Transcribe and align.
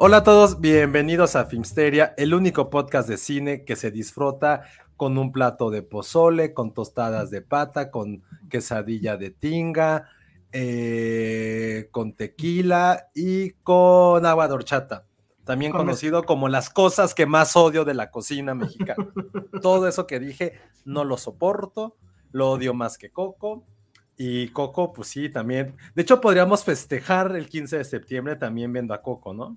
Hola 0.00 0.18
a 0.18 0.22
todos, 0.22 0.60
bienvenidos 0.60 1.34
a 1.34 1.46
Filmsteria, 1.46 2.14
el 2.16 2.32
único 2.32 2.70
podcast 2.70 3.08
de 3.08 3.16
cine 3.16 3.64
que 3.64 3.74
se 3.74 3.90
disfruta 3.90 4.62
con 4.96 5.18
un 5.18 5.32
plato 5.32 5.70
de 5.70 5.82
pozole, 5.82 6.54
con 6.54 6.72
tostadas 6.72 7.30
de 7.32 7.42
pata, 7.42 7.90
con 7.90 8.22
quesadilla 8.48 9.16
de 9.16 9.30
tinga, 9.30 10.08
eh, 10.52 11.88
con 11.90 12.12
tequila 12.12 13.08
y 13.12 13.50
con 13.64 14.24
agua 14.24 14.46
de 14.46 14.54
horchata. 14.54 15.04
También 15.42 15.72
Con 15.72 15.80
conocido 15.80 16.22
como 16.22 16.48
las 16.48 16.70
cosas 16.70 17.12
que 17.12 17.26
más 17.26 17.56
odio 17.56 17.84
de 17.84 17.94
la 17.94 18.12
cocina 18.12 18.54
mexicana. 18.54 19.04
Todo 19.62 19.88
eso 19.88 20.06
que 20.06 20.20
dije 20.20 20.60
no 20.84 21.02
lo 21.02 21.16
soporto, 21.16 21.96
lo 22.30 22.52
odio 22.52 22.72
más 22.72 22.98
que 22.98 23.10
Coco. 23.10 23.64
Y 24.16 24.50
Coco, 24.50 24.92
pues 24.92 25.08
sí, 25.08 25.28
también. 25.28 25.74
De 25.96 26.02
hecho, 26.02 26.20
podríamos 26.20 26.62
festejar 26.62 27.34
el 27.34 27.48
15 27.48 27.78
de 27.78 27.84
septiembre 27.84 28.36
también 28.36 28.72
viendo 28.72 28.94
a 28.94 29.02
Coco, 29.02 29.34
¿no? 29.34 29.56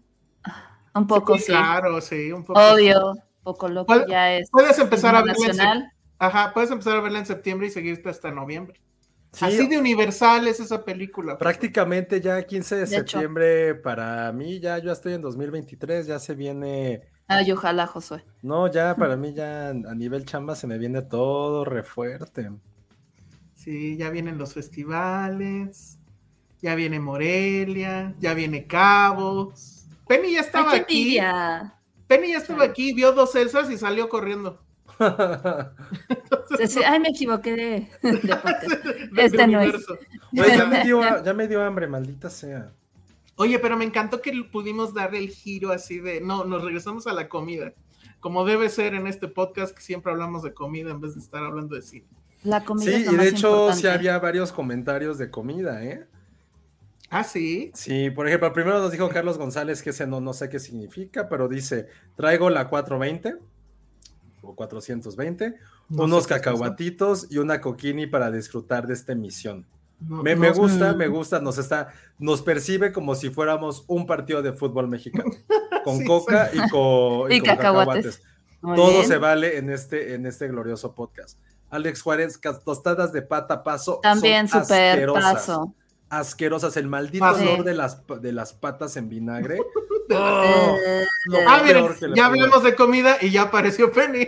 Un 0.94 1.08
poco, 1.08 1.38
Sí, 1.38 1.44
sí. 1.46 1.52
Claro, 1.52 2.02
sí, 2.02 2.32
un 2.32 2.44
poco. 2.44 2.60
Obvio, 2.60 3.14
poco 3.44 3.70
loco 3.70 4.06
ya 4.08 4.34
es. 4.36 4.50
Puedes 4.52 4.78
empezar 4.80 5.16
a 5.16 5.22
verla 5.24 5.92
Ajá, 6.20 6.54
puedes 6.54 6.70
empezar 6.70 6.98
a 6.98 7.02
verla 7.02 7.20
en 7.20 7.26
septiembre 7.26 7.68
y 7.68 7.72
seguirte 7.72 8.10
hasta 8.10 8.30
noviembre. 8.32 8.80
Sí, 9.34 9.46
Así 9.46 9.68
de 9.68 9.78
universal 9.78 10.48
es 10.48 10.60
esa 10.60 10.84
película. 10.84 11.38
Prácticamente 11.38 12.20
ya 12.20 12.44
15 12.46 12.76
de, 12.76 12.82
De 12.86 12.98
hecho. 12.98 13.18
septiembre 13.18 13.76
para 13.76 14.32
mí, 14.34 14.60
ya 14.60 14.78
yo 14.80 14.92
estoy 14.92 15.14
en 15.14 15.22
2023, 15.22 16.06
ya 16.06 16.20
se 16.20 16.36
viene, 16.36 17.02
Ay, 17.28 17.52
ojalá, 17.52 17.88
Josué. 17.88 18.24
no, 18.42 18.68
ya 18.68 18.96
para 18.98 19.16
mí 19.16 19.34
ya 19.34 19.70
a 19.70 19.96
nivel 19.96 20.26
chamba 20.26 20.56
se 20.56 20.68
me 20.68 20.78
viene 20.78 21.02
todo 21.02 21.64
re 21.66 21.82
fuerte. 21.84 22.50
Sí, 23.54 23.96
ya 23.98 24.10
vienen 24.10 24.38
los 24.38 24.54
festivales, 24.54 26.00
ya 26.62 26.76
viene 26.76 27.00
Morelia, 27.00 28.16
ya 28.20 28.34
viene 28.34 28.68
Cabos. 28.68 29.81
Penny 30.12 30.34
ya 30.34 30.42
estaba 30.42 30.72
Ay, 30.72 30.80
aquí. 30.82 31.02
envidia. 31.02 31.74
Penny 32.08 32.32
ya 32.32 32.38
estaba 32.40 32.66
aquí, 32.66 32.94
vio 32.94 33.14
dos 33.14 33.34
Elsas 33.36 33.70
y 33.72 33.78
salió 33.78 34.10
corriendo. 34.10 34.62
Ay, 36.86 37.00
me 37.00 37.10
equivoqué 37.10 37.52
de, 37.56 37.90
de 38.02 38.38
Este 39.24 39.48
no 39.48 39.62
es. 39.62 39.74
ya, 40.32 40.66
me 40.66 40.84
dio, 40.84 41.02
ya 41.24 41.34
me 41.34 41.48
dio 41.48 41.64
hambre, 41.64 41.88
maldita 41.88 42.30
sea. 42.30 42.72
Oye, 43.38 43.58
pero 43.60 43.78
me 43.78 43.86
encantó 43.86 44.22
que 44.22 44.32
pudimos 44.52 44.94
darle 44.94 45.20
el 45.20 45.30
giro 45.30 45.72
así 45.72 46.00
de, 46.00 46.20
no, 46.22 46.44
nos 46.44 46.62
regresamos 46.64 47.08
a 47.08 47.14
la 47.14 47.30
comida, 47.30 47.74
como 48.20 48.44
debe 48.46 48.70
ser 48.70 48.94
en 48.94 49.08
este 49.08 49.28
podcast 49.30 49.74
que 49.76 49.82
siempre 49.82 50.12
hablamos 50.12 50.44
de 50.44 50.54
comida 50.54 50.92
en 50.92 51.00
vez 51.00 51.16
de 51.16 51.22
estar 51.22 51.44
hablando 51.44 51.76
de 51.76 51.82
cine. 51.82 52.06
La 52.44 52.64
comida 52.66 52.92
Sí, 52.92 53.04
es 53.06 53.12
y 53.12 53.16
de 53.16 53.28
hecho 53.30 53.50
importante. 53.50 53.82
sí 53.82 53.88
había 53.88 54.20
varios 54.20 54.52
comentarios 54.52 55.18
de 55.18 55.32
comida, 55.32 55.84
¿eh? 55.86 56.06
Ah, 57.12 57.24
sí. 57.26 57.72
Sí, 57.76 58.10
por 58.10 58.28
ejemplo, 58.28 58.52
primero 58.54 58.80
nos 58.80 58.92
dijo 58.92 59.10
Carlos 59.10 59.38
González 59.38 59.84
que 59.84 59.90
ese 59.92 60.08
no, 60.08 60.22
no 60.22 60.32
sé 60.34 60.48
qué 60.50 60.60
significa, 60.60 61.28
pero 61.30 61.48
dice, 61.50 61.88
traigo 62.16 62.50
la 62.50 62.68
420 62.70 63.36
o 64.42 64.56
420, 64.56 65.56
No 65.90 66.04
unos 66.06 66.26
cacahuatitos 66.26 67.28
y 67.30 67.38
una 67.38 67.60
coquini 67.62 68.08
para 68.08 68.32
disfrutar 68.32 68.88
de 68.88 68.94
esta 68.94 69.12
emisión. 69.12 69.66
No- 70.00 70.24
Me, 70.24 70.34
no 70.36 70.42
me 70.42 70.52
gusta, 70.52 70.94
me 70.94 71.08
gusta, 71.08 71.40
nos 71.42 71.58
está, 71.58 71.90
nos 72.18 72.42
percibe 72.42 72.92
como 72.92 73.14
si 73.14 73.30
fuéramos 73.30 73.84
un 73.88 74.08
partido 74.08 74.42
de 74.42 74.54
fútbol 74.54 74.88
mexicano, 74.88 75.30
con 75.84 75.98
Sí, 76.00 76.06
coca 76.06 76.50
y 76.54 76.70
con, 76.70 77.32
Y 77.32 77.40
con 77.40 77.50
cacahuates. 77.50 78.24
Todo 78.62 78.90
bien. 78.92 79.08
se 79.08 79.18
vale 79.18 79.58
en 79.58 79.70
este, 79.70 80.14
en 80.16 80.26
este 80.26 80.48
glorioso 80.48 80.94
podcast. 80.96 81.38
Alex 81.70 82.02
Juárez, 82.02 82.40
tostadas 82.64 83.12
de 83.12 83.22
pata 83.22 83.64
paso. 83.64 83.94
son 83.94 84.02
También 84.02 84.48
súper 84.48 84.92
asquerosas, 84.94 85.34
paso. 85.34 85.76
Asquerosas, 86.12 86.76
el 86.76 86.88
maldito 86.88 87.24
Paso. 87.24 87.42
olor 87.42 87.64
de 87.64 87.74
las, 87.74 87.96
pa- 87.96 88.18
de 88.18 88.34
las 88.34 88.52
patas 88.54 88.98
en 88.98 89.08
vinagre. 89.10 89.58
Oh, 90.14 90.78
Ah, 91.48 91.62
miren, 91.64 91.86
ya 92.16 92.26
hablamos 92.26 92.64
de 92.64 92.76
comida 92.76 93.16
y 93.22 93.30
ya 93.32 93.44
apareció 93.44 93.92
Penny. 93.94 94.28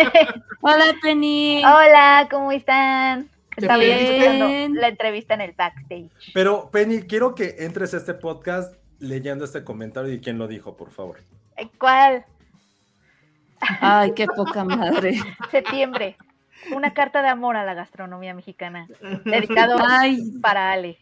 Hola, 0.60 0.84
Penny. 1.02 1.60
Hola, 1.64 2.28
¿cómo 2.30 2.52
están? 2.52 3.28
Estaba 3.56 3.78
Bien. 3.78 4.74
la 4.76 4.88
entrevista 4.88 5.34
en 5.34 5.40
el 5.40 5.52
backstage. 5.52 6.08
Pero, 6.32 6.70
Penny, 6.70 7.02
quiero 7.02 7.34
que 7.34 7.56
entres 7.60 7.94
a 7.94 7.96
este 7.96 8.14
podcast 8.14 8.72
leyendo 9.00 9.44
este 9.44 9.64
comentario 9.64 10.12
y 10.12 10.20
quién 10.20 10.38
lo 10.38 10.46
dijo, 10.46 10.76
por 10.76 10.92
favor. 10.92 11.18
Eh, 11.56 11.68
¿Cuál? 11.80 12.24
Ay, 13.80 14.12
qué 14.14 14.26
poca 14.26 14.62
madre. 14.62 15.18
Septiembre. 15.50 16.16
Una 16.74 16.94
carta 16.94 17.22
de 17.22 17.28
amor 17.28 17.56
a 17.56 17.64
la 17.64 17.74
gastronomía 17.74 18.34
mexicana. 18.34 18.86
Dedicado 19.24 19.76
Ay, 19.84 20.30
para 20.40 20.70
Ale. 20.72 20.98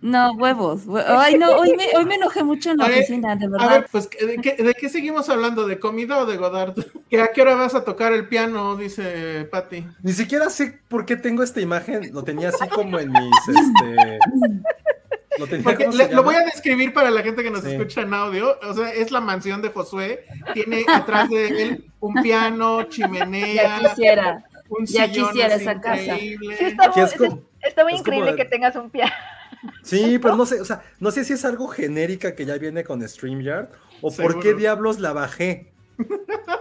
No, 0.00 0.32
huevos. 0.32 0.86
hue- 0.86 1.04
Ay, 1.06 1.36
no, 1.38 1.50
hoy 1.56 1.74
me, 1.76 1.84
hoy 1.96 2.04
me 2.04 2.14
enojé 2.16 2.44
mucho 2.44 2.70
en 2.70 2.78
la 2.78 2.84
A 2.84 2.88
ver, 2.88 2.98
oficina, 2.98 3.34
de 3.36 3.46
A 3.46 3.48
verdad. 3.48 3.70
ver, 3.70 3.86
pues, 3.90 4.08
¿de 4.10 4.36
qué, 4.42 4.54
de 4.62 4.74
qué 4.74 4.88
seguimos 4.88 5.28
hablando? 5.28 5.66
¿De 5.66 5.78
comida 5.78 6.18
o 6.18 6.26
de 6.26 6.36
Godard? 6.36 6.74
¿Que 7.10 7.20
¿A 7.20 7.32
qué 7.32 7.42
hora 7.42 7.54
vas 7.56 7.74
a 7.74 7.84
tocar 7.84 8.12
el 8.12 8.28
piano? 8.28 8.76
Dice 8.76 9.48
Patty. 9.50 9.84
Ni 10.02 10.12
siquiera 10.12 10.50
sé 10.50 10.78
por 10.88 11.04
qué 11.06 11.16
tengo 11.16 11.42
esta 11.42 11.60
imagen. 11.60 12.12
Lo 12.12 12.22
tenía 12.22 12.48
así 12.50 12.68
como 12.68 12.98
en 12.98 13.10
mis. 13.12 13.30
Este, 13.48 14.18
lo 15.38 15.46
tenía, 15.46 15.64
Porque 15.64 15.84
¿cómo 15.86 15.96
se 15.96 16.08
le- 16.08 16.14
lo 16.14 16.22
voy 16.22 16.34
a 16.34 16.40
describir 16.40 16.92
para 16.92 17.10
la 17.10 17.22
gente 17.22 17.42
que 17.42 17.50
nos 17.50 17.62
Sí. 17.62 17.72
escucha 17.72 18.00
en 18.02 18.12
audio. 18.14 18.58
O 18.68 18.74
sea, 18.74 18.92
es 18.92 19.10
la 19.12 19.20
mansión 19.20 19.62
de 19.62 19.68
Josué. 19.70 20.24
Tiene 20.54 20.84
atrás 20.92 21.28
de 21.30 21.46
él 21.48 21.84
un 22.00 22.14
piano, 22.22 22.82
Ya 22.82 22.88
chimenea, 22.88 23.78
quisiera. 23.80 24.44
un 24.68 24.84
ya 24.86 25.08
quisiera 25.10 25.54
esa 25.54 25.80
casa. 25.80 26.16
Sí, 26.18 26.36
está, 26.60 26.90
muy, 26.90 27.02
es 27.04 27.14
como- 27.14 27.42
está 27.62 27.82
muy 27.84 27.92
es 27.94 27.98
como 28.02 28.14
increíble 28.16 28.30
de- 28.32 28.36
que 28.36 28.44
tengas 28.44 28.74
un 28.76 28.90
piano. 28.90 29.12
Sí, 29.82 30.18
pero 30.18 30.36
no 30.36 30.46
sé, 30.46 30.60
o 30.60 30.64
sea, 30.64 30.82
no 31.00 31.10
sé 31.10 31.24
si 31.24 31.32
es 31.32 31.44
algo 31.44 31.68
genérica 31.68 32.34
que 32.34 32.44
ya 32.46 32.56
viene 32.58 32.84
con 32.84 33.06
StreamYard 33.06 33.68
o 34.02 34.10
por 34.14 34.40
qué 34.40 34.54
diablos 34.54 35.00
la 35.00 35.12
bajé. 35.12 35.72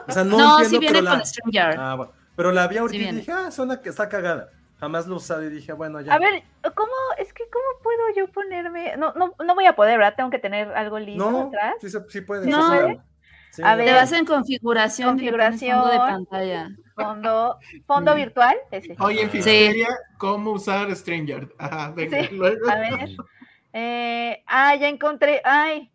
O 0.08 0.12
sea, 0.12 0.24
no, 0.24 0.38
No, 0.38 0.60
entiendo, 0.60 0.70
sí 0.70 0.80
viene 0.80 0.94
pero 1.00 1.10
con 1.10 1.20
la... 1.20 1.26
StreamYard. 1.26 1.80
Ah, 1.80 1.96
bueno. 1.96 2.12
Pero 2.36 2.52
la 2.52 2.68
vi 2.68 2.78
ahorita 2.78 3.10
y 3.10 3.16
dije, 3.16 3.32
ah, 3.32 3.52
suena 3.52 3.82
que 3.82 3.90
está 3.90 4.08
cagada. 4.10 4.50
Jamás 4.80 5.08
lo 5.08 5.16
he 5.16 5.18
usado 5.18 5.44
y 5.44 5.50
dije, 5.50 5.74
bueno, 5.74 6.00
ya. 6.02 6.14
A 6.14 6.20
ver, 6.20 6.44
¿cómo? 6.76 6.92
Es 7.18 7.34
que, 7.34 7.44
¿cómo 7.50 7.66
puedo 7.82 8.00
yo 8.16 8.32
ponerme? 8.32 8.96
No, 8.96 9.12
no, 9.14 9.34
no 9.44 9.56
voy 9.56 9.66
a 9.66 9.76
poder, 9.76 9.98
¿verdad? 9.98 10.14
Tengo 10.16 10.30
que 10.30 10.38
tener 10.38 10.72
algo 10.74 11.00
listo 11.00 11.32
no, 11.32 11.48
atrás. 11.48 11.76
sí, 11.82 11.88
sí 12.10 12.22
puedes. 12.22 12.46
No. 12.46 12.78
sí, 13.52 13.62
A 13.64 13.76
ver. 13.76 13.88
Te 13.88 13.94
vas 13.94 14.12
en 14.12 14.26
configuración, 14.26 15.18
fondo 15.18 15.24
de 15.24 15.32
Configuración. 15.32 15.82
pantalla. 16.26 16.70
Fondo, 16.98 17.58
fondo 17.86 18.16
virtual. 18.16 18.58
Ese. 18.72 18.96
Oye, 19.00 19.22
en 19.22 19.28
Sí. 19.28 19.32
Filmsteria, 19.34 19.88
¿cómo 20.18 20.52
usar 20.52 20.94
StreamYard? 20.96 21.50
Ajá, 21.60 21.92
venga, 21.92 22.24
Sí, 22.24 22.36
luego. 22.36 22.70
A 22.70 22.76
ver. 22.76 23.10
Eh, 23.74 24.44
ah, 24.48 24.76
ya 24.76 24.90
encontré. 24.90 25.42
Ay. 25.46 25.92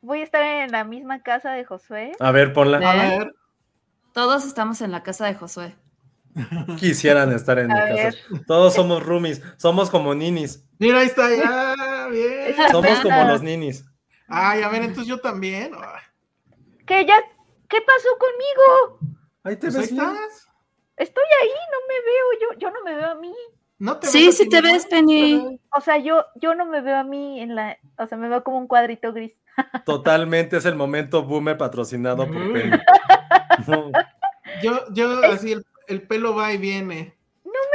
Voy 0.00 0.20
a 0.20 0.24
estar 0.24 0.42
en 0.42 0.70
la 0.72 0.84
misma 0.84 1.22
casa 1.22 1.52
de 1.52 1.64
Josué. 1.64 2.12
A 2.18 2.30
ver, 2.30 2.52
ponla. 2.52 2.78
A 2.78 2.94
ver, 2.94 3.34
Todos 4.12 4.46
estamos 4.46 4.80
en 4.80 4.90
la 4.90 5.02
casa 5.02 5.26
de 5.26 5.34
Josué. 5.34 5.74
Quisieran 6.78 7.32
estar 7.32 7.58
en 7.58 7.68
mi 7.68 7.74
A 7.78 7.88
casa. 7.88 8.18
Todos 8.46 8.74
somos 8.74 9.02
roomies, 9.04 9.42
somos 9.56 9.90
como 9.90 10.14
ninis. 10.14 10.66
mira, 10.78 11.00
ahí 11.00 11.06
está, 11.06 11.28
ya, 11.34 12.08
bien. 12.10 12.54
Somos 12.70 13.00
como 13.00 13.24
los 13.24 13.42
ninis. 13.42 13.84
Ay, 14.28 14.62
a 14.62 14.68
ver, 14.68 14.82
entonces 14.82 15.06
yo 15.06 15.18
también. 15.20 15.72
¿Qué 16.86 17.04
ya? 17.06 17.16
¿Qué 17.68 17.78
pasó 17.80 18.08
conmigo? 18.18 19.13
Ahí 19.44 19.56
te 19.56 19.66
Pues 19.68 19.76
ves 19.76 19.90
estás. 19.92 20.48
Estoy 20.96 21.24
ahí, 21.42 21.48
no 21.48 21.78
me 21.88 21.94
veo. 21.94 22.40
Yo, 22.40 22.58
yo 22.58 22.70
no 22.70 22.82
me 22.84 22.94
veo 22.94 23.10
a 23.10 23.14
mí. 23.14 23.32
¿No 23.78 23.98
te 23.98 24.06
Sí, 24.06 24.32
sí 24.32 24.48
te 24.48 24.60
ves, 24.60 24.86
Penny. 24.86 25.60
O 25.76 25.80
sea, 25.80 25.98
yo, 25.98 26.24
yo 26.36 26.54
no 26.54 26.64
me 26.64 26.80
veo 26.80 26.96
a 26.96 27.04
mí 27.04 27.40
en 27.40 27.54
la, 27.54 27.76
o 27.98 28.06
sea, 28.06 28.16
me 28.16 28.28
veo 28.28 28.42
como 28.42 28.58
un 28.58 28.66
cuadrito 28.66 29.12
gris. 29.12 29.32
Totalmente 29.84 30.56
es 30.56 30.64
el 30.64 30.74
momento 30.76 31.22
boomer 31.22 31.56
patrocinado 31.58 32.26
por 32.26 32.36
Mm. 32.36 32.52
Penny. 32.52 32.78
No, 33.68 33.92
Yo, 34.62 34.80
yo 34.92 35.24
así 35.26 35.52
el, 35.52 35.64
el 35.86 36.02
pelo 36.02 36.34
va 36.34 36.52
y 36.52 36.58
viene. 36.58 37.14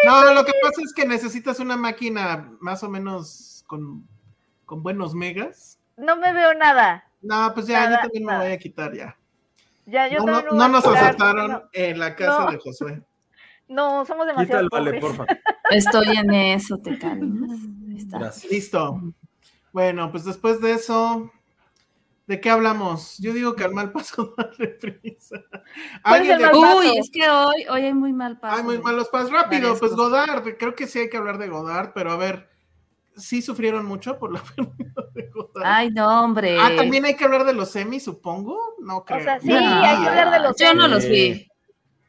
No, 0.05 0.33
lo 0.33 0.43
que 0.45 0.51
pasa 0.61 0.81
es 0.83 0.93
que 0.93 1.05
necesitas 1.05 1.59
una 1.59 1.77
máquina 1.77 2.51
más 2.59 2.83
o 2.83 2.89
menos 2.89 3.63
con, 3.67 4.05
con 4.65 4.81
buenos 4.83 5.13
megas. 5.13 5.79
No 5.95 6.15
me 6.17 6.33
veo 6.33 6.53
nada. 6.53 7.05
No, 7.21 7.51
pues 7.53 7.67
ya, 7.67 7.81
Nada, 7.81 7.95
yo 7.95 8.01
también 8.03 8.25
me 8.25 8.37
voy 8.37 8.51
a 8.51 8.57
quitar 8.57 8.93
ya. 8.93 9.17
Ya, 9.89 10.07
yo 10.07 10.19
No, 10.25 10.41
no, 10.41 10.67
nos 10.69 10.85
aceptaron 10.85 11.51
No, 11.51 11.61
en 11.73 11.99
la 11.99 12.15
casa 12.15 12.45
No. 12.45 12.51
de 12.51 12.57
Josué. 12.57 13.01
no, 13.67 14.05
somos 14.05 14.25
demasiado 14.27 14.67
vale, 14.71 14.99
pobres. 14.99 15.17
porfa. 15.17 15.25
Estoy 15.71 16.17
en 16.17 16.33
eso, 16.33 16.77
te 16.77 16.97
calmas. 16.97 17.59
Gracias. 18.07 18.51
Listo. 18.51 19.01
Bueno, 19.71 20.09
pues 20.11 20.25
después 20.25 20.59
de 20.61 20.71
eso, 20.73 21.31
¿de 22.25 22.41
qué 22.41 22.49
hablamos? 22.49 23.17
Yo 23.19 23.33
digo 23.33 23.55
que 23.55 23.63
al 23.63 23.73
mal 23.73 23.91
paso 23.91 24.33
darle 24.37 24.67
prisa. 24.69 25.37
¿Cuál 25.51 26.23
es 26.23 26.31
Alguien 26.31 26.37
de-? 26.39 26.57
Uy, 26.57 26.97
es 26.97 27.09
que 27.11 27.29
hoy, 27.29 27.65
hoy 27.69 27.81
hay 27.83 27.93
muy 27.93 28.13
mal 28.13 28.39
paso. 28.39 28.57
Ay, 28.57 28.63
muy 28.63 28.79
malos 28.79 29.09
pasos. 29.09 29.31
Rápido, 29.31 29.77
pues. 29.77 29.91
Godard. 29.93 30.43
Creo 30.57 30.73
que 30.73 30.87
sí 30.87 30.99
hay 30.99 31.09
que 31.09 31.17
hablar 31.17 31.37
de 31.37 31.47
Godard, 31.49 31.91
pero 31.93 32.11
a 32.11 32.17
ver, 32.17 32.48
¿sí 33.19 33.41
sufrieron 33.41 33.85
mucho 33.85 34.17
por 34.17 34.33
la 34.33 34.41
pérdida 34.55 34.93
de 35.13 35.29
Godard? 35.33 35.63
Ay, 35.65 35.91
no, 35.91 36.23
hombre. 36.23 36.57
Ah, 36.59 36.71
también 36.75 37.05
hay 37.05 37.15
que 37.15 37.25
hablar 37.25 37.43
de 37.45 37.53
los 37.53 37.71
semis, 37.71 38.03
supongo. 38.03 38.57
No 38.79 39.03
creo. 39.05 39.23
sea, 39.23 39.39
sí, 39.39 39.47
No, 39.47 39.57
hay 39.57 40.01
que 40.01 40.07
hablar 40.07 40.31
de 40.31 40.39
los 40.39 40.57
Yo 40.57 40.73
no 40.73 40.87
los 40.87 41.05
vi. 41.05 41.47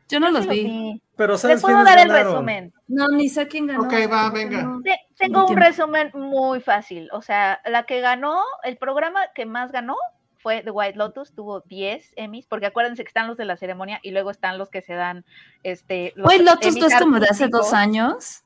Yo 0.08 0.18
no 0.18 0.30
los 0.30 0.46
vi. 0.48 1.00
Pero 1.16 1.34
Les 1.34 1.40
¿sabes 1.42 1.60
puedo 1.60 1.84
dar 1.84 1.98
el 1.98 2.08
ganaron? 2.08 2.32
resumen. 2.32 2.72
No, 2.88 3.06
ni 3.08 3.28
sé 3.28 3.46
quién 3.46 3.66
ganó. 3.66 3.84
Ok, 3.84 3.92
o 4.06 4.08
va, 4.08 4.30
venga. 4.30 4.62
no. 4.62 4.80
Te- 4.82 4.98
Tengo 5.16 5.46
un 5.46 5.56
resumen 5.56 6.10
muy 6.14 6.60
fácil. 6.60 7.08
O 7.12 7.22
sea, 7.22 7.60
la 7.64 7.84
que 7.84 8.00
ganó, 8.00 8.40
el 8.64 8.76
programa 8.78 9.20
que 9.34 9.46
más 9.46 9.70
ganó 9.70 9.96
fue 10.38 10.62
The 10.62 10.70
White 10.70 10.96
Lotus, 10.98 11.34
tuvo 11.34 11.60
10 11.60 12.14
Emmys, 12.16 12.46
porque 12.46 12.66
acuérdense 12.66 13.04
que 13.04 13.08
están 13.08 13.28
los 13.28 13.36
de 13.36 13.44
la 13.44 13.56
ceremonia 13.58 14.00
y 14.02 14.10
luego 14.10 14.30
están 14.30 14.56
los 14.56 14.70
que 14.70 14.80
se 14.80 14.94
dan, 14.94 15.24
este... 15.62 16.12
los 16.16 16.24
Güey, 16.24 16.42
Lotus 16.42 16.74
no 16.76 16.86
es 16.86 16.96
como 16.96 17.20
de 17.20 17.26
hace 17.28 17.48
dos 17.48 17.74
años. 17.74 18.42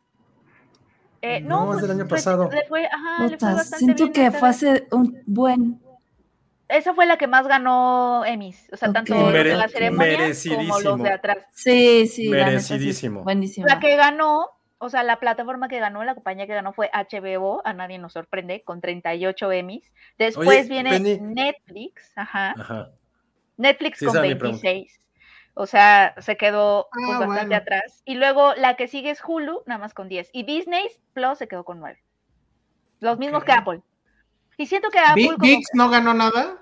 Eh, 1.26 1.40
No, 1.40 1.74
es 1.74 1.80
del 1.82 1.90
año 1.92 2.06
pues, 2.06 2.22
pasado. 2.22 2.50
Le 2.52 2.64
fue, 2.66 2.86
ajá, 2.86 3.26
le 3.26 3.38
fue 3.38 3.64
siento 3.64 4.04
bien 4.04 4.12
que 4.12 4.30
fue 4.30 4.48
hace 4.48 4.86
un 4.90 5.22
buen. 5.26 5.80
Esa 6.68 6.94
fue 6.94 7.06
la 7.06 7.16
que 7.18 7.26
más 7.26 7.46
ganó 7.46 8.24
Emmys, 8.24 8.68
o 8.72 8.76
sea, 8.76 8.92
tanto 8.92 9.14
los 9.14 9.26
de 9.26 9.32
Mere- 9.32 9.54
la 9.56 9.68
ceremonia 9.68 10.32
como 10.56 10.80
los 10.80 11.02
de 11.02 11.10
atrás. 11.10 11.38
Sí, 11.52 12.06
sí. 12.08 12.28
la 12.28 12.46
Merecidísimo. 12.46 13.22
buenísimo. 13.22 13.66
La 13.66 13.78
que 13.80 13.96
ganó, 13.96 14.46
o 14.78 14.88
sea, 14.88 15.02
la 15.02 15.20
plataforma 15.20 15.68
que 15.68 15.78
ganó, 15.78 16.02
la 16.04 16.14
compañía 16.14 16.46
que 16.46 16.54
ganó 16.54 16.72
fue 16.72 16.90
HBO, 16.92 17.60
a 17.66 17.74
nadie 17.74 17.98
nos 17.98 18.14
sorprende, 18.14 18.62
con 18.62 18.80
38 18.80 19.52
Emmys. 19.52 19.92
Después 20.18 20.48
Oye, 20.48 20.68
viene 20.68 20.90
Penny. 20.90 21.18
Netflix, 21.20 22.12
ajá. 22.16 22.54
Ajá. 22.58 22.90
Netflix 23.58 23.98
Sí, 23.98 24.06
con 24.06 24.16
esa 24.16 24.24
era 24.24 24.34
mi 24.34 24.40
pregunta. 24.40 24.62
26. 24.68 25.00
O 25.54 25.66
sea, 25.66 26.14
se 26.18 26.36
quedó 26.36 26.88
pues, 26.92 27.04
Ah, 27.06 27.18
bastante 27.20 27.44
bueno. 27.46 27.56
atrás. 27.56 28.02
Y 28.04 28.16
luego 28.16 28.54
la 28.54 28.74
que 28.74 28.88
sigue 28.88 29.10
es 29.10 29.22
Hulu, 29.24 29.62
nada 29.66 29.78
más 29.78 29.94
con 29.94 30.08
10. 30.08 30.30
Y 30.32 30.42
Disney 30.42 30.88
Plus 31.12 31.38
se 31.38 31.46
quedó 31.48 31.64
con 31.64 31.78
9. 31.80 32.02
Los 33.00 33.18
mismos 33.18 33.44
que 33.44 33.52
Apple. 33.52 33.80
Y 34.56 34.66
siento 34.66 34.90
que 34.90 34.98
Apple, 34.98 35.26
como 35.28 35.36
VIX 35.38 35.68
no 35.74 35.88
ganó 35.90 36.12
nada. 36.14 36.58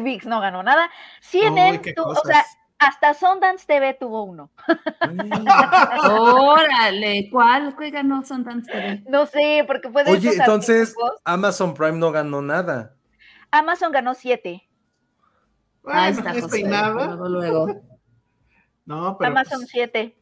VIX 0.00 0.26
no 0.26 0.40
ganó 0.40 0.62
nada. 0.62 0.88
CNN, 1.20 1.80
Uy, 1.84 1.94
tu- 1.94 2.02
o 2.02 2.14
sea, 2.24 2.44
hasta 2.78 3.12
Sundance 3.14 3.66
TV 3.66 3.94
tuvo 3.94 4.22
uno. 4.22 4.50
Órale, 6.08 7.28
¿cuál? 7.30 7.74
¿Cuál 7.74 7.90
ganó 7.90 8.22
Sundance 8.24 8.70
TV? 8.70 9.02
No 9.08 9.26
sé, 9.26 9.64
porque 9.66 9.90
fue 9.90 10.04
de 10.04 10.12
Oye, 10.12 10.30
entonces. 10.32 10.94
Amazon 11.24 11.74
Prime 11.74 11.98
no 11.98 12.12
ganó 12.12 12.40
nada. 12.42 12.94
Amazon 13.50 13.92
ganó 13.92 14.14
7. 14.14 14.66
Bueno, 15.82 16.00
Ahí 16.00 16.12
está, 16.12 16.32
es 16.32 16.42
José. 16.42 16.60
peinada. 16.60 17.06
Luego, 17.06 17.28
luego. 17.28 17.66
No, 18.86 19.16
pero. 19.16 19.30
Amazon 19.30 19.60
pues, 19.60 19.70
7. 19.70 20.16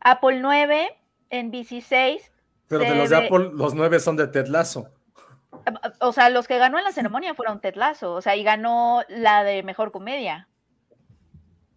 Apple 0.00 0.40
9, 0.40 0.98
NBC 1.30 1.80
6. 1.80 2.32
Pero 2.68 2.82
de 2.82 2.94
los 2.94 3.10
de 3.10 3.16
Apple, 3.16 3.50
los 3.54 3.74
nueve 3.74 4.00
son 4.00 4.16
de 4.16 4.26
Ted 4.26 4.48
Lasso. 4.48 4.90
O 6.00 6.12
sea, 6.12 6.28
los 6.28 6.46
que 6.46 6.58
ganó 6.58 6.78
en 6.78 6.84
la 6.84 6.92
ceremonia 6.92 7.34
fueron 7.34 7.60
Ted 7.60 7.76
Lasso, 7.76 8.12
o 8.12 8.20
sea, 8.20 8.36
y 8.36 8.42
ganó 8.42 9.02
la 9.08 9.44
de 9.44 9.62
mejor 9.62 9.92
comedia. 9.92 10.48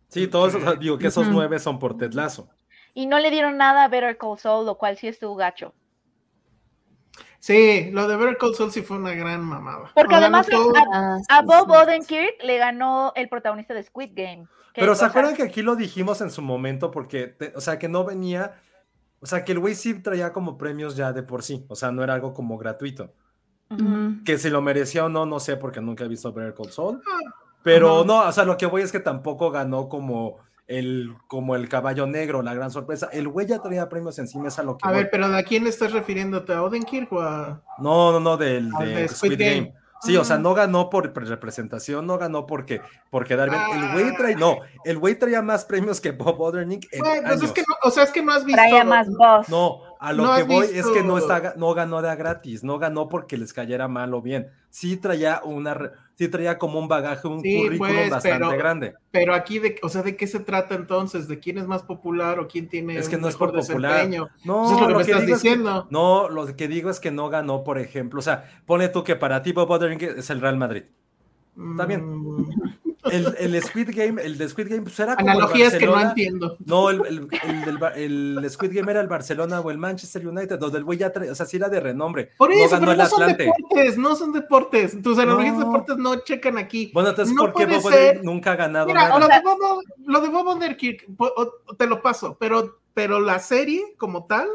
Sí, 0.10 0.28
todos, 0.28 0.58
digo 0.80 0.98
que 0.98 1.08
esos 1.08 1.28
nueve 1.28 1.60
son 1.60 1.80
por 1.80 1.98
Ted 1.98 2.14
Lasso. 2.14 2.50
Y 2.94 3.06
no 3.06 3.20
le 3.20 3.32
dieron 3.32 3.58
nada 3.58 3.86
a 3.86 3.88
Better 3.88 4.18
Call 4.18 4.38
Saul, 4.38 4.66
lo 4.66 4.78
cual 4.78 4.98
sí 4.98 5.08
estuvo 5.08 5.36
gacho. 5.36 5.74
Sí, 7.40 7.90
lo 7.92 8.08
de 8.08 8.18
Better 8.18 8.38
Call 8.38 8.54
Saul 8.56 8.72
sí 8.72 8.82
fue 8.82 8.98
una 8.98 9.14
gran 9.14 9.42
mamada. 9.42 9.92
Porque 9.96 10.14
O 10.14 10.18
además 10.18 10.48
todo- 10.48 10.74
Ah, 10.94 11.18
A 11.30 11.40
sí, 11.40 11.46
Bob. 11.46 11.70
Odenkirk 11.72 12.44
le 12.44 12.58
ganó 12.58 13.14
el 13.16 13.30
protagonista 13.30 13.74
de 13.74 13.84
Squid 13.84 14.12
Game. 14.14 14.46
Pero 14.76 14.92
o 14.92 14.96
¿se 14.96 15.00
sea, 15.00 15.08
acuerdan 15.08 15.36
que 15.36 15.44
aquí 15.44 15.62
lo 15.62 15.76
dijimos 15.76 16.22
en 16.22 16.32
su 16.32 16.42
momento? 16.42 16.92
Porque, 16.92 17.28
te- 17.28 17.54
o 17.56 17.62
sea, 17.62 17.80
que 17.80 17.88
no 17.90 18.04
venía, 18.04 18.56
o 19.22 19.26
sea, 19.26 19.44
que 19.46 19.54
el 19.54 19.60
güey 19.60 19.74
sí 19.76 19.94
traía 20.02 20.32
como 20.34 20.58
premios 20.58 20.96
ya 20.96 21.12
de 21.14 21.24
por 21.24 21.42
sí, 21.44 21.66
o 21.70 21.76
sea, 21.76 21.92
no 21.92 22.04
era 22.04 22.14
algo 22.14 22.34
como 22.34 22.58
gratuito. 22.58 23.14
Que 24.26 24.38
si 24.40 24.50
lo 24.50 24.62
merecía 24.62 25.06
o 25.06 25.10
no, 25.10 25.26
no 25.28 25.40
sé, 25.40 25.56
porque 25.56 25.80
nunca 25.80 26.04
he 26.04 26.08
visto 26.08 26.34
Better 26.34 26.56
Call 26.56 26.72
Saul. 26.72 27.02
Pero 27.62 27.98
Ajá. 27.98 28.06
no, 28.06 28.20
o 28.28 28.32
sea, 28.32 28.44
lo 28.44 28.58
que 28.58 28.66
voy 28.66 28.82
es 28.82 28.92
que 28.92 29.00
tampoco 29.00 29.52
ganó 29.52 29.88
como 29.90 30.38
el, 30.70 31.16
como 31.28 31.56
el 31.56 31.68
caballo 31.68 32.06
negro, 32.08 32.42
la 32.42 32.54
gran 32.54 32.72
sorpresa. 32.72 33.10
El 33.12 33.28
güey 33.28 33.48
ya 33.48 33.60
traía 33.60 33.90
premios 33.90 34.18
encima, 34.20 34.48
es 34.48 34.60
a 34.60 34.64
lo 34.64 34.78
que 34.78 34.88
A 34.88 34.92
voy. 34.92 35.00
ver, 35.02 35.10
pero 35.12 35.26
¿a 35.26 35.44
quién 35.44 35.68
estás 35.68 35.92
refiriéndote? 35.92 36.54
¿A 36.54 36.64
Odenkirk 36.64 37.12
o 37.12 37.20
a.? 37.22 37.62
No, 37.80 38.12
no, 38.12 38.20
no, 38.20 38.38
del 38.38 38.70
Ah, 38.78 38.84
de 38.86 38.96
de 38.96 39.08
Squid, 39.10 39.34
Squid 39.34 39.40
Game. 39.40 39.56
Game. 39.62 39.74
Sí, 40.02 40.16
o 40.16 40.24
sea, 40.24 40.38
Ah. 40.38 40.40
no 40.40 40.54
ganó 40.54 40.90
por 40.90 41.12
representación, 41.14 42.08
no 42.08 42.18
ganó 42.18 42.46
porque 42.46 42.82
por 43.10 43.26
quedar 43.26 43.50
bien. 43.50 43.62
El 43.74 43.92
güey 43.92 44.06
Ah. 44.10 44.16
traía, 44.18 44.38
no, 44.38 44.60
el 44.86 44.98
güey 44.98 45.20
traía 45.20 45.42
más 45.42 45.66
premios 45.66 46.00
que 46.00 46.12
Bob 46.12 46.40
Odenkirk 46.40 46.94
en 46.94 47.00
Bueno, 47.00 47.22
pues 47.24 47.34
es 47.36 47.42
años. 47.42 47.52
que 47.54 47.62
no, 47.68 47.76
o 47.84 47.92
sea, 47.92 48.04
es 48.04 48.12
que 48.12 48.22
no 48.24 48.32
has 48.32 48.46
visto. 48.46 48.62
Traía 48.62 48.84
más 48.86 49.10
voz. 49.10 49.50
No, 49.50 49.82
a 50.00 50.14
lo 50.14 50.24
No 50.24 50.36
que 50.38 50.44
voy 50.44 50.68
es 50.68 50.88
que 50.88 51.04
no, 51.04 51.18
está, 51.18 51.56
no 51.58 51.74
ganó 51.74 52.02
de 52.02 52.10
a 52.12 52.16
gratis, 52.16 52.64
no 52.64 52.80
ganó 52.80 53.10
porque 53.10 53.36
les 53.38 53.52
cayera 53.52 53.90
mal 53.90 54.14
o 54.14 54.22
bien. 54.22 54.48
Sí 54.70 54.96
traía 54.96 55.42
una, 55.44 55.74
re- 55.74 55.92
sí 56.20 56.28
traía 56.28 56.58
como 56.58 56.80
un 56.80 56.90
bagaje, 56.90 57.30
un 57.30 57.40
Sí, 57.40 57.56
currículum 57.64 57.94
pues, 57.96 58.10
bastante 58.10 58.46
pero- 58.46 58.58
grande. 58.58 58.94
Pero 59.10 59.34
aquí, 59.34 59.58
de, 59.60 59.80
o 59.82 59.88
sea, 59.88 60.02
¿de 60.04 60.18
qué 60.18 60.28
se 60.28 60.42
trata 60.42 60.76
entonces? 60.76 61.30
¿De 61.30 61.40
quién 61.40 61.58
es 61.58 61.66
más 61.66 61.82
popular 61.84 62.42
o 62.42 62.48
quién 62.50 62.68
tiene 62.68 62.98
Es 62.98 63.08
que 63.08 63.16
un 63.16 63.22
no 63.22 63.30
es 63.30 63.38
por 63.38 63.54
popular. 63.54 63.94
desempeño? 63.94 64.28
No, 64.44 64.66
Eso 64.66 64.74
es 64.76 64.82
lo 64.82 64.88
que 64.90 64.94
me 64.96 65.02
estás 65.04 65.22
digo 65.26 65.36
es 65.38 65.42
que- 65.42 65.48
diciendo. 65.50 65.88
no, 65.90 66.28
lo 66.28 66.54
que 66.58 66.68
digo 66.68 66.90
es 66.90 67.00
que 67.00 67.10
no 67.12 67.30
ganó, 67.30 67.64
por 67.64 67.80
ejemplo, 67.80 68.20
o 68.20 68.22
sea, 68.22 68.52
pone 68.66 68.90
tú 68.90 69.06
que 69.06 69.16
para 69.16 69.42
ti 69.42 69.54
Bob 69.54 69.72
Odenkirk 69.72 70.18
es 70.18 70.30
el 70.30 70.42
Real 70.42 70.58
Madrid. 70.58 70.84
Está 71.72 71.86
bien. 71.86 72.04
Mm, 72.06 72.50
El, 73.06 73.34
el 73.40 73.64
Squid 73.64 73.90
Game, 73.96 74.22
el 74.22 74.38
de 74.38 74.50
Squid 74.50 74.70
Game, 74.70 74.82
pues 74.82 75.00
era 75.00 75.16
como 75.16 75.30
el 75.30 75.38
Analogías 75.38 75.76
que 75.76 75.86
no 75.86 76.00
entiendo. 76.00 76.58
No, 76.66 76.90
el, 76.90 77.28
el, 77.96 78.40
el 78.44 78.50
Squid 78.50 78.74
Game 78.74 78.92
era 78.92 79.00
el 79.02 79.08
Barcelona 79.08 79.62
o 79.62 79.72
el 79.72 79.78
Manchester 79.78 80.28
United, 80.28 80.60
donde 80.60 80.80
el 80.80 80.84
güey 80.84 81.00
ya 81.00 81.12
o 81.32 81.36
sea, 81.36 81.46
sí 81.46 81.58
era 81.58 81.70
de 81.70 81.80
renombre. 81.80 82.32
Por 82.38 82.52
eso, 82.52 82.80
no 82.80 82.88
ganó 82.88 82.88
pero 82.88 82.92
el 82.92 82.98
no 82.98 83.06
son 83.08 83.28
deportes, 83.38 83.98
no 83.98 84.16
son 84.16 84.34
deportes. 84.34 85.02
Tus 85.02 85.18
analogías 85.18 85.58
de 85.58 85.64
deportes 85.64 85.98
no 85.98 86.16
checan 86.20 86.58
aquí. 86.58 86.92
Bueno, 86.94 87.10
entonces, 87.10 87.34
No 87.34 87.44
¿por 87.44 87.54
qué 87.54 87.66
puede 87.68 87.80
Bob 87.80 87.92
ser. 87.92 88.02
Odenkirk 88.02 88.24
nunca 88.26 88.52
ha 88.52 88.56
ganado 88.56 88.86
Mira, 88.88 89.08
nada? 89.08 89.20
lo, 89.20 89.28
de 89.28 89.42
Bob, 89.42 89.84
lo 90.06 90.22
de 90.60 91.78
te 91.78 91.88
lo 91.88 92.02
paso, 92.02 92.38
pero, 92.40 92.80
pero 92.94 93.20
la 93.20 93.40
serie 93.40 93.96
como 93.98 94.26
tal, 94.26 94.48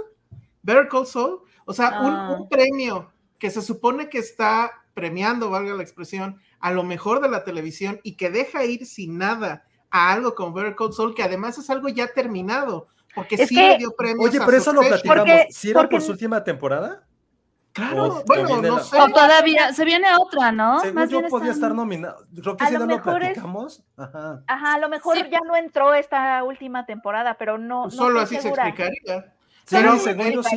Better 0.63 0.89
Call 0.89 1.07
Saul, 1.07 1.41
o 1.65 1.73
sea, 1.73 2.01
un- 2.03 2.13
Ah. 2.15 2.37
un, 2.39 2.49
premio 2.49 3.11
que 3.39 3.51
se 3.51 3.63
supone 3.63 4.09
que 4.09 4.19
está 4.19 4.71
premiando, 4.95 5.51
valga 5.51 5.75
la 5.75 5.83
expresión, 5.83 6.41
a 6.65 6.71
lo 6.73 6.83
mejor 6.83 7.21
de 7.21 7.29
la 7.29 7.45
televisión 7.45 8.01
y 8.03 8.17
que 8.17 8.31
deja 8.31 8.65
ir 8.65 8.87
sin 8.87 9.19
nada 9.19 9.65
a 9.91 10.13
algo 10.13 10.35
como 10.35 10.55
Better 10.55 10.75
Call 10.75 10.95
Saul, 10.95 11.15
que 11.15 11.23
además 11.23 11.59
es 11.59 11.69
algo 11.69 11.91
ya 11.91 12.07
terminado, 12.07 12.87
porque 13.15 13.35
Es 13.35 13.51
sí 13.51 13.55
que- 13.55 13.69
le 13.69 13.77
dio 13.79 13.95
premios 13.95 14.31
Oye, 14.31 14.39
a 14.43 14.47
pero 14.47 14.57
eso 14.57 14.73
lo 14.73 14.81
platicamos. 14.81 15.19
Porque- 15.27 15.47
¿Sí 15.51 15.71
era 15.71 15.81
porque- 15.81 15.97
por 15.97 16.01
su 16.03 16.13
última 16.13 16.43
temporada? 16.43 17.03
Claro, 17.75 18.05
o- 18.05 18.25
bueno, 18.25 18.63
no 18.63 18.77
la- 18.77 18.83
sé. 18.83 18.99
O 18.99 19.09
todavía, 19.09 19.73
se 19.75 19.85
viene 19.85 20.07
otra, 20.19 20.53
¿no? 20.53 20.81
Según 20.81 20.95
Más 20.95 21.11
yo 21.11 21.19
bien 21.19 21.31
podía 21.31 21.51
están- 21.51 21.57
estar 21.71 21.75
nominado. 21.75 22.25
Creo 22.41 22.57
que 22.57 22.65
A 22.65 22.69
sí 22.69 22.73
lo 22.75 22.79
no 22.81 22.87
lo 22.87 22.97
mejor 22.97 23.23
es- 23.23 23.29
platicamos. 23.29 23.83
Ajá. 23.99 24.43
Ajá, 24.47 24.75
a 24.75 24.79
lo 24.79 24.89
mejor 24.89 25.17
Sí. 25.17 25.25
ya 25.31 25.41
no 25.47 25.57
entró 25.57 25.93
esta 25.93 26.43
última 26.45 26.87
temporada, 26.87 27.37
pero 27.39 27.59
no. 27.59 27.85
no 27.85 27.91
Solo 27.91 28.21
así 28.21 28.37
segura. 28.41 28.63
se 28.65 28.69
explicaría. 28.71 29.35
Sí, 29.67 29.77
Pero- 29.77 29.93
se 29.97 30.01
según 30.05 30.31
yo 30.31 30.43
sí. 30.45 30.57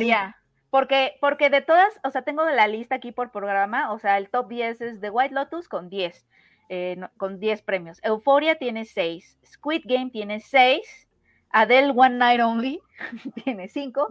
Porque, 0.70 1.14
porque 1.20 1.48
de 1.50 1.62
todas, 1.62 1.92
o 2.04 2.10
sea, 2.10 2.22
tengo 2.22 2.44
la 2.44 2.66
lista 2.68 2.96
aquí 2.96 3.10
por 3.12 3.30
programa, 3.30 3.92
o 3.92 3.98
sea, 3.98 4.18
el 4.18 4.28
top 4.28 4.48
10 4.48 4.80
es 4.82 5.00
The 5.00 5.10
White 5.10 5.34
Lotus 5.34 5.68
con 5.68 5.88
10, 5.88 6.26
eh, 6.68 6.94
no- 6.98 7.10
con 7.16 7.40
10 7.40 7.62
premios. 7.62 7.98
Euphoria 8.02 8.58
tiene 8.58 8.84
6, 8.84 9.38
Squid 9.46 9.82
Game 9.86 10.10
tiene 10.10 10.40
6, 10.40 11.08
Adele 11.50 11.92
One 11.96 12.16
Night 12.18 12.40
Only 12.42 12.80
tiene 13.44 13.68
5, 13.68 14.08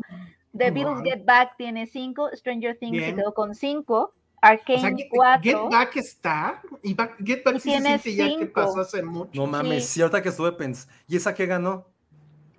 The 0.57 0.71
Beatles 0.71 0.95
Wow. 1.01 1.03
Get 1.03 1.25
Back 1.25 1.57
tiene 1.57 1.85
5, 1.85 2.31
Stranger 2.33 2.75
Things 2.79 3.03
se 3.03 3.13
quedó 3.13 3.33
con 3.35 3.53
5, 3.53 3.95
O 3.95 4.11
sea, 4.41 4.49
Arcane 4.51 4.95
Get, 4.97 5.07
4. 5.11 5.41
Get 5.43 5.57
Back 5.71 5.95
está, 5.97 6.61
y 6.81 6.93
Back- 6.95 7.17
Get 7.23 7.43
Back 7.43 7.55
Y 7.57 7.59
sí 7.59 7.69
se 7.71 7.77
tiene 7.81 7.99
siente 7.99 8.33
ya 8.33 8.39
que 8.39 8.45
pasó 8.47 8.79
hace 8.79 9.03
mucho. 9.03 9.29
No 9.39 9.45
mames, 9.45 9.85
Sí. 9.87 10.01
ahorita 10.01 10.23
que 10.23 10.29
estuve 10.29 10.51
pensando. 10.53 10.91
¿Y 11.07 11.17
esa 11.17 11.35
qué 11.35 11.45
ganó? 11.45 11.85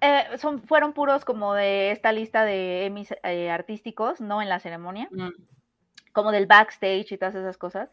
Eh, 0.00 0.24
son, 0.38 0.62
fueron 0.62 0.92
puros 0.92 1.24
como 1.24 1.54
de 1.54 1.90
esta 1.90 2.12
lista 2.12 2.44
de 2.44 2.86
Emmys 2.86 3.14
eh, 3.22 3.50
artísticos, 3.50 4.20
no 4.20 4.40
en 4.42 4.48
la 4.48 4.60
ceremonia, 4.60 5.08
Mm. 5.10 5.30
como 6.12 6.32
del 6.32 6.46
backstage 6.46 7.12
y 7.12 7.18
todas 7.18 7.34
esas 7.34 7.56
cosas. 7.56 7.88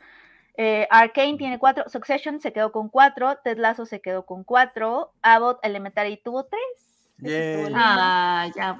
Eh, 0.57 0.87
Arcane 0.89 1.37
tiene 1.37 1.59
cuatro, 1.59 1.83
Succession 1.89 2.39
se 2.39 2.53
quedó 2.53 2.71
con 2.71 2.89
cuatro, 2.89 3.37
Ted 3.43 3.57
Lasso 3.57 3.85
se 3.85 3.99
quedó 4.01 4.25
con 4.25 4.43
cuatro, 4.43 5.11
Abbott 5.21 5.59
Elementary 5.63 6.17
tuvo 6.17 6.45
tres. 6.45 7.09
Bien. 7.17 7.71
Ah, 7.75 8.47
ya. 8.55 8.77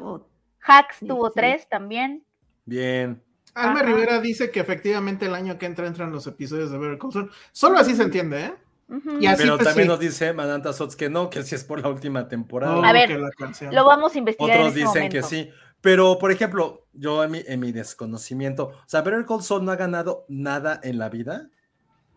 Hacks 0.61 0.97
sí, 0.97 1.07
tuvo 1.07 1.27
sí. 1.29 1.33
tres 1.35 1.67
también. 1.67 2.23
Bien. 2.65 3.21
Alma 3.53 3.79
Ajá. 3.79 3.83
Rivera 3.83 4.19
dice 4.19 4.51
que 4.51 4.59
efectivamente 4.59 5.25
el 5.27 5.35
año 5.35 5.57
que 5.57 5.65
entra 5.65 5.87
entran 5.87 6.11
los 6.11 6.27
episodios 6.27 6.71
de 6.71 6.77
Better 6.77 6.97
Call 6.97 7.13
Saul. 7.13 7.31
Solo 7.51 7.77
así 7.77 7.95
se 7.95 8.03
entiende, 8.03 8.45
¿eh? 8.45 8.53
Ujú. 8.87 9.19
Y 9.19 9.25
así 9.25 9.41
Pero 9.43 9.55
pues, 9.57 9.67
también 9.67 9.85
sí. 9.87 9.89
nos 9.89 9.99
dice 9.99 10.33
Mananta 10.33 10.71
Sots 10.73 10.95
que 10.95 11.09
no, 11.09 11.29
que 11.29 11.41
si 11.43 11.55
es 11.55 11.63
por 11.63 11.81
la 11.81 11.89
última 11.89 12.27
temporada. 12.27 12.77
Oh, 12.77 12.83
A 12.83 12.93
ver, 12.93 13.07
que. 13.07 13.17
Lo 13.71 13.85
vamos 13.85 14.13
a 14.15 14.17
investigar. 14.19 14.57
Otros 14.59 14.73
en 14.75 14.79
este 14.79 14.79
dicen 14.79 15.09
que 15.09 15.21
momento. 15.21 15.27
sí. 15.27 15.49
Pero, 15.81 16.17
por 16.17 16.31
ejemplo, 16.31 16.85
yo 16.93 17.23
en 17.23 17.31
mi, 17.31 17.43
en 17.45 17.59
mi 17.59 17.71
desconocimiento, 17.71 18.67
o 18.69 18.83
sea, 18.87 19.01
Better 19.01 19.25
Call 19.25 19.43
Saul 19.43 19.65
no 19.65 19.71
ha 19.71 19.75
ganado 19.75 20.25
nada 20.29 20.79
en 20.83 20.97
la 20.97 21.09
vida. 21.09 21.49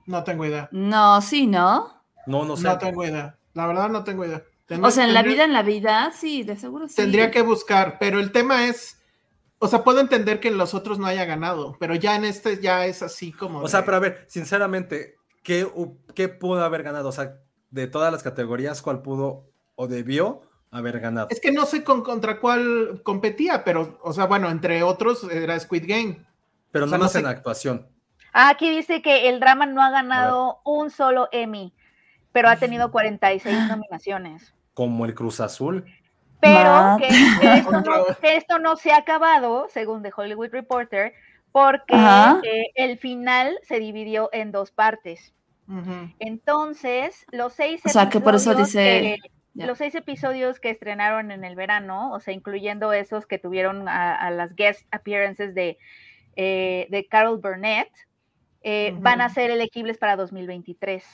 No 0.06 0.25
tengo 0.25 0.44
idea. 0.46 0.68
No, 0.72 1.20
sí, 1.20 1.46
¿no? 1.46 2.02
No, 2.26 2.44
no 2.44 2.56
sé. 2.56 2.62
No 2.64 2.78
tengo 2.78 3.04
idea. 3.04 3.37
La 3.54 3.66
verdad 3.66 3.90
no 3.90 4.04
tengo 4.04 4.25
idea. 4.25 4.42
Tendría- 4.66 4.88
O 4.88 4.90
sea, 4.90 5.04
en 5.04 5.12
la 5.14 5.22
vida, 5.22 5.44
en 5.44 5.52
la 5.52 5.62
vida, 5.62 6.10
sí, 6.14 6.44
de 6.44 6.56
seguro 6.56 6.88
sí. 6.88 6.96
Tendría 6.96 7.30
que 7.30 7.42
buscar, 7.42 7.98
pero 8.00 8.20
el 8.20 8.32
tema 8.32 8.66
es, 8.66 9.02
o 9.58 9.68
sea, 9.68 9.84
puedo 9.84 10.00
entender 10.00 10.40
que 10.40 10.48
en 10.48 10.56
los 10.58 10.72
otros 10.72 10.98
no 10.98 11.06
haya 11.06 11.25
ganado, 11.26 11.76
pero 11.80 11.94
ya 11.94 12.16
en 12.16 12.25
este 12.25 12.60
ya 12.62 12.87
es 12.87 13.02
así 13.02 13.32
como. 13.32 13.60
O 13.60 13.68
sea, 13.68 13.80
de- 13.80 13.84
pero 13.87 13.96
a 13.98 14.00
ver, 14.00 14.25
sinceramente, 14.28 15.17
¿qué, 15.49 15.64
hu- 15.67 15.97
¿qué 16.14 16.28
pudo 16.28 16.62
haber 16.62 16.83
ganado? 16.83 17.09
O 17.09 17.12
sea, 17.12 17.38
de 17.71 17.87
todas 17.87 18.12
las 18.12 18.23
categorías, 18.23 18.83
¿cuál 18.83 19.00
pudo 19.00 19.47
o 19.76 19.87
debió 19.88 20.43
haber 20.71 21.00
ganado? 21.00 21.28
Es 21.31 21.40
que 21.40 21.52
no 21.52 21.64
sé 21.64 21.83
con, 21.85 22.02
contra 22.02 22.38
cuál 22.38 23.00
competía, 23.02 23.64
pero, 23.64 23.99
o 24.02 24.12
sea, 24.12 24.26
bueno, 24.26 24.50
entre 24.50 24.83
otros 24.83 25.25
era 25.25 25.59
Squid 25.59 25.85
Game. 25.88 26.26
Pero 26.71 26.85
o 26.85 26.88
sea, 26.88 26.99
no 26.99 27.05
más 27.05 27.14
no 27.14 27.19
sé- 27.21 27.25
en 27.25 27.26
actuación. 27.26 27.88
Ah, 28.35 28.50
aquí 28.50 28.69
dice 28.71 29.00
que 29.00 29.31
el 29.31 29.40
drama 29.40 29.64
no 29.64 29.83
ha 29.83 29.90
ganado 29.90 30.61
un 30.67 30.90
solo 30.90 31.31
Emmy, 31.33 31.73
pero 32.31 32.50
ha 32.50 32.57
tenido 32.57 32.90
46 32.90 33.69
nominaciones. 33.69 34.52
Como 34.75 35.07
el 35.07 35.14
Cruz 35.14 35.40
Azul. 35.40 35.87
Pero 36.40 36.99
que, 37.00 37.09
que 37.40 37.55
esto 37.55 37.73
no, 37.81 38.05
vez. 38.05 38.17
que 38.19 38.37
esto 38.37 38.59
no 38.59 38.76
se 38.76 38.93
ha 38.93 38.99
acabado, 38.99 39.67
según 39.71 40.02
The 40.02 40.12
Hollywood 40.14 40.50
Reporter, 40.52 41.14
porque 41.50 41.97
eh, 41.97 42.71
el 42.75 42.99
final 42.99 43.59
se 43.62 43.81
dividió 43.81 44.28
en 44.33 44.52
dos 44.52 44.71
partes. 44.71 45.33
Entonces, 46.18 47.25
los 47.30 47.52
seis 47.52 47.80
O 47.84 47.88
sea, 47.88 48.08
que 48.08 48.20
por 48.20 48.34
eso 48.34 48.52
episodios 48.52 48.68
dice- 48.72 49.18
que- 49.22 49.30
ya. 49.54 49.66
los 49.66 49.78
seis 49.78 49.94
episodios 49.94 50.60
que 50.60 50.70
estrenaron 50.70 51.30
en 51.30 51.44
el 51.44 51.56
verano, 51.56 52.12
o 52.12 52.20
sea, 52.20 52.32
incluyendo 52.34 52.92
esos 52.92 53.26
que 53.26 53.38
tuvieron 53.38 53.88
a, 53.88 54.14
a 54.14 54.30
las 54.30 54.54
guest 54.54 54.87
appearances 54.92 55.54
de, 55.54 55.78
eh, 56.37 56.87
de 56.90 57.06
Carol 57.06 57.38
Burnett, 57.38 57.88
eh, 58.62 58.94
van 59.00 59.20
a 59.20 59.28
ser 59.28 59.50
elegibles 59.50 59.98
para 59.98 60.16
2023. 60.16 61.04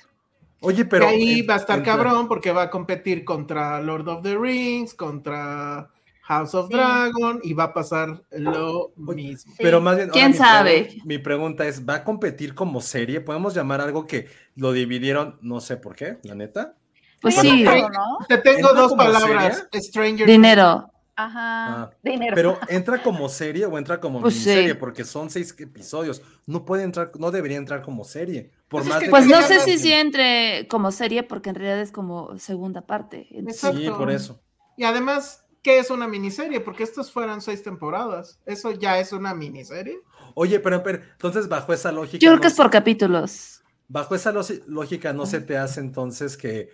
Oye, 0.60 0.84
pero. 0.84 1.08
Que 1.08 1.14
ahí 1.14 1.40
en- 1.40 1.46
va 1.50 1.54
a 1.54 1.58
estar 1.58 1.78
en- 1.78 1.84
cabrón 1.84 2.28
porque 2.28 2.52
va 2.52 2.62
a 2.62 2.70
competir 2.70 3.24
contra 3.24 3.80
Lord 3.80 4.08
of 4.08 4.22
the 4.22 4.36
Rings, 4.36 4.94
contra 4.94 5.90
House 6.26 6.54
of 6.54 6.68
Sí. 6.68 6.74
Dragon 6.74 7.40
y 7.42 7.52
va 7.52 7.64
a 7.64 7.74
pasar 7.74 8.22
lo 8.30 8.92
mismo. 8.96 9.52
Sí. 9.52 9.58
Pero 9.58 9.80
más 9.82 9.96
bien. 9.96 10.08
¿Quién 10.08 10.30
mi 10.30 10.36
sabe? 10.36 10.88
pregun- 10.88 11.04
Mi 11.04 11.18
pregunta 11.18 11.66
es: 11.66 11.86
¿va 11.86 11.96
a 11.96 12.04
competir 12.04 12.54
como 12.54 12.80
serie? 12.80 13.20
¿Podemos 13.20 13.54
llamar 13.54 13.80
algo 13.82 14.06
que 14.06 14.28
lo 14.56 14.72
dividieron? 14.72 15.38
No 15.42 15.60
sé 15.60 15.76
por 15.76 15.94
qué, 15.94 16.18
la 16.22 16.34
neta. 16.34 16.76
Pues 17.20 17.34
sí, 17.36 17.62
¿no? 17.64 18.18
Te 18.28 18.38
tengo 18.38 18.68
¿Entra 18.70 18.80
dos 18.82 18.94
palabras: 18.94 19.68
Stranger 19.74 20.26
dinero. 20.26 20.90
Ajá, 21.16 21.82
Ah, 21.84 21.90
dinero. 22.02 22.34
Pero 22.34 22.58
entra 22.68 23.00
como 23.02 23.28
serie 23.28 23.66
o 23.66 23.78
entra 23.78 24.00
como 24.00 24.20
Pues 24.20 24.34
miniserie, 24.34 24.70
sí. 24.72 24.76
porque 24.80 25.04
son 25.04 25.30
seis 25.30 25.54
episodios. 25.60 26.22
No 26.46 26.64
puede 26.64 26.82
entrar, 26.82 27.12
no 27.20 27.30
debería 27.30 27.56
entrar 27.56 27.82
como 27.82 28.02
serie. 28.02 28.50
Por 28.68 28.80
Pues 28.80 28.86
es 28.86 28.88
más 28.90 28.98
que 28.98 29.04
de 29.04 29.10
Pues 29.10 29.24
que 29.26 29.30
no 29.30 29.42
sé 29.42 29.60
si 29.60 29.78
sí 29.78 29.92
entre 29.92 30.66
como 30.68 30.90
serie, 30.90 31.22
porque 31.22 31.50
en 31.50 31.54
realidad 31.56 31.80
es 31.80 31.92
como 31.92 32.36
segunda 32.38 32.80
parte. 32.86 33.28
Exacto. 33.30 33.78
Sí, 33.78 33.88
por 33.90 34.10
eso. 34.10 34.40
Y 34.76 34.82
además, 34.82 35.43
¿qué 35.64 35.78
es 35.80 35.90
una 35.90 36.06
miniserie? 36.06 36.60
Porque 36.60 36.84
estos 36.84 37.10
fueran 37.10 37.40
seis 37.40 37.64
temporadas. 37.64 38.38
¿Eso 38.46 38.70
ya 38.70 39.00
es 39.00 39.12
una 39.12 39.34
miniserie? 39.34 39.98
Oye, 40.36 40.60
pero, 40.60 40.82
pero 40.84 41.02
entonces 41.10 41.48
bajo 41.48 41.72
esa 41.72 41.90
lógica. 41.90 42.18
Yo 42.18 42.28
creo 42.28 42.36
no 42.36 42.40
que 42.42 42.46
es 42.46 42.54
se- 42.54 42.62
por 42.62 42.70
capítulos. 42.70 43.62
Bajo 43.88 44.14
esa 44.14 44.32
lógica, 44.66 45.12
¿no 45.12 45.26
se 45.26 45.40
te 45.40 45.56
hace 45.58 45.80
entonces 45.80 46.36
que 46.36 46.68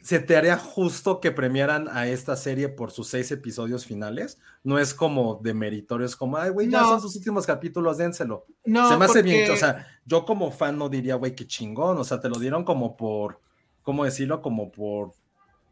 se 0.00 0.18
te 0.18 0.36
haría 0.36 0.56
justo 0.56 1.20
que 1.20 1.30
premiaran 1.30 1.88
a 1.88 2.08
esta 2.08 2.36
serie 2.36 2.68
por 2.68 2.90
sus 2.90 3.08
seis 3.08 3.30
episodios 3.32 3.84
finales? 3.86 4.38
No 4.64 4.78
es 4.78 4.94
como 4.94 5.40
de 5.42 5.54
meritorio, 5.54 6.06
es 6.06 6.16
como, 6.16 6.36
ay, 6.38 6.50
güey, 6.50 6.68
ya 6.68 6.80
No. 6.80 6.88
son 6.88 7.00
sus 7.00 7.16
últimos 7.16 7.46
capítulos, 7.46 7.98
dénselo. 7.98 8.46
No, 8.64 8.88
se 8.88 8.96
me 8.96 9.04
hace 9.04 9.22
bien, 9.22 9.50
o 9.50 9.56
sea, 9.56 9.86
yo 10.04 10.24
como 10.24 10.50
fan 10.50 10.76
no 10.78 10.88
diría, 10.88 11.14
güey, 11.16 11.34
qué 11.34 11.46
chingón, 11.46 11.98
o 11.98 12.04
sea, 12.04 12.18
te 12.20 12.28
lo 12.28 12.38
dieron 12.38 12.64
como 12.64 12.96
por, 12.96 13.40
¿cómo 13.82 14.04
decirlo? 14.04 14.40
Como 14.42 14.72
por... 14.72 15.12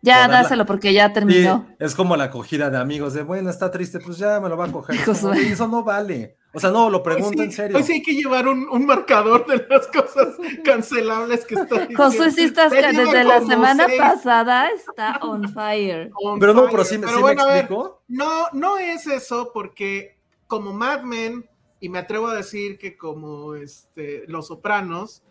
Ya 0.03 0.27
dáselo 0.29 0.65
porque 0.65 0.93
ya 0.95 1.09
Sí, 1.09 1.13
terminó. 1.15 1.67
es 1.79 1.95
como 1.95 2.17
la 2.17 2.25
acogida 2.25 2.71
de 2.71 2.79
amigos, 2.79 3.13
de, 3.13 3.23
bueno, 3.23 3.51
está 3.51 3.71
triste, 3.71 4.01
pues 4.01 4.17
ya 4.17 4.41
me 4.41 4.49
lo 4.49 4.57
va 4.57 4.65
a 4.67 4.73
coger. 4.73 4.97
Como, 5.05 5.33
eso 5.35 5.69
no 5.69 5.85
vale. 5.85 6.37
O 6.55 6.59
sea, 6.59 6.71
no, 6.71 6.89
lo 6.91 7.03
pregunto 7.03 7.39
sí- 7.43 7.45
en 7.45 7.53
serio. 7.53 7.77
Hoy 7.77 7.83
sí 7.83 7.93
hay 7.93 8.03
que 8.03 8.15
llevar 8.15 8.49
un, 8.49 8.67
un 8.71 8.87
marcador 8.87 9.47
de 9.47 9.65
las 9.69 9.87
cosas 9.89 10.29
cancelables 10.65 11.45
que 11.45 11.55
está 11.55 11.75
diciendo. 11.81 12.03
Josué, 12.03 12.31
sí 12.31 12.45
estás, 12.45 12.73
desde 12.73 13.25
la 13.25 13.41
semana 13.43 13.85
seis 13.87 14.01
pasada 14.01 14.69
está 14.71 15.19
on 15.23 15.47
fire. 15.53 16.11
on 16.23 16.41
Pero 16.41 16.55
no, 16.55 16.69
pero 16.71 16.85
sí, 16.85 16.97
me- 16.97 17.05
Pero 17.07 17.17
sí 17.19 17.23
bueno, 17.23 17.43
a 17.43 17.47
me 17.47 17.51
ver, 17.53 17.61
explico. 17.65 18.03
No, 18.09 18.47
no 18.53 18.79
es 18.79 19.07
eso, 19.07 19.51
porque 19.53 20.19
como 20.47 20.73
Mad 20.73 21.03
Men, 21.03 21.49
y 21.79 21.89
me 21.91 21.99
atrevo 21.99 22.29
a 22.29 22.35
decir 22.35 22.79
que 22.79 22.97
como 22.97 23.55
este, 23.55 24.25
Los 24.27 24.49
Sopranos, 24.49 25.23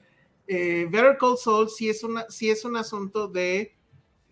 eh, 0.48 0.88
Better 0.90 1.18
Call 1.18 1.38
Saul 1.38 1.70
sí 1.70 1.90
es, 1.90 2.04
una, 2.04 2.26
sí 2.30 2.50
es 2.50 2.64
un 2.66 2.78
asunto 2.78 3.28
de, 3.28 3.76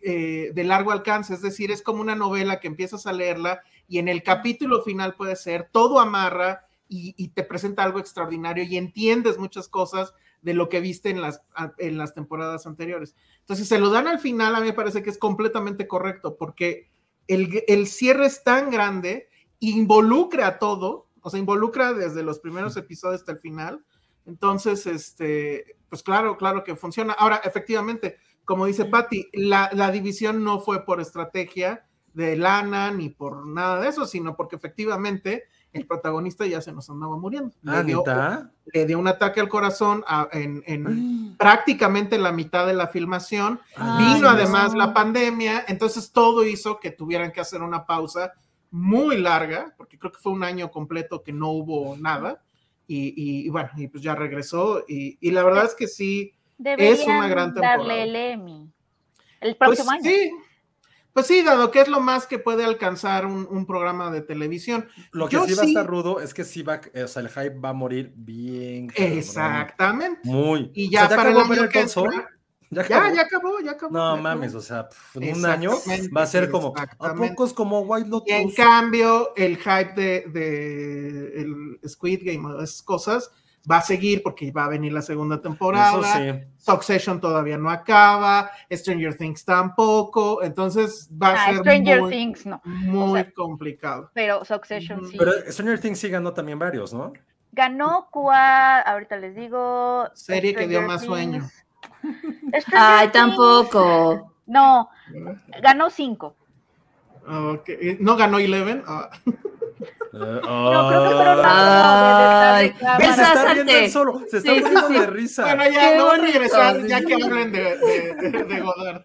eh, 0.09 0.51
de 0.53 0.63
largo 0.63 0.91
alcance, 0.91 1.33
es 1.33 1.41
decir, 1.41 1.69
es 1.69 1.81
como 1.81 1.99
una 1.99 2.15
novela 2.15 2.61
que 2.61 2.67
empiezas 2.67 3.07
a 3.07 3.11
leerla 3.11 3.61
y 3.89 3.99
en 3.99 4.07
el 4.07 4.23
capítulo 4.23 4.81
final 4.81 5.15
puede 5.15 5.35
ser, 5.35 5.67
todo 5.69 5.99
amarra 5.99 6.65
y, 6.87 7.13
y 7.17 7.27
te 7.27 7.43
presenta 7.43 7.83
algo 7.83 7.99
extraordinario 7.99 8.63
y 8.63 8.77
entiendes 8.77 9.37
muchas 9.37 9.67
cosas 9.67 10.13
de 10.41 10.53
lo 10.53 10.69
que 10.69 10.79
viste 10.79 11.09
en 11.09 11.19
las, 11.19 11.41
en 11.77 11.97
las 11.97 12.13
temporadas 12.13 12.65
anteriores. 12.65 13.15
Entonces, 13.41 13.67
se 13.67 13.79
lo 13.79 13.89
dan 13.89 14.07
al 14.07 14.19
final, 14.19 14.55
a 14.55 14.61
mí 14.61 14.67
me 14.67 14.73
parece 14.73 15.03
que 15.03 15.09
es 15.09 15.17
completamente 15.17 15.89
correcto, 15.89 16.37
porque 16.37 16.89
el, 17.27 17.63
el 17.67 17.87
cierre 17.87 18.27
es 18.27 18.45
tan 18.45 18.69
grande, 18.69 19.27
involucra 19.59 20.47
a 20.47 20.57
todo, 20.57 21.09
o 21.19 21.29
sea, 21.29 21.37
involucra 21.37 21.91
desde 21.91 22.23
los 22.23 22.39
primeros 22.39 22.77
episodios 22.77 23.19
hasta 23.19 23.33
el 23.33 23.39
final. 23.39 23.83
Entonces, 24.25 24.87
este, 24.87 25.75
pues 25.89 26.01
claro, 26.01 26.37
claro 26.37 26.63
que 26.63 26.77
funciona. 26.77 27.11
Ahora, 27.11 27.41
efectivamente, 27.43 28.17
como 28.47 28.65
dice 28.65 28.85
Patty, 28.85 29.27
la, 29.33 29.69
la 29.73 29.91
división 29.91 30.43
no 30.43 30.59
fue 30.59 30.83
por 30.85 30.99
estrategia 31.01 31.85
de 32.13 32.35
lana 32.35 32.89
ni 32.91 33.09
por 33.09 33.45
nada 33.45 33.79
de 33.81 33.89
eso, 33.89 34.07
sino 34.07 34.35
porque 34.35 34.55
efectivamente 34.55 35.43
el 35.73 35.85
protagonista 35.85 36.47
ya 36.47 36.61
se 36.61 36.71
nos 36.71 36.89
andaba 36.89 37.15
muriendo. 37.17 37.53
Ah, 37.67 37.77
le, 37.81 37.83
dio, 37.83 38.03
le 38.73 38.85
dio 38.87 38.97
un 38.97 39.07
ataque 39.07 39.39
al 39.41 39.49
corazón 39.49 40.03
a- 40.07 40.27
en, 40.31 40.63
en 40.65 40.83
Mm. 40.83 41.37
prácticamente 41.37 42.17
la 42.17 42.31
mitad 42.31 42.65
de 42.65 42.73
la 42.73 42.87
filmación. 42.87 43.59
Ay, 43.75 44.15
Vino 44.15 44.21
no. 44.21 44.29
además 44.29 44.73
la 44.73 44.93
pandemia, 44.93 45.65
entonces 45.67 46.11
todo 46.11 46.43
hizo 46.45 46.79
que 46.79 46.89
tuvieran 46.89 47.31
que 47.31 47.41
hacer 47.41 47.61
una 47.61 47.85
pausa 47.85 48.33
muy 48.71 49.17
larga, 49.17 49.75
porque 49.77 49.99
creo 49.99 50.11
que 50.11 50.19
fue 50.19 50.31
un 50.31 50.43
año 50.43 50.71
completo 50.71 51.21
que 51.21 51.33
no 51.33 51.49
hubo 51.51 51.95
nada. 51.97 52.41
Y, 52.87 53.09
y- 53.09 53.45
y 53.45 53.49
bueno, 53.49 53.69
y 53.75 53.87
pues 53.89 54.01
ya 54.01 54.15
regresó. 54.15 54.83
Y, 54.87 55.17
y 55.21 55.31
la 55.31 55.43
verdad 55.43 55.65
es 55.65 55.75
que 55.75 55.87
sí, 55.87 56.33
es 56.63 57.05
una 57.05 57.27
gran 57.27 57.53
temporada. 57.53 57.77
darle 57.77 58.03
el 58.03 58.15
Emmy. 58.15 58.71
El 59.39 59.55
pues 59.55 59.69
próximo 59.69 59.91
año. 59.91 60.03
sí, 60.03 60.31
pues 61.13 61.27
sí, 61.27 61.41
dado 61.43 61.71
que 61.71 61.81
es 61.81 61.87
lo 61.87 61.99
más 61.99 62.27
que 62.27 62.37
puede 62.39 62.63
alcanzar 62.63 63.25
un, 63.25 63.47
un 63.49 63.65
programa 63.65 64.11
de 64.11 64.21
televisión. 64.21 64.87
Lo 65.11 65.27
que 65.27 65.33
Yo 65.35 65.45
sí 65.45 65.53
va 65.55 65.63
a 65.63 65.65
estar 65.65 65.87
rudo 65.87 66.19
es 66.21 66.33
que 66.33 66.43
sí 66.43 66.61
va, 66.63 66.79
o 67.03 67.07
sea, 67.07 67.21
el 67.23 67.29
hype 67.29 67.59
va 67.59 67.69
a 67.69 67.73
morir 67.73 68.13
bien. 68.15 68.87
cabrón. 68.87 69.17
Exactamente. 69.17 70.21
Muy. 70.23 70.71
Y 70.73 70.87
O 70.87 70.91
ya, 70.91 71.07
sea, 71.07 71.17
para 71.17 71.29
el 71.29 71.37
acabó 71.37 71.53
año 71.53 71.61
Better 71.63 71.69
que 71.69 71.79
entra- 71.81 72.29
¿Ya 72.69 72.85
Ya, 72.85 72.97
acabó? 72.97 73.15
ya 73.15 73.21
acabó, 73.21 73.59
ya 73.61 73.71
acabó. 73.71 73.93
No 73.93 73.99
ya 73.99 74.05
acabó. 74.09 74.21
mames, 74.23 74.53
o 74.53 74.59
sea, 74.61 74.89
pf, 74.89 75.15
en 75.23 75.37
un 75.37 75.45
año 75.45 75.71
va 76.15 76.23
a 76.23 76.25
ser 76.27 76.49
como, 76.49 76.73
¿a 76.75 76.83
exactamente. 76.83 77.29
poco 77.29 77.45
es 77.45 77.53
como 77.53 77.79
White 77.79 78.09
Lotus? 78.09 78.27
Y 78.29 78.33
en 78.33 78.51
cambio, 78.51 79.33
el 79.37 79.55
hype 79.57 79.93
de, 79.95 80.25
de 80.29 81.41
el 81.41 81.79
Squid 81.87 82.19
Game 82.25 82.45
o 82.45 82.61
esas 82.61 82.81
cosas 82.81 83.31
va 83.69 83.77
a 83.77 83.81
seguir 83.81 84.23
porque 84.23 84.51
va 84.51 84.65
a 84.65 84.69
venir 84.69 84.93
la 84.93 85.01
segunda 85.01 85.41
temporada. 85.41 85.89
Eso 85.91 86.03
sí. 86.03 86.47
Succession 86.57 87.19
todavía 87.19 87.57
no 87.57 87.69
acaba, 87.69 88.49
Stranger 88.71 89.15
Things 89.15 89.43
tampoco, 89.45 90.41
entonces 90.43 91.09
va 91.21 91.29
a 91.29 91.33
Ah, 91.33 91.45
ser 91.47 91.57
Stranger 91.57 92.01
muy, 92.01 92.11
Things 92.11 92.45
no, 92.45 92.61
muy 92.63 93.19
O 93.19 93.23
sea, 93.23 93.31
complicado. 93.31 94.09
pero 94.13 94.43
Succession 94.45 95.05
sí. 95.07 95.17
Pero 95.17 95.31
Stranger 95.49 95.79
Things 95.79 95.99
sí 95.99 96.09
ganó 96.09 96.33
también 96.33 96.59
varios, 96.59 96.93
¿no? 96.93 97.13
Ganó 97.51 98.07
cuál, 98.11 98.83
ahorita 98.85 99.17
les 99.17 99.35
digo. 99.35 100.05
Serie 100.13 100.53
que 100.53 100.67
dio 100.67 100.81
más 100.83 101.03
sueño. 101.03 101.47
Things. 102.01 102.65
Ay, 102.73 103.07
Things- 103.07 103.11
tampoco. 103.11 104.33
No, 104.45 104.89
ganó 105.61 105.89
cinco. 105.89 106.35
Ok, 107.27 107.69
¿No 107.99 108.15
ganó 108.15 108.39
Eleven? 108.39 108.83
Ah. 110.21 110.37
Eh, 110.37 110.41
No, 110.73 110.87
creo 110.89 111.03
que 111.09 111.15
fueron 111.15 111.41
Ay, 111.45 112.73
las 112.81 112.97
dos 112.99 113.15
se 113.15 113.21
está 113.21 113.53
viendo 113.53 113.71
él 113.73 113.91
solo, 113.91 114.19
se 114.29 114.37
está 114.37 114.51
Sí, 114.51 114.57
sí, 114.57 114.61
muriendo 114.63 114.87
sí. 114.87 114.93
de 114.99 115.07
risa. 115.07 115.43
Bueno, 115.43 115.63
ya, 115.71 115.89
Qué 115.91 115.97
no 115.97 116.05
voy 116.05 116.19
a 116.19 116.21
regresar 116.21 116.85
ya 116.87 117.01
que 117.01 117.13
hablen 117.13 117.51
de, 117.51 117.77
de, 117.77 118.13
de- 118.31 118.43
de 118.43 118.59
Godard. 118.61 119.01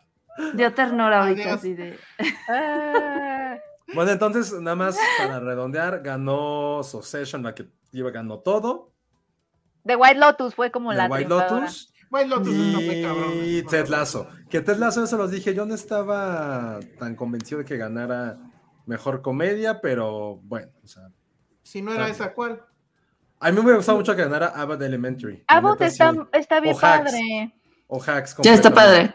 Dio 0.55 0.73
ternura 0.75 1.23
ahorita 1.23 1.55
así 1.55 1.75
de. 1.75 1.99
Ah, 2.49 3.57
Bueno, 3.95 4.11
entonces, 4.13 4.53
nada 4.61 4.75
más 4.77 4.97
para 5.19 5.39
redondear, 5.41 6.01
ganó 6.03 6.83
Succession, 6.83 7.43
la 7.43 7.55
que 7.55 7.67
iba, 7.93 8.11
ganó 8.11 8.39
todo. 8.39 8.91
The 9.85 9.97
White 9.97 10.19
Lotus 10.19 10.55
fue 10.55 10.71
como 10.71 10.93
The 10.93 10.97
la 10.97 11.07
White. 11.09 11.29
Lotus. 11.29 11.93
White 12.11 12.29
Lotus 12.29 12.55
está 12.55 12.79
muy 12.81 13.03
cabrón. 13.03 13.33
Y 13.45 13.63
Ted 13.65 13.89
Lasso. 13.89 14.29
Que 14.49 14.63
Ted 14.63 14.77
Lasso, 14.79 15.05
eso 15.05 15.19
los 15.19 15.31
dije, 15.31 15.53
yo 15.55 15.67
no 15.67 15.75
estaba 15.75 16.79
tan 16.99 17.15
convencido 17.17 17.59
de 17.59 17.65
que 17.67 17.77
ganara 17.77 18.39
mejor 18.87 19.23
comedia, 19.23 19.81
pero 19.81 20.37
bueno, 20.45 20.71
o 20.83 20.87
sea, 20.87 21.09
Si 21.63 21.81
no 21.83 21.93
era 21.93 22.09
esa, 22.09 22.33
¿cuál? 22.35 22.63
a 23.41 23.49
mí 23.51 23.55
me 23.55 23.61
hubiera 23.61 23.77
gustado 23.79 23.99
mucho 23.99 24.15
que 24.15 24.23
ganara 24.23 24.49
Abbott 24.49 24.83
Elementary. 24.83 25.45
La 25.49 25.57
Abbott 25.57 25.81
está, 25.83 26.15
está 26.33 26.61
bien 26.61 26.75
O 26.75 26.79
Hacks. 26.79 27.03
padre. 27.13 27.55
O 27.89 28.01
Hacks. 28.03 28.37
Ya 28.43 28.55
está 28.55 28.73
padre. 28.73 29.15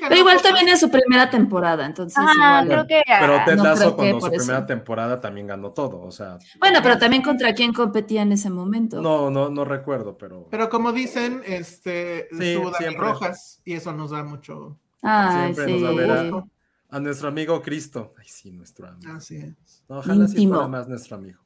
Pero 0.00 0.14
igual 0.14 0.40
también 0.42 0.68
es 0.68 0.78
su 0.78 0.88
primera 0.88 1.28
temporada, 1.28 1.84
entonces. 1.86 2.16
Ah, 2.24 2.62
igual- 2.62 2.68
creo 2.68 2.86
que. 2.86 3.02
Pero 3.18 3.34
ah, 3.36 3.44
Ted 3.44 3.56
no 3.56 3.64
Lasso, 3.64 3.90
que 3.90 3.96
cuando 3.96 4.20
su 4.20 4.26
eso. 4.28 4.36
primera 4.36 4.64
temporada 4.64 5.20
también 5.20 5.48
ganó 5.48 5.72
todo, 5.72 6.02
o 6.02 6.12
sea, 6.12 6.38
Bueno, 6.60 6.78
pero 6.84 6.98
también 6.98 7.20
contra 7.22 7.52
quién 7.52 7.72
competía 7.72 8.22
en 8.22 8.30
ese 8.30 8.48
momento. 8.48 9.00
no, 9.02 9.28
no, 9.28 9.48
no 9.48 9.64
recuerdo, 9.64 10.16
pero, 10.16 10.46
Pero 10.52 10.68
como 10.70 10.92
dicen, 10.92 11.42
este, 11.44 12.28
Sí, 12.30 12.54
su 12.54 12.60
Dani 12.62 12.74
siempre. 12.78 12.96
Rojas, 13.08 13.60
y 13.64 13.72
eso 13.72 13.92
nos 13.92 14.10
da 14.12 14.22
mucho. 14.22 14.78
Ay, 15.02 15.52
Siempre 15.52 15.64
sí. 15.64 15.72
nos 15.72 15.82
va 15.84 15.88
a 15.88 15.94
ver 15.96 16.10
a- 16.12 16.22
gusto. 16.22 16.48
A 16.90 17.00
nuestro 17.00 17.28
amigo 17.28 17.60
Cristo. 17.62 18.14
Ay, 18.18 18.28
sí, 18.28 18.50
nuestro 18.52 18.88
amigo. 18.88 19.12
Así 19.12 19.36
es. 19.36 19.84
No, 19.88 19.98
ojalá 19.98 20.26
sí 20.26 20.34
Íntimo. 20.34 20.54
fuera 20.54 20.68
más 20.68 20.88
nuestro 20.88 21.16
amigo. 21.16 21.40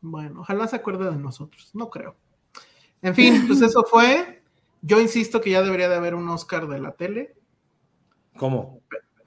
Bueno, 0.00 0.40
ojalá 0.40 0.66
se 0.68 0.76
acuerde 0.76 1.10
de 1.10 1.16
nosotros. 1.16 1.70
No 1.74 1.90
creo. 1.90 2.16
En 3.02 3.14
fin, 3.14 3.44
pues 3.46 3.60
eso 3.62 3.84
fue. 3.84 4.42
Yo 4.82 5.00
insisto 5.00 5.40
que 5.40 5.50
ya 5.50 5.62
debería 5.62 5.88
de 5.88 5.96
haber 5.96 6.14
un 6.14 6.28
Oscar 6.28 6.68
de 6.68 6.78
la 6.78 6.92
tele. 6.92 7.34
¿Cómo? 8.36 8.80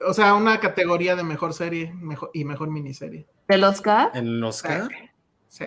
O 0.06 0.14
sea, 0.14 0.34
una 0.34 0.58
categoría 0.60 1.16
de 1.16 1.24
mejor 1.24 1.52
serie 1.52 1.92
mejor, 1.92 2.30
y 2.32 2.44
mejor 2.44 2.70
miniserie. 2.70 3.26
¿Del 3.48 3.64
Oscar? 3.64 4.10
¿En 4.14 4.40
los 4.40 4.56
Oscar? 4.56 4.88
Sí. 5.48 5.66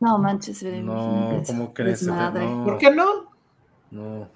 No 0.00 0.18
manches, 0.18 0.62
No, 0.62 1.42
¿cómo 1.46 1.72
crees? 1.72 2.02
No. 2.02 2.64
¿Por 2.64 2.78
qué 2.78 2.90
no? 2.90 3.30
No. 3.90 4.30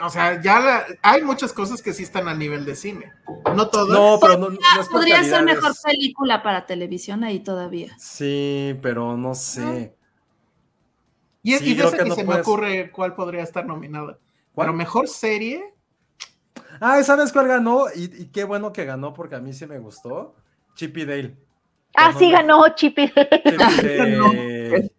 O 0.00 0.10
sea, 0.10 0.40
ya 0.42 0.58
la- 0.58 0.86
hay 1.02 1.22
muchas 1.22 1.52
cosas 1.52 1.80
que 1.82 1.92
sí 1.92 2.02
están 2.02 2.26
a 2.28 2.34
nivel 2.34 2.64
de 2.64 2.74
cine. 2.74 3.12
No 3.54 3.68
todas. 3.68 3.96
No, 3.96 4.18
pero 4.20 4.36
no, 4.36 4.50
no 4.50 4.58
es 4.80 4.88
Podría 4.88 5.22
ser 5.22 5.44
mejor 5.44 5.72
película 5.84 6.42
para 6.42 6.66
televisión 6.66 7.22
ahí 7.24 7.40
todavía. 7.40 7.96
Sí, 7.98 8.76
pero 8.82 9.16
no 9.16 9.34
sé. 9.34 9.94
y 11.42 11.52
sí, 11.58 11.70
y 11.72 11.74
de 11.74 11.90
que 11.90 12.10
se 12.12 12.24
me 12.24 12.34
ocurre 12.40 12.90
cuál 12.90 13.14
podría 13.14 13.42
estar 13.42 13.64
nominada. 13.66 14.18
¿Cuál? 14.54 14.66
Pero 14.66 14.76
mejor 14.76 15.08
serie. 15.08 15.72
Ah, 16.80 17.02
¿sabes 17.04 17.32
cuál 17.32 17.46
ganó? 17.48 17.86
Y, 17.94 18.04
y 18.22 18.26
qué 18.26 18.44
bueno 18.44 18.72
que 18.72 18.84
ganó 18.84 19.12
porque 19.14 19.36
a 19.36 19.40
mí 19.40 19.52
sí 19.52 19.66
me 19.66 19.78
gustó. 19.78 20.34
Chippy 20.74 21.04
Dale. 21.04 21.36
Ah, 21.94 22.12
sí 22.18 22.30
ganó 22.30 22.68
Chippy. 22.74 23.12
Dale. 23.14 24.90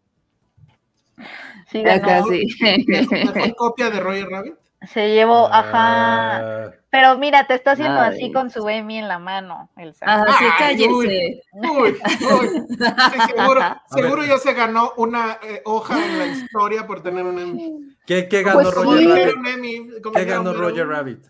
Sí 1.72 1.82
ganó. 1.84 2.26
Mejor 3.10 3.56
copia 3.56 3.90
de 3.90 4.00
Roger 4.00 4.28
Rabbit. 4.30 4.56
Se 4.88 5.14
llevó, 5.14 5.48
ajá. 5.48 6.38
Ah, 6.66 6.72
Pero 6.90 7.18
mira, 7.18 7.48
te 7.48 7.54
está 7.56 7.72
haciendo 7.72 8.00
Ay. 8.02 8.14
así 8.16 8.32
con 8.32 8.50
su 8.52 8.68
Emmy 8.68 8.98
en 9.00 9.08
la 9.08 9.18
mano, 9.20 9.70
Elsa. 9.78 10.06
Ah, 10.08 10.26
sí, 10.38 10.46
cállese. 10.58 10.90
Uy, 10.92 11.42
uy. 11.54 11.98
Sí, 12.10 13.20
seguro 13.36 13.62
seguro 13.92 14.24
ya 14.26 14.38
se 14.38 14.54
ganó 14.54 14.92
una 14.98 15.40
eh, 15.42 15.62
hoja 15.66 16.06
en 16.06 16.20
la 16.20 16.26
historia 16.28 16.86
por 16.86 17.02
tener 17.02 17.24
un 17.26 17.40
Emmy. 17.40 17.96
¿Qué, 18.06 18.28
qué 18.28 18.44
ganó 18.44 18.62
Pues 18.62 18.74
Como 18.76 18.92
Roger 18.94 19.30
sí. 19.30 19.36
Rabbit? 19.36 19.48
Emmy, 19.56 19.88
¿Qué 20.14 20.26
ganó 20.26 20.54
Roger 20.54 20.88
Rabbit? 20.88 21.26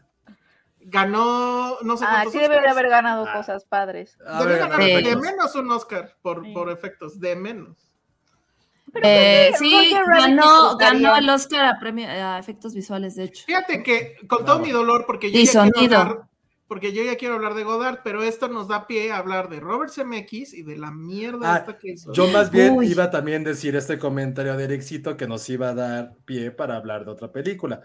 Ganó, 0.86 1.78
no 1.82 1.96
sé 1.96 2.06
Ah, 2.08 2.26
sí 2.30 2.38
debe 2.40 2.56
de 2.56 2.60
Oscars. 2.60 2.72
haber 2.78 2.90
ganado 2.90 3.26
Ah. 3.28 3.34
cosas 3.38 3.64
padres. 3.66 4.18
Ganar 4.20 4.58
ganó 4.70 4.78
de 4.78 5.16
menos 5.16 5.56
un 5.56 5.72
Oscar 5.72 6.16
por, 6.22 6.44
Sí. 6.44 6.52
por 6.54 6.70
efectos, 6.70 7.20
de 7.20 7.36
menos. 7.36 7.78
Eh, 9.02 9.50
Roger 9.54 9.58
sí, 9.58 9.96
ganó, 10.08 10.78
ganó 10.78 11.16
el 11.16 11.28
Oscar 11.30 11.66
a, 11.66 11.80
premio, 11.80 12.08
a 12.08 12.38
efectos 12.38 12.76
visuales, 12.76 13.16
de 13.16 13.24
hecho. 13.26 13.44
Fíjate 13.46 13.82
que 13.82 14.16
con 14.28 14.46
todo 14.46 14.60
No. 14.60 14.66
mi 14.66 14.72
dolor, 14.72 15.06
porque 15.08 15.32
yo, 15.32 15.40
Y 15.40 15.46
ya 15.46 15.52
quiero 15.64 15.74
sonido. 15.76 15.98
hablar, 15.98 16.22
porque 16.68 16.94
yo 16.94 17.04
ya 17.04 17.16
quiero 17.18 17.36
hablar 17.36 17.56
de 17.56 17.64
Godard, 17.64 18.00
pero 18.04 18.22
esto 18.24 18.48
nos 18.50 18.68
da 18.68 18.86
pie 18.86 19.12
a 19.12 19.18
hablar 19.18 19.50
de 19.50 19.60
Robert 19.60 19.92
Zemeckis 19.92 20.54
y 20.54 20.62
de 20.64 20.78
la 20.78 20.92
mierda 20.92 21.56
Ah, 21.56 21.58
esta 21.60 21.78
que 21.78 21.92
hizo. 21.92 22.14
Yo 22.14 22.28
más 22.28 22.52
bien 22.52 22.74
Uy. 22.78 22.88
iba 22.92 23.10
también 23.10 23.46
a 23.46 23.50
decir 23.50 23.76
este 23.76 23.98
comentario 23.98 24.56
de 24.58 24.64
Ericito 24.66 25.18
que 25.18 25.28
nos 25.28 25.50
iba 25.50 25.70
a 25.70 25.74
dar 25.76 26.14
pie 26.26 26.52
para 26.52 26.76
hablar 26.78 27.04
de 27.06 27.12
otra 27.12 27.32
película. 27.32 27.82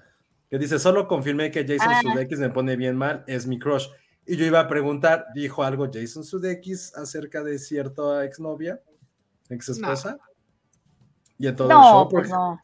Que 0.51 0.59
dice, 0.59 0.79
solo 0.79 1.07
confirmé 1.09 1.51
que 1.51 1.63
Jason 1.67 1.91
Ah. 1.93 2.01
Sudeikis 2.03 2.39
me 2.39 2.51
pone 2.51 2.77
bien 2.77 2.97
mal, 2.97 3.25
es 3.27 3.47
mi 3.47 3.59
crush. 3.59 3.87
Y 4.27 4.37
yo 4.37 4.45
iba 4.45 4.61
a 4.61 4.69
preguntar, 4.69 5.27
¿dijo 5.35 5.63
algo 5.65 5.89
Jason 5.93 6.23
Sudeikis 6.25 6.95
acerca 6.97 7.43
de 7.43 7.59
cierta 7.59 8.25
exnovia, 8.25 8.81
ex 9.51 9.71
esposa? 9.71 10.19
Y 11.39 11.47
en 11.47 11.57
todo 11.57 11.69
el 11.69 11.75
No, 11.75 11.83
show, 11.83 12.09
pues 12.09 12.29
no. 12.31 12.61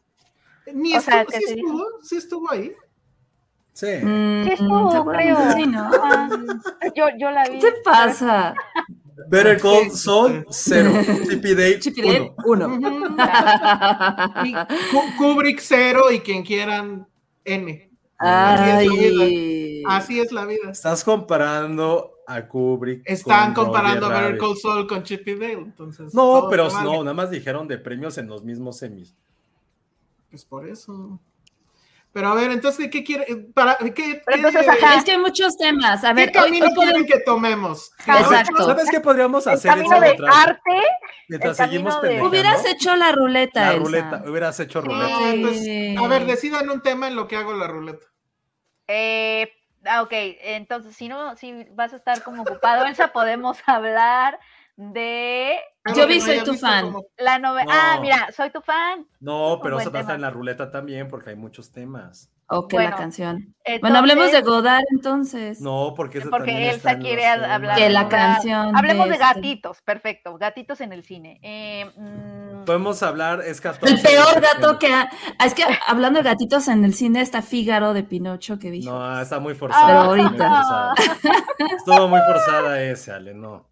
Ni 0.73 0.95
o 0.95 1.01
sea, 1.01 1.21
estuvo, 1.21 1.39
que 1.39 1.45
sí 1.47 1.53
estuvo, 1.59 1.85
sí 2.01 2.15
estuvo 2.17 2.51
ahí. 2.51 2.73
Sí. 3.73 3.87
Mm, 4.01 4.43
Sí 4.45 4.51
estuvo, 4.53 5.05
creo. 5.05 5.51
sí, 5.53 5.65
¿no? 5.67 5.89
Ah, 6.03 6.29
yo, 6.95 7.05
yo 7.19 7.31
la 7.31 7.47
vi. 7.49 7.59
¿Qué 7.59 7.71
te 7.71 7.81
pasa? 7.83 8.55
Better 9.27 9.59
Call. 9.61 9.91
Saul, 9.91 10.45
cero. 10.49 10.91
Chippy 11.29 11.53
Dale, 11.55 11.79
Chippy 11.79 12.01
uno. 12.45 12.45
uno. 12.45 13.15
Kubrick 15.17 15.59
cero 15.61 16.11
y 16.11 16.19
quien 16.19 16.43
quieran 16.43 17.07
N. 17.43 17.89
Ay. 18.17 19.83
Así 19.87 20.19
es 20.19 20.31
la 20.31 20.45
vida. 20.45 20.71
Estás 20.71 21.03
comparando 21.03 22.11
a 22.27 22.47
Kubrick. 22.47 23.01
Están 23.05 23.53
con 23.53 23.65
comparando 23.65 24.07
a 24.07 24.09
Roger 24.09 24.23
Better 24.33 24.39
Rabbit. 24.41 24.41
Call 24.41 24.57
Saul 24.71 24.87
con 24.87 25.03
Chippy 25.03 25.35
Dale, 25.35 25.53
entonces. 25.53 26.13
No, 26.13 26.47
pero 26.49 26.69
no, 26.69 27.03
nada 27.03 27.13
más 27.13 27.29
dijeron 27.29 27.67
de 27.67 27.77
premios 27.77 28.17
en 28.17 28.27
los 28.27 28.43
mismos 28.43 28.77
semis. 28.77 29.15
Pues 30.29 30.45
por 30.45 30.67
eso. 30.67 31.19
Pero 32.11 32.29
a 32.29 32.33
ver, 32.35 32.49
entonces, 32.51 32.89
¿qué 32.89 33.03
quiere? 33.03 33.25
Para, 33.53 33.75
¿qué, 33.77 33.93
qué- 33.93 34.21
entonces, 34.27 34.65
ajá. 34.67 34.95
Es 34.95 35.03
que 35.03 35.11
hay 35.11 35.17
muchos 35.17 35.57
temas. 35.57 36.01
A 36.05 36.09
¿qué 36.09 36.13
ver, 36.13 36.29
hoy, 36.29 36.33
camino 36.33 36.65
hoy 36.67 36.73
quieren 36.73 37.05
que 37.05 37.19
tomemos? 37.19 37.91
Exacto. 37.99 38.65
¿Sabes 38.65 38.89
qué 38.89 39.01
podríamos 39.01 39.45
El 39.47 39.53
hacer 39.53 39.71
camino 39.71 39.95
de 39.95 39.99
mientras, 40.01 40.35
arte. 40.35 40.61
mientras 41.27 41.59
el 41.59 41.65
seguimos 41.65 41.95
camino 41.97 42.15
de-? 42.21 42.23
Hubieras 42.23 42.65
hecho 42.65 42.95
la 42.95 43.11
ruleta, 43.11 43.61
la 43.65 43.71
Elsa. 43.73 43.83
ruleta, 43.83 44.23
hubieras 44.27 44.59
hecho 44.61 44.79
ruleta. 44.79 45.07
Ah, 45.09 45.33
pues, 45.41 45.67
a 45.97 46.07
ver, 46.07 46.25
decidan 46.25 46.69
un 46.69 46.81
tema 46.81 47.09
en 47.09 47.17
lo 47.17 47.27
que 47.27 47.35
hago 47.35 47.53
la 47.53 47.67
ruleta. 47.67 48.05
Eh, 48.87 49.51
ah, 49.85 50.01
ok, 50.01 50.11
entonces 50.41 50.95
si 50.95 51.07
no, 51.07 51.35
si 51.37 51.65
vas 51.71 51.93
a 51.93 51.97
estar 51.97 52.21
como 52.23 52.43
ocupado, 52.43 52.85
Elsa, 52.85 53.07
podemos 53.13 53.57
hablar 53.65 54.39
de 54.77 55.57
Algo 55.85 55.99
Yo 56.01 56.07
vi 56.07 56.19
no 56.19 56.25
Soy 56.25 56.43
tu 56.43 56.53
fan. 56.55 56.85
como- 56.85 57.05
la 57.17 57.39
novela. 57.39 57.71
Ah, 57.71 57.93
No. 57.95 58.01
mira, 58.01 58.31
soy 58.35 58.49
tu 58.49 58.61
fan. 58.61 59.07
No, 59.19 59.59
pero 59.63 59.79
eso 59.79 59.91
va 59.91 59.99
a 59.99 60.01
estar 60.01 60.15
en 60.15 60.21
la 60.21 60.29
ruleta 60.31 60.69
también 60.71 61.07
porque 61.07 61.29
hay 61.29 61.35
muchos 61.35 61.71
temas. 61.71 62.29
Ok, 62.47 62.73
Bueno, 62.73 62.89
la 62.91 62.95
canción. 62.95 63.35
Entonces, 63.67 63.81
Bueno, 63.81 63.97
hablemos 63.97 64.31
de 64.31 64.41
Godard 64.41 64.83
entonces. 64.91 65.59
No, 65.61 65.93
porque 65.95 66.19
eso 66.19 66.29
Porque 66.29 66.51
también 66.51 66.69
está 66.69 66.91
Elsa 66.91 66.91
en 66.91 66.97
los 66.99 67.05
quiere 67.07 67.25
hablar 67.27 67.77
Que 67.77 67.89
la 67.89 68.07
canción 68.07 68.75
Hablemos 68.75 69.05
de 69.05 69.09
de 69.09 69.15
este. 69.15 69.25
gatitos, 69.33 69.81
perfecto, 69.81 70.37
gatitos 70.37 70.81
en 70.81 70.93
el 70.93 71.03
cine. 71.03 71.39
Eh, 71.41 71.85
mm, 71.95 72.65
Podemos 72.65 73.01
hablar, 73.01 73.41
es 73.41 73.59
14. 73.61 73.95
El 73.95 74.01
peor 74.01 74.41
gato 74.41 74.77
que 74.77 74.87
ha... 74.93 75.09
ah, 75.39 75.45
Es 75.45 75.55
que 75.55 75.63
hablando 75.87 76.19
de 76.21 76.29
gatitos 76.29 76.67
en 76.67 76.85
el 76.85 76.93
cine 76.93 77.21
está 77.21 77.41
Fígaro 77.41 77.93
de 77.93 78.03
Pinocho 78.03 78.59
que 78.59 78.69
vi. 78.69 78.81
No, 78.81 79.19
está 79.19 79.39
muy 79.39 79.55
forzada. 79.55 79.87
Pero 79.87 80.05
muy 80.15 80.21
ahorita. 80.21 80.47
forzada. 80.49 80.93
Estuvo 81.77 82.07
muy 82.07 82.19
forzada 82.21 82.81
ese, 82.83 83.11
Ale, 83.11 83.33
no. 83.33 83.69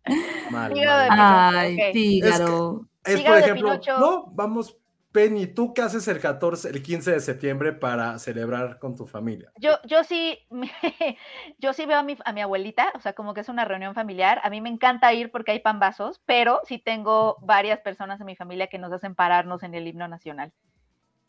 Mal, 0.51 0.73
Fígaro 0.73 0.97
de. 1.03 1.09
Pinocho. 1.09 1.57
Ay. 1.57 1.77
Fígaro. 1.93 2.87
Es 3.03 3.17
Fígaro 3.17 3.33
por 3.35 3.35
de 3.35 3.41
ejemplo, 3.41 3.69
Pinocho. 3.69 3.99
no, 3.99 4.25
vamos, 4.33 4.77
Penny, 5.13 5.45
¿tú 5.45 5.75
qué 5.75 5.83
haces 5.83 6.07
el 6.07 6.19
14, 6.19 6.69
el 6.69 6.81
15 6.81 7.11
de 7.11 7.19
septiembre 7.19 7.71
para 7.71 8.17
celebrar 8.17 8.79
con 8.79 8.95
tu 8.95 9.05
familia? 9.05 9.51
Yo, 9.57 9.73
yo 9.85 10.03
sí, 10.03 10.39
me- 10.49 10.71
yo 11.59 11.71
sí 11.71 11.85
veo 11.85 11.99
a 11.99 12.03
mi, 12.03 12.17
a 12.25 12.33
mi 12.33 12.41
abuelita, 12.41 12.91
o 12.95 12.99
sea, 12.99 13.13
como 13.13 13.35
que 13.35 13.41
es 13.41 13.47
una 13.47 13.63
reunión 13.63 13.93
familiar. 13.93 14.41
A 14.43 14.49
mí 14.49 14.59
me 14.59 14.69
encanta 14.69 15.13
ir 15.13 15.29
porque 15.31 15.51
hay 15.51 15.59
pambazos, 15.59 16.19
pero 16.25 16.61
sí 16.67 16.79
tengo 16.79 17.37
varias 17.41 17.79
personas 17.81 18.19
en 18.19 18.25
mi 18.25 18.35
familia 18.35 18.67
que 18.67 18.79
nos 18.79 18.91
hacen 18.91 19.13
pararnos 19.13 19.61
en 19.61 19.75
el 19.75 19.87
himno 19.87 20.07
nacional. 20.07 20.51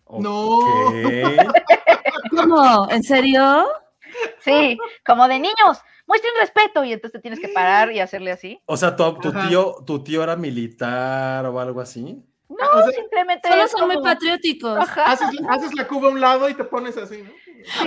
No. 0.09 0.59
¿Cómo? 2.31 2.91
¿En 2.91 3.03
serio? 3.03 3.67
Sí, 4.41 4.79
como 5.05 5.29
de 5.29 5.41
niños, 5.41 5.83
muestren 6.07 6.33
respeto 6.41 6.85
y 6.85 6.93
entonces 6.95 7.13
te 7.13 7.21
tienes 7.21 7.41
que 7.41 7.49
parar 7.49 7.93
y 7.93 8.01
hacerle 8.01 8.33
así. 8.33 8.61
O 8.65 8.77
sea, 8.79 8.97
tu, 8.97 9.13
tío, 9.49 9.77
tu 9.87 10.03
tío 10.03 10.23
era 10.23 10.37
militar 10.37 11.45
o 11.47 11.61
algo 11.61 11.81
así. 11.83 12.25
No, 12.61 12.81
o 12.81 12.83
sea, 12.83 12.93
simplemente 12.93 13.49
Solo 13.49 13.69
son 13.69 13.89
muy 13.89 14.03
patrióticos. 14.03 14.79
Haces, 14.97 15.29
haces 15.49 15.75
la 15.75 15.87
cuba 15.87 16.09
a 16.09 16.13
un 16.13 16.21
lado 16.21 16.49
y 16.49 16.55
te 16.55 16.65
pones 16.65 16.97
así, 16.97 17.23
¿no? 17.23 17.31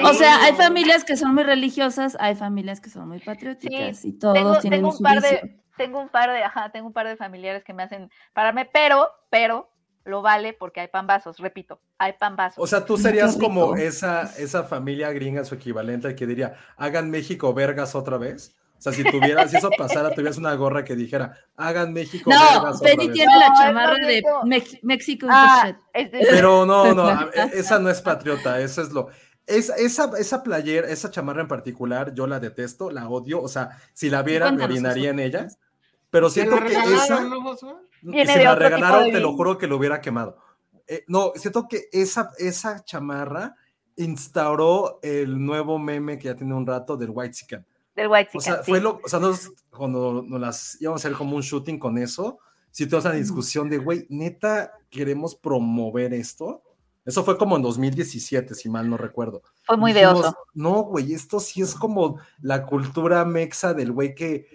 O 0.09 0.13
sea, 0.13 0.43
hay 0.43 0.53
familias 0.53 1.03
que 1.03 1.15
son 1.15 1.35
muy 1.35 1.43
religiosas, 1.43 2.17
hay 2.19 2.35
familias 2.35 2.81
que 2.81 2.89
son 2.89 3.07
muy 3.07 3.19
patrióticas 3.19 4.03
y 4.05 4.13
todos 4.13 4.33
tengo, 4.33 4.59
tienen 4.59 4.79
tengo 4.79 4.91
su 4.91 4.97
un 4.97 5.03
par 5.03 5.21
vicio. 5.21 5.29
de, 5.29 5.59
tengo 5.77 5.99
un 5.99 6.09
par 6.09 6.31
de, 6.31 6.43
ajá, 6.43 6.71
tengo 6.71 6.87
un 6.87 6.93
par 6.93 7.07
de 7.07 7.15
familiares 7.15 7.63
que 7.63 7.73
me 7.73 7.83
hacen 7.83 8.09
pararme, 8.33 8.65
pero, 8.65 9.09
pero 9.29 9.69
lo 10.03 10.21
vale 10.21 10.53
porque 10.53 10.79
hay 10.79 10.87
pambazos, 10.87 11.37
repito, 11.37 11.79
hay 11.97 12.13
pambazos. 12.13 12.63
O 12.63 12.67
sea, 12.67 12.85
tú 12.85 12.97
serías 12.97 13.37
como 13.37 13.75
esa, 13.75 14.23
esa 14.37 14.63
familia 14.63 15.11
gringa, 15.11 15.43
su 15.43 15.55
equivalente, 15.55 16.15
que 16.15 16.25
diría, 16.25 16.55
hagan 16.77 17.11
México 17.11 17.53
vergas 17.53 17.93
otra 17.93 18.17
vez. 18.17 18.55
O 18.77 18.81
sea, 18.81 18.93
si 18.93 19.03
tuvieras, 19.03 19.49
si 19.49 19.57
eso 19.57 19.69
pasara, 19.75 20.11
tuvieras 20.11 20.37
una 20.37 20.53
gorra 20.53 20.83
que 20.83 20.95
dijera, 20.95 21.35
hagan 21.55 21.93
México 21.93 22.29
No, 22.29 22.79
Penny 22.79 23.11
tiene 23.11 23.31
No, 23.33 23.39
la 23.39 23.53
chamarra 23.57 23.97
lo 23.97 24.07
de. 24.07 24.23
Mex- 24.43 25.19
the 25.19 25.27
ah, 25.29 25.63
shit. 25.65 25.75
es 25.93 26.11
de- 26.11 26.27
Pero 26.29 26.65
no, 26.65 26.93
no, 26.93 27.07
a- 27.07 27.29
esa 27.53 27.79
no 27.79 27.89
es 27.89 28.01
patriota, 28.01 28.59
eso 28.61 28.81
es 28.81 28.91
lo. 28.91 29.07
Es, 29.47 29.69
esa, 29.69 30.11
esa 30.19 30.43
playera, 30.43 30.89
esa 30.89 31.09
chamarra 31.09 31.41
en 31.41 31.47
particular, 31.47 32.13
yo 32.13 32.27
la 32.27 32.39
detesto, 32.39 32.91
la 32.91 33.09
odio. 33.09 33.41
O 33.41 33.47
sea, 33.47 33.69
si 33.93 34.09
la 34.09 34.21
viera, 34.21 34.51
me 34.51 34.63
orinaría 34.63 35.09
en 35.09 35.19
ella. 35.19 35.47
Pero 36.09 36.29
siento 36.29 36.57
que 36.63 36.73
esa, 36.73 37.21
¿no, 37.21 37.57
si 37.57 38.11
me 38.11 38.43
la 38.43 38.55
regalaron, 38.55 39.11
te 39.11 39.19
lo 39.19 39.33
juro 39.33 39.57
que 39.57 39.67
lo 39.67 39.77
hubiera 39.77 40.01
quemado. 40.01 40.37
Eh, 40.87 41.03
no, 41.07 41.33
siento 41.35 41.67
que 41.67 41.89
esa, 41.91 42.31
esa 42.37 42.83
chamarra 42.83 43.55
instauró 43.97 44.99
el 45.01 45.43
nuevo 45.43 45.79
meme 45.79 46.17
que 46.17 46.25
ya 46.25 46.35
tiene 46.35 46.53
un 46.53 46.65
rato 46.65 46.95
del 46.95 47.09
White 47.11 47.33
Chicken. 47.33 47.65
Del 47.97 48.07
White 48.09 48.31
O 48.33 48.39
sea, 48.39 48.63
fue 48.63 48.79
lo, 48.79 49.01
o 49.03 49.07
sea, 49.09 49.19
nos- 49.19 49.51
cuando 49.69 50.23
nos 50.25 50.39
las 50.39 50.81
íbamos 50.81 51.03
a 51.03 51.07
hacer 51.07 51.17
como 51.17 51.35
un 51.35 51.41
shooting 51.41 51.77
con 51.79 51.97
eso, 51.97 52.39
si 52.71 52.85
tuvimos 52.85 53.05
una 53.05 53.13
discusión 53.15 53.69
de, 53.69 53.77
güey, 53.79 54.05
neta, 54.09 54.71
queremos 54.89 55.35
promover 55.35 56.13
esto. 56.13 56.63
Eso 57.05 57.23
fue 57.23 57.37
como 57.37 57.55
en 57.55 57.61
2017, 57.63 58.53
si 58.53 58.69
mal 58.69 58.89
no 58.89 58.97
recuerdo. 58.97 59.41
Fue 59.65 59.77
muy 59.77 59.93
de 59.93 60.05
oso. 60.07 60.35
No, 60.53 60.83
güey, 60.83 61.13
esto 61.13 61.39
sí 61.39 61.61
es 61.61 61.73
como 61.73 62.19
la 62.41 62.65
cultura 62.65 63.23
mexa 63.25 63.73
del 63.73 63.91
güey 63.91 64.13
que, 64.13 64.45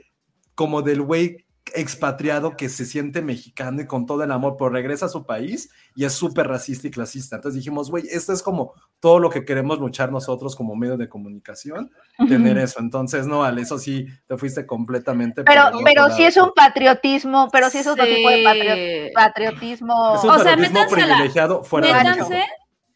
como 0.54 0.82
del 0.82 1.02
güey 1.02 1.44
expatriado 1.74 2.56
que 2.56 2.68
se 2.68 2.84
siente 2.84 3.22
mexicano 3.22 3.80
y 3.80 3.86
con 3.86 4.04
todo 4.04 4.22
el 4.24 4.32
amor, 4.32 4.56
pero 4.58 4.70
regresa 4.70 5.06
a 5.06 5.08
su 5.08 5.24
país 5.24 5.70
y 5.94 6.04
es 6.04 6.12
súper 6.12 6.48
racista 6.48 6.88
y 6.88 6.90
clasista. 6.90 7.36
Entonces 7.36 7.58
dijimos, 7.58 7.90
güey, 7.90 8.04
esto 8.10 8.32
es 8.32 8.42
como 8.42 8.74
todo 9.00 9.18
lo 9.18 9.30
que 9.30 9.44
queremos 9.44 9.78
luchar 9.78 10.10
nosotros 10.12 10.54
como 10.56 10.74
medio 10.76 10.96
de 10.96 11.08
comunicación, 11.08 11.90
tener 12.28 12.58
eso. 12.58 12.80
Entonces, 12.80 13.26
no, 13.26 13.44
Ale, 13.44 13.62
eso 13.62 13.78
sí, 13.78 14.06
te 14.26 14.36
fuiste 14.36 14.66
completamente. 14.66 15.44
Pero, 15.44 15.62
pero 15.84 16.10
sí 16.10 16.24
es 16.24 16.36
un 16.36 16.50
patriotismo, 16.54 17.48
pero 17.52 17.70
sí 17.70 17.78
es 17.78 17.86
otro 17.86 18.04
tipo 18.04 18.28
de 18.28 18.42
patrio- 18.44 18.74
Sí. 19.06 19.12
patriotismo. 19.14 20.14
Es 20.16 20.24
un 20.24 20.30
O 20.30 20.38
sea, 20.40 20.56
métanse 20.56 20.94
a 21.00 21.06
la- 21.06 21.14
privilegiado 21.14 21.64
fuera 21.64 21.86
de 21.86 21.92
México. 21.94 22.28
Métanse, 22.28 22.44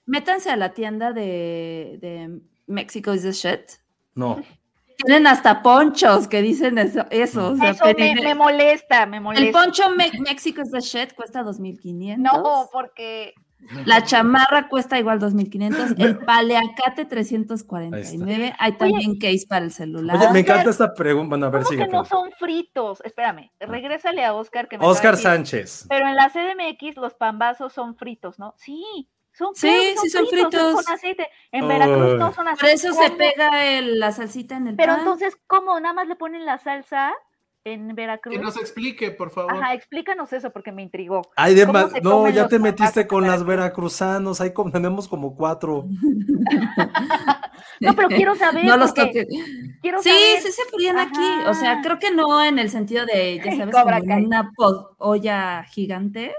métanse 0.06 0.50
a 0.50 0.56
la 0.56 0.74
tienda 0.74 1.12
de, 1.12 1.98
de 2.00 2.40
Mexico 2.66 3.14
is 3.14 3.22
the 3.22 3.32
shit. 3.32 3.60
No, 4.14 4.42
Tienen 5.04 5.26
hasta 5.26 5.62
ponchos 5.62 6.26
que 6.28 6.42
dicen 6.42 6.78
eso. 6.78 7.04
eso, 7.10 7.50
o 7.52 7.56
sea, 7.56 7.70
Eso 7.70 7.84
me, 7.86 7.94
Penny, 7.94 8.22
me 8.22 8.34
molesta, 8.34 9.06
me 9.06 9.18
el 9.18 9.22
molesta. 9.22 9.60
poncho 9.62 9.90
Me- 9.90 10.10
Mexico 10.20 10.62
is 10.62 10.70
the 10.70 10.80
shit 10.80 11.14
cuesta 11.14 11.42
2.500. 11.42 12.16
No, 12.18 12.68
porque 12.72 13.34
La 13.84 14.04
chamarra 14.04 14.68
cuesta 14.68 14.98
igual 14.98 15.18
2.500. 15.20 15.94
El 15.98 16.18
paleacate 16.24 17.04
349. 17.04 18.54
Hay 18.58 18.72
también 18.72 19.18
case 19.18 19.44
para 19.48 19.64
el 19.64 19.70
celular. 19.72 20.16
Oye, 20.16 20.30
me 20.32 20.40
encanta 20.40 20.70
esta 20.70 20.92
pregunta. 20.94 21.28
Bueno, 21.30 21.46
a 21.46 21.50
ver, 21.50 21.62
¿cómo 21.62 21.70
sigue. 21.70 21.86
que 21.86 21.92
no 21.92 22.04
son 22.04 22.30
fritos? 22.38 23.00
Espérame, 23.04 23.50
regrésale 23.60 24.24
a 24.24 24.34
Oscar 24.34 24.68
que 24.68 24.78
me 24.78 24.86
Oscar 24.86 25.16
Sánchez. 25.16 25.86
Pero 25.88 26.06
en 26.08 26.14
la 26.16 26.28
CDMX 26.30 26.96
los 26.96 27.14
pambazos 27.14 27.72
son 27.72 27.96
fritos, 27.96 28.38
¿no? 28.38 28.54
Sí, 28.56 29.08
son 29.36 29.54
Sí, 29.54 29.94
sí 30.00 30.08
son 30.10 30.26
fritos. 30.26 30.84
Con 30.84 30.94
aceite. 30.94 31.28
En 31.52 31.68
Veracruz 31.68 32.18
no 32.18 32.32
son 32.32 32.48
así. 32.48 32.60
Por 32.60 32.68
eso 32.70 32.92
se 32.92 33.10
pega 33.10 33.64
el- 33.66 33.98
la 34.00 34.12
salsita 34.12 34.56
en 34.56 34.68
el 34.68 34.76
Pero 34.76 34.92
pan. 34.92 35.00
entonces, 35.00 35.36
¿cómo? 35.46 35.78
Nada 35.80 35.94
más 35.94 36.08
le 36.08 36.16
ponen 36.16 36.44
la 36.46 36.58
salsa 36.58 37.12
en 37.64 37.94
Veracruz. 37.96 38.32
Que 38.34 38.40
nos 38.40 38.56
explique, 38.56 39.10
por 39.10 39.30
favor. 39.30 39.52
Ajá, 39.54 39.74
explícanos 39.74 40.32
eso 40.32 40.50
porque 40.52 40.70
me 40.70 40.82
intrigó. 40.82 41.22
Ay, 41.36 41.54
de 41.54 41.66
¿Cómo 41.66 41.72
ma- 41.80 41.90
se 41.90 42.00
no, 42.00 42.28
ya 42.30 42.46
te 42.48 42.58
metiste 42.60 43.06
con 43.08 43.22
las 43.26 43.44
Veracruz? 43.44 43.46
veracruzanos. 44.00 44.40
Ahí 44.40 44.52
como- 44.52 44.70
tenemos 44.70 45.08
como 45.08 45.34
cuatro. 45.36 45.84
No, 47.80 47.94
pero 47.94 48.08
quiero 48.08 48.34
saber. 48.36 48.64
No 48.64 48.76
los 48.76 48.94
toques. 48.94 49.26
Quiero 49.82 50.02
Sí, 50.02 50.08
saber. 50.10 50.40
sí 50.42 50.52
se 50.52 50.64
fríen 50.74 50.98
aquí. 50.98 51.28
O 51.46 51.54
sea, 51.54 51.80
creo 51.82 51.98
que 51.98 52.10
no 52.10 52.42
en 52.42 52.58
el 52.58 52.70
sentido 52.70 53.04
de, 53.04 53.36
ya 53.44 53.50
sabes, 53.68 53.74
como 53.74 54.26
una 54.26 54.50
olla 54.98 55.64
gigante. 55.64 56.34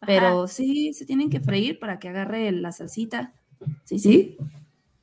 Ajá. 0.00 0.06
Pero 0.06 0.48
sí, 0.48 0.92
se 0.94 1.04
tienen 1.04 1.30
que 1.30 1.40
freír 1.40 1.78
para 1.78 1.98
que 1.98 2.08
agarre 2.08 2.50
la 2.52 2.72
salsita. 2.72 3.32
Sí, 3.84 3.98
sí. 3.98 4.38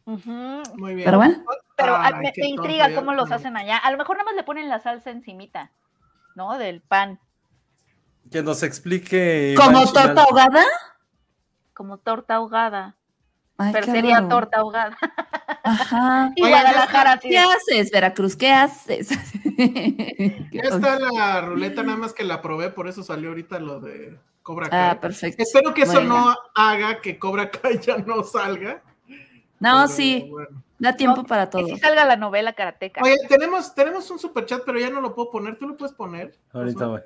Muy 0.06 0.96
bien. 0.96 1.06
Pero 1.06 1.18
bueno. 1.18 1.44
Pero 1.76 1.96
Ay, 1.96 2.14
me, 2.36 2.48
intriga 2.48 2.96
cómo 2.96 3.14
los 3.14 3.32
hacen 3.32 3.56
allá. 3.56 3.78
A 3.78 3.92
lo 3.92 3.98
mejor 3.98 4.18
nada 4.18 4.26
más 4.26 4.36
le 4.36 4.44
ponen 4.44 4.68
la 4.68 4.80
salsa 4.80 5.12
encimita, 5.12 5.72
¿no? 6.36 6.58
Del 6.58 6.82
pan, 6.82 7.20
Que 8.32 8.42
nos 8.42 8.64
explique. 8.64 9.54
¿Como 9.56 9.86
torta 9.92 10.24
ahogada? 10.24 10.64
como 11.78 12.00
torta 12.00 12.36
ahogada. 12.36 12.96
Ay, 13.56 13.72
pero 13.72 13.86
sería 13.86 14.16
raro. 14.16 14.30
torta 14.30 14.58
ahogada. 14.58 14.98
Ajá. 15.64 16.32
Y 16.36 16.42
Oye, 16.42 16.52
Guadalajara. 16.52 17.20
¿Qué 17.20 17.38
haces, 17.38 17.92
Veracruz? 17.92 18.36
¿Qué 18.36 18.52
haces? 18.52 19.10
Ya 20.52 20.62
está 20.62 21.00
la 21.00 21.42
ruleta, 21.42 21.84
nada 21.84 21.98
más 21.98 22.14
que 22.14 22.24
la 22.24 22.42
probé, 22.42 22.70
por 22.70 22.88
eso 22.88 23.04
salió 23.04 23.30
ahorita 23.30 23.60
lo 23.60 23.80
de 23.80 24.18
Cobra 24.48 24.70
Kai. 24.70 24.80
Ah, 24.92 25.00
perfecto. 25.02 25.44
Espero 25.44 25.74
que 25.74 25.82
eso 25.82 25.92
Bueno. 25.96 26.10
no 26.30 26.36
haga 26.56 27.02
que 27.02 27.20
Cobra 27.20 27.52
Kai 27.52 27.80
ya 27.80 27.98
no 27.98 28.24
salga. 28.24 28.82
No, 29.60 29.74
pero 29.76 29.88
sí, 29.90 30.26
bueno. 30.32 30.64
da 30.80 30.96
tiempo 30.96 31.24
No, 31.24 31.28
para 31.28 31.48
Que 31.50 31.52
todo. 31.52 31.68
sí 31.68 31.78
salga 31.80 32.06
la 32.06 32.16
novela 32.16 32.54
karateca. 32.54 33.02
Oye, 33.04 33.18
tenemos, 33.28 33.76
tenemos 33.76 34.10
un 34.10 34.18
super 34.20 34.46
chat, 34.46 34.62
pero 34.66 34.80
ya 34.80 34.90
no 34.90 35.02
lo 35.02 35.14
puedo 35.14 35.30
poner. 35.32 35.58
¿Tú 35.58 35.68
lo 35.68 35.76
puedes 35.76 35.94
poner? 35.94 36.38
Ahorita 36.54 36.88
voy. 36.88 37.02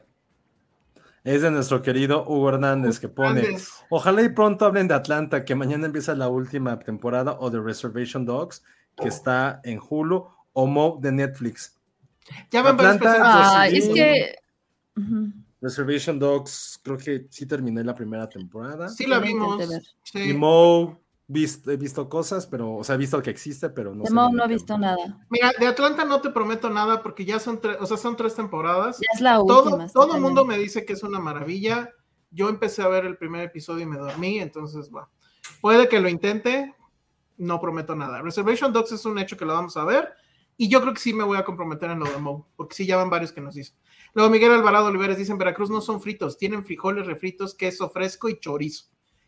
Es 1.23 1.41
de 1.41 1.49
nuestro 1.49 1.81
querido 1.81 2.23
Hugo 2.27 2.49
Hernández 2.49 2.99
que 2.99 3.07
pone. 3.09 3.39
Hernández. 3.41 3.69
Ojalá 3.89 4.21
y 4.21 4.29
pronto 4.29 4.65
hablen 4.67 4.87
de 4.87 4.93
Atlanta, 4.93 5.43
que 5.43 5.55
mañana 5.55 5.87
empieza 5.87 6.13
la 6.13 6.27
última 6.29 6.77
temporada, 6.77 7.37
o 7.39 7.49
de 7.49 7.59
Reservation 7.59 8.23
Dogs, 8.23 8.63
que 9.01 9.07
está 9.07 9.61
en 9.63 9.79
Hulu, 9.81 10.27
o 10.53 10.67
Mo 10.67 10.99
de 11.01 11.11
Netflix. 11.11 11.75
Ya 12.51 12.61
van 12.61 12.77
varias 12.77 12.97
Atlanta, 12.97 13.17
personas. 13.17 13.53
Ah, 13.55 13.67
sí. 13.67 13.77
es 13.77 13.89
que. 13.89 14.35
Ujú. 14.95 15.31
Reservation 15.61 16.17
Dogs, 16.17 16.79
creo 16.83 16.97
que 16.97 17.27
sí 17.29 17.45
terminé 17.45 17.83
la 17.83 17.93
primera 17.93 18.27
temporada. 18.27 18.89
Sí 18.89 19.05
la 19.05 19.19
vimos. 19.19 19.63
Sí. 20.03 20.31
Y 20.31 20.33
Mo, 20.33 20.99
he 21.29 21.77
visto 21.77 22.09
cosas, 22.09 22.47
pero, 22.47 22.75
o 22.77 22.83
sea, 22.83 22.95
he 22.95 22.97
visto 22.97 23.21
que 23.21 23.29
existe, 23.29 23.69
pero 23.69 23.93
no 23.93 24.01
De 24.03 24.09
sé 24.09 24.13
Mo 24.13 24.29
no 24.31 24.43
he 24.43 24.47
visto 24.47 24.77
nada. 24.77 25.19
Mira, 25.29 25.51
de 25.59 25.67
Atlanta 25.67 26.03
no 26.03 26.19
te 26.19 26.31
prometo 26.31 26.69
nada 26.69 27.03
porque 27.03 27.25
ya 27.25 27.39
son 27.39 27.61
tres, 27.61 27.77
o 27.79 27.85
sea, 27.85 27.97
son 27.97 28.15
tres 28.15 28.35
temporadas. 28.35 28.97
Ya 28.99 29.07
es 29.13 29.21
la 29.21 29.35
Todo, 29.35 29.63
última. 29.75 29.87
todo 29.87 30.15
el 30.15 30.21
mundo 30.21 30.45
me 30.45 30.57
dice 30.57 30.83
que 30.83 30.93
es 30.93 31.03
una 31.03 31.19
maravilla. 31.19 31.91
Yo 32.31 32.49
empecé 32.49 32.81
a 32.81 32.87
ver 32.87 33.05
el 33.05 33.17
primer 33.17 33.43
episodio 33.43 33.83
y 33.83 33.85
me 33.85 33.97
dormí, 33.97 34.39
entonces, 34.39 34.89
va. 34.93 35.09
Puede 35.61 35.87
que 35.87 35.99
lo 35.99 36.09
intente, 36.09 36.73
no 37.37 37.59
prometo 37.61 37.95
nada. 37.95 38.21
Reservation 38.21 38.73
Dogs 38.73 38.93
es 38.93 39.05
un 39.05 39.19
hecho 39.19 39.37
que 39.37 39.45
lo 39.45 39.53
vamos 39.53 39.77
a 39.77 39.85
ver 39.85 40.09
y 40.57 40.69
yo 40.69 40.81
creo 40.81 40.93
que 40.93 40.99
sí 40.99 41.13
me 41.13 41.23
voy 41.23 41.37
a 41.37 41.43
comprometer 41.45 41.91
en 41.91 41.99
lo 41.99 42.05
de 42.05 42.17
Mo, 42.17 42.47
porque 42.55 42.75
sí 42.75 42.85
ya 42.85 42.97
van 42.97 43.09
varios 43.09 43.31
que 43.31 43.41
nos 43.41 43.55
dicen. 43.55 43.75
Luego 44.13 44.29
Miguel 44.29 44.51
Alvarado 44.51 44.87
Olivares 44.87 45.17
dice, 45.17 45.31
en 45.31 45.37
Veracruz 45.37 45.69
no 45.69 45.81
son 45.81 46.01
fritos, 46.01 46.37
tienen 46.37 46.65
frijoles 46.65 47.05
refritos, 47.07 47.55
queso 47.55 47.89
fresco 47.89 48.27
y 48.29 48.39
chorizo. 48.39 48.85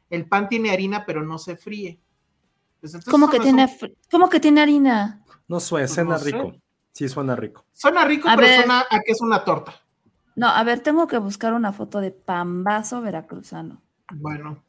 El 0.10 0.28
pan 0.28 0.50
tiene 0.50 0.72
harina, 0.72 1.06
pero 1.06 1.24
no 1.24 1.38
se 1.38 1.56
fríe. 1.56 2.00
Pues 2.82 2.94
entonces 2.94 3.12
¿Cómo 3.12 3.30
que, 3.30 3.38
no 3.38 3.44
tiene, 3.44 3.68
son- 3.68 3.78
fr- 3.78 3.96
¿Cómo 4.12 4.30
que 4.30 4.40
tiene 4.40 4.62
harina? 4.62 5.24
No 5.48 5.60
suena, 5.60 5.86
Pues 5.88 5.96
suena 5.96 6.10
no 6.12 6.20
sé. 6.20 6.32
rico. 6.32 6.56
Sí, 6.92 7.10
suena 7.10 7.36
rico. 7.36 7.66
Suena 7.74 8.06
rico, 8.06 8.28
A 8.30 8.36
pero 8.36 8.48
ver. 8.48 8.58
suena 8.60 8.82
a 8.90 9.00
que 9.00 9.12
es 9.14 9.22
una 9.22 9.44
torta. 9.44 9.74
No, 10.36 10.48
a 10.48 10.64
ver, 10.64 10.82
tengo 10.82 11.08
que 11.08 11.18
buscar 11.18 11.54
una 11.54 11.72
foto 11.74 12.02
de 12.02 12.12
pambazo 12.12 13.02
veracruzano. 13.02 13.82
Bueno. 14.14 14.64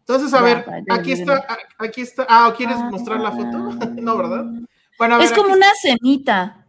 Entonces, 0.00 0.32
a 0.32 0.38
Ya, 0.38 0.42
ver, 0.42 0.64
ya, 0.88 0.94
aquí 0.94 1.08
ya, 1.10 1.14
está, 1.16 1.46
aquí 1.78 2.00
está. 2.00 2.26
Ah, 2.28 2.48
¿o 2.48 2.54
¿quieres 2.54 2.78
mostrar 2.90 3.20
la 3.20 3.32
foto? 3.32 3.58
no, 4.00 4.16
¿verdad? 4.16 4.46
Bueno, 4.98 5.14
a 5.14 5.18
ver, 5.18 5.26
Es 5.26 5.32
como 5.32 5.52
una 5.52 5.66
semita, 5.80 6.66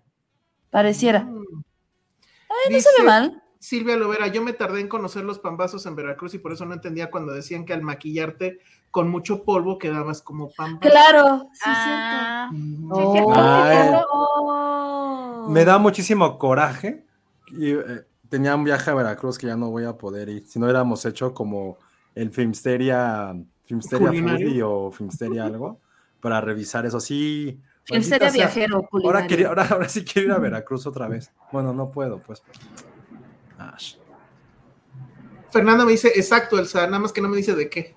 pareciera. 0.70 1.22
Mm. 1.24 1.59
Ay, 2.50 2.74
no 2.74 2.80
se 2.80 2.90
ve 2.98 3.06
mal. 3.06 3.44
Silvia 3.60 3.98
Lovera, 3.98 4.28
yo 4.28 4.42
me 4.42 4.54
tardé 4.54 4.80
en 4.80 4.88
conocer 4.88 5.24
los 5.26 5.40
pambazos 5.40 5.86
en 5.86 5.96
Veracruz 5.96 6.34
y 6.34 6.40
por 6.40 6.54
eso 6.54 6.66
no 6.66 6.74
entendía 6.74 7.12
cuando 7.12 7.34
decían 7.34 7.66
que 7.66 7.74
al 7.74 7.82
maquillarte 7.82 8.60
con 8.90 9.10
mucho 9.10 9.44
polvo 9.44 9.78
quedabas 9.78 10.22
como 10.22 10.50
pambazo. 10.52 10.90
Claro, 10.90 11.50
sí, 11.54 11.60
Ah, 11.66 12.50
sí, 12.52 12.58
cierto, 13.12 13.34
Ay. 13.36 13.78
sí, 13.78 13.84
cierto. 13.90 14.08
Oh. 14.14 15.48
Me 15.50 15.66
da 15.66 15.78
muchísimo 15.78 16.38
coraje. 16.38 17.06
Y, 17.52 17.72
eh, 17.72 18.06
tenía 18.30 18.56
un 18.56 18.64
viaje 18.64 18.90
a 18.90 18.94
Veracruz 18.94 19.38
que 19.38 19.48
ya 19.48 19.58
no 19.58 19.70
voy 19.72 19.84
a 19.84 19.98
poder 19.98 20.30
ir. 20.30 20.48
Si 20.48 20.58
no 20.58 20.66
hubiéramos 20.66 21.04
hecho 21.06 21.34
como 21.34 21.78
el 22.16 22.32
Filmsteria, 22.32 23.36
Filmsteria. 23.66 24.10
Foodie 24.10 24.64
o 24.64 24.92
Filmsteria 24.92 25.46
algo 25.46 25.80
para 26.22 26.40
revisar 26.40 26.86
eso. 26.86 27.00
Sí. 27.00 27.60
Él 27.90 28.04
sería 28.04 28.30
sea. 28.30 28.46
viajero 28.46 28.88
Ahora, 29.04 29.26
quería, 29.28 29.48
ahora, 29.50 29.68
ahora 29.70 29.90
sí 29.90 30.04
quiero 30.04 30.28
ir 30.30 30.34
a 30.34 30.38
Veracruz 30.40 30.86
otra 30.88 31.08
vez. 31.08 31.32
Bueno, 31.52 31.74
no 31.74 31.92
puedo, 31.92 32.20
pues. 32.20 32.44
Ash. 33.58 33.96
Fernanda 35.52 35.86
me 35.86 35.92
dice, 35.92 36.12
exacto, 36.16 36.60
Elsa, 36.60 36.86
nada 36.86 37.00
más 37.00 37.12
que 37.12 37.22
no 37.22 37.28
me 37.30 37.38
dice 37.38 37.56
de 37.56 37.70
qué. 37.70 37.96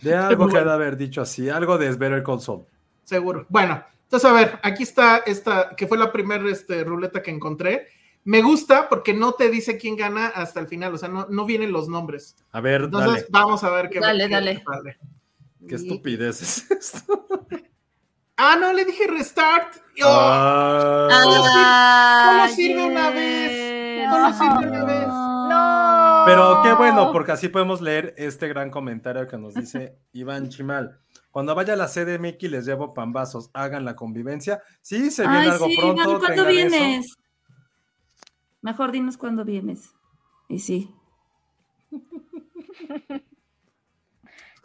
De 0.00 0.14
algo 0.16 0.46
que 0.46 0.52
bueno. 0.52 0.58
ha 0.60 0.64
de 0.64 0.72
haber 0.72 0.96
dicho 0.96 1.20
así, 1.20 1.48
algo 1.50 1.76
de 1.78 1.90
Better 1.94 2.24
Saul. 2.40 2.64
seguro. 3.04 3.46
Bueno, 3.48 3.84
entonces 4.04 4.28
a 4.30 4.32
ver, 4.32 4.58
aquí 4.62 4.82
está 4.82 5.18
esta, 5.18 5.74
que 5.76 5.86
fue 5.86 5.98
la 5.98 6.10
primera 6.10 6.48
este, 6.50 6.82
ruleta 6.84 7.22
que 7.22 7.30
encontré. 7.30 7.88
Me 8.24 8.42
gusta 8.42 8.88
porque 8.88 9.14
no 9.14 9.32
te 9.32 9.48
dice 9.50 9.78
quién 9.78 9.96
gana 9.96 10.26
hasta 10.28 10.60
el 10.60 10.66
final, 10.66 10.94
o 10.94 10.98
sea, 10.98 11.08
no, 11.08 11.26
no 11.30 11.44
vienen 11.46 11.72
los 11.72 11.88
nombres. 11.88 12.36
A 12.52 12.60
ver, 12.60 12.82
Entonces 12.82 13.12
dale. 13.12 13.26
vamos 13.30 13.64
a 13.64 13.70
ver 13.70 13.88
qué 13.88 14.00
Dale, 14.00 14.24
qué 14.26 14.32
dale. 14.32 14.62
¿Qué 15.66 15.72
Y- 15.72 15.74
estupidez 15.74 16.42
es 16.42 16.70
esto? 16.70 17.26
Ah, 18.40 18.56
no, 18.58 18.72
le 18.72 18.84
dije 18.84 19.08
restart. 19.08 19.78
¡Oh! 20.00 21.08
Ah. 21.10 22.46
solo 22.46 22.54
sirve 22.54 22.86
una 22.86 23.10
vez. 23.10 24.08
Solo 24.08 24.32
sirve 24.32 24.70
una 24.70 24.84
vez. 24.84 25.08
No. 25.08 26.22
Pero 26.24 26.62
qué 26.62 26.72
bueno, 26.74 27.10
porque 27.10 27.32
así 27.32 27.48
podemos 27.48 27.80
leer 27.80 28.14
este 28.16 28.46
gran 28.46 28.70
comentario 28.70 29.26
que 29.26 29.36
nos 29.36 29.54
dice 29.54 29.98
Iván 30.12 30.50
Chimal. 30.50 31.00
Cuando 31.32 31.56
vaya 31.56 31.72
a 31.72 31.76
la 31.76 31.88
CDMX 31.88 32.42
les 32.44 32.64
llevo 32.64 32.94
pambazos, 32.94 33.50
hagan 33.54 33.84
la 33.84 33.96
convivencia. 33.96 34.62
Sí, 34.82 35.10
se 35.10 35.22
viene 35.22 35.38
Ay, 35.38 35.48
algo 35.48 35.66
sí, 35.66 35.76
pronto. 35.76 36.02
Iván, 36.02 36.18
¿cuándo 36.20 36.42
eso. 36.42 36.50
vienes? 36.52 37.16
Mejor 38.62 38.92
dinos 38.92 39.16
cuándo 39.16 39.44
vienes. 39.44 39.94
Y 40.48 40.60
sí. 40.60 40.94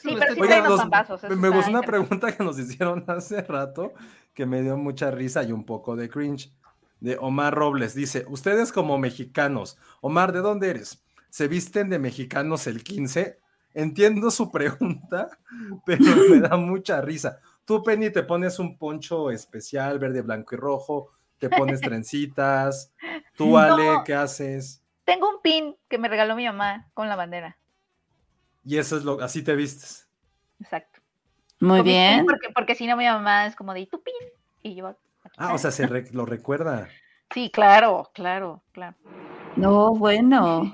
Sí, 0.03 0.15
pero 0.19 0.33
sí 0.33 0.39
los 0.39 1.37
me 1.37 1.49
gustó 1.49 1.71
una 1.71 1.81
pregunta 1.81 2.35
que 2.35 2.43
nos 2.43 2.59
hicieron 2.59 3.03
hace 3.07 3.41
rato 3.41 3.93
que 4.33 4.45
me 4.45 4.61
dio 4.61 4.77
mucha 4.77 5.11
risa 5.11 5.43
y 5.43 5.51
un 5.51 5.65
poco 5.65 5.95
de 5.95 6.09
cringe. 6.09 6.51
De 6.99 7.17
Omar 7.19 7.53
Robles 7.53 7.95
dice: 7.95 8.25
Ustedes 8.29 8.71
como 8.71 8.97
mexicanos, 8.97 9.77
Omar, 10.01 10.31
¿de 10.31 10.39
dónde 10.39 10.69
eres? 10.69 11.03
¿Se 11.29 11.47
visten 11.47 11.89
de 11.89 11.99
mexicanos 11.99 12.67
el 12.67 12.83
15? 12.83 13.39
Entiendo 13.73 14.29
su 14.29 14.51
pregunta, 14.51 15.29
pero 15.85 16.03
me 16.29 16.39
da 16.39 16.55
mucha 16.57 17.01
risa. 17.01 17.39
Tú, 17.65 17.81
Penny, 17.83 18.09
te 18.11 18.23
pones 18.23 18.59
un 18.59 18.77
poncho 18.77 19.31
especial, 19.31 19.97
verde, 19.99 20.21
blanco 20.21 20.55
y 20.55 20.57
rojo, 20.57 21.09
te 21.39 21.49
pones 21.49 21.81
trencitas. 21.81 22.91
Tú, 23.35 23.57
Ale, 23.57 23.85
No. 23.85 24.03
¿qué 24.03 24.13
haces? 24.13 24.81
Tengo 25.05 25.29
un 25.29 25.41
pin 25.41 25.75
que 25.89 25.97
me 25.97 26.07
regaló 26.07 26.35
mi 26.35 26.45
mamá 26.45 26.89
con 26.93 27.09
la 27.09 27.15
bandera. 27.15 27.57
Y 28.65 28.77
eso 28.77 28.97
es 28.97 29.03
lo, 29.03 29.19
así 29.21 29.43
te 29.43 29.55
vistes. 29.55 30.09
Exacto. 30.59 30.99
Muy 31.59 31.81
bien. 31.81 32.25
Porque, 32.25 32.49
porque 32.53 32.75
si 32.75 32.87
no, 32.87 32.95
mi 32.97 33.05
mamá 33.05 33.45
es 33.45 33.55
como 33.55 33.73
de 33.73 33.81
"¿Y 33.81 33.87
tu 33.87 34.01
pin. 34.01 34.13
Y 34.61 34.75
yo. 34.75 34.97
Ah, 35.37 35.53
o 35.53 35.57
sea, 35.57 35.71
se 35.71 35.87
re- 35.87 36.09
lo 36.11 36.25
recuerda. 36.25 36.87
Sí, 37.33 37.49
claro, 37.51 38.11
claro, 38.13 38.63
claro. 38.71 38.95
No, 39.55 39.93
bueno. 39.95 40.73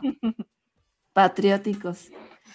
Patrióticos. 1.13 2.09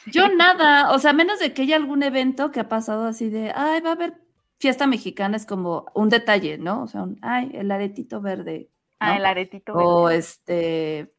Yo 0.07 0.29
nada, 0.37 0.93
o 0.93 0.99
sea, 0.99 1.13
menos 1.13 1.39
de 1.39 1.53
que 1.55 1.63
haya 1.63 1.77
algún 1.77 2.03
evento 2.03 2.51
que 2.51 2.61
ha 2.61 2.69
pasado 2.69 3.07
así 3.07 3.31
de, 3.31 3.53
ay, 3.55 3.81
va 3.81 3.91
a 3.91 3.93
haber 3.95 4.21
fiesta 4.59 4.87
mexicana, 4.87 5.37
es 5.37 5.47
como 5.47 5.87
un 5.95 6.09
detalle, 6.09 6.59
¿no? 6.59 6.83
O 6.83 6.87
sea, 6.87 7.03
un, 7.03 7.19
ay, 7.23 7.51
el 7.55 7.71
aretito 7.71 8.21
verde. 8.21 8.71
Ah, 8.99 9.17
el 9.17 9.27
aretito. 9.27 9.73
O 9.75 10.05
verde. 10.05 10.19
este, 10.19 11.15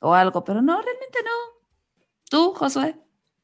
o 0.00 0.14
algo, 0.14 0.44
pero 0.44 0.62
no, 0.62 0.80
realmente 0.80 1.18
no. 1.24 1.60
¿Tú, 2.30 2.54
Josué? 2.54 2.96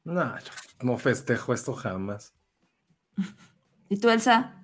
No, 0.06 0.38
yo 0.38 0.50
no 0.82 0.96
festejo 0.98 1.52
esto 1.52 1.74
jamás. 1.74 2.32
¿Y 3.88 3.98
tú, 3.98 4.08
Elsa? 4.08 4.54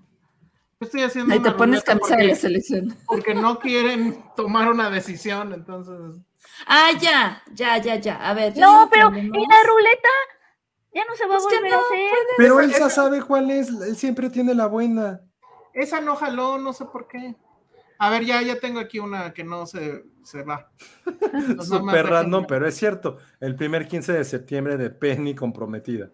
Estoy 0.80 1.02
haciendo 1.02 1.32
Ahí 1.32 1.40
te 1.40 1.50
pones 1.52 1.82
camisa 1.82 2.16
de 2.16 2.24
la 2.24 2.28
porque, 2.30 2.34
selección. 2.36 2.96
porque 3.06 3.34
no 3.34 3.58
quieren 3.58 4.24
tomar 4.36 4.70
una 4.70 4.88
decisión, 4.90 5.52
entonces. 5.52 6.20
Ah, 6.66 6.90
ya, 7.00 7.42
ya, 7.52 7.78
ya, 7.78 7.96
ya. 7.96 8.16
A 8.28 8.34
ver. 8.34 8.52
ya 8.54 8.60
No, 8.66 8.88
pero. 8.90 9.08
¿y 9.16 9.22
la 9.22 9.62
ruleta? 9.68 10.08
Ya 10.94 11.04
no 11.06 11.14
se 11.16 11.26
va 11.26 11.34
a 11.34 11.38
Es 11.38 11.46
que 11.46 11.56
volver 11.56 11.72
a 11.74 11.76
hacer. 11.78 12.10
Pero 12.36 12.60
Elsa 12.60 12.76
esa- 12.78 12.90
sabe 12.90 13.22
cuál 13.22 13.50
es, 13.50 13.68
él 13.68 13.96
siempre 13.96 14.28
tiene 14.30 14.54
la 14.54 14.66
buena. 14.66 15.20
Esa 15.72 16.00
no 16.00 16.16
jaló, 16.16 16.58
no 16.58 16.72
sé 16.72 16.84
por 16.84 17.08
qué. 17.08 17.34
A 18.02 18.10
ver, 18.10 18.24
ya, 18.24 18.42
ya 18.42 18.58
tengo 18.58 18.80
aquí 18.80 18.98
una 18.98 19.32
que 19.32 19.44
no 19.44 19.64
se, 19.64 20.04
se 20.24 20.42
va. 20.42 20.68
Nomás 21.32 21.66
Súper 21.68 22.06
random, 22.06 22.46
pero 22.48 22.66
es 22.66 22.76
cierto. 22.76 23.18
El 23.38 23.54
primer 23.54 23.86
15 23.86 24.12
de 24.14 24.24
septiembre 24.24 24.76
de 24.76 24.90
Penny 24.90 25.36
comprometida. 25.36 26.10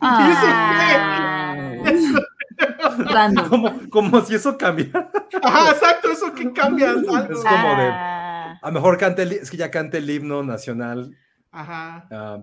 Ah, 0.00 1.54
random. 2.98 3.48
Como, 3.48 3.90
como 3.90 4.20
si 4.22 4.34
eso 4.34 4.58
cambiara. 4.58 5.08
Ajá, 5.40 5.70
exacto, 5.70 6.10
eso 6.10 6.32
que 6.34 6.52
cambia 6.52 6.90
algo. 6.90 7.16
Es 7.16 7.28
como 7.44 7.76
de- 7.76 7.90
Ah, 7.92 8.58
A 8.60 8.66
lo 8.68 8.72
mejor 8.74 8.98
cante 8.98 9.22
el, 9.22 9.32
es 9.32 9.50
que 9.52 9.56
ya 9.56 9.70
cante 9.70 9.98
el 9.98 10.10
himno 10.10 10.42
nacional. 10.42 11.16
Ajá. 11.52 12.08
ah, 12.10 12.38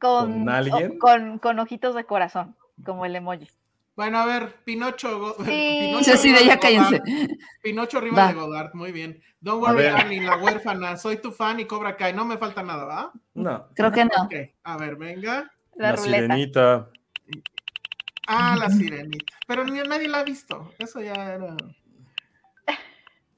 con, 0.00 0.32
¿Con 0.32 0.48
alguien? 0.48 0.92
o- 0.92 0.98
con, 0.98 1.38
con 1.38 1.58
ojitos 1.58 1.94
de 1.94 2.04
corazón, 2.04 2.56
como 2.84 3.04
el 3.04 3.16
emoji. 3.16 3.48
Bueno, 3.98 4.18
a 4.18 4.26
ver, 4.26 4.54
Pinocho. 4.64 5.18
go- 5.18 5.36
Sí. 5.44 5.78
Pinocho 5.80 6.12
Sí, 6.12 6.18
sí, 6.18 6.30
de 6.30 6.36
arriba 6.38 6.54
ya 6.54 6.60
cállense. 6.60 6.98
Godard. 7.00 7.28
Pinocho 7.64 7.98
arriba 7.98 8.16
Va. 8.16 8.28
de 8.28 8.34
Godard, 8.34 8.70
muy 8.74 8.92
bien. 8.92 9.20
Don't 9.40 9.60
worry, 9.60 9.82
darling, 9.82 10.20
la 10.22 10.36
huérfana. 10.36 10.96
Soy 10.96 11.16
tu 11.20 11.32
fan 11.32 11.58
y 11.58 11.64
Cobra 11.64 11.96
Kai. 11.96 12.12
No 12.12 12.24
me 12.24 12.38
falta 12.38 12.62
nada, 12.62 12.84
¿va? 12.84 13.12
no. 13.34 13.66
Creo 13.74 13.90
que 13.90 14.04
no. 14.04 14.28
A 14.62 14.76
ver, 14.76 14.94
venga. 14.94 15.50
La, 15.74 15.96
sirenita. 15.96 16.88
Ah, 18.28 18.54
la 18.56 18.70
sirenita. 18.70 19.34
Pero 19.48 19.64
ni 19.64 19.80
nadie 19.80 20.06
la 20.06 20.20
ha 20.20 20.22
visto. 20.22 20.72
Eso 20.78 21.00
ya 21.00 21.14
era. 21.14 21.56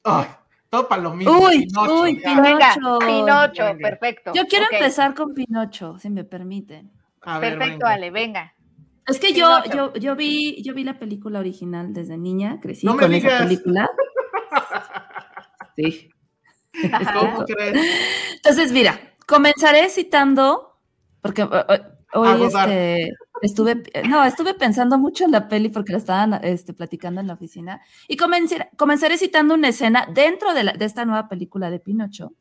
Ay, 0.03 0.27
todo 0.69 0.87
para 0.87 1.01
lo 1.01 1.15
mismo. 1.15 1.39
Uy, 1.39 1.65
Pinocho, 1.65 2.01
uy. 2.03 2.15
Pinocho. 2.17 2.41
Venga, 2.43 2.75
Pinocho, 2.99 3.65
Venga. 3.65 3.89
perfecto. 3.89 4.31
Yo 4.35 4.45
quiero 4.45 4.65
empezar 4.71 5.15
con 5.15 5.33
Pinocho, 5.33 5.97
si 5.97 6.11
me 6.11 6.23
permiten. 6.23 6.91
A 7.23 7.39
ver, 7.39 7.57
Perfecto, 7.57 7.85
venga. 7.85 7.93
Ale, 7.95 8.11
venga. 8.11 8.53
Es 9.07 9.19
que 9.19 9.33
yo, 9.33 9.63
yo, 9.73 9.93
yo 9.95 10.15
vi, 10.15 10.61
yo 10.63 10.73
vi 10.73 10.83
la 10.83 10.99
película 10.99 11.39
original 11.39 11.91
desde 11.93 12.17
niña, 12.17 12.59
crecí 12.61 12.85
No 12.85 12.93
me 12.95 13.01
con 13.01 13.13
esa 13.13 13.27
digas. 13.27 13.43
película. 13.43 13.89
Sí. 15.75 16.09
¿Cómo 17.13 17.45
crees? 17.45 17.77
Entonces, 18.35 18.71
mira, 18.71 18.99
comenzaré 19.27 19.89
citando, 19.89 20.79
porque 21.21 21.43
eh, 21.43 21.47
eh, 21.69 21.81
hoy 22.13 22.43
este, 22.45 23.09
estuve, 23.41 23.81
no, 24.07 24.23
estuve 24.23 24.53
pensando 24.53 24.97
mucho 24.97 25.23
en 25.25 25.31
la 25.31 25.47
peli 25.47 25.69
porque 25.69 25.93
la 25.93 25.97
estaban 25.97 26.33
este, 26.43 26.73
platicando 26.73 27.21
en 27.21 27.27
la 27.27 27.33
oficina, 27.33 27.81
y 28.07 28.17
comencé- 28.17 28.69
comenzaré 28.77 29.17
citando 29.17 29.53
una 29.53 29.69
escena 29.69 30.07
dentro 30.13 30.53
de, 30.53 30.63
la- 30.65 30.73
de 30.73 30.85
esta 30.85 31.05
nueva 31.05 31.27
película 31.29 31.69
de 31.71 31.79
Pinocho, 31.79 32.33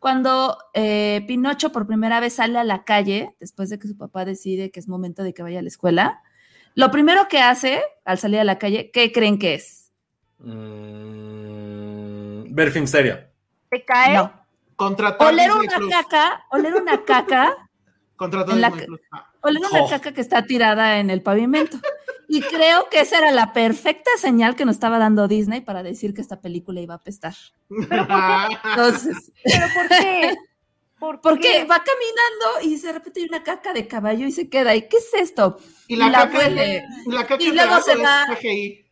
cuando 0.00 0.58
eh, 0.74 1.22
Pinocho 1.28 1.70
por 1.70 1.86
primera 1.86 2.18
vez 2.20 2.32
sale 2.32 2.58
a 2.58 2.64
la 2.64 2.84
calle, 2.84 3.36
después 3.38 3.68
de 3.68 3.78
que 3.78 3.86
su 3.86 3.96
papá 3.96 4.24
decide 4.24 4.70
que 4.70 4.80
es 4.80 4.88
momento 4.88 5.22
de 5.22 5.34
que 5.34 5.42
vaya 5.42 5.60
a 5.60 5.62
la 5.62 5.68
escuela, 5.68 6.22
lo 6.74 6.90
primero 6.90 7.28
que 7.28 7.38
hace 7.40 7.82
al 8.04 8.18
salir 8.18 8.40
a 8.40 8.44
la 8.44 8.58
calle, 8.58 8.90
¿qué 8.90 9.12
creen 9.12 9.38
que 9.38 9.54
es? 9.54 9.92
Mm, 10.38 11.34
ver 12.54 12.70
Filmsteria. 12.72 13.30
¿Te 13.68 13.84
cae? 13.84 14.14
No. 14.14 14.32
Contratar 14.74 15.28
Oler 15.28 15.52
una 15.52 15.78
caca, 15.90 16.46
oler 16.50 16.74
una 16.74 17.04
caca 17.04 17.69
Contratar 18.20 18.54
en 18.54 18.60
la. 18.60 18.72
Ah, 19.12 19.26
Oh. 19.42 19.88
caca 19.88 20.12
que 20.12 20.20
está 20.20 20.44
tirada 20.44 20.98
en 20.98 21.08
el 21.08 21.22
pavimento. 21.22 21.78
Y 22.28 22.42
creo 22.42 22.88
que 22.90 23.00
esa 23.00 23.16
era 23.16 23.30
la 23.32 23.54
perfecta 23.54 24.10
señal 24.18 24.54
que 24.56 24.66
nos 24.66 24.76
estaba 24.76 24.98
dando 24.98 25.26
Disney 25.26 25.62
para 25.62 25.82
decir 25.82 26.12
que 26.12 26.20
esta 26.20 26.42
película 26.42 26.82
iba 26.82 26.92
a 26.92 26.98
apestar. 26.98 27.32
Entonces, 27.70 29.32
¿Pero 29.44 29.66
por 29.74 29.88
qué? 29.88 30.34
¿Por 30.98 31.20
porque 31.22 31.40
qué? 31.52 31.64
va 31.64 31.82
caminando 31.82 32.70
y 32.70 32.78
de 32.78 32.92
repente 32.92 33.20
hay 33.20 33.26
una 33.30 33.42
caca 33.42 33.72
de 33.72 33.88
caballo 33.88 34.26
y 34.26 34.32
se 34.32 34.50
queda. 34.50 34.74
¿Y 34.76 34.82
qué 34.88 34.98
es 34.98 35.14
esto? 35.14 35.56
Y 35.88 35.96
la, 35.96 36.08
Y 36.08 36.10
la 36.10 36.18
caca, 36.24 36.38
huele. 36.38 36.84
la 37.06 37.26
caca 37.26 37.42
Y 37.42 37.46
es 37.48 37.54
luego 37.54 37.70
real 37.70 37.82
se 37.82 37.96
o 37.96 38.02
va- 38.02 38.24
es 38.30 38.38
CGI. 38.38 38.86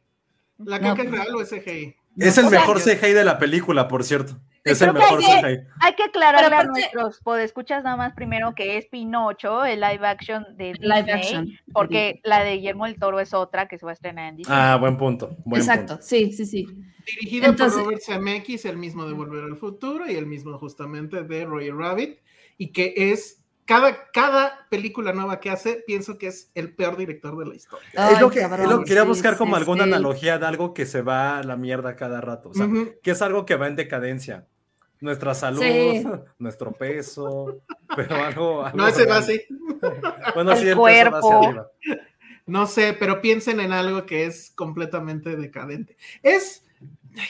¿La 0.65 0.79
No, 0.79 0.89
caca 0.89 1.03
es 1.03 1.09
pues- 1.11 1.21
real 1.21 1.35
o 1.37 1.43
es 1.43 1.49
CGI? 1.51 1.97
Es 2.17 2.39
el 2.39 2.47
o 2.47 2.51
sea, 2.51 2.61
mejor 2.61 2.81
CGI 2.81 3.13
de 3.13 3.25
la 3.25 3.39
película, 3.39 3.87
por 3.89 4.03
cierto. 4.05 4.39
Es 4.73 4.83
el 4.83 4.89
que 4.89 4.99
mejor 4.99 5.19
hay 5.19 5.25
que- 5.25 5.49
CGI. 5.57 5.67
Hay 5.81 5.95
que 5.95 6.03
aclararle 6.05 6.57
a 6.57 6.65
nuestros 6.65 7.21
podescuchas 7.21 7.85
nada 7.85 7.97
más 7.97 8.13
primero 8.15 8.55
que 8.55 8.79
es 8.79 8.87
Pinocho, 8.87 9.65
el 9.65 9.81
live 9.81 10.07
action 10.07 10.45
de 10.57 10.73
Disney, 10.73 10.89
Live 11.03 11.13
action. 11.13 11.49
porque 11.73 12.21
la 12.25 12.43
de 12.45 12.55
Guillermo 12.57 12.87
del 12.87 12.99
Toro 12.99 13.21
es 13.21 13.35
otra 13.35 13.69
que 13.69 13.79
se 13.79 13.85
va 13.87 13.93
a 13.93 13.95
estrenar 13.95 14.31
en 14.31 14.37
Disney. 14.37 14.57
Ah, 14.59 14.77
buen 14.77 14.97
punto. 14.97 15.37
Buen 15.45 15.61
Exacto, 15.61 15.95
punto. 15.95 16.03
sí, 16.03 16.33
sí, 16.33 16.47
sí. 16.47 16.67
Dirigida 17.07 17.47
Entonces- 17.49 17.75
por 17.77 17.85
Robert 17.85 18.03
Zemeckis, 18.05 18.65
el 18.65 18.77
mismo 18.77 19.07
de 19.07 19.15
Volver 19.15 19.45
al 19.45 19.57
Futuro 19.57 20.07
y 20.11 20.15
el 20.17 20.27
mismo 20.27 20.59
justamente 20.59 21.23
de 21.23 21.45
Roger 21.45 21.75
Rabbit, 21.75 22.19
y 22.59 22.73
que 22.73 22.93
es 22.97 23.43
cada, 23.65 24.11
cada 24.13 24.67
película 24.71 25.13
nueva 25.13 25.41
que 25.41 25.51
hace, 25.51 25.85
pienso 25.87 26.17
que 26.17 26.29
es 26.29 26.51
el 26.55 26.75
peor 26.75 26.97
director 26.97 27.37
de 27.39 27.45
la 27.45 27.55
historia. 27.55 27.87
es 27.93 28.19
lo 28.19 28.29
Ay, 28.29 28.33
que, 28.35 28.41
cabrón, 28.41 28.61
es 28.63 28.69
lo 28.71 28.79
que 28.79 28.85
quería 28.87 29.03
sí, 29.03 29.09
buscar 29.09 29.37
como 29.37 29.55
sí, 29.57 29.61
alguna 29.61 29.85
sí. 29.85 29.91
analogía 29.91 30.39
de 30.39 30.47
algo 30.47 30.73
que 30.73 30.87
se 30.87 31.03
va 31.03 31.39
a 31.39 31.43
la 31.43 31.57
mierda 31.57 31.95
cada 31.95 32.23
rato. 32.23 32.49
O 32.49 32.55
sea, 32.55 32.65
Ujú. 32.65 32.93
que 33.03 33.11
es 33.11 33.21
algo 33.21 33.45
que 33.45 33.57
va 33.57 33.67
en 33.67 33.77
decadencia. 33.77 34.47
Nuestra 35.01 35.35
salud, 35.35 35.63
Sí. 35.63 36.05
nuestro 36.39 36.73
peso, 36.73 37.61
pero 37.97 38.17
algo. 38.17 38.65
algo 38.65 38.77
No, 38.79 38.89
ese 38.89 39.07
va 39.07 39.19
así. 39.19 39.41
Bueno, 40.35 40.53
El 40.53 40.59
sí, 40.59 40.69
el 40.69 40.71
peso 40.71 40.81
va 40.83 40.89
hacia 40.91 41.11
cuerpo. 41.11 41.43
arriba. 41.47 41.71
No 42.47 42.67
sé, 42.67 42.97
pero 42.99 43.21
piensen 43.21 43.61
en 43.61 43.73
algo 43.73 44.07
que 44.07 44.25
es 44.25 44.51
completamente 44.55 45.37
decadente. 45.37 45.97
Es, 46.23 46.65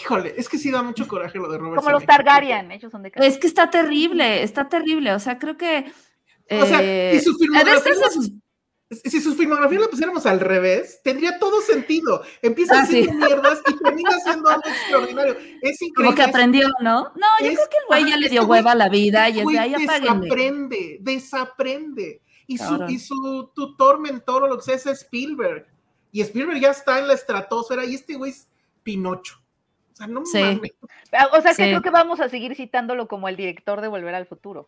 híjole, 0.01 0.35
es 0.37 0.49
que 0.49 0.59
sí 0.59 0.71
da 0.71 0.83
mucho 0.83 1.09
coraje 1.09 1.39
lo 1.39 1.51
de 1.51 1.59
Robert 1.59 1.77
Como 1.83 1.91
los. 1.91 2.05
Targaryen, 2.07 2.71
ellos 2.71 2.93
son 2.93 3.03
de 3.03 3.11
casa. 3.11 3.27
Es 3.27 3.37
que 3.39 3.49
está 3.49 3.69
terrible, 3.69 4.43
está 4.45 4.69
terrible. 4.69 5.13
O 5.13 5.19
sea, 5.19 5.39
creo 5.39 5.57
que. 5.57 5.91
O 6.51 6.65
sea, 6.67 6.81
y 6.83 6.87
eh, 7.17 7.21
su 7.23 7.33
veces 7.37 7.49
filmografía- 7.49 7.95
de 8.07 8.11
sus- 8.11 8.33
Si 8.91 9.21
su 9.21 9.35
filmografía 9.35 9.81
la 9.81 9.89
pusiéramos 9.89 10.25
al 10.25 10.41
revés, 10.41 11.01
tendría 11.05 11.39
todo 11.39 11.61
sentido. 11.61 12.23
Empieza 12.41 12.79
Ah, 12.79 12.83
haciendo 12.85 13.13
sí. 13.13 13.19
mierdas 13.19 13.61
y 13.69 13.77
termina 13.85 14.11
haciendo 14.17 14.49
algo 14.49 14.63
extraordinario. 14.67 15.37
Es 15.61 15.83
increíble. 15.83 15.95
Como 15.95 16.15
que 16.15 16.23
aprendió, 16.23 16.69
¿no? 16.81 17.13
No, 17.15 17.27
yo 17.41 17.47
Es- 17.51 17.55
creo 17.57 17.69
que 17.69 17.77
el 17.77 17.85
güey 17.87 18.11
ya 18.11 18.17
le 18.17 18.27
este 18.27 18.31
dio 18.31 18.43
güey- 18.45 18.49
hueva 18.51 18.73
a 18.73 18.75
la 18.77 18.89
vida 18.89 19.29
y 19.29 19.41
es 19.41 19.47
de 19.47 19.59
ahí 19.59 19.75
apáguenle. 19.75 20.21
desaprende, 20.29 20.99
desaprende. 21.01 22.23
Y 22.47 22.57
su, 22.57 22.65
Cabrón. 22.65 22.91
y 22.91 22.99
su 22.99 23.51
tutor, 23.55 24.01
mentor 24.01 24.45
o 24.45 24.49
lo 24.49 24.57
que 24.57 24.63
sea 24.65 24.77
es 24.77 24.87
Spielberg. 24.87 25.67
Y 26.11 26.23
Spielberg 26.23 26.59
ya 26.61 26.71
está 26.71 26.99
en 26.99 27.09
la 27.09 27.13
estratosfera 27.15 27.85
y 27.85 27.95
este 27.95 28.15
güey 28.15 28.31
es 28.31 28.49
Pinocho. 28.83 29.35
O 29.93 29.97
sea, 29.97 30.07
no 30.07 30.25
Sí. 30.25 30.41
mames. 30.41 30.73
Ah, 31.13 31.29
O 31.37 31.43
sea 31.43 31.51
que 31.51 31.65
Sí. 31.65 31.69
creo 31.69 31.83
que 31.83 31.91
vamos 31.91 32.21
a 32.21 32.31
seguir 32.31 32.55
citándolo 32.57 33.07
como 33.07 33.29
el 33.29 33.37
director 33.37 33.83
de 33.83 33.89
Volver 33.89 34.15
al 34.15 34.25
Futuro. 34.27 34.67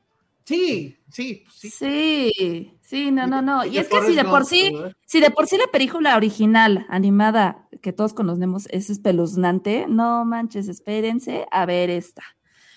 Sí, 0.51 0.99
sí, 1.09 1.45
sí. 1.49 1.71
Sí, 1.71 2.79
sí, 2.83 3.13
no, 3.13 3.29
no, 3.29 3.41
no. 3.41 3.65
Y 3.65 3.79
es 3.79 3.87
que 3.87 4.03
si 4.03 4.17
de 4.17 4.25
por 4.25 4.45
sí, 4.45 4.73
si 5.07 5.21
de 5.21 5.31
por 5.31 5.47
sí 5.47 5.57
la 5.57 5.69
película 5.69 6.17
original, 6.17 6.87
animada, 6.89 7.69
que 7.81 7.93
todos 7.93 8.15
conocemos, 8.15 8.67
es 8.73 8.91
espeluznante, 8.91 9.87
no 9.89 10.25
manches, 10.25 10.67
espérense 10.67 11.47
a 11.53 11.67
ver 11.67 11.89
esta. 11.89 12.25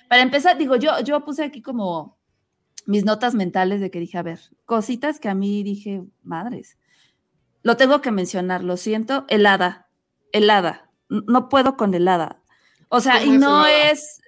Para 0.07 0.21
empezar, 0.21 0.55
digo, 0.59 0.75
yo, 0.75 0.99
yo 0.99 1.25
puse 1.25 1.43
aquí 1.43 1.63
como 1.63 2.19
mis 2.85 3.05
notas 3.05 3.33
mentales 3.33 3.81
de 3.81 3.89
que 3.89 3.99
dije, 3.99 4.19
a 4.19 4.23
ver, 4.23 4.39
cositas 4.65 5.19
que 5.19 5.29
a 5.29 5.33
mí 5.33 5.63
dije, 5.63 6.03
madres. 6.21 6.77
Lo 7.63 7.75
tengo 7.75 8.01
que 8.01 8.11
mencionar, 8.11 8.63
lo 8.63 8.77
siento, 8.77 9.25
helada, 9.29 9.89
helada. 10.31 10.91
No 11.09 11.49
puedo 11.49 11.75
con 11.75 11.95
helada. 11.95 12.39
O 12.89 12.99
sea, 12.99 13.17
¿Cómo 13.17 13.33
y 13.33 13.37
no 13.39 13.65
es, 13.65 14.21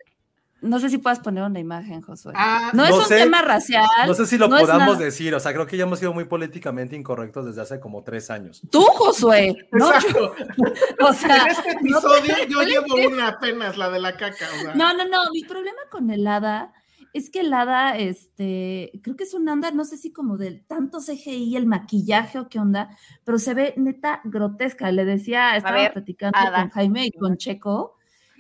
no 0.66 0.80
sé 0.80 0.90
si 0.90 0.98
puedas 0.98 1.20
poner 1.20 1.44
una 1.44 1.60
imagen, 1.60 2.02
Josué. 2.02 2.34
Ah, 2.36 2.72
no 2.74 2.84
es 2.84 2.90
no 2.90 2.98
un 2.98 3.06
sé. 3.06 3.18
tema 3.18 3.42
racial. 3.42 3.86
No 4.08 4.14
sé 4.14 4.26
si 4.26 4.38
lo 4.38 4.48
no 4.48 4.58
podamos 4.58 5.00
decir, 5.00 5.34
o 5.36 5.40
sea, 5.40 5.54
creo 5.54 5.66
que 5.68 5.78
ya 5.78 5.84
hemos 5.84 6.00
sido 6.00 6.14
muy 6.14 6.26
políticamente 6.26 6.96
incorrectos 6.96 7.46
desde 7.46 7.62
hace 7.62 7.80
como 7.80 8.04
tres 8.04 8.30
años. 8.30 8.62
Tú, 8.72 8.82
Josué, 8.84 9.56
no 9.72 9.92
yo. 9.92 9.96
Exacto. 9.96 10.36
O 11.08 11.14
sea, 11.14 11.44
en 11.44 11.52
este 11.52 11.72
episodio 11.72 12.36
yo 12.50 12.62
llevo 12.64 12.96
una 13.08 13.28
apenas, 13.30 13.78
la 13.78 13.90
de 13.90 14.00
la 14.00 14.18
caca. 14.18 14.46
o 14.58 14.62
sea. 14.62 14.76
no, 14.76 14.94
no, 14.94 15.06
no. 15.06 15.32
Mi 15.32 15.44
problema 15.44 15.82
con 15.92 16.10
el 16.10 16.26
hada 16.26 16.74
es 17.16 17.30
que 17.30 17.40
el 17.42 17.54
hada, 17.54 17.98
este, 17.98 18.92
creo 19.02 19.16
que 19.16 19.24
es 19.24 19.34
un 19.34 19.48
anda, 19.48 19.72
no 19.72 19.86
sé 19.86 19.96
si 19.96 20.12
como 20.12 20.38
del 20.38 20.66
tanto 20.66 21.00
CGI, 21.00 21.56
el 21.56 21.66
maquillaje 21.66 22.40
o 22.40 22.50
qué 22.50 22.60
onda, 22.60 22.90
pero 23.24 23.40
se 23.40 23.54
ve 23.54 23.74
neta 23.78 24.20
grotesca. 24.26 24.92
Le 24.92 25.06
decía, 25.06 25.56
estaba 25.56 25.78
ver, 25.78 25.94
platicando 25.94 26.38
hada. 26.38 26.64
con 26.64 26.70
Jaime 26.72 27.06
y 27.06 27.12
con 27.12 27.38
Checo. 27.38 27.95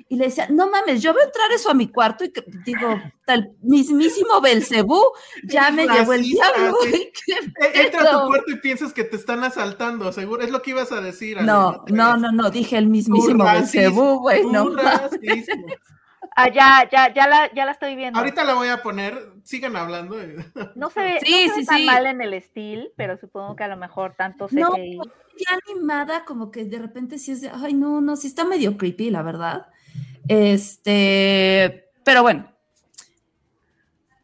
Y 0.07 0.17
le 0.17 0.25
decía, 0.25 0.47
no 0.51 0.69
mames, 0.69 1.01
yo 1.01 1.13
voy 1.13 1.23
a 1.23 1.25
entrar 1.25 1.51
eso 1.51 1.69
a 1.71 1.73
mi 1.73 1.87
cuarto 1.87 2.23
y 2.25 2.31
que- 2.31 2.43
digo, 2.63 3.01
tal 3.25 3.53
mismísimo 3.63 4.39
Belcebú 4.39 5.01
ya 5.45 5.71
me 5.71 5.87
llevó 5.87 6.13
el 6.13 6.21
diablo. 6.21 6.75
sí. 6.83 6.89
güey, 6.89 7.11
¿qué 7.25 7.33
Eh, 7.65 7.85
Entra 7.85 8.01
a 8.01 8.21
tu 8.21 8.27
cuarto 8.27 8.51
y 8.51 8.57
piensas 8.57 8.93
que 8.93 9.03
te 9.03 9.15
están 9.15 9.43
asaltando, 9.43 10.11
seguro. 10.11 10.43
Es 10.43 10.51
lo 10.51 10.61
que 10.61 10.71
ibas 10.71 10.91
a 10.91 11.01
decir. 11.01 11.37
Ale, 11.39 11.47
No, 11.47 11.83
no, 11.87 12.17
no, 12.17 12.31
no, 12.31 12.51
dije 12.51 12.77
el 12.77 12.85
mismísimo 12.87 13.43
Belcebú, 13.45 14.19
güey, 14.19 14.45
no. 14.45 14.69
racismo. 14.75 15.65
Ah, 16.37 16.49
ya, 16.51 16.87
ya, 16.91 17.13
ya 17.13 17.27
la, 17.27 17.51
ya 17.53 17.65
la 17.65 17.71
estoy 17.71 17.95
viendo. 17.95 18.19
Ahorita 18.19 18.43
la 18.43 18.55
voy 18.55 18.67
a 18.67 18.83
poner, 18.83 19.31
sigan 19.43 19.75
hablando. 19.77 20.17
No 20.75 20.89
se 20.89 20.99
ve, 21.01 21.19
Sí, 21.23 21.47
no 21.47 21.53
se 21.53 21.59
ve 21.59 21.61
sí, 21.61 21.65
tan 21.65 21.77
sí. 21.77 21.85
mal 21.85 22.05
en 22.07 22.21
el 22.21 22.33
estilo, 22.33 22.85
pero 22.97 23.17
supongo 23.17 23.55
que 23.55 23.63
a 23.63 23.67
lo 23.69 23.77
mejor 23.77 24.13
tanto 24.17 24.47
No, 24.51 24.71
CGI. 24.73 24.97
ya 24.97 25.59
animada, 25.71 26.25
como 26.25 26.51
que 26.51 26.65
de 26.65 26.77
repente 26.79 27.17
sí 27.19 27.31
es 27.31 27.41
de, 27.41 27.51
ay, 27.53 27.73
no, 27.73 28.01
no, 28.01 28.15
sí 28.17 28.27
está 28.27 28.43
medio 28.43 28.75
creepy, 28.77 29.09
la 29.11 29.21
verdad. 29.21 29.67
Este, 30.27 31.85
pero 32.03 32.21
bueno. 32.23 32.51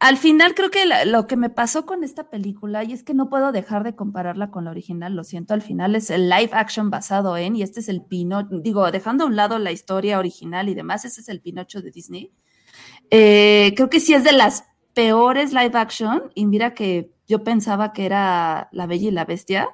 Al 0.00 0.16
final 0.16 0.56
creo 0.56 0.68
que 0.70 0.84
la- 0.84 1.04
lo 1.04 1.28
que 1.28 1.36
me 1.36 1.48
pasó 1.48 1.86
con 1.86 2.02
esta 2.02 2.28
película, 2.28 2.82
y 2.82 2.92
es 2.92 3.04
que 3.04 3.14
no 3.14 3.28
puedo 3.30 3.52
dejar 3.52 3.84
de 3.84 3.94
compararla 3.94 4.50
con 4.50 4.64
la 4.64 4.72
original, 4.72 5.14
lo 5.14 5.22
siento, 5.22 5.54
al 5.54 5.62
final 5.62 5.94
es 5.94 6.10
el 6.10 6.28
live 6.28 6.50
action 6.54 6.90
basado 6.90 7.36
en, 7.36 7.54
y 7.54 7.62
este 7.62 7.78
es 7.78 7.88
el 7.88 8.02
Pinocho, 8.02 8.48
digo, 8.58 8.90
dejando 8.90 9.22
a 9.22 9.26
un 9.28 9.36
lado 9.36 9.60
la 9.60 9.70
historia 9.70 10.18
original 10.18 10.68
y 10.68 10.74
demás, 10.74 11.04
ese 11.04 11.20
es 11.20 11.28
el 11.28 11.40
Pinocho 11.40 11.82
de 11.82 11.92
Disney. 11.92 12.32
Eh, 13.10 13.74
creo 13.76 13.90
que 13.90 14.00
sí 14.00 14.14
es 14.14 14.24
de 14.24 14.32
las 14.32 14.64
peores 14.94 15.52
live 15.52 15.72
action, 15.78 16.32
y 16.34 16.46
mira 16.46 16.74
que 16.74 17.12
yo 17.28 17.44
pensaba 17.44 17.92
que 17.92 18.04
era 18.06 18.68
La 18.72 18.86
Bella 18.86 19.08
y 19.08 19.12
la 19.12 19.24
Bestia, 19.24 19.68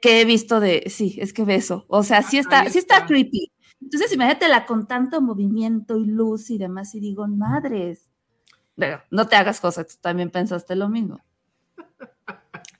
que 0.00 0.20
he 0.22 0.24
visto 0.24 0.60
de, 0.60 0.84
sí, 0.88 1.18
es 1.20 1.34
que 1.34 1.44
beso, 1.44 1.84
o 1.88 2.02
sea, 2.04 2.22
sí 2.22 2.38
está, 2.38 2.60
Ahí 2.60 2.70
sí 2.70 2.78
está 2.78 2.96
está. 2.96 3.06
creepy. 3.06 3.52
Entonces, 3.80 4.12
imagínatela 4.12 4.66
con 4.66 4.86
tanto 4.86 5.20
movimiento 5.20 5.98
y 5.98 6.06
luz 6.06 6.50
y 6.50 6.58
demás, 6.58 6.94
y 6.94 7.00
digo, 7.00 7.26
madres. 7.28 8.10
Pero 8.74 9.00
no 9.10 9.26
te 9.26 9.36
hagas 9.36 9.60
cosas, 9.60 9.86
tú 9.86 9.94
también 10.00 10.30
pensaste 10.30 10.76
lo 10.76 10.88
mismo. 10.88 11.20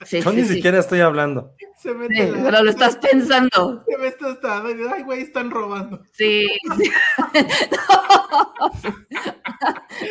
Sí, 0.07 0.21
Yo 0.23 0.31
sí, 0.31 0.37
ni 0.37 0.45
sí. 0.45 0.55
siquiera 0.55 0.79
estoy 0.79 1.01
hablando. 1.01 1.53
Se 1.77 1.90
Sí, 1.90 1.95
mete 1.95 2.31
la- 2.33 2.42
pero 2.45 2.64
lo 2.64 2.71
estás 2.71 2.97
pensando. 2.97 3.85
Se 3.87 3.97
ve 3.99 4.09
esta 4.09 4.31
estada 4.31 4.71
y 4.71 4.75
dice, 4.75 4.88
Ay, 4.95 5.03
güey, 5.03 5.21
están 5.23 5.51
robando. 5.51 6.03
Sí. 6.12 6.47
sí. 6.79 6.90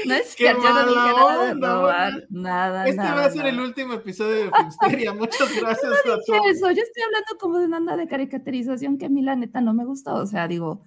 no 0.06 0.14
es 0.14 0.36
Qué 0.36 0.44
cierto, 0.46 0.64
yo 0.64 0.74
no 0.74 0.88
dije 0.88 0.96
mala 0.96 1.14
nada 1.14 1.46
de 1.46 1.52
onda, 1.54 1.74
robar, 1.76 2.14
nada, 2.30 2.86
Este 2.88 2.98
nada, 3.02 3.16
va 3.16 3.26
a 3.26 3.32
ser 3.32 3.46
el 3.48 3.60
último 3.60 3.94
episodio 3.94 4.46
de 4.46 4.52
Filmsteria. 4.52 5.14
Muchas 5.14 5.50
gracias 5.62 5.86
a 5.86 5.90
dije 5.96 6.04
todos. 6.28 6.46
eso, 6.48 6.72
yo 6.72 6.82
estoy 6.84 7.04
hablando 7.04 7.38
como 7.40 7.60
de 7.60 7.66
una 7.66 7.78
onda 7.78 7.98
de 7.98 8.08
caricaturización 8.08 8.98
que 8.98 9.06
a 9.06 9.10
mí 9.10 9.22
la 9.22 9.36
neta 9.36 9.62
no 9.62 9.74
me 9.74 9.86
gusta, 9.86 10.14
o 10.14 10.26
sea, 10.26 10.48
digo, 10.48 10.86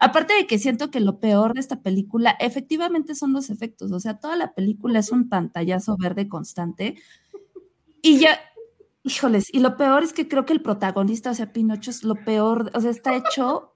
aparte 0.00 0.34
de 0.34 0.46
que 0.46 0.58
siento 0.58 0.90
que 0.90 1.00
lo 1.00 1.20
peor 1.20 1.54
de 1.54 1.60
esta 1.60 1.82
película 1.82 2.36
efectivamente 2.40 3.14
son 3.14 3.32
los 3.32 3.50
efectos, 3.50 3.92
o 3.92 4.00
sea, 4.00 4.18
toda 4.18 4.36
la 4.36 4.54
película 4.54 4.98
es 4.98 5.12
un 5.12 5.28
pantallazo 5.28 5.96
verde 5.98 6.28
constante 6.28 6.96
y 8.02 8.18
ya, 8.20 8.40
híjoles, 9.02 9.46
y 9.52 9.60
lo 9.60 9.76
peor 9.76 10.02
es 10.02 10.12
que 10.12 10.28
creo 10.28 10.44
que 10.44 10.52
el 10.52 10.62
protagonista, 10.62 11.30
o 11.30 11.34
sea, 11.34 11.52
Pinocho 11.52 11.90
es 11.90 12.04
lo 12.04 12.14
peor, 12.14 12.70
o 12.74 12.80
sea, 12.80 12.90
está 12.90 13.14
hecho, 13.14 13.74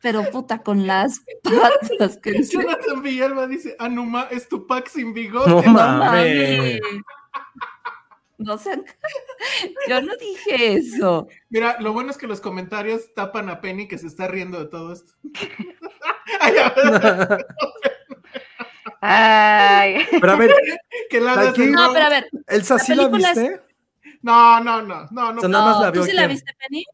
pero 0.00 0.28
puta, 0.30 0.62
con 0.62 0.86
las 0.86 1.20
patas 1.98 2.18
que 2.18 2.32
dice. 2.32 2.52
Jonathan 2.54 3.02
Villalba 3.02 3.46
dice, 3.46 3.76
Anuma 3.78 4.28
es 4.30 4.48
tu 4.48 4.66
pack 4.66 4.88
sin 4.88 5.14
bigote. 5.14 5.48
No 5.48 5.62
No 5.62 5.72
mames. 5.72 6.80
No 8.38 8.58
sé, 8.58 8.72
yo 9.88 10.02
no 10.02 10.16
dije 10.16 10.74
eso. 10.74 11.28
Mira, 11.48 11.80
lo 11.80 11.92
bueno 11.92 12.10
es 12.10 12.18
que 12.18 12.26
los 12.26 12.40
comentarios 12.40 13.14
tapan 13.14 13.48
a 13.48 13.60
Penny 13.60 13.86
que 13.86 13.98
se 13.98 14.08
está 14.08 14.26
riendo 14.26 14.58
de 14.58 14.66
todo 14.66 14.92
esto. 14.92 15.12
Ay, 16.40 16.56
a 16.58 16.70
ver, 16.70 17.46
Ay, 19.04 20.06
Pero 20.20 20.32
a 20.32 20.36
ver, 20.36 20.50
que 21.10 21.20
la 21.20 21.34
No, 21.34 21.92
pero 21.92 22.04
a 22.06 22.08
ver, 22.08 22.30
Elsa, 22.46 22.78
¿sí 22.78 22.94
la 22.94 23.10
película 23.10 23.32
es- 23.32 23.38
viste? 23.38 23.60
No, 24.22 24.60
no, 24.60 24.80
no, 24.82 25.08
no, 25.10 25.32
no. 25.32 25.38
O 25.38 25.40
sea, 25.40 25.48
nada 25.48 25.64
más 25.66 25.76
no, 25.78 25.82
la 25.82 25.90
vio 25.90 26.00
¿tú 26.02 26.06
sí 26.06 26.12
la 26.12 26.26
viste, 26.28 26.52
Penny? 26.56 26.84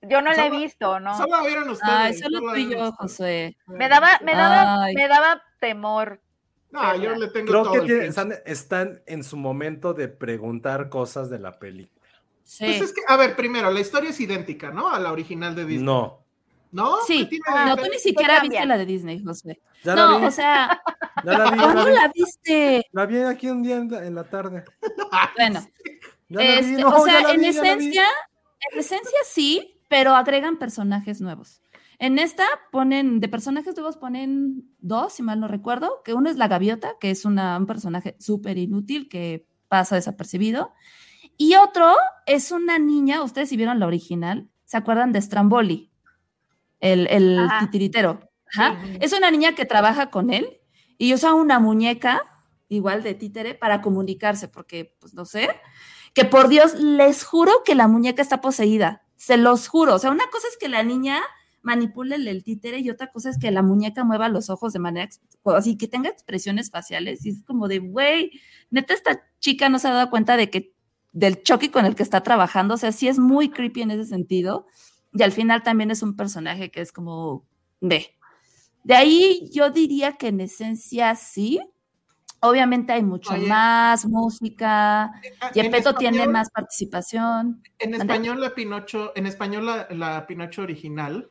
yo 0.00 0.22
no 0.22 0.32
la 0.32 0.46
he 0.46 0.50
visto, 0.50 0.98
¿no? 1.00 1.14
Solo 1.16 1.36
la 1.36 1.42
vieron 1.46 1.68
ustedes. 1.68 1.92
Ay, 1.94 2.14
solo 2.14 2.40
tú 2.40 2.56
y 2.56 2.70
yo. 2.70 2.92
Josué. 2.92 3.56
Me 3.66 3.88
daba, 3.90 4.18
me 4.24 4.32
daba, 4.34 4.84
Ay. 4.84 4.94
me 4.94 5.06
daba 5.06 5.42
temor. 5.60 6.20
No, 6.70 6.96
yo 6.96 7.14
le 7.14 7.28
tengo 7.28 7.46
Creo 7.48 7.62
todo 7.64 7.72
que 7.74 7.78
el 7.80 7.84
tiene- 7.86 8.06
están, 8.06 8.34
están 8.46 9.02
en 9.06 9.22
su 9.22 9.36
momento 9.36 9.92
de 9.94 10.08
preguntar 10.08 10.88
cosas 10.88 11.28
de 11.28 11.38
la 11.38 11.58
película. 11.58 12.06
Sí. 12.42 12.64
Pues 12.64 12.80
es 12.80 12.92
que, 12.94 13.02
a 13.06 13.16
ver, 13.16 13.36
primero, 13.36 13.70
la 13.70 13.80
historia 13.80 14.10
es 14.10 14.18
idéntica, 14.20 14.70
¿no? 14.70 14.88
A 14.90 14.98
la 14.98 15.12
original 15.12 15.54
de 15.54 15.64
Disney. 15.66 15.84
No. 15.84 16.24
¿No? 16.72 16.96
Sí, 17.06 17.20
¿Qué 17.28 17.38
tiene 17.38 17.60
de 17.60 17.64
no, 17.66 17.76
tú 17.76 17.84
ni 17.90 17.98
siquiera 17.98 18.40
viste 18.40 18.66
la 18.66 18.76
de 18.76 18.86
Disney, 18.86 19.22
Josué. 19.22 19.60
Ya 19.84 19.94
la 19.94 20.06
No, 20.06 20.20
vi. 20.20 20.26
o 20.26 20.30
sea, 20.30 20.82
ya 21.24 21.38
la 21.38 21.50
vi, 21.50 21.58
ya 21.58 21.62
¿cómo 21.66 21.74
la 21.74 21.84
vi. 21.84 21.92
la 21.94 22.12
viste? 22.14 22.86
La 22.92 23.06
vi 23.06 23.18
aquí 23.18 23.50
un 23.50 23.62
día 23.62 23.76
en 23.76 23.90
la, 23.90 24.06
en 24.06 24.14
la 24.14 24.24
tarde. 24.24 24.64
Bueno, 25.36 25.60
este, 26.28 26.72
no, 26.82 26.88
o 26.88 27.04
sea, 27.04 27.30
en 27.32 27.40
vi, 27.40 27.46
esencia, 27.48 28.04
en 28.72 28.78
esencia 28.80 29.18
sí, 29.26 29.80
pero 29.88 30.14
agregan 30.14 30.58
personajes 30.58 31.20
nuevos. 31.20 31.60
En 31.98 32.18
esta 32.18 32.44
ponen, 32.72 33.20
de 33.20 33.28
personajes 33.28 33.76
nuevos 33.76 33.96
ponen 33.96 34.64
dos, 34.78 35.12
si 35.12 35.22
mal 35.22 35.38
no 35.38 35.46
recuerdo, 35.48 36.02
que 36.04 36.14
uno 36.14 36.28
es 36.30 36.36
la 36.36 36.48
gaviota, 36.48 36.94
que 36.98 37.10
es 37.10 37.24
una- 37.24 37.56
un 37.58 37.66
personaje 37.66 38.16
súper 38.18 38.58
inútil 38.58 39.08
que 39.08 39.46
pasa 39.68 39.94
desapercibido, 39.96 40.72
y 41.36 41.54
otro 41.56 41.94
es 42.26 42.50
una 42.52 42.78
niña, 42.78 43.22
ustedes 43.22 43.48
si 43.50 43.56
vieron 43.56 43.78
la 43.78 43.86
original, 43.86 44.48
¿se 44.64 44.76
acuerdan 44.76 45.12
de 45.12 45.20
Stramboli? 45.20 45.90
El, 46.80 47.06
el 47.08 47.48
titiritero. 47.60 48.20
Ajá. 48.56 48.78
Es 49.00 49.12
una 49.12 49.30
niña 49.30 49.54
que 49.54 49.64
trabaja 49.64 50.10
con 50.10 50.32
él 50.32 50.60
y 50.98 51.14
usa 51.14 51.34
una 51.34 51.58
muñeca, 51.58 52.22
igual 52.68 53.02
de 53.02 53.14
títere, 53.14 53.54
para 53.54 53.82
comunicarse, 53.82 54.48
porque, 54.48 54.96
pues 55.00 55.14
no 55.14 55.24
sé, 55.24 55.48
que 56.14 56.24
por 56.24 56.48
Dios, 56.48 56.74
les 56.74 57.24
juro 57.24 57.52
que 57.64 57.74
la 57.74 57.88
muñeca 57.88 58.22
está 58.22 58.40
poseída, 58.40 59.02
se 59.16 59.36
los 59.36 59.68
juro. 59.68 59.94
O 59.94 59.98
sea, 59.98 60.10
una 60.10 60.26
cosa 60.30 60.46
es 60.48 60.56
que 60.56 60.68
la 60.68 60.82
niña 60.82 61.20
manipule 61.62 62.16
el, 62.16 62.44
títere 62.44 62.78
y 62.78 62.90
otra 62.90 63.10
cosa 63.10 63.30
es 63.30 63.38
que 63.38 63.50
la 63.50 63.62
muñeca 63.62 64.04
mueva 64.04 64.28
los 64.28 64.50
ojos 64.50 64.72
de 64.72 64.78
manera, 64.78 65.08
así, 65.46 65.76
que 65.76 65.88
tenga 65.88 66.10
expresiones 66.10 66.70
faciales. 66.70 67.24
Y 67.26 67.30
es 67.30 67.42
como 67.42 67.68
de, 67.68 67.78
güey, 67.78 68.30
neta, 68.70 68.94
esta 68.94 69.22
chica 69.40 69.68
no 69.68 69.78
se 69.78 69.88
ha 69.88 69.92
dado 69.94 70.10
cuenta 70.10 70.36
de 70.36 70.50
que, 70.50 70.74
del 71.12 71.42
choque 71.42 71.70
con 71.70 71.86
el 71.86 71.96
que 71.96 72.02
está 72.02 72.22
trabajando. 72.22 72.74
O 72.74 72.76
sea, 72.76 72.92
sí 72.92 73.08
es 73.08 73.18
muy 73.18 73.50
creepy 73.50 73.82
en 73.82 73.90
ese 73.92 74.04
sentido. 74.04 74.66
Y 75.12 75.22
al 75.22 75.32
final 75.32 75.62
también 75.62 75.90
es 75.90 76.02
un 76.02 76.16
personaje 76.16 76.70
que 76.70 76.80
es 76.80 76.92
como, 76.92 77.46
ve. 77.80 78.13
De 78.84 78.94
ahí 78.94 79.50
yo 79.52 79.70
diría 79.70 80.12
que 80.12 80.28
en 80.28 80.40
esencia 80.40 81.14
sí. 81.16 81.60
Obviamente 82.40 82.92
hay 82.92 83.02
mucho 83.02 83.32
Oye. 83.32 83.46
más 83.46 84.04
música. 84.04 85.04
Ah, 85.04 85.12
en 85.54 85.64
Gepetto 85.64 85.94
tiene 85.94 86.28
más 86.28 86.50
participación. 86.50 87.62
En 87.78 87.94
español, 87.94 88.38
la 88.40 88.54
Pinocho, 88.54 89.12
en 89.16 89.26
español, 89.26 89.64
la, 89.64 89.88
la 89.90 90.26
Pinocho 90.26 90.60
original, 90.60 91.30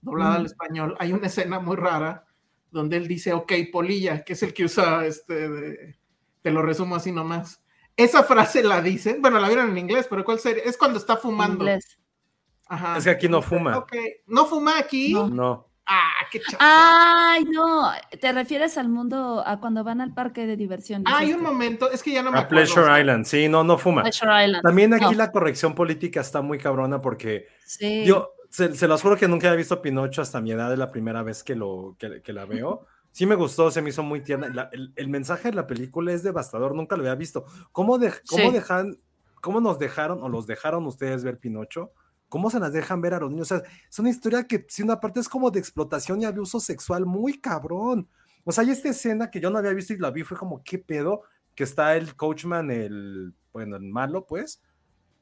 doblada 0.00 0.36
al 0.36 0.46
español, 0.46 0.94
hay 1.00 1.12
una 1.12 1.26
escena 1.26 1.58
muy 1.58 1.74
rara 1.76 2.24
donde 2.70 2.96
él 2.98 3.08
dice, 3.08 3.32
ok, 3.32 3.52
polilla, 3.72 4.22
que 4.24 4.34
es 4.34 4.42
el 4.44 4.54
que 4.54 4.64
usa 4.64 5.04
este, 5.06 5.48
de- 5.50 5.96
te 6.42 6.50
lo 6.52 6.62
resumo 6.62 6.94
así 6.94 7.10
nomás. 7.10 7.60
Esa 7.96 8.22
frase 8.22 8.62
la 8.62 8.80
dice, 8.80 9.16
bueno, 9.20 9.40
la 9.40 9.48
vieron 9.48 9.70
en 9.70 9.78
inglés, 9.78 10.06
pero 10.08 10.24
¿cuál 10.24 10.38
sería? 10.38 10.62
Es 10.64 10.76
cuando 10.76 10.98
está 10.98 11.14
en 11.14 11.18
fumando. 11.20 11.64
inglés. 11.64 11.98
Ajá. 12.66 12.96
Es 12.96 13.04
que 13.04 13.10
aquí 13.10 13.28
no 13.28 13.42
fuma. 13.42 13.84
¿no 14.26 14.46
fuma 14.46 14.78
aquí? 14.78 15.12
No. 15.14 15.28
No. 15.28 15.68
Ah, 15.86 16.10
qué 16.30 16.40
chafa. 16.40 16.56
Ay, 16.60 17.44
no. 17.44 17.90
¿Te 18.20 18.32
refieres 18.32 18.78
al 18.78 18.88
mundo, 18.88 19.42
a 19.46 19.60
cuando 19.60 19.84
van 19.84 20.00
al 20.00 20.14
parque 20.14 20.46
de 20.46 20.56
diversión? 20.56 21.02
Ah, 21.06 21.18
hay 21.18 21.32
un 21.34 21.42
momento, 21.42 21.90
es 21.90 22.02
que 22.02 22.12
ya 22.12 22.22
no 22.22 22.30
me 22.32 22.38
A 22.38 22.42
acuerdo. 22.42 22.64
Pleasure 22.72 23.00
Island, 23.00 23.24
sí, 23.26 23.48
no, 23.48 23.64
no 23.64 23.76
fuma. 23.76 24.02
Pleasure 24.02 24.46
Island. 24.46 24.62
También 24.62 24.94
aquí 24.94 25.04
No. 25.04 25.12
la 25.12 25.30
corrección 25.30 25.74
política 25.74 26.20
está 26.20 26.40
muy 26.40 26.58
cabrona 26.58 27.02
porque 27.02 27.46
Sí. 27.66 28.04
yo 28.06 28.32
se, 28.48 28.74
se 28.74 28.88
los 28.88 29.02
juro 29.02 29.16
que 29.16 29.28
nunca 29.28 29.48
había 29.48 29.58
visto 29.58 29.82
Pinocho 29.82 30.22
hasta 30.22 30.40
mi 30.40 30.52
edad, 30.52 30.72
es 30.72 30.78
la 30.78 30.90
primera 30.90 31.22
vez 31.22 31.42
que, 31.42 31.54
lo, 31.54 31.96
que, 31.98 32.22
que 32.22 32.32
la 32.32 32.44
veo. 32.46 32.86
Sí 33.12 33.26
me 33.26 33.34
gustó, 33.34 33.70
se 33.70 33.82
me 33.82 33.90
hizo 33.90 34.02
muy 34.02 34.22
tierna. 34.22 34.48
La- 34.48 34.70
el, 34.72 34.92
el 34.96 35.08
mensaje 35.08 35.50
de 35.50 35.54
la 35.56 35.66
película 35.66 36.12
es 36.12 36.22
devastador, 36.22 36.74
nunca 36.74 36.96
lo 36.96 37.02
había 37.02 37.14
visto. 37.14 37.44
¿Cómo, 37.72 37.98
de- 37.98 38.12
cómo, 38.28 38.44
Sí. 38.44 38.50
dejan, 38.50 38.98
¿Cómo 39.40 39.60
nos 39.60 39.78
dejaron 39.78 40.22
o 40.22 40.30
los 40.30 40.46
dejaron 40.46 40.86
ustedes 40.86 41.22
ver 41.22 41.38
Pinocho? 41.38 41.92
¿Cómo 42.28 42.50
se 42.50 42.58
las 42.60 42.72
dejan 42.72 43.00
ver 43.00 43.14
a 43.14 43.20
los 43.20 43.30
niños? 43.30 43.52
O 43.52 43.58
sea, 43.58 43.68
es 43.90 43.98
una 43.98 44.10
historia 44.10 44.44
que, 44.46 44.64
si 44.68 44.82
una 44.82 45.00
parte 45.00 45.20
es 45.20 45.28
como 45.28 45.50
de 45.50 45.60
explotación 45.60 46.20
y 46.22 46.24
abuso 46.24 46.58
sexual 46.60 47.06
muy 47.06 47.40
cabrón. 47.40 48.08
O 48.44 48.52
sea, 48.52 48.64
hay 48.64 48.70
esta 48.70 48.88
escena 48.88 49.30
que 49.30 49.40
yo 49.40 49.50
no 49.50 49.58
había 49.58 49.72
visto 49.72 49.92
y 49.92 49.98
la 49.98 50.10
vi, 50.10 50.22
fue 50.24 50.36
como, 50.36 50.62
¿qué 50.64 50.78
pedo? 50.78 51.22
Que 51.54 51.64
está 51.64 51.96
el 51.96 52.16
coachman, 52.16 52.70
el, 52.70 53.34
bueno, 53.52 53.76
el 53.76 53.84
malo, 53.84 54.26
pues, 54.26 54.60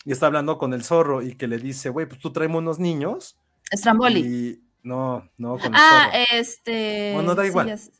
y 0.05 0.13
está 0.13 0.27
hablando 0.27 0.59
con 0.59 0.73
el 0.75 0.83
zorro 0.83 1.23
y 1.23 1.35
que 1.37 1.47
le 1.47 1.59
dice, 1.59 1.91
güey, 1.91 2.07
pues 2.09 2.21
tú 2.21 2.33
traemos 2.33 2.61
unos 2.61 2.79
niños. 2.79 3.37
Stramboli. 3.73 4.21
Y 4.21 4.63
no, 4.83 5.29
no, 5.39 5.59
con 5.59 5.67
el 5.75 5.75
Ah, 5.81 6.09
zorro. 6.11 6.25
este. 6.41 7.13
Bueno, 7.15 7.35
da 7.35 7.43
sí, 7.43 7.49
igual. 7.51 7.79
sé. 7.79 7.93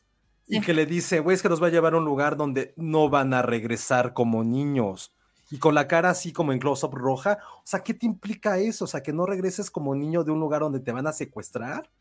Y 0.47 0.55
sí. 0.55 0.61
que 0.61 0.73
le 0.73 0.85
dice, 0.85 1.19
güey, 1.21 1.35
es 1.35 1.41
que 1.41 1.47
los 1.47 1.63
va 1.63 1.67
a 1.67 1.69
llevar 1.71 1.93
a 1.93 1.97
un 1.97 2.03
lugar 2.05 2.35
donde 2.35 2.73
no 2.75 3.09
van 3.09 3.33
a 3.33 3.41
regresar 3.41 4.11
como 4.13 4.43
niños. 4.43 5.15
Y 5.53 5.59
con 5.59 5.75
la 5.75 5.87
cara 5.87 6.09
así 6.09 6.33
como 6.33 6.51
en 6.51 6.57
close-up 6.57 6.95
roja. 6.95 7.37
O 7.57 7.61
sea, 7.63 7.83
¿qué 7.83 7.93
te 7.93 8.07
implica 8.07 8.57
eso? 8.57 8.85
O 8.85 8.87
sea, 8.87 9.03
que 9.03 9.13
no 9.13 9.27
regreses 9.27 9.69
como 9.69 9.93
niño 9.93 10.23
de 10.23 10.31
un 10.31 10.39
lugar 10.39 10.61
donde 10.61 10.79
te 10.79 10.91
van 10.91 11.05
a 11.05 11.13
secuestrar. 11.13 11.91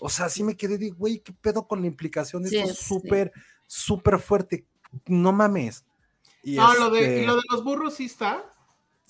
O 0.00 0.08
sea, 0.08 0.28
sí 0.28 0.42
me 0.42 0.56
quedé 0.56 0.76
de, 0.76 0.90
güey, 0.90 1.20
¿qué 1.20 1.32
pedo 1.32 1.68
con 1.68 1.82
la 1.82 1.86
implicación? 1.86 2.44
Sí, 2.44 2.56
Esto 2.56 2.72
es 2.72 2.78
sí. 2.78 2.84
súper, 2.86 3.30
súper 3.68 4.18
fuerte. 4.18 4.66
No 5.06 5.30
mames. 5.30 5.84
Y 6.42 6.56
No, 6.56 6.74
lo 6.74 6.90
de, 6.90 7.00
este, 7.00 7.22
y 7.22 7.26
lo 7.26 7.36
de 7.36 7.42
los 7.52 7.62
burros 7.62 7.94
sí 7.94 8.06
está. 8.06 8.44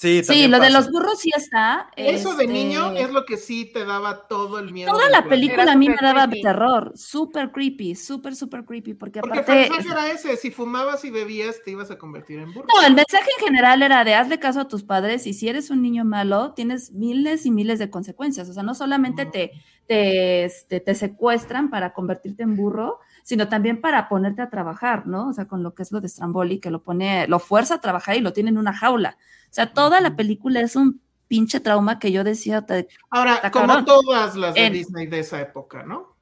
Sí, 0.00 0.48
lo 0.48 0.58
de 0.60 0.70
los 0.70 0.90
burros 0.90 1.20
sí 1.20 1.30
está. 1.36 1.90
Eso 1.94 2.34
de 2.34 2.44
este, 2.44 2.54
niño 2.54 2.92
es 2.92 3.10
lo 3.10 3.26
que 3.26 3.36
sí 3.36 3.66
te 3.66 3.84
daba 3.84 4.28
todo 4.28 4.58
el 4.58 4.72
miedo. 4.72 4.92
Toda 4.92 5.10
la 5.10 5.24
película 5.24 5.72
a 5.72 5.76
mí 5.76 5.90
me 5.90 5.96
daba 6.00 6.24
creepy. 6.24 6.40
terror. 6.40 6.92
Súper 6.96 7.52
creepy, 7.52 7.94
súper, 7.94 8.34
súper 8.34 8.64
creepy. 8.64 8.94
Porque 8.94 9.20
Porque 9.20 9.40
el 9.40 9.44
aparte. 9.44 9.68
mensaje 9.70 9.92
era 9.92 10.10
ese, 10.10 10.38
si 10.38 10.50
fumabas 10.50 11.04
y 11.04 11.10
bebías 11.10 11.56
te 11.62 11.72
ibas 11.72 11.90
a 11.90 11.98
convertir 11.98 12.38
en 12.38 12.50
burro. 12.54 12.66
No, 12.74 12.86
el 12.86 12.94
mensaje 12.94 13.28
en 13.38 13.44
general 13.44 13.82
era 13.82 14.02
de 14.02 14.14
hazle 14.14 14.38
caso 14.38 14.60
a 14.60 14.68
tus 14.68 14.84
padres 14.84 15.26
y 15.26 15.34
si 15.34 15.50
eres 15.50 15.68
un 15.68 15.82
niño 15.82 16.06
malo, 16.06 16.54
tienes 16.54 16.92
miles 16.92 17.44
y 17.44 17.50
miles 17.50 17.78
de 17.78 17.90
consecuencias. 17.90 18.48
O 18.48 18.54
sea, 18.54 18.62
no 18.62 18.74
solamente 18.74 19.24
Ujú. 19.24 19.32
te, 19.32 19.52
te, 19.86 20.44
este, 20.44 20.80
te 20.80 20.94
secuestran 20.94 21.68
para 21.68 21.92
convertirte 21.92 22.42
en 22.42 22.56
burro, 22.56 23.00
sino 23.22 23.48
también 23.50 23.82
para 23.82 24.08
ponerte 24.08 24.40
a 24.40 24.48
trabajar, 24.48 25.06
¿no? 25.06 25.28
O 25.28 25.32
sea, 25.34 25.44
con 25.46 25.62
lo 25.62 25.74
que 25.74 25.82
es 25.82 25.92
lo 25.92 26.00
de 26.00 26.08
Stramboli, 26.08 26.58
que 26.58 26.70
lo 26.70 26.82
pone, 26.82 27.28
lo 27.28 27.38
fuerza 27.38 27.74
a 27.74 27.80
trabajar 27.82 28.16
y 28.16 28.20
lo 28.20 28.32
tiene 28.32 28.48
en 28.48 28.56
una 28.56 28.72
jaula. 28.72 29.18
O 29.50 29.52
sea, 29.52 29.72
toda 29.72 30.00
la 30.00 30.14
película 30.16 30.60
es 30.60 30.76
un 30.76 31.00
pinche 31.28 31.60
trauma 31.60 31.98
que 31.98 32.12
yo 32.12 32.24
decía, 32.24 32.62
te- 32.62 32.88
Ahora, 33.10 33.50
como 33.50 33.66
cabrón. 33.66 33.84
todas 33.84 34.36
las 34.36 34.54
de 34.54 34.66
En- 34.66 34.72
Disney 34.72 35.06
de 35.06 35.20
esa 35.20 35.40
época, 35.40 35.82
¿no? 35.82 36.16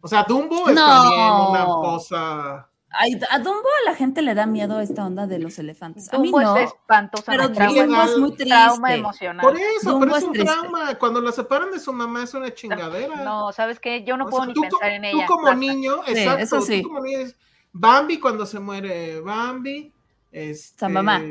O 0.00 0.08
sea, 0.08 0.24
Dumbo 0.24 0.68
es 0.68 0.74
No. 0.74 0.86
también 0.86 1.20
una 1.50 1.64
cosa. 1.66 2.68
Ay, 2.90 3.20
a 3.30 3.38
Dumbo 3.38 3.68
a 3.82 3.90
la 3.90 3.94
gente 3.96 4.22
le 4.22 4.34
da 4.34 4.46
miedo 4.46 4.80
esta 4.80 5.04
onda 5.04 5.26
de 5.26 5.38
los 5.38 5.58
elefantes. 5.58 6.10
A 6.12 6.18
mí 6.18 6.30
Dumbo 6.30 6.40
no. 6.40 6.56
es 6.56 6.70
espantosa. 6.72 7.24
Pero 7.26 7.52
trauma, 7.52 7.82
Dumbo 7.84 8.02
es 8.02 8.18
muy 8.18 8.36
trauma 8.36 8.88
triste. 8.88 8.94
emocional. 8.94 9.42
Por 9.46 9.56
eso, 9.58 9.90
Dumbo 9.90 10.00
pero 10.06 10.12
es 10.16 10.22
es 10.22 10.24
un 10.28 10.32
triste. 10.32 10.52
trauma. 10.52 10.94
Cuando 10.94 11.20
la 11.20 11.32
separan 11.32 11.70
de 11.70 11.80
su 11.80 11.92
mamá 11.92 12.22
es 12.22 12.32
una 12.32 12.54
chingadera. 12.54 13.16
No, 13.24 13.52
¿sabes 13.52 13.78
qué? 13.80 14.04
Yo 14.04 14.16
no 14.16 14.24
O 14.26 14.30
puedo 14.30 14.44
sea, 14.44 14.48
ni 14.48 14.54
tú, 14.54 14.60
pensar 14.62 14.90
en 14.92 15.02
tú 15.02 15.08
ella. 15.18 15.26
como 15.26 15.42
basta. 15.42 15.56
niño, 15.56 15.96
Sí, 16.06 16.12
exacto. 16.12 16.42
eso 16.44 16.60
sí. 16.62 16.82
Tú 16.82 16.88
como 16.88 17.00
niño 17.02 17.18
es 17.18 17.36
Bambi 17.72 18.18
cuando 18.18 18.46
se 18.46 18.58
muere 18.60 19.20
Bambi. 19.20 19.92
Este, 20.30 20.88
mamá. 20.88 21.22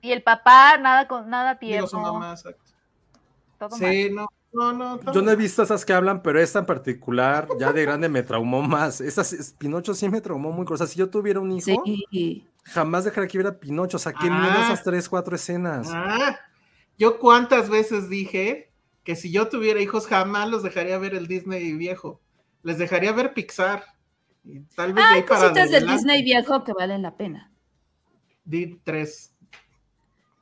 Y 0.00 0.10
el 0.12 0.22
papá, 0.22 0.76
nada 0.78 1.08
con 1.08 1.28
nada 1.30 1.54
Digo 1.54 1.60
tierno. 1.60 1.86
su 1.88 1.98
mamá, 1.98 2.32
exacto. 2.32 2.62
Todo 3.58 3.70
mal. 3.70 3.78
Sí, 3.78 4.10
no, 4.10 4.28
no, 4.52 4.72
no. 4.72 4.98
todo 4.98 5.14
Yo 5.14 5.22
no 5.22 5.30
he 5.30 5.36
visto 5.36 5.62
esas 5.62 5.84
que 5.84 5.92
hablan, 5.92 6.22
pero 6.22 6.38
esta 6.40 6.58
en 6.58 6.66
particular, 6.66 7.48
ya 7.58 7.72
de 7.72 7.82
grande 7.82 8.08
me 8.08 8.22
traumó 8.22 8.60
más. 8.62 9.00
Esas, 9.00 9.32
es- 9.32 9.52
Pinocho 9.52 9.94
sí 9.94 10.08
me 10.08 10.20
traumó 10.20 10.52
muy. 10.52 10.66
O 10.68 10.76
sea, 10.76 10.86
si 10.86 10.98
yo 10.98 11.08
tuviera 11.08 11.40
un 11.40 11.52
hijo, 11.52 11.82
Sí. 12.10 12.46
jamás 12.64 13.04
dejaría 13.04 13.28
que 13.28 13.38
viera 13.38 13.58
Pinocho. 13.58 13.96
O 13.96 14.00
sea, 14.00 14.12
qué 14.12 14.28
Ah. 14.30 14.38
miedo 14.38 14.54
esas 14.62 14.82
tres, 14.82 15.08
cuatro 15.08 15.34
escenas. 15.36 15.88
Ah, 15.92 16.38
yo 16.98 17.18
cuántas 17.18 17.70
veces 17.70 18.08
dije 18.10 18.70
que 19.04 19.16
si 19.16 19.32
yo 19.32 19.48
tuviera 19.48 19.80
hijos 19.80 20.06
jamás 20.06 20.48
los 20.50 20.62
dejaría 20.62 20.98
ver 20.98 21.14
el 21.14 21.26
Disney 21.26 21.72
viejo. 21.72 22.20
Les 22.62 22.78
dejaría 22.78 23.12
ver 23.12 23.32
Pixar. 23.34 23.84
Y 24.44 24.60
tal 24.76 24.92
vez 24.92 25.04
de 25.04 25.10
ahí 25.10 25.16
Hay 25.18 25.22
para 25.22 25.40
cositas 25.42 25.70
del. 25.70 25.86
Disney 25.86 26.22
viejo 26.22 26.62
que 26.64 26.72
valen 26.72 27.02
la 27.02 27.16
pena. 27.16 27.50
Di 28.44 28.80
tres. 28.84 29.34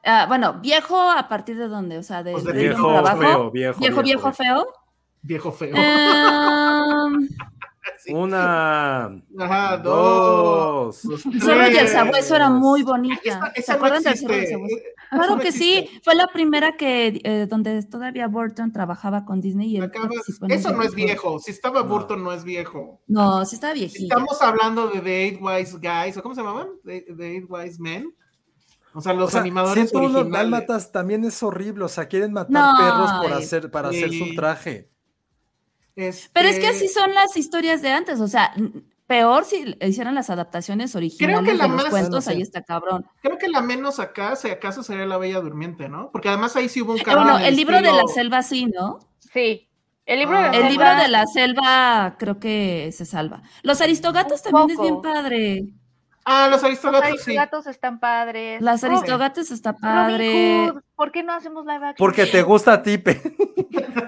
Ah, 0.05 0.25
bueno, 0.27 0.55
viejo 0.61 0.99
a 1.11 1.29
partir 1.29 1.57
de 1.59 1.69
dónde, 1.69 1.99
o 1.99 2.03
sea, 2.03 2.23
de, 2.23 2.35
Viejo, 2.53 2.91
abajo. 2.91 3.19
feo, 3.21 3.51
viejo, 3.51 3.81
viejo, 3.81 4.03
viejo, 4.03 4.33
feo. 4.33 4.67
Viejo 5.23 5.53
feo. 5.53 5.75
Em, 5.77 7.29
Una, 8.09 9.05
Ajá, 9.39 9.77
dos. 9.79 11.03
dos. 11.03 11.27
el 11.27 11.41
zorro 11.43 11.63
y 11.63 11.67
el 11.67 11.73
tres. 11.77 11.93
sabueso 11.93 12.37
era 12.37 12.51
muy 12.51 12.81
Ay, 12.81 12.85
bonita. 12.85 13.21
esa- 13.25 13.53
¿Se 13.55 13.61
esa 13.61 13.73
no 13.73 13.77
acuerdan 13.77 14.03
del 14.03 14.19
zorro 14.19 14.33
y 14.33 14.37
el 14.37 14.43
existe. 14.43 14.53
sabueso? 14.55 14.77
Claro 15.11 15.37
no 15.37 15.41
que 15.43 15.49
existe. 15.49 15.89
sí, 15.91 16.01
fue 16.05 16.15
la 16.15 16.27
primera 16.29 16.77
que 16.77 17.21
eh, 17.25 17.47
donde 17.49 17.83
todavía 17.83 18.29
Burton 18.29 18.73
trabajaba 18.73 19.25
con 19.25 19.41
Disney 19.41 19.69
y 19.71 19.77
él 19.79 19.85
Acabas- 19.85 20.09
participó 20.15 20.47
en 20.47 20.51
Eso 20.53 20.73
no 20.73 20.83
es 20.83 20.95
viejo. 20.95 21.39
Si 21.39 21.51
estaba 21.51 21.81
No. 21.83 21.89
Burton, 21.89 22.23
no 22.23 22.33
es 22.33 22.45
viejo. 22.45 23.01
No, 23.07 23.45
sí 23.45 23.57
estaba 23.57 23.75
viejito. 23.75 24.15
Estamos 24.15 24.41
hablando 24.43 24.89
de 24.89 25.01
The 25.01 25.23
Eight 25.25 25.39
Wise 25.41 25.79
Guys, 25.79 26.17
¿o 26.17 26.23
cómo 26.23 26.35
se 26.35 26.41
llamaban? 26.43 26.69
The, 26.85 27.05
The 27.17 27.27
Eight 27.37 27.47
Wise 27.49 27.81
Men. 27.81 28.15
O 28.93 29.01
sea, 29.01 29.13
los 29.13 29.29
O 29.29 29.31
sea, 29.31 29.41
animadores 29.43 29.89
101 29.91 30.19
originales. 30.19 30.33
dálmatas 30.33 30.91
también 30.91 31.25
es 31.25 31.41
horrible. 31.45 31.85
O 31.85 31.89
sea, 31.89 32.07
quieren 32.09 32.33
matar 32.33 32.51
No, 32.51 32.73
perros 32.77 33.13
por 33.23 33.33
ay, 33.37 33.43
hacer, 33.45 33.71
para 33.71 33.89
hacer 33.91 34.09
su 34.09 34.25
sí. 34.25 34.35
Pero 36.33 36.49
es 36.49 36.59
que 36.59 36.69
Este, 36.69 36.85
así 36.85 36.89
son 36.89 37.13
las 37.15 37.37
historias 37.37 37.83
de 37.83 37.91
antes, 37.91 38.21
o 38.21 38.29
sea, 38.29 38.53
peor 39.07 39.45
si 39.45 39.75
hicieran 39.83 40.15
las 40.15 40.31
adaptaciones 40.31 40.95
originales 40.95 41.57
la 41.59 41.65
de 41.65 41.69
los 41.69 41.77
más- 41.77 41.91
cuentos, 41.91 42.11
no 42.15 42.21
sé. 42.21 42.31
ahí 42.31 42.43
está 42.43 42.63
cabrón. 42.63 43.05
Creo 43.23 43.39
que 43.39 43.49
la 43.49 43.61
menos 43.61 43.99
acá, 43.99 44.37
si 44.37 44.49
acaso 44.49 44.83
sería 44.83 45.05
la 45.07 45.19
Bella 45.19 45.41
Durmiente, 45.41 45.89
¿no? 45.89 46.11
Porque 46.13 46.29
además 46.29 46.55
ahí 46.57 46.69
sí 46.69 46.81
hubo 46.83 46.93
un 46.93 47.01
Eh, 47.01 47.03
cambio. 47.03 47.25
bueno, 47.25 47.39
en 47.41 47.45
el 47.47 47.57
libro 47.57 47.77
de 47.83 47.93
la 47.93 48.03
selva 48.13 48.43
sí, 48.43 48.67
¿no? 48.67 49.01
Sí. 49.33 49.67
El 50.07 50.19
libro 50.21 50.39
Ah. 50.39 50.43
de 50.43 50.47
El 50.49 50.53
selva- 50.55 50.69
libro 50.71 51.03
de 51.03 51.09
la 51.09 51.27
selva 51.27 52.17
creo 52.19 52.39
que 52.41 52.91
se 52.93 53.05
salva. 53.05 53.43
Los 53.63 53.81
aristogatos 53.81 54.43
Un 54.47 54.53
también 54.53 54.71
es 54.79 54.83
bien 54.83 55.03
padre. 55.03 55.65
Ah, 56.25 56.45
los 56.49 56.57
Los 56.63 56.65
aristogatos 56.65 57.23
sí. 57.23 57.35
gatos 57.35 57.67
están 57.67 57.99
padres. 57.99 58.61
Las 58.61 58.83
Robin- 58.83 58.99
aristogatos 58.99 59.51
está 59.51 59.73
Robin 59.73 59.81
padre. 59.83 60.71
Hood, 60.73 60.83
¿Por 60.95 61.13
qué 61.13 61.23
no 61.23 61.33
hacemos 61.33 61.65
live 61.65 61.77
action? 61.77 61.95
Porque 61.99 62.27
te 62.27 62.43
gusta 62.43 62.75
a 62.75 62.83
ti, 62.83 62.99
Pe. 62.99 63.15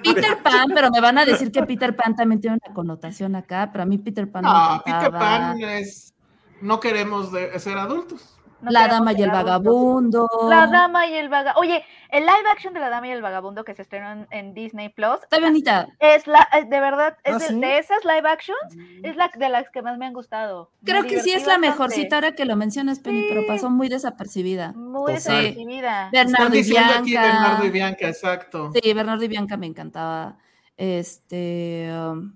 Peter 0.04 0.42
Pan, 0.42 0.66
pero 0.74 0.90
me 0.90 1.00
van 1.00 1.18
a 1.18 1.24
decir 1.24 1.50
que 1.50 1.62
Peter 1.62 1.96
Pan 1.96 2.14
también 2.14 2.40
tiene 2.40 2.58
una 2.62 2.74
connotación 2.74 3.34
acá, 3.34 3.70
pero 3.72 3.82
a 3.82 3.86
mí 3.86 3.96
Peter 3.98 4.30
Pan 4.30 4.44
me 4.44 4.50
No, 4.50 4.82
Peter 4.84 4.98
encantaba. 4.98 5.18
Pan 5.18 5.60
es. 5.62 6.12
No 6.60 6.80
queremos 6.80 7.32
de- 7.32 7.58
ser 7.58 7.78
adultos. 7.78 8.36
No 8.62 8.70
La 8.70 8.86
dama 8.88 9.12
y 9.12 9.22
el 9.22 9.30
vagabundo. 9.30 10.28
La 10.48 10.66
dama 10.68 11.06
y 11.06 11.14
el 11.14 11.28
vagabundo. 11.28 11.60
Oye, 11.60 11.84
el 12.10 12.22
live 12.24 12.48
action 12.50 12.72
de 12.72 12.80
la 12.80 12.88
dama 12.90 13.08
y 13.08 13.10
el 13.10 13.20
vagabundo 13.20 13.64
que 13.64 13.74
se 13.74 13.82
estrenó 13.82 14.12
en, 14.12 14.26
en 14.30 14.54
Disney 14.54 14.88
Plus 14.88 15.16
Está 15.22 15.40
bonita. 15.40 15.88
es 15.98 16.26
la, 16.28 16.48
es 16.56 16.70
de 16.70 16.80
verdad, 16.80 17.16
es 17.24 17.34
¿Ah, 17.34 17.38
de, 17.38 17.46
sí? 17.48 17.60
de 17.60 17.78
esas 17.78 18.04
live 18.04 18.28
actions, 18.28 18.76
es 19.02 19.16
la 19.16 19.30
de 19.36 19.48
las 19.48 19.68
que 19.70 19.82
más 19.82 19.98
me 19.98 20.06
han 20.06 20.12
gustado. 20.12 20.70
Me 20.80 20.92
Creo 20.92 21.02
que 21.02 21.20
sí 21.20 21.32
es 21.32 21.46
la 21.46 21.58
mejorcita 21.58 22.16
ahora 22.16 22.32
que 22.36 22.44
lo 22.44 22.54
mencionas, 22.56 23.00
Penny, 23.00 23.26
pero 23.28 23.46
pasó 23.46 23.68
muy 23.68 23.88
desapercibida. 23.88 24.72
Muy 24.74 25.14
Total. 25.14 25.14
desapercibida. 25.42 26.08
Bernardo 26.12 26.54
y 26.54 26.58
diciendo 26.58 26.92
aquí 26.98 27.10
Bianca. 27.10 27.26
Bernardo 27.32 27.64
y 27.66 27.70
Bianca, 27.70 28.08
exacto. 28.08 28.70
Sí, 28.80 28.92
Bernardo 28.94 29.24
y 29.24 29.28
Bianca 29.28 29.56
me 29.56 29.66
encantaba. 29.66 30.36
Este. 30.76 31.88
um, 31.92 32.32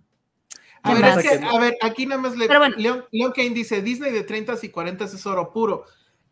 A 0.82 0.94
¿qué 0.94 1.02
ver, 1.02 1.18
es 1.18 1.30
que- 1.40 1.44
a 1.46 1.58
ver, 1.58 1.76
aquí 1.82 2.06
nada 2.06 2.20
más 2.20 2.36
le. 2.36 2.46
Bueno. 2.46 2.74
Leon, 2.76 3.04
Leon 3.10 3.32
Kane 3.32 3.50
dice: 3.50 3.82
Disney 3.82 4.12
de 4.12 4.22
30 4.22 4.54
y 4.62 4.68
40 4.68 5.04
es 5.04 5.26
oro 5.26 5.52
puro. 5.52 5.84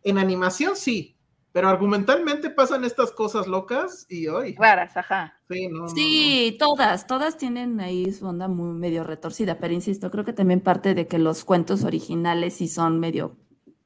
En 0.05 0.19
animación 0.19 0.77
sí, 0.77 1.17
pero 1.53 1.69
argumentalmente 1.69 2.51
pasan 2.51 2.85
estas 2.85 3.11
cosas 3.13 3.47
locas 3.47 4.07
y 4.09 4.29
hoy. 4.29 4.55
Raras, 4.59 4.97
ajá. 4.97 5.35
Sí, 5.51 5.69
no, 5.69 5.81
no, 5.83 5.89
Sí, 5.89 6.57
todas, 6.59 7.07
todas 7.07 7.37
tienen 7.39 7.81
ahí 7.81 8.13
su 8.13 8.27
onda 8.27 8.49
muy 8.49 8.75
medio 8.79 9.03
retorcida, 9.05 9.59
pero 9.59 9.73
insisto, 9.75 10.11
creo 10.11 10.25
que 10.25 10.33
también 10.33 10.61
parte 10.61 10.95
de 10.95 11.07
que 11.07 11.19
los 11.19 11.45
cuentos 11.45 11.85
originales 11.85 12.55
sí 12.55 12.69
son 12.69 13.01
medio 13.01 13.37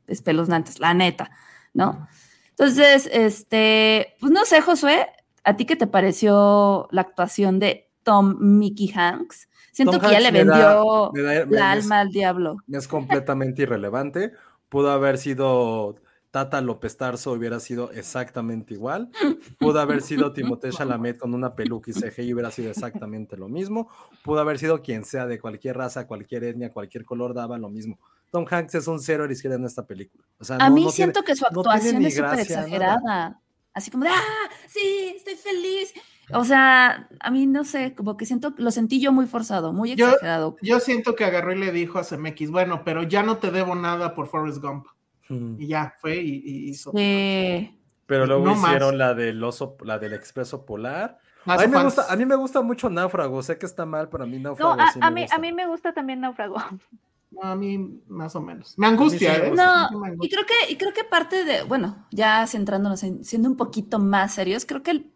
espeluznantes, 0.07 0.81
la 0.81 0.95
neta, 0.95 1.31
¿no? 1.75 2.09
Entonces, 2.51 3.09
este, 3.13 4.15
pues 4.21 4.33
no 4.33 4.45
sé, 4.45 4.61
Josué, 4.61 5.07
¿a 5.45 5.57
ti 5.57 5.65
qué 5.65 5.77
te 5.77 5.87
pareció 5.87 6.89
la 6.91 7.03
actuación 7.03 7.59
de 7.61 7.91
Tom 8.03 8.37
Mickey 8.41 8.91
Hanks? 8.95 9.49
Siento 9.73 9.93
Tom 9.93 10.01
que 10.01 10.11
ya 10.13 10.19
le 10.21 10.33
me 10.33 10.45
da- 10.45 10.59
vendió 10.83 11.11
me 11.13 11.23
da- 11.23 11.47
me- 11.47 11.57
la 11.57 11.75
me- 11.75 11.81
alma 11.81 12.01
al 12.01 12.09
diablo. 12.11 12.57
es 12.73 12.89
completamente 12.89 13.63
irrelevante. 13.63 14.33
Pudo 14.69 14.91
haber 14.91 15.19
sido 15.19 15.97
Tata 16.39 16.61
López 16.61 16.97
Tarso, 16.97 17.33
hubiera 17.33 17.59
sido 17.59 17.91
exactamente 17.91 18.73
igual. 18.75 19.11
Pudo 19.59 19.81
haber 19.81 20.03
sido 20.03 20.33
Timothée 20.33 20.71
Chalamet 20.71 21.19
con 21.19 21.35
una 21.35 21.57
peluca 21.57 21.91
y 21.91 21.95
CGI 21.95 22.23
y 22.29 22.33
hubiera 22.33 22.53
sido 22.53 22.71
exactamente 22.71 23.37
lo 23.37 23.49
mismo. 23.49 23.89
Pudo 24.23 24.39
haber 24.39 24.57
sido 24.61 24.81
quien 24.81 25.05
sea 25.05 25.27
de 25.27 25.41
cualquier 25.41 25.77
raza, 25.77 26.07
cualquier 26.07 26.45
etnia, 26.45 26.73
cualquier 26.73 27.05
color, 27.05 27.35
daba 27.35 27.59
lo 27.59 27.69
mismo. 27.71 27.99
Tom 28.31 28.47
Hanks 28.49 28.77
es 28.77 28.87
un 28.87 29.01
cero 29.01 29.25
a 29.25 29.27
la 29.27 29.33
izquierda 29.33 29.57
en 29.57 29.65
esta 29.65 29.85
película. 29.85 30.23
O 30.39 30.45
sea, 30.45 30.57
A 30.61 30.69
no- 30.69 30.77
mí 30.77 30.85
no 30.85 30.91
tiene- 30.93 31.13
siento 31.13 31.25
que 31.25 31.35
su 31.35 31.45
actuación 31.45 32.05
es 32.05 32.15
súper 32.15 32.31
nada. 32.31 32.43
exagerada. 32.43 33.41
Así 33.75 33.91
como 33.91 34.05
de, 34.05 34.11
ah, 34.11 34.49
sí, 34.69 35.15
estoy 35.17 35.35
feliz. 35.35 35.93
O 36.33 36.45
sea, 36.45 37.09
a 37.19 37.31
mí 37.33 37.47
no 37.47 37.65
sé, 37.65 37.95
como 37.97 38.17
que 38.17 38.27
siento, 38.27 38.55
lo 38.59 38.71
sentí 38.71 39.01
yo 39.01 39.11
muy 39.11 39.27
forzado, 39.27 39.73
muy 39.73 39.97
Yo- 39.97 40.07
exagerado. 40.07 40.57
Yo 40.63 40.79
siento 40.79 41.17
que 41.17 41.25
agarró 41.25 41.53
y 41.53 41.59
le 41.59 41.73
dijo 41.73 41.99
a 41.99 42.05
CMX, 42.05 42.51
bueno, 42.53 42.83
pero 42.85 43.03
ya 43.03 43.25
no 43.25 43.39
te 43.39 43.51
debo 43.51 43.75
nada 43.75 44.15
por 44.15 44.29
Forrest 44.29 44.59
Gump. 44.63 44.87
Y 45.29 45.67
ya 45.67 45.95
fue 45.99 46.17
y, 46.17 46.43
y 46.45 46.69
hizo. 46.71 46.93
Sí. 46.93 47.79
Pero 48.07 48.27
luego 48.27 48.45
No 48.45 48.55
más. 48.55 48.65
hicieron 48.71 48.97
la 48.99 49.13
del 49.15 49.43
oso, 49.45 49.77
la 49.85 49.99
del 49.99 50.15
expreso 50.15 50.65
polar. 50.65 51.19
Más 51.45 51.61
A 51.61 51.67
mí, 51.67 51.73
me 51.77 51.83
gusta, 51.85 52.07
a 52.13 52.17
mí 52.17 52.25
me 52.27 52.35
gusta 52.37 52.63
mucho 52.63 52.89
Náufrago. 52.91 53.43
Sé 53.43 53.59
que 53.59 53.67
está 53.67 53.85
mal, 53.87 54.09
pero 54.09 54.25
a 54.25 54.27
mí 54.27 54.39
No, 54.39 54.51
Náufrago 54.51 54.73
a, 54.81 54.93
sí 54.93 54.99
a 55.03 55.11
mí, 55.11 55.23
gusta. 55.23 55.37
a 55.37 55.39
mí 55.39 55.53
me 55.53 55.67
gusta 55.67 55.93
también 55.93 56.21
Náufrago. 56.21 56.57
No, 57.31 57.43
a 57.43 57.55
mí 57.55 58.01
más 58.09 58.35
o 58.37 58.41
menos. 58.41 58.73
Me 58.79 58.87
angustia, 58.87 59.35
sí 59.35 59.41
me 59.43 59.47
¿eh? 59.49 59.51
me 59.51 59.57
No, 59.57 60.15
y 60.25 60.31
creo 60.31 60.47
que, 60.47 60.73
y 60.73 60.77
creo 60.79 60.95
que 60.95 61.05
parte 61.05 61.45
de, 61.45 61.63
bueno, 61.63 62.07
ya 62.11 62.47
centrándonos 62.47 63.03
en, 63.03 63.23
siendo 63.23 63.51
un 63.51 63.57
poquito 63.59 63.99
más 63.99 64.33
serios, 64.33 64.65
creo 64.65 64.83
que 64.83 64.93
el- 64.93 65.13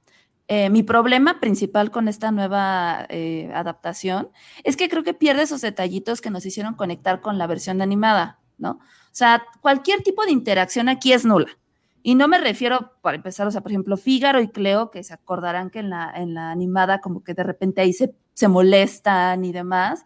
eh, 0.47 0.69
mi 0.69 0.83
problema 0.83 1.41
principal 1.41 1.91
con 1.91 2.09
esta 2.09 2.31
nueva 2.31 3.07
eh, 3.09 3.51
adaptación 3.55 4.29
es 4.63 4.77
que 4.77 4.91
creo 4.91 5.03
que 5.05 5.15
pierde 5.15 5.45
esos 5.45 5.63
detallitos 5.63 6.21
que 6.21 6.29
nos 6.29 6.45
hicieron 6.45 6.75
conectar 6.75 7.23
con 7.23 7.39
la 7.39 7.47
versión 7.47 7.81
animada, 7.81 8.41
¿no? 8.59 8.79
O 9.13 9.15
sea, 9.15 9.45
cualquier 9.61 10.03
tipo 10.03 10.25
de 10.25 10.33
interacción 10.33 10.89
aquí 10.89 11.13
es 11.13 11.27
nula. 11.27 11.59
Y 12.03 12.15
no 12.15 12.29
me 12.29 12.39
refiero, 12.39 12.93
para 13.03 13.17
empezar, 13.17 13.47
o 13.47 13.51
sea, 13.51 13.61
por 13.61 13.71
ejemplo, 13.71 13.97
Fígaro 13.97 14.41
y 14.41 14.49
Cleo, 14.49 14.91
que 14.91 15.05
se 15.05 15.13
acordarán 15.13 15.71
que 15.71 15.81
en 15.81 15.91
la, 15.91 16.11
en 16.17 16.35
la 16.35 16.51
animada 16.51 17.01
como 17.01 17.23
que 17.23 17.35
de 17.35 17.45
repente 17.45 17.83
ahí 17.83 17.93
se, 17.93 18.15
se 18.33 18.49
molestan 18.49 19.45
y 19.45 19.53
demás. 19.53 20.05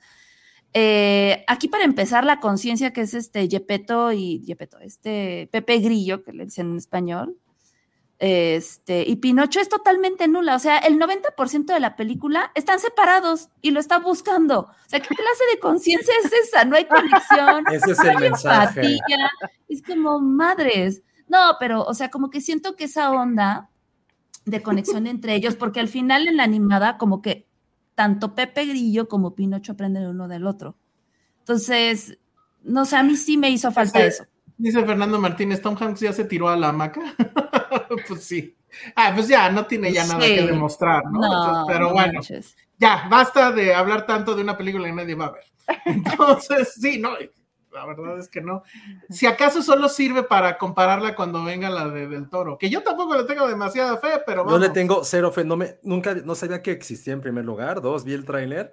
Eh, 0.75 1.45
aquí 1.47 1.69
para 1.69 1.85
empezar, 1.85 2.25
la 2.25 2.41
conciencia 2.41 2.93
que 2.93 3.03
es 3.03 3.15
este 3.15 3.49
Yepeto 3.49 4.13
y 4.13 4.41
Yepeto, 4.45 4.79
este 4.81 5.49
Pepe 5.51 5.79
Grillo, 5.79 6.23
que 6.23 6.33
le 6.33 6.45
dicen 6.45 6.73
en 6.73 6.77
español, 6.77 7.39
este, 8.19 9.05
y 9.07 9.17
Pinocho 9.17 9.61
es 9.61 9.69
totalmente 9.69 10.27
nula. 10.29 10.55
O 10.55 10.59
sea, 10.59 10.79
el 10.79 10.99
90% 10.99 11.67
de 11.67 11.81
la 11.81 11.97
película 11.97 12.51
están 12.55 12.81
separados 12.81 13.51
y 13.61 13.71
lo 13.73 13.81
está 13.81 13.99
buscando. 13.99 14.61
O 14.61 14.89
sea, 14.89 15.01
¿qué 15.01 15.09
clase 15.09 15.45
de 15.53 15.61
conciencia 15.61 16.15
es 16.25 16.33
esa? 16.33 16.65
No 16.65 16.77
hay 16.77 16.87
conexión. 16.87 17.65
Ese 17.73 17.93
es 17.93 17.99
el 17.99 18.19
mensaje. 18.19 18.81
empatía. 18.81 19.31
Es 19.69 19.83
como 19.83 20.21
madres. 20.21 21.03
No, 21.29 21.57
pero, 21.61 21.83
o 21.83 21.95
sea, 21.95 22.11
como 22.11 22.31
que 22.31 22.41
siento 22.41 22.77
que 22.77 22.85
esa 22.85 23.11
onda 23.11 23.71
de 24.45 24.63
conexión 24.63 25.07
entre 25.07 25.35
ellos, 25.35 25.57
porque 25.57 25.81
al 25.81 25.89
final 25.89 26.29
en 26.29 26.37
la 26.37 26.45
animada, 26.45 26.99
como 26.99 27.21
que 27.21 27.49
tanto 27.97 28.35
Pepe 28.35 28.65
Grillo 28.65 29.09
como 29.09 29.35
Pinocho 29.35 29.73
aprenden 29.73 30.07
uno 30.07 30.29
del 30.29 30.47
otro. 30.47 30.77
Entonces, 31.41 32.19
no 32.63 32.85
sé, 32.85 32.97
a 32.97 33.03
mí 33.03 33.17
sí 33.17 33.37
me 33.37 33.51
hizo 33.51 33.73
falta 33.73 34.05
eso. 34.05 34.25
Dice 34.57 34.85
Fernando 34.85 35.21
Martínez, 35.21 35.61
Tom 35.61 35.77
Hanks 35.79 36.01
ya 36.01 36.13
se 36.13 36.25
tiró 36.25 36.49
a 36.49 36.57
la 36.57 36.69
hamaca. 36.69 37.01
pues 38.09 38.25
sí. 38.25 38.57
Ah, 38.95 39.13
pues 39.15 39.29
ya, 39.29 39.51
no 39.51 39.67
tiene 39.67 39.93
ya 39.93 40.05
nada 40.07 40.21
Sí. 40.23 40.35
que 40.35 40.43
demostrar, 40.47 41.05
¿no? 41.07 41.23
Entonces, 41.25 41.53
No, 41.53 41.65
pero 41.67 41.81
no 41.87 41.93
bueno, 41.93 42.13
manches. 42.15 42.57
ya, 42.79 43.07
basta 43.09 43.51
de 43.53 43.75
hablar 43.75 44.07
tanto 44.07 44.35
de 44.35 44.43
una 44.43 44.57
película 44.57 44.87
que 44.87 44.93
nadie 44.93 45.15
va 45.15 45.27
a 45.27 45.33
ver. 45.33 45.45
Entonces, 45.87 46.75
sí, 46.75 46.99
no, 46.99 47.11
la 47.73 47.87
verdad 47.87 48.19
es 48.19 48.29
que 48.29 48.41
no. 48.41 48.63
Si 49.11 49.27
acaso 49.27 49.63
solo 49.63 49.89
sirve 49.89 50.23
para 50.23 50.59
compararla 50.59 51.15
cuando 51.15 51.43
venga 51.45 51.71
la 51.71 51.89
de 51.89 52.07
Del 52.09 52.29
Toro, 52.29 52.59
que 52.59 52.69
yo 52.71 52.83
tampoco 52.83 53.17
le 53.17 53.25
tengo 53.25 53.47
demasiada 53.49 53.97
fe, 53.99 54.21
pero 54.27 54.43
Yo 54.43 54.47
vamos. 54.47 54.61
le 54.61 54.69
tengo 54.71 55.05
cero 55.05 55.31
fe. 55.33 55.45
No 55.45 55.57
me, 55.57 55.79
nunca, 55.83 56.15
no 56.15 56.35
sabía 56.35 56.63
que 56.63 56.71
existía 56.73 57.13
en 57.13 57.21
primer 57.21 57.45
lugar. 57.45 57.81
Dos, 57.81 58.05
vi 58.05 58.15
el 58.15 58.25
tráiler. 58.25 58.73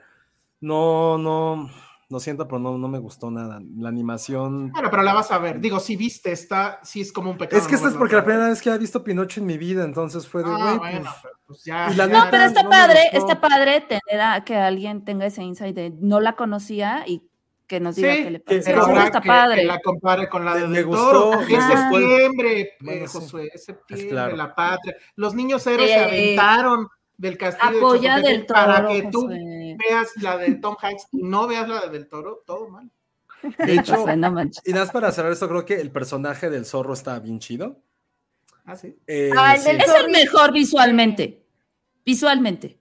No, 0.62 1.18
no, 1.18 1.70
lo 2.14 2.20
siento, 2.22 2.48
pero 2.48 2.60
no, 2.60 2.78
no 2.78 2.88
me 2.88 3.00
gustó 3.00 3.30
nada. 3.30 3.60
La 3.78 3.90
animación. 3.90 4.72
Bueno, 4.72 4.90
pero 4.90 5.04
la 5.04 5.14
vas 5.14 5.32
a 5.32 5.38
ver. 5.40 5.60
Digo, 5.60 5.80
si 5.80 5.96
viste, 5.98 6.32
está, 6.32 6.80
sí 6.84 7.02
es 7.02 7.12
como 7.12 7.32
un 7.32 7.38
pecado. 7.38 7.62
Es 7.62 7.68
que 7.68 7.76
esta 7.76 7.88
no 7.88 7.92
es 7.94 7.98
porque 7.98 8.16
la 8.16 8.24
primera 8.24 8.48
vez 8.48 8.62
que 8.62 8.70
he 8.70 8.78
visto 8.78 9.04
Pinocho 9.04 9.42
en 9.42 9.46
mi 9.48 9.58
vida, 9.58 9.84
entonces 9.84 10.28
fue 10.28 10.44
de, 10.44 10.50
Ah, 10.52 10.76
güey, 10.78 10.94
bueno, 10.96 11.12
pues, 11.22 11.34
pues 11.46 11.64
ya. 11.66 11.90
No, 11.90 12.08
neta, 12.08 12.28
pero 12.32 12.44
está 12.46 12.64
no 12.64 12.70
padre, 12.70 13.00
está 13.12 13.42
padre 13.42 13.82
tener 13.82 14.22
a 14.22 14.44
que 14.46 14.56
alguien 14.56 15.04
tenga 15.04 15.26
ese 15.26 15.44
insight 15.44 15.76
de 15.76 15.92
no 16.00 16.20
la 16.22 16.36
conocía 16.38 17.04
y 17.08 17.22
que 17.68 17.80
nos 17.80 17.96
diga 17.96 18.14
Sí, 18.16 18.24
qué 18.24 18.32
le 18.32 18.40
que- 18.40 18.44
parece. 18.46 18.74
Habrá 18.74 19.04
está 19.06 19.22
que, 19.22 19.28
padre. 19.28 19.62
que 19.62 19.68
la 19.68 19.80
compare 19.80 20.30
con 20.30 20.46
la 20.46 20.56
de 20.56 20.68
Me- 20.68 20.76
Del 20.78 20.86
gustó, 20.86 21.12
Toro, 21.32 21.40
que 21.48 21.56
es 21.56 21.64
septiembre, 21.64 22.70
Bueno, 22.82 23.06
eh. 23.06 23.08
Josué, 23.08 23.50
es 23.54 23.66
septiembre, 23.66 24.10
claro. 24.10 24.36
la 24.36 24.54
patria. 24.54 24.96
Los 25.16 25.34
niños 25.34 25.66
héroes 25.68 25.90
se 25.90 25.96
Eh, 25.98 26.04
aventaron 26.04 26.88
del 27.18 27.38
castillo 27.38 27.78
Apoya 27.78 28.16
de 28.18 28.22
del 28.22 28.46
Chapultepec 28.46 28.54
para 28.54 28.76
toro. 28.82 28.90
que 28.90 29.02
tú 29.12 29.22
Josué. 29.22 29.38
Veas 29.78 30.10
la 30.22 30.38
de 30.38 30.56
Tom 30.56 30.76
Hanks 30.82 31.08
y 31.12 31.24
no 31.24 31.48
veas 31.48 31.68
la 31.68 31.82
de 31.82 31.90
Del 31.90 32.08
Toro, 32.08 32.44
todo 32.46 32.70
mal. 32.70 32.90
de 33.42 33.74
hecho, 33.76 33.96
Josué, 33.96 34.16
no 34.18 34.32
manches. 34.32 34.62
y 34.66 34.72
nada 34.72 34.86
más 34.86 34.94
para 34.94 35.12
cerrar 35.12 35.32
esto, 35.32 35.48
creo 35.50 35.66
que 35.66 35.76
el 35.82 35.92
personaje 35.92 36.50
del 36.50 36.66
zorro 36.66 36.94
está 36.94 37.20
bien 37.20 37.40
chido. 37.40 37.80
Ah, 38.66 38.76
sí. 38.78 38.98
Eh, 39.08 39.32
Ah, 39.38 39.56
el 39.56 39.62
sí. 39.62 39.68
del 39.68 39.82
Es 39.82 39.94
el 40.04 40.12
mejor 40.12 40.54
visualmente. 40.54 41.44
Visualmente. 42.06 42.80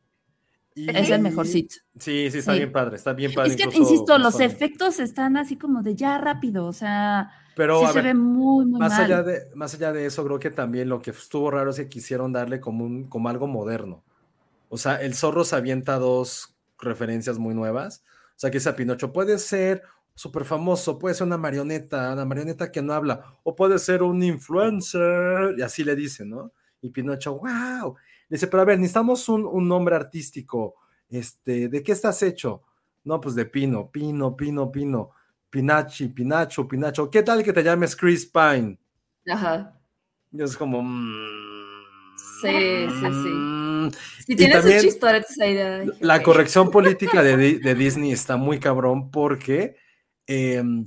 Y- 0.75 0.89
Es 0.97 1.11
el 1.11 1.21
mejorcito. 1.21 1.75
Sí, 1.99 2.31
sí, 2.31 2.39
está 2.39 2.53
Sí. 2.53 2.59
bien 2.61 2.73
padre, 2.73 2.97
está 2.97 3.13
bien 3.13 3.33
padre. 3.35 3.51
Es 3.51 3.57
que, 3.57 3.65
insisto, 3.77 4.17
los 4.19 4.41
efectos 4.41 5.01
están 5.01 5.37
así 5.37 5.57
como 5.59 5.83
de 5.83 5.95
ya 5.95 6.17
rápido. 6.19 6.67
O 6.67 6.73
sea, 6.73 7.31
Pero 7.57 7.81
sí 7.81 7.87
se 7.89 7.93
ver, 7.95 8.05
ve 8.05 8.15
muy, 8.15 8.65
muy 8.65 8.81
más 8.81 8.93
mal. 8.93 9.03
allá 9.05 9.23
de 9.23 9.43
más 9.55 9.75
allá 9.75 9.93
de 9.93 10.07
eso, 10.07 10.25
creo 10.25 10.39
que 10.39 10.51
también 10.51 10.89
lo 10.89 11.03
que 11.03 11.11
estuvo 11.11 11.51
raro 11.51 11.71
es 11.71 11.77
que 11.77 11.89
quisieron 11.89 12.33
darle 12.33 12.61
como 12.61 12.85
un 12.87 13.05
como 13.09 13.29
algo 13.29 13.47
moderno. 13.49 14.03
O 14.71 14.79
sea, 14.79 14.97
el 15.03 15.15
zorro 15.15 15.45
se 15.45 15.57
avienta 15.57 15.99
dos 15.99 16.52
referencias 16.83 17.39
muy 17.39 17.55
nuevas. 17.55 18.05
O 18.31 18.39
sea, 18.43 18.51
que 18.51 18.59
ese 18.59 18.73
Pinocho 18.73 19.13
puede 19.13 19.39
ser 19.39 19.83
súper 20.15 20.45
famoso, 20.45 20.99
puede 20.99 21.15
ser 21.15 21.27
una 21.27 21.39
marioneta, 21.39 22.13
una 22.13 22.25
marioneta 22.25 22.71
que 22.71 22.83
no 22.83 22.93
habla, 22.93 23.39
o 23.45 23.57
puede 23.57 23.79
ser 23.79 24.03
un 24.03 24.23
influencer, 24.23 25.55
y 25.57 25.63
así 25.63 25.85
le 25.85 25.97
dicen, 25.97 26.31
¿no? 26.31 26.53
Y 26.81 26.91
Pinocho, 26.91 27.39
wow. 27.39 27.97
Dice, 28.29 28.47
pero 28.49 28.63
a 28.63 28.67
ver, 28.67 28.79
necesitamos 28.79 29.29
un, 29.29 29.47
un 29.47 29.69
nombre 29.69 29.95
artístico. 29.95 30.75
Este, 31.09 31.69
¿de 31.69 31.83
qué 31.83 31.93
estás 31.93 32.23
hecho? 32.23 32.63
No, 33.05 33.21
pues 33.21 33.35
de 33.35 33.47
Pino, 33.47 33.91
Pino, 33.91 34.37
Pino, 34.37 34.71
Pino, 34.71 35.11
Pinachi, 35.51 36.09
Pinacho, 36.09 36.67
Pinacho. 36.67 37.11
¿Qué 37.11 37.23
tal 37.23 37.43
que 37.43 37.53
te 37.53 37.63
llames 37.63 37.95
Chris 37.95 38.27
Pine? 38.27 38.79
Ajá. 39.29 39.79
Y 40.33 40.43
es 40.43 40.57
como. 40.57 40.83
mm, 40.83 41.43
Sí, 42.17 42.87
sí, 42.89 43.07
sí. 43.23 43.72
Si 43.91 44.33
Y 44.35 44.37
también 44.37 44.79
ahí 45.41 45.55
de. 45.55 45.93
La 46.01 46.23
corrección 46.23 46.71
política 46.71 47.23
de, 47.23 47.37
Di- 47.37 47.59
de 47.63 47.75
Disney 47.75 48.13
está 48.13 48.37
muy 48.37 48.61
cabrón 48.61 49.11
porque 49.11 49.77
em, 50.27 50.87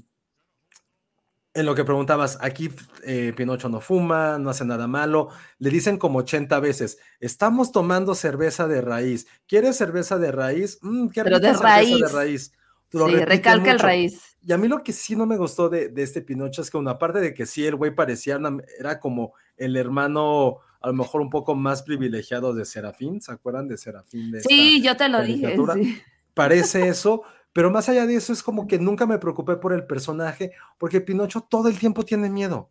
en 1.53 1.65
lo 1.65 1.73
que 1.73 1.85
preguntabas, 1.85 2.37
aquí 2.41 2.69
eh, 3.05 3.31
Pinocho 3.35 3.69
no 3.69 3.79
fuma, 3.79 4.37
no 4.37 4.49
hace 4.49 4.65
nada 4.65 4.87
malo, 4.87 5.29
le 5.57 5.69
dicen 5.69 5.97
como 5.97 6.19
80 6.19 6.59
veces, 6.59 6.97
estamos 7.21 7.71
tomando 7.71 8.13
cerveza 8.13 8.67
de 8.67 8.81
raíz. 8.81 9.25
¿Quieres 9.47 9.77
cerveza 9.77 10.17
de 10.17 10.33
raíz? 10.33 10.79
Mm, 10.81 11.07
qué 11.09 11.23
Pero 11.23 11.39
de 11.39 11.47
cerveza 11.47 11.63
raíz. 11.63 11.99
de 12.01 12.07
raíz. 12.09 12.51
Lo 12.91 13.07
Sí, 13.07 13.15
recalca 13.15 13.71
el 13.71 13.75
mucho. 13.77 13.85
raíz. 13.87 14.21
Y 14.41 14.51
a 14.51 14.57
mí 14.57 14.67
lo 14.67 14.83
que 14.83 14.91
sí 14.93 15.15
no 15.15 15.25
me 15.25 15.37
gustó 15.37 15.69
de, 15.69 15.89
de 15.89 16.03
este 16.03 16.21
Pinocho 16.21 16.61
es 16.61 16.69
que, 16.69 16.77
una 16.77 16.97
parte 16.99 17.19
de 17.19 17.33
que 17.33 17.45
sí, 17.45 17.65
el 17.65 17.75
güey 17.75 17.95
parecía, 17.95 18.37
una- 18.37 18.57
era 18.77 18.99
como 18.99 19.33
el 19.57 19.75
hermano, 19.77 20.57
a 20.85 20.89
lo 20.89 20.93
mejor 20.93 21.21
un 21.21 21.31
poco 21.31 21.55
más 21.55 21.81
privilegiado 21.81 22.53
de 22.53 22.63
Serafín, 22.63 23.19
¿se 23.19 23.31
acuerdan 23.31 23.67
de 23.67 23.75
Serafín? 23.75 24.29
De 24.29 24.41
Sí, 24.41 24.83
yo 24.83 24.95
te 24.95 25.09
lo 25.09 25.19
dije. 25.23 25.57
sí. 25.73 25.99
Parece 26.35 26.87
eso, 26.87 27.23
pero 27.53 27.71
más 27.71 27.89
allá 27.89 28.05
de 28.05 28.15
eso 28.15 28.31
es 28.31 28.43
como 28.43 28.67
que 28.67 28.77
nunca 28.77 29.07
me 29.07 29.17
preocupé 29.17 29.55
por 29.55 29.73
el 29.73 29.87
personaje, 29.87 30.51
porque 30.77 31.01
Pinocho 31.01 31.41
todo 31.41 31.69
el 31.69 31.79
tiempo 31.79 32.05
tiene 32.05 32.29
miedo. 32.29 32.69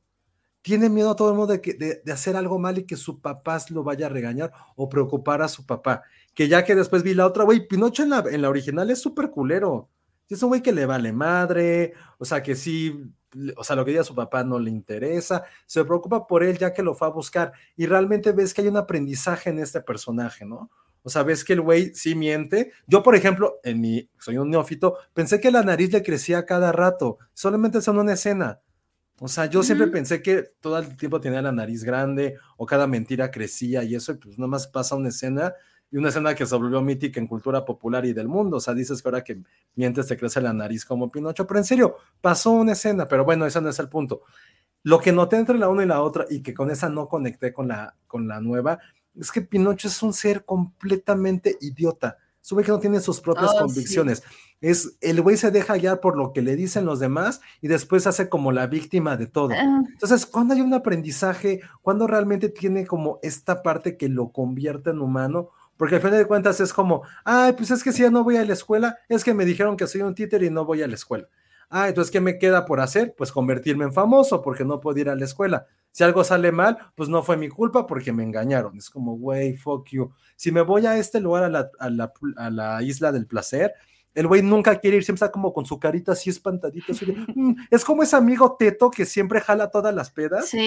Tiene 0.62 0.88
miedo 0.88 1.10
a 1.10 1.16
todo 1.16 1.30
el 1.30 1.36
mundo 1.36 1.54
de, 1.54 1.60
que, 1.60 1.74
de, 1.74 2.02
de 2.04 2.12
hacer 2.12 2.36
algo 2.36 2.60
mal 2.60 2.78
y 2.78 2.84
que 2.84 2.96
su 2.96 3.20
papá 3.20 3.58
lo 3.70 3.82
vaya 3.82 4.06
a 4.06 4.10
regañar 4.10 4.52
o 4.76 4.88
preocupar 4.88 5.42
a 5.42 5.48
su 5.48 5.66
papá. 5.66 6.04
Que 6.34 6.46
ya 6.46 6.64
que 6.64 6.76
después 6.76 7.02
vi 7.02 7.14
la 7.14 7.26
otra, 7.26 7.42
güey, 7.42 7.66
Pinocho 7.66 8.04
en 8.04 8.10
la, 8.10 8.24
en 8.30 8.42
la 8.42 8.48
original 8.48 8.90
es 8.90 9.02
súper 9.02 9.30
culero. 9.30 9.88
Es 10.28 10.40
un 10.44 10.50
güey 10.50 10.62
que 10.62 10.72
le 10.72 10.86
vale 10.86 11.12
madre, 11.12 11.94
o 12.18 12.24
sea, 12.24 12.44
que 12.44 12.54
sí, 12.54 13.10
o 13.56 13.64
sea, 13.64 13.76
lo 13.76 13.84
que 13.84 13.92
diga 13.92 14.04
su 14.04 14.14
papá 14.14 14.44
no 14.44 14.58
le 14.58 14.70
interesa, 14.70 15.44
se 15.66 15.84
preocupa 15.84 16.26
por 16.26 16.42
él 16.42 16.58
ya 16.58 16.72
que 16.72 16.82
lo 16.82 16.94
fue 16.94 17.08
a 17.08 17.10
buscar 17.10 17.52
y 17.76 17.86
realmente 17.86 18.32
ves 18.32 18.54
que 18.54 18.62
hay 18.62 18.68
un 18.68 18.76
aprendizaje 18.76 19.50
en 19.50 19.58
este 19.58 19.80
personaje, 19.80 20.44
¿no? 20.44 20.70
O 21.02 21.10
sea, 21.10 21.22
ves 21.22 21.44
que 21.44 21.52
el 21.52 21.60
güey 21.60 21.94
sí 21.94 22.14
miente. 22.14 22.72
Yo, 22.86 23.02
por 23.02 23.14
ejemplo, 23.14 23.60
en 23.62 23.80
mi, 23.80 24.08
soy 24.18 24.38
un 24.38 24.50
neófito, 24.50 24.96
pensé 25.12 25.38
que 25.38 25.50
la 25.50 25.62
nariz 25.62 25.92
le 25.92 26.02
crecía 26.02 26.46
cada 26.46 26.72
rato, 26.72 27.18
solamente 27.34 27.82
son 27.82 27.98
una 27.98 28.14
escena. 28.14 28.60
O 29.20 29.28
sea, 29.28 29.46
yo 29.46 29.62
siempre 29.62 29.86
pensé 29.86 30.22
que 30.22 30.42
todo 30.60 30.78
el 30.78 30.96
tiempo 30.96 31.20
tenía 31.20 31.40
la 31.40 31.52
nariz 31.52 31.84
grande 31.84 32.36
o 32.56 32.66
cada 32.66 32.86
mentira 32.86 33.30
crecía 33.30 33.84
y 33.84 33.94
eso, 33.94 34.18
pues 34.18 34.38
nada 34.38 34.48
más 34.48 34.66
pasa 34.66 34.96
una 34.96 35.10
escena 35.10 35.54
y 35.94 35.96
una 35.96 36.08
escena 36.08 36.34
que 36.34 36.44
se 36.44 36.56
volvió 36.56 36.82
mítica 36.82 37.20
en 37.20 37.28
cultura 37.28 37.64
popular 37.64 38.04
y 38.04 38.12
del 38.12 38.26
mundo. 38.26 38.56
O 38.56 38.60
sea, 38.60 38.74
dices 38.74 39.00
que 39.00 39.06
ahora 39.08 39.22
que 39.22 39.40
mientes 39.76 40.08
te 40.08 40.16
crece 40.16 40.40
la 40.40 40.52
nariz 40.52 40.84
como 40.84 41.08
Pinocho, 41.08 41.46
pero 41.46 41.60
en 41.60 41.64
serio, 41.64 41.94
pasó 42.20 42.50
una 42.50 42.72
escena, 42.72 43.06
pero 43.06 43.24
bueno, 43.24 43.46
ese 43.46 43.60
no 43.60 43.68
es 43.68 43.78
el 43.78 43.88
punto. 43.88 44.22
Lo 44.82 44.98
que 44.98 45.12
noté 45.12 45.36
entre 45.36 45.56
la 45.56 45.68
una 45.68 45.84
y 45.84 45.86
la 45.86 46.02
otra 46.02 46.26
y 46.28 46.42
que 46.42 46.52
con 46.52 46.68
esa 46.72 46.88
no 46.88 47.06
conecté 47.06 47.52
con 47.52 47.68
la, 47.68 47.94
con 48.08 48.26
la 48.26 48.40
nueva 48.40 48.80
es 49.16 49.30
que 49.30 49.40
Pinocho 49.42 49.86
es 49.86 50.02
un 50.02 50.12
ser 50.12 50.44
completamente 50.44 51.56
idiota. 51.60 52.18
Sube 52.40 52.64
que 52.64 52.72
no 52.72 52.80
tiene 52.80 52.98
sus 52.98 53.20
propias 53.20 53.50
Oh, 53.50 53.52
sí. 53.52 53.58
convicciones. 53.60 54.24
Es 54.60 54.96
el 55.00 55.22
güey 55.22 55.36
se 55.36 55.52
deja 55.52 55.76
guiar 55.76 56.00
por 56.00 56.16
lo 56.18 56.32
que 56.32 56.42
le 56.42 56.56
dicen 56.56 56.84
los 56.86 56.98
demás 56.98 57.40
y 57.60 57.68
después 57.68 58.06
hace 58.08 58.28
como 58.28 58.50
la 58.50 58.66
víctima 58.66 59.16
de 59.16 59.26
todo. 59.28 59.50
Ah, 59.54 59.82
Entonces, 59.88 60.26
cuando 60.26 60.54
hay 60.54 60.60
un 60.60 60.74
aprendizaje, 60.74 61.60
cuando 61.82 62.08
realmente 62.08 62.48
tiene 62.48 62.84
como 62.84 63.20
esta 63.22 63.62
parte 63.62 63.96
que 63.96 64.08
lo 64.08 64.32
convierte 64.32 64.90
en 64.90 65.00
humano, 65.00 65.50
porque 65.76 65.96
al 65.96 66.00
final 66.02 66.18
de 66.18 66.26
cuentas 66.26 66.60
es 66.60 66.72
como, 66.72 67.02
ay, 67.24 67.52
pues 67.54 67.70
es 67.70 67.82
que 67.82 67.92
si 67.92 68.02
ya 68.02 68.10
no 68.10 68.24
voy 68.24 68.36
a 68.36 68.44
la 68.44 68.52
escuela, 68.52 68.98
es 69.08 69.24
que 69.24 69.34
me 69.34 69.44
dijeron 69.44 69.76
que 69.76 69.86
soy 69.86 70.02
un 70.02 70.14
títer 70.14 70.42
y 70.42 70.50
no 70.50 70.64
voy 70.64 70.82
a 70.82 70.86
la 70.88 70.94
escuela. 70.94 71.28
Ah, 71.70 71.88
entonces, 71.88 72.10
¿qué 72.12 72.20
me 72.20 72.38
queda 72.38 72.66
por 72.66 72.80
hacer? 72.80 73.14
Pues 73.16 73.32
convertirme 73.32 73.84
en 73.84 73.92
famoso 73.92 74.42
porque 74.42 74.64
no 74.64 74.80
puedo 74.80 74.98
ir 75.00 75.08
a 75.08 75.16
la 75.16 75.24
escuela. 75.24 75.66
Si 75.90 76.04
algo 76.04 76.22
sale 76.22 76.52
mal, 76.52 76.76
pues 76.94 77.08
no 77.08 77.22
fue 77.22 77.36
mi 77.36 77.48
culpa 77.48 77.86
porque 77.86 78.12
me 78.12 78.22
engañaron. 78.22 78.76
Es 78.76 78.90
como, 78.90 79.16
güey, 79.16 79.56
fuck 79.56 79.88
you. 79.90 80.12
Si 80.36 80.52
me 80.52 80.60
voy 80.60 80.86
a 80.86 80.96
este 80.98 81.20
lugar, 81.20 81.44
a 81.44 81.48
la, 81.48 81.70
a 81.78 81.90
la, 81.90 82.12
a 82.36 82.50
la 82.50 82.82
isla 82.82 83.10
del 83.12 83.26
placer, 83.26 83.72
el 84.14 84.28
güey 84.28 84.42
nunca 84.42 84.76
quiere 84.78 84.98
ir, 84.98 85.04
siempre 85.04 85.24
está 85.24 85.32
como 85.32 85.52
con 85.52 85.66
su 85.66 85.80
carita 85.80 86.12
así 86.12 86.30
espantadita. 86.30 86.92
así 86.92 87.06
de, 87.06 87.12
"Mm". 87.34 87.56
Es 87.70 87.84
como 87.84 88.04
ese 88.04 88.14
amigo 88.14 88.54
teto 88.56 88.88
que 88.90 89.04
siempre 89.06 89.40
jala 89.40 89.70
todas 89.70 89.92
las 89.92 90.10
pedas 90.10 90.48
Sí. 90.50 90.58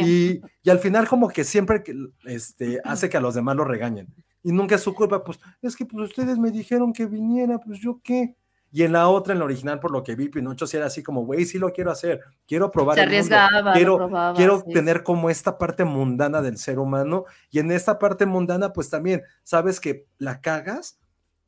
y, 0.00 0.40
y 0.62 0.70
al 0.70 0.80
final 0.80 1.06
como 1.06 1.28
que 1.28 1.44
siempre 1.44 1.84
este, 2.24 2.80
hace 2.84 3.08
que 3.08 3.16
a 3.16 3.20
los 3.20 3.34
demás 3.34 3.54
lo 3.54 3.64
regañen. 3.64 4.08
Y 4.46 4.52
nunca 4.52 4.76
es 4.76 4.80
su 4.80 4.94
culpa, 4.94 5.24
pues 5.24 5.40
es 5.60 5.74
que 5.74 5.84
pues 5.84 6.08
ustedes 6.08 6.38
me 6.38 6.52
dijeron 6.52 6.92
que 6.92 7.04
viniera, 7.04 7.58
pues 7.58 7.80
yo 7.80 8.00
qué. 8.00 8.36
Y 8.70 8.84
en 8.84 8.92
la 8.92 9.08
otra, 9.08 9.32
en 9.32 9.40
la 9.40 9.44
original, 9.44 9.80
por 9.80 9.90
lo 9.90 10.04
que 10.04 10.14
vi, 10.14 10.28
Pinocho 10.28 10.68
sí 10.68 10.76
era 10.76 10.86
así 10.86 11.02
como, 11.02 11.24
güey, 11.24 11.44
sí 11.46 11.58
lo 11.58 11.72
quiero 11.72 11.90
hacer, 11.90 12.20
quiero 12.46 12.70
probar 12.70 12.94
Se 12.94 13.02
arriesgaba, 13.02 13.72
quiero, 13.72 13.96
probaba, 13.96 14.36
quiero 14.36 14.62
sí. 14.64 14.72
tener 14.72 15.02
como 15.02 15.30
esta 15.30 15.58
parte 15.58 15.84
mundana 15.84 16.42
del 16.42 16.58
ser 16.58 16.78
humano. 16.78 17.24
Y 17.50 17.58
en 17.58 17.72
esta 17.72 17.98
parte 17.98 18.24
mundana, 18.24 18.72
pues 18.72 18.88
también 18.88 19.24
sabes 19.42 19.80
que 19.80 20.06
la 20.18 20.40
cagas, 20.40 21.00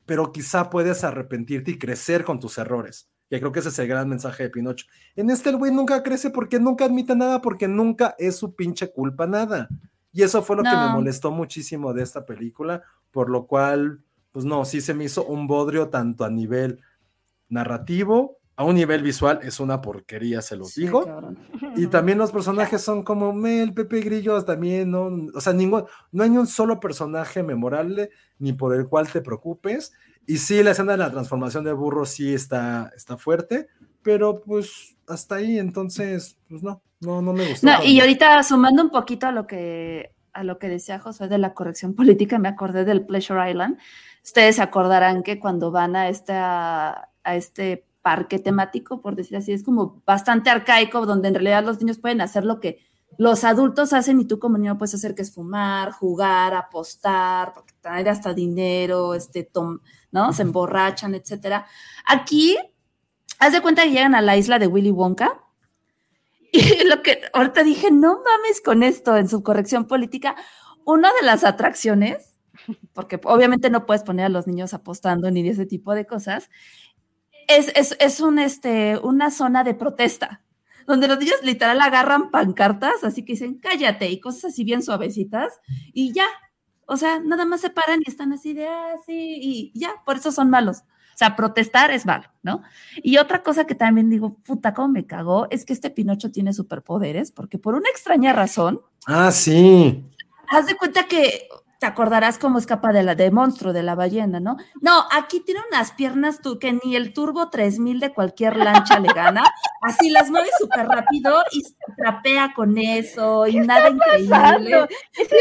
pero 0.05 0.33
quizá 0.33 0.69
puedes 0.69 1.05
arrepentirte 1.05 1.71
y 1.71 1.79
crecer 1.79 2.25
con 2.25 2.41
tus 2.41 2.57
errores. 2.57 3.09
Que 3.29 3.39
creo 3.39 3.53
que 3.53 3.59
ese 3.59 3.69
es 3.69 3.79
el 3.79 3.87
gran 3.87 4.09
mensaje 4.09 4.43
de 4.43 4.49
Pinocho. 4.49 4.87
En 5.15 5.29
este 5.29 5.51
el 5.51 5.55
güey 5.55 5.71
nunca 5.71 6.03
crece 6.03 6.31
porque 6.31 6.59
nunca 6.59 6.83
admite 6.83 7.15
nada, 7.15 7.41
porque 7.41 7.69
nunca 7.69 8.13
es 8.17 8.35
su 8.35 8.55
pinche 8.55 8.91
culpa 8.91 9.25
nada. 9.25 9.69
Y 10.11 10.23
eso 10.23 10.41
fue 10.41 10.55
lo 10.55 10.63
que 10.63 10.75
me 10.75 10.89
molestó 10.89 11.31
muchísimo 11.31 11.93
de 11.93 12.03
esta 12.03 12.25
película, 12.25 12.83
por 13.11 13.29
lo 13.29 13.45
cual, 13.45 14.01
pues 14.31 14.45
no, 14.45 14.65
sí 14.65 14.81
se 14.81 14.93
me 14.93 15.05
hizo 15.05 15.25
un 15.25 15.47
bodrio 15.47 15.89
tanto 15.89 16.25
a 16.25 16.29
nivel 16.29 16.81
narrativo, 17.47 18.39
a 18.55 18.65
un 18.65 18.75
nivel 18.75 19.03
visual, 19.03 19.39
es 19.41 19.61
una 19.61 19.81
porquería, 19.81 20.41
se 20.41 20.57
los 20.57 20.71
Sí, 20.71 20.81
digo. 20.81 21.05
Y 21.77 21.87
también 21.87 22.17
los 22.17 22.31
personajes 22.33 22.81
son 22.81 23.03
como 23.03 23.31
Mel, 23.31 23.73
Pepe 23.73 24.01
Grillo, 24.01 24.43
también, 24.43 24.91
¿no? 24.91 25.09
O 25.33 25.39
sea, 25.39 25.53
ningún, 25.53 25.85
no 26.11 26.23
hay 26.23 26.29
ni 26.29 26.37
un 26.37 26.45
solo 26.45 26.79
personaje 26.79 27.41
memorable 27.41 28.09
ni 28.37 28.51
por 28.51 28.75
el 28.75 28.85
cual 28.85 29.07
te 29.09 29.21
preocupes. 29.21 29.93
Y 30.25 30.39
sí, 30.39 30.61
la 30.61 30.71
escena 30.71 30.91
de 30.91 30.97
la 30.97 31.09
transformación 31.09 31.63
de 31.63 31.71
burro 31.71 32.05
sí 32.05 32.33
está, 32.33 32.91
está 32.95 33.17
fuerte, 33.17 33.69
pero 34.01 34.41
pues 34.41 34.97
hasta 35.09 35.35
ahí, 35.35 35.59
entonces, 35.59 36.37
pues 36.47 36.63
no, 36.63 36.81
no, 37.01 37.21
no 37.21 37.33
me 37.33 37.47
gustó. 37.47 37.67
No, 37.67 37.83
y 37.83 37.99
ahorita 37.99 38.41
sumando 38.43 38.83
un 38.83 38.89
poquito 38.89 39.27
a 39.27 39.31
lo 39.31 39.45
que 39.47 40.13
a 40.31 40.43
lo 40.43 40.59
que 40.59 40.69
decía 40.69 40.99
Josué 40.99 41.27
de 41.27 41.39
la 41.39 41.53
corrección 41.53 41.95
política, 41.95 42.37
me 42.39 42.47
acordé 42.47 42.85
del 42.85 43.05
Pleasure 43.05 43.49
Island. 43.49 43.77
Ustedes 44.23 44.57
se 44.57 44.61
acordarán 44.61 45.23
que 45.23 45.39
cuando 45.39 45.71
van 45.71 45.95
a 45.95 46.07
esta 46.07 47.09
a 47.23 47.35
este 47.35 47.85
parque 48.01 48.39
temático, 48.39 49.01
por 49.01 49.15
decir 49.15 49.35
así, 49.37 49.51
es 49.51 49.63
como 49.63 50.01
bastante 50.05 50.49
arcaico, 50.49 51.05
donde 51.05 51.27
en 51.27 51.33
realidad 51.33 51.65
los 51.65 51.79
niños 51.79 51.97
pueden 51.97 52.21
hacer 52.21 52.45
lo 52.45 52.59
que 52.59 52.79
los 53.17 53.43
adultos 53.43 53.91
hacen 53.91 54.21
y 54.21 54.25
tú 54.25 54.39
como 54.39 54.57
niño 54.57 54.77
puedes 54.77 54.93
hacer 54.93 55.13
que 55.13 55.23
es 55.23 55.33
fumar, 55.33 55.91
jugar, 55.91 56.53
apostar, 56.53 57.53
porque 57.53 57.73
traer 57.81 58.07
hasta 58.07 58.33
dinero, 58.33 59.13
este, 59.15 59.43
tom- 59.43 59.79
¿no? 60.11 60.31
Se 60.31 60.43
emborrachan, 60.43 61.15
etcétera. 61.15 61.65
Aquí, 62.05 62.57
haz 63.39 63.53
de 63.53 63.61
cuenta 63.61 63.83
que 63.83 63.91
llegan 63.91 64.15
a 64.15 64.21
la 64.21 64.37
isla 64.37 64.59
de 64.59 64.67
Willy 64.67 64.91
Wonka 64.91 65.41
y 66.51 66.83
lo 66.85 67.01
que 67.01 67.21
ahorita 67.33 67.63
dije, 67.63 67.91
no 67.91 68.21
mames 68.23 68.61
con 68.61 68.83
esto 68.83 69.17
en 69.17 69.29
su 69.29 69.43
corrección 69.43 69.85
política. 69.85 70.35
Una 70.85 71.09
de 71.13 71.25
las 71.25 71.43
atracciones, 71.43 72.37
porque 72.93 73.19
obviamente 73.23 73.69
no 73.69 73.85
puedes 73.85 74.03
poner 74.03 74.25
a 74.25 74.29
los 74.29 74.47
niños 74.47 74.73
apostando 74.73 75.29
ni 75.29 75.47
ese 75.47 75.65
tipo 75.65 75.93
de 75.93 76.07
cosas, 76.07 76.49
es, 77.47 77.71
es, 77.75 77.95
es 77.99 78.19
un, 78.19 78.39
este, 78.39 78.97
una 78.99 79.31
zona 79.31 79.63
de 79.63 79.73
protesta, 79.73 80.43
donde 80.87 81.07
los 81.07 81.19
niños 81.19 81.37
literal 81.43 81.81
agarran 81.81 82.31
pancartas, 82.31 83.03
así 83.03 83.23
que 83.25 83.33
dicen, 83.33 83.59
cállate, 83.59 84.09
y 84.09 84.19
cosas 84.19 84.45
así 84.45 84.63
bien 84.63 84.83
suavecitas, 84.83 85.59
y 85.93 86.13
ya. 86.13 86.25
O 86.87 86.97
sea, 86.97 87.19
nada 87.19 87.45
más 87.45 87.61
se 87.61 87.69
paran 87.69 87.99
y 88.03 88.09
están 88.09 88.33
así 88.33 88.53
de, 88.53 88.67
ah, 88.67 88.95
sí, 89.05 89.37
y 89.41 89.79
ya, 89.79 89.93
por 90.05 90.17
eso 90.17 90.31
son 90.31 90.49
malos. 90.49 90.83
O 91.19 91.25
sea, 91.25 91.35
protestar 91.35 91.91
es 91.91 92.05
malo, 92.05 92.23
¿no? 92.43 92.63
Y 93.03 93.17
otra 93.17 93.43
cosa 93.43 93.65
que 93.67 93.75
también 93.75 94.09
digo, 94.09 94.35
puta, 94.35 94.73
cómo 94.73 94.87
me 94.87 95.05
cagó, 95.05 95.47
es 95.49 95.65
que 95.65 95.73
este 95.73 95.89
Pinocho 95.89 96.31
tiene 96.31 96.53
superpoderes, 96.53 97.33
porque 97.33 97.57
por 97.59 97.75
una 97.75 97.89
extraña 97.89 98.31
razón, 98.31 98.79
Ah, 99.05 99.29
sí. 99.33 100.01
haz 100.47 100.65
de 100.67 100.77
cuenta 100.77 101.07
que 101.09 101.49
te 101.77 101.85
acordarás 101.87 102.37
cómo 102.39 102.57
escapa 102.57 102.93
de 102.93 103.03
la 103.03 103.15
de 103.15 103.31
monstruo, 103.31 103.73
de 103.73 103.83
la 103.83 103.95
ballena, 103.95 104.39
¿no? 104.39 104.55
No, 104.79 105.03
aquí 105.11 105.41
tiene 105.41 105.59
unas 105.69 105.91
piernas 105.91 106.39
tú 106.41 106.57
que 106.57 106.71
ni 106.85 106.95
el 106.95 107.11
Turbo 107.11 107.49
3000 107.49 107.99
de 107.99 108.13
cualquier 108.13 108.55
lancha 108.55 108.97
le 109.01 109.11
gana. 109.11 109.43
Así 109.81 110.09
las 110.11 110.29
mueve 110.29 110.47
súper 110.57 110.87
rápido 110.87 111.43
y 111.51 111.61
se 111.63 111.75
trapea 111.97 112.53
con 112.55 112.77
eso 112.77 113.45
y 113.45 113.59
nada 113.59 113.89
increíble. 113.89 114.87
¿Es 115.17 115.27
que- 115.27 115.35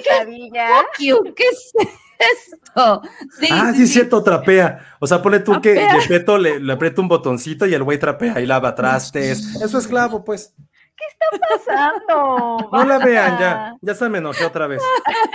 pesadilla? 0.00 0.68
¿Qué 0.96 1.44
es 1.50 1.72
esto? 2.18 3.02
Sí, 3.38 3.48
ah, 3.50 3.70
sí, 3.72 3.78
sí, 3.78 3.82
es 3.84 3.92
cierto, 3.92 4.22
trapea. 4.22 4.96
O 5.00 5.06
sea, 5.06 5.22
pone 5.22 5.40
tú 5.40 5.60
que. 5.60 5.74
Gepetto 6.00 6.38
le, 6.38 6.60
le 6.60 6.72
aprieta 6.72 7.00
un 7.00 7.08
botoncito 7.08 7.66
y 7.66 7.74
el 7.74 7.82
güey 7.82 7.98
trapea 7.98 8.40
y 8.40 8.46
lava 8.46 8.74
trastes. 8.74 9.56
Eso 9.62 9.78
es 9.78 9.86
clavo, 9.86 10.24
pues. 10.24 10.54
pasando? 11.64 12.68
No 12.72 12.84
la 12.84 12.98
vean 12.98 13.38
ya. 13.38 13.76
Ya 13.80 13.94
se 13.94 14.08
me 14.08 14.18
enojé 14.18 14.44
otra 14.44 14.66
vez. 14.66 14.82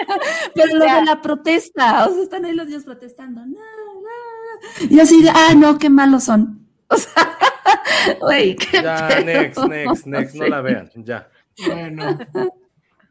Pero 0.56 0.76
lo 0.78 0.86
de 0.86 1.06
la 1.06 1.22
protesta, 1.22 2.06
o 2.08 2.14
sea, 2.14 2.24
están 2.24 2.46
ahí 2.46 2.54
los 2.54 2.68
niños 2.68 2.84
protestando. 2.84 3.42
No, 3.46 3.54
no. 3.56 4.88
Y 4.90 5.00
así 5.00 5.22
de, 5.24 5.30
ah, 5.30 5.54
no, 5.56 5.78
qué 5.78 5.90
malos 5.90 6.26
son. 6.26 6.60
O 6.90 6.98
sea, 6.98 7.38
güey, 8.20 8.56
qué 8.56 8.84
Ya, 8.84 9.08
pedo. 9.08 9.26
next, 9.26 9.58
next, 9.68 10.06
next. 10.06 10.36
No 10.36 10.48
la 10.48 10.62
vean. 10.62 10.92
Ya. 10.96 11.28
Bueno, 11.66 12.20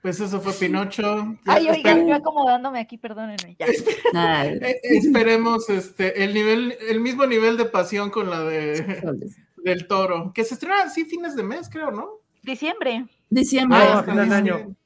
pues 0.03 0.21
eso 0.21 0.41
fue 0.41 0.53
Pinocho. 0.53 1.37
Ay, 1.47 1.69
oigan, 1.71 2.07
yo 2.07 2.15
acomodándome 2.17 2.81
aquí, 2.81 2.99
perdónenme. 2.99 3.57
Ya. 3.59 3.67
Eh, 4.61 4.81
esperemos 4.83 5.71
este 5.71 6.23
el 6.25 6.35
nivel, 6.35 6.77
el 6.89 7.01
mismo 7.01 7.25
nivel 7.27 7.57
de 7.57 7.65
pasión 7.65 8.11
con 8.11 8.29
la 8.29 8.41
de 8.43 9.01
del 9.65 9.87
toro, 9.87 10.33
que 10.35 10.45
se 10.45 10.55
estrena 10.55 10.83
así 10.83 11.05
fines 11.05 11.37
de 11.37 11.45
mes, 11.45 11.69
creo, 11.71 11.91
¿no? 11.93 12.09
Diciembre. 12.43 13.07
Diciembre. 13.31 13.79
Ah, 13.81 14.03
final 14.03 14.29
de 14.29 14.35
año. 14.35 14.77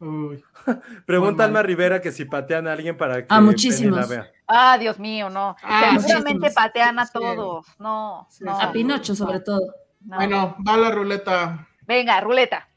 Uy. 0.00 0.42
Pregunta. 1.06 1.44
Alma 1.44 1.62
Rivera 1.62 2.00
que 2.00 2.10
si 2.10 2.24
patean 2.24 2.66
a 2.66 2.72
alguien 2.72 2.96
para 2.96 3.18
que 3.20 3.26
Ah, 3.28 3.40
muchísimos. 3.42 4.00
la 4.00 4.06
vea. 4.06 4.30
Ah, 4.48 4.78
Dios 4.78 4.98
mío, 4.98 5.28
no. 5.30 5.54
Ah, 5.62 5.96
Seguramente 6.00 6.34
muchísimos. 6.40 6.54
patean 6.54 6.98
a 6.98 7.06
Sí. 7.06 7.12
todos. 7.12 7.66
No, 7.78 8.26
Sí, 8.30 8.42
no. 8.44 8.58
A 8.60 8.72
Pinocho, 8.72 9.14
sobre 9.14 9.40
todo. 9.40 9.60
no. 10.00 10.16
Bueno, 10.16 10.56
va 10.66 10.76
la 10.78 10.90
ruleta. 10.90 11.68
Venga, 11.86 12.18
ruleta. 12.20 12.68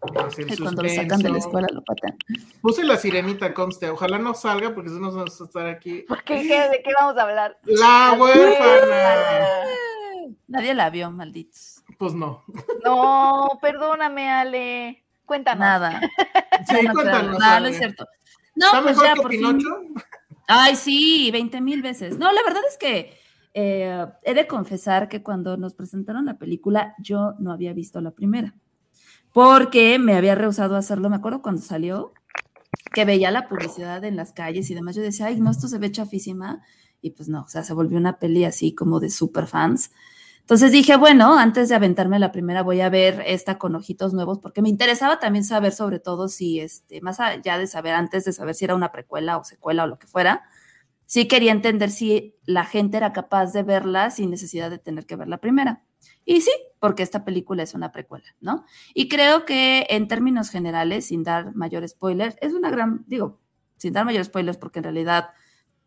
Cuando 0.00 0.82
lo 0.82 0.88
sacan 0.88 1.20
de 1.20 1.28
la 1.28 1.38
escuela 1.38 1.68
lo 1.72 1.82
patean. 1.82 2.16
Puse 2.62 2.84
la 2.84 2.96
sirenita, 2.96 3.52
conste. 3.52 3.90
Ojalá 3.90 4.18
no 4.18 4.34
salga 4.34 4.74
porque 4.74 4.88
si 4.88 4.96
no 4.98 5.12
vamos 5.12 5.40
a 5.40 5.44
estar 5.44 5.66
aquí. 5.66 6.04
¿Por 6.08 6.24
¿De 6.24 6.80
qué 6.82 6.92
vamos 6.98 7.16
a 7.18 7.22
hablar? 7.22 7.58
La 7.64 8.16
huérfana. 8.18 9.66
Nadie 10.48 10.74
la 10.74 10.90
vio, 10.90 11.10
malditos. 11.10 11.82
Pues 11.98 12.14
no. 12.14 12.44
No, 12.84 13.58
perdóname, 13.60 14.30
Ale. 14.30 15.04
Cuéntanos. 15.24 15.60
Nada. 15.60 16.00
Sí, 16.68 16.76
no 16.86 16.92
cuéntanos. 16.92 17.38
No, 17.38 17.60
no 17.60 17.66
es 17.68 17.78
cierto. 17.78 18.06
No, 18.54 18.66
¿Está 18.66 18.82
pues 18.82 18.96
mejor 18.96 19.06
ya 19.06 19.14
que 19.14 19.22
por 19.22 19.30
fin. 19.30 19.40
Pinocho? 19.40 19.82
Ay, 20.46 20.76
sí, 20.76 21.30
20 21.32 21.60
mil 21.62 21.80
veces. 21.80 22.18
No, 22.18 22.30
la 22.32 22.42
verdad 22.42 22.60
es 22.68 22.76
que 22.76 23.18
eh, 23.54 24.06
he 24.22 24.34
de 24.34 24.46
confesar 24.46 25.08
que 25.08 25.22
cuando 25.22 25.56
nos 25.56 25.74
presentaron 25.74 26.26
la 26.26 26.38
película, 26.38 26.94
yo 26.98 27.34
no 27.38 27.52
había 27.52 27.72
visto 27.72 28.00
la 28.00 28.10
primera, 28.10 28.54
porque 29.32 29.98
me 29.98 30.14
había 30.14 30.34
rehusado 30.34 30.76
a 30.76 30.78
hacerlo. 30.78 31.10
Me 31.10 31.16
acuerdo 31.16 31.42
cuando 31.42 31.62
salió, 31.62 32.12
que 32.92 33.04
veía 33.04 33.30
la 33.30 33.48
publicidad 33.48 34.04
en 34.04 34.16
las 34.16 34.32
calles 34.32 34.70
y 34.70 34.74
demás. 34.74 34.96
Yo 34.96 35.02
decía, 35.02 35.26
ay, 35.26 35.40
no, 35.40 35.50
esto 35.50 35.68
se 35.68 35.78
ve 35.78 35.90
chafísima. 35.90 36.62
Y 37.02 37.10
pues 37.10 37.28
no, 37.28 37.42
o 37.42 37.48
sea, 37.48 37.62
se 37.62 37.72
volvió 37.72 37.98
una 37.98 38.18
peli 38.18 38.44
así 38.44 38.74
como 38.74 39.00
de 39.00 39.10
super 39.10 39.46
fans. 39.46 39.90
Entonces 40.40 40.72
dije, 40.72 40.96
bueno, 40.96 41.38
antes 41.38 41.68
de 41.68 41.76
aventarme 41.76 42.18
la 42.18 42.32
primera 42.32 42.62
voy 42.62 42.80
a 42.80 42.88
ver 42.88 43.22
esta 43.24 43.56
con 43.56 43.76
ojitos 43.76 44.12
nuevos 44.12 44.40
porque 44.40 44.62
me 44.62 44.68
interesaba 44.68 45.20
también 45.20 45.44
saber 45.44 45.72
sobre 45.72 46.00
todo 46.00 46.26
si, 46.28 46.58
este, 46.58 47.00
más 47.02 47.20
allá 47.20 47.56
de 47.56 47.68
saber, 47.68 47.94
antes 47.94 48.24
de 48.24 48.32
saber 48.32 48.56
si 48.56 48.64
era 48.64 48.74
una 48.74 48.90
precuela 48.90 49.38
o 49.38 49.44
secuela 49.44 49.84
o 49.84 49.86
lo 49.86 49.98
que 49.98 50.08
fuera, 50.08 50.42
sí 51.06 51.28
quería 51.28 51.52
entender 51.52 51.90
si 51.90 52.34
la 52.44 52.64
gente 52.64 52.96
era 52.96 53.12
capaz 53.12 53.52
de 53.52 53.62
verla 53.62 54.10
sin 54.10 54.28
necesidad 54.28 54.70
de 54.70 54.78
tener 54.78 55.06
que 55.06 55.14
ver 55.14 55.28
la 55.28 55.38
primera. 55.38 55.84
Y 56.24 56.40
sí, 56.42 56.52
porque 56.78 57.02
esta 57.02 57.24
película 57.24 57.62
es 57.62 57.74
una 57.74 57.92
precuela, 57.92 58.26
¿no? 58.40 58.64
Y 58.94 59.08
creo 59.08 59.44
que 59.44 59.86
en 59.90 60.08
términos 60.08 60.50
generales, 60.50 61.06
sin 61.06 61.24
dar 61.24 61.54
mayor 61.54 61.86
spoiler, 61.88 62.36
es 62.40 62.52
una 62.52 62.70
gran, 62.70 63.04
digo, 63.06 63.40
sin 63.76 63.92
dar 63.92 64.04
mayor 64.04 64.24
spoilers 64.24 64.58
porque 64.58 64.78
en 64.78 64.84
realidad, 64.84 65.30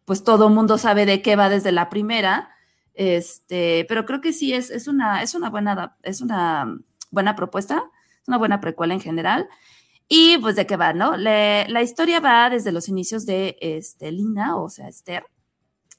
pues 0.05 0.23
todo 0.23 0.49
mundo 0.49 0.77
sabe 0.77 1.05
de 1.05 1.21
qué 1.21 1.35
va 1.35 1.49
desde 1.49 1.71
la 1.71 1.89
primera, 1.89 2.49
este, 2.93 3.85
pero 3.87 4.05
creo 4.05 4.21
que 4.21 4.33
sí 4.33 4.53
es, 4.53 4.69
es, 4.69 4.87
una, 4.87 5.23
es 5.23 5.35
una 5.35 5.49
buena, 5.49 5.97
es 6.03 6.21
una 6.21 6.77
buena 7.11 7.35
propuesta, 7.35 7.83
es 8.21 8.27
una 8.27 8.37
buena 8.37 8.59
precuela 8.61 8.93
en 8.93 9.01
general. 9.01 9.47
Y 10.07 10.37
pues 10.39 10.55
de 10.55 10.67
qué 10.67 10.75
va, 10.75 10.93
¿no? 10.93 11.15
la 11.15 11.81
historia 11.81 12.19
va 12.19 12.49
desde 12.49 12.71
los 12.71 12.89
inicios 12.89 13.25
de 13.25 13.57
este, 13.61 14.11
Lina, 14.11 14.57
o 14.57 14.69
sea, 14.69 14.89
Esther, 14.89 15.25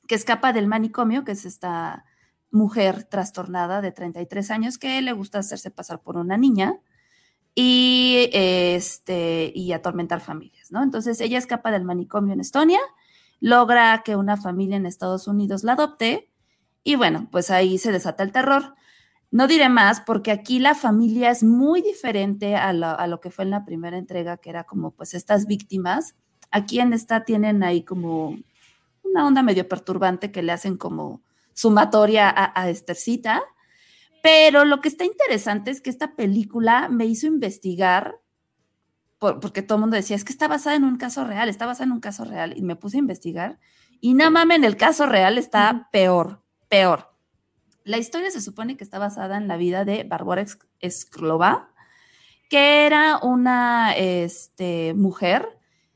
que 0.07 0.15
escapa 0.15 0.53
del 0.53 0.67
manicomio, 0.67 1.25
que 1.25 1.33
es 1.33 1.45
esta 1.47 2.05
mujer 2.55 3.05
trastornada 3.05 3.81
de 3.81 3.93
33 3.93 4.51
años 4.53 4.79
que 4.79 5.03
le 5.03 5.13
gusta 5.13 5.41
hacerse 5.41 5.71
pasar 5.71 6.01
por 6.01 6.17
una 6.17 6.37
niña 6.37 6.79
y, 7.55 8.31
este, 8.33 9.53
y 9.55 9.73
atormentar 9.73 10.21
familias, 10.21 10.71
¿no? 10.71 10.83
Entonces 10.83 11.21
ella 11.21 11.39
escapa 11.39 11.71
del 11.73 11.85
manicomio 11.85 12.33
en 12.33 12.41
Estonia, 12.41 12.81
logra 13.41 14.03
que 14.05 14.17
una 14.17 14.37
familia 14.37 14.77
en 14.77 14.87
Estados 14.87 15.27
Unidos 15.27 15.65
la 15.65 15.73
adopte 15.73 16.31
y 16.85 16.95
bueno, 16.95 17.29
pues 17.33 17.51
ahí 17.51 17.79
se 17.79 17.91
desata 17.91 18.23
el 18.23 18.31
terror. 18.31 18.75
No 19.33 19.49
diré 19.49 19.69
más 19.69 20.01
porque 20.01 20.31
aquí 20.31 20.61
la 20.61 20.77
familia 20.77 21.31
es 21.31 21.43
muy 21.43 21.83
diferente 21.83 22.55
a 22.55 22.73
lo, 22.73 23.21
que 23.21 23.33
fue 23.33 23.45
en 23.45 23.51
la 23.51 23.65
primera 23.65 23.99
entrega, 23.99 24.37
que 24.37 24.51
era 24.51 24.63
como 24.63 24.93
pues 24.93 25.15
estas 25.15 25.47
víctimas. 25.47 26.15
Aquí 26.53 26.79
en 26.79 26.93
esta 26.93 27.25
tienen 27.25 27.65
ahí 27.65 27.83
como 27.83 28.37
una 29.03 29.27
onda 29.27 29.43
medio 29.43 29.69
perturbante 29.69 30.31
que 30.31 30.43
le 30.43 30.53
hacen 30.53 30.77
como 30.77 31.24
sumatoria 31.55 32.29
a, 32.29 32.61
a 32.61 32.69
Estercita. 32.69 33.43
Pero 34.23 34.65
lo 34.65 34.81
que 34.81 34.89
está 34.89 35.05
interesante 35.05 35.71
es 35.71 35.81
que 35.81 35.91
esta 35.91 36.15
película 36.17 36.89
me 36.89 37.07
hizo 37.07 37.27
investigar, 37.27 38.21
porque 39.19 39.63
todo 39.63 39.77
el 39.77 39.81
mundo 39.81 39.97
decía, 39.97 40.17
es 40.17 40.25
que 40.25 40.33
está 40.33 40.49
basada 40.49 40.77
en 40.77 40.85
un 40.85 40.97
caso 40.97 41.25
real, 41.25 41.49
está 41.49 41.67
basada 41.67 41.87
en 41.87 41.93
un 41.93 42.01
caso 42.01 42.25
real, 42.25 42.55
y 42.57 42.63
me 42.63 42.77
puse 42.77 42.97
a 42.97 43.01
investigar, 43.01 43.59
y 44.01 44.15
no 44.15 44.31
mames, 44.31 44.59
en 44.59 44.65
el 44.65 44.77
caso 44.77 45.07
real 45.07 45.39
está 45.39 45.89
peor 45.93 46.45
peor. 46.69 47.15
La 47.85 47.99
historia 47.99 48.31
se 48.31 48.41
supone 48.41 48.77
que 48.77 48.83
está 48.83 48.99
basada 48.99 49.37
en 49.37 49.47
la 49.47 49.57
vida 49.57 49.85
de 49.85 50.05
Barbara 50.05 50.45
Esclova, 50.81 51.71
que 52.51 52.87
era 52.87 53.19
una 53.23 53.93
este, 53.97 54.93
mujer 54.95 55.47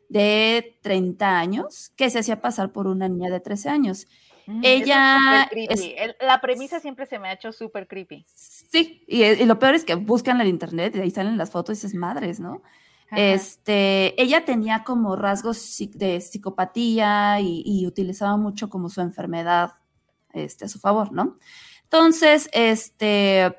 de 0.08 0.78
30 0.82 1.38
años 1.38 1.92
que 1.96 2.10
se 2.10 2.20
hacía 2.20 2.40
pasar 2.40 2.70
por 2.70 2.86
una 2.86 3.08
niña 3.08 3.30
de 3.30 3.40
13 3.40 3.70
años. 3.70 4.06
Mm, 4.48 4.60
Ella. 4.64 5.50
la 6.20 6.40
premisa 6.40 6.80
siempre 6.80 7.04
se 7.04 7.18
me 7.18 7.28
ha 7.28 7.34
hecho 7.34 7.52
súper 7.52 7.86
creepy. 7.86 8.24
Sí, 8.34 9.04
y, 9.06 9.44
lo 9.44 9.58
peor 9.58 9.74
es 9.74 9.84
que 9.84 9.94
buscan 9.94 10.36
en 10.36 10.42
el 10.42 10.48
internet 10.48 10.96
y 10.96 11.00
ahí 11.00 11.10
salen 11.10 11.36
las 11.36 11.50
fotos 11.50 11.74
y 11.74 11.76
dices 11.76 11.94
madres, 11.94 12.40
¿no? 12.40 12.62
Este, 13.10 14.20
ella 14.20 14.46
tenía 14.46 14.84
como 14.84 15.16
rasgos 15.16 15.76
de 15.92 16.20
psicopatía 16.22 17.40
y, 17.40 17.86
utilizaba 17.86 18.38
mucho 18.38 18.70
como 18.70 18.88
su 18.88 19.02
enfermedad 19.02 19.72
este, 20.32 20.64
a 20.64 20.68
su 20.68 20.78
favor, 20.78 21.12
¿no? 21.12 21.36
Entonces, 21.84 22.48
este, 22.54 23.54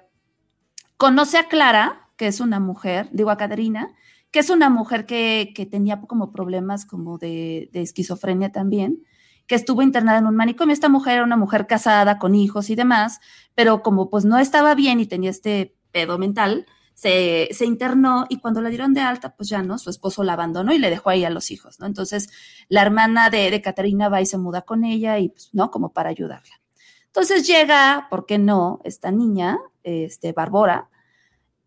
conoce 0.97 1.37
a 1.37 1.47
Clara, 1.47 2.09
que 2.17 2.25
es 2.25 2.39
una 2.39 2.59
mujer, 2.59 3.09
digo 3.11 3.29
a 3.29 3.37
Caterina, 3.37 3.93
que 4.31 4.39
es 4.39 4.49
una 4.49 4.71
mujer 4.71 5.05
que, 5.05 5.67
tenía 5.69 6.01
como 6.01 6.31
problemas 6.31 6.85
como 6.85 7.19
de, 7.19 7.69
esquizofrenia 7.73 8.51
también, 8.51 9.03
que 9.49 9.55
estuvo 9.55 9.81
internada 9.81 10.19
en 10.19 10.27
un 10.27 10.35
manicomio. 10.35 10.73
Esta 10.73 10.89
mujer 10.89 11.15
era 11.15 11.23
una 11.23 11.35
mujer 11.35 11.65
casada 11.65 12.19
con 12.19 12.35
hijos 12.35 12.69
y 12.69 12.75
demás, 12.75 13.19
pero 13.55 13.81
como 13.81 14.11
pues 14.11 14.23
no 14.23 14.37
estaba 14.37 14.75
bien 14.75 14.99
y 14.99 15.07
tenía 15.07 15.31
este 15.31 15.75
pedo 15.91 16.19
mental, 16.19 16.67
se, 16.93 17.49
internó 17.61 18.25
y 18.29 18.39
cuando 18.39 18.61
la 18.61 18.69
dieron 18.69 18.93
de 18.93 19.01
alta, 19.01 19.35
pues 19.35 19.49
ya 19.49 19.63
no, 19.63 19.79
su 19.79 19.89
esposo 19.89 20.23
la 20.23 20.33
abandonó 20.33 20.71
y 20.71 20.77
le 20.77 20.91
dejó 20.91 21.09
ahí 21.09 21.25
a 21.25 21.31
los 21.31 21.49
hijos, 21.49 21.79
¿no? 21.79 21.87
Entonces 21.87 22.29
la 22.67 22.83
hermana 22.83 23.31
de, 23.31 23.49
de 23.49 23.61
Caterina 23.61 24.07
va 24.07 24.21
y 24.21 24.27
se 24.27 24.37
muda 24.37 24.61
con 24.61 24.83
ella 24.83 25.17
y 25.17 25.29
pues, 25.29 25.49
¿no? 25.51 25.71
Como 25.71 25.93
para 25.93 26.11
ayudarla. 26.11 26.61
Entonces 27.07 27.47
llega, 27.47 28.05
¿por 28.11 28.27
qué 28.27 28.37
no? 28.37 28.81
Esta 28.83 29.09
niña, 29.09 29.57
este, 29.81 30.31
Barbora, 30.31 30.89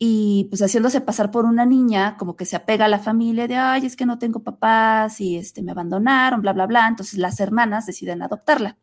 y 0.04 0.46
pues 0.50 0.60
haciéndose 0.60 1.00
pasar 1.00 1.30
por 1.30 1.44
una 1.44 1.64
niña, 1.64 2.16
como 2.16 2.34
que 2.34 2.44
se 2.44 2.56
apega 2.56 2.86
a 2.86 2.88
la 2.88 2.98
familia 2.98 3.46
de, 3.46 3.54
ay, 3.54 3.86
es 3.86 3.94
que 3.94 4.04
no 4.04 4.18
tengo 4.18 4.42
papás 4.42 5.20
y 5.20 5.36
este, 5.36 5.62
me 5.62 5.70
abandonaron, 5.70 6.42
bla, 6.42 6.52
bla, 6.52 6.66
bla. 6.66 6.88
Entonces 6.88 7.20
las 7.20 7.38
hermanas 7.38 7.86
deciden 7.86 8.20
adoptarla. 8.20 8.76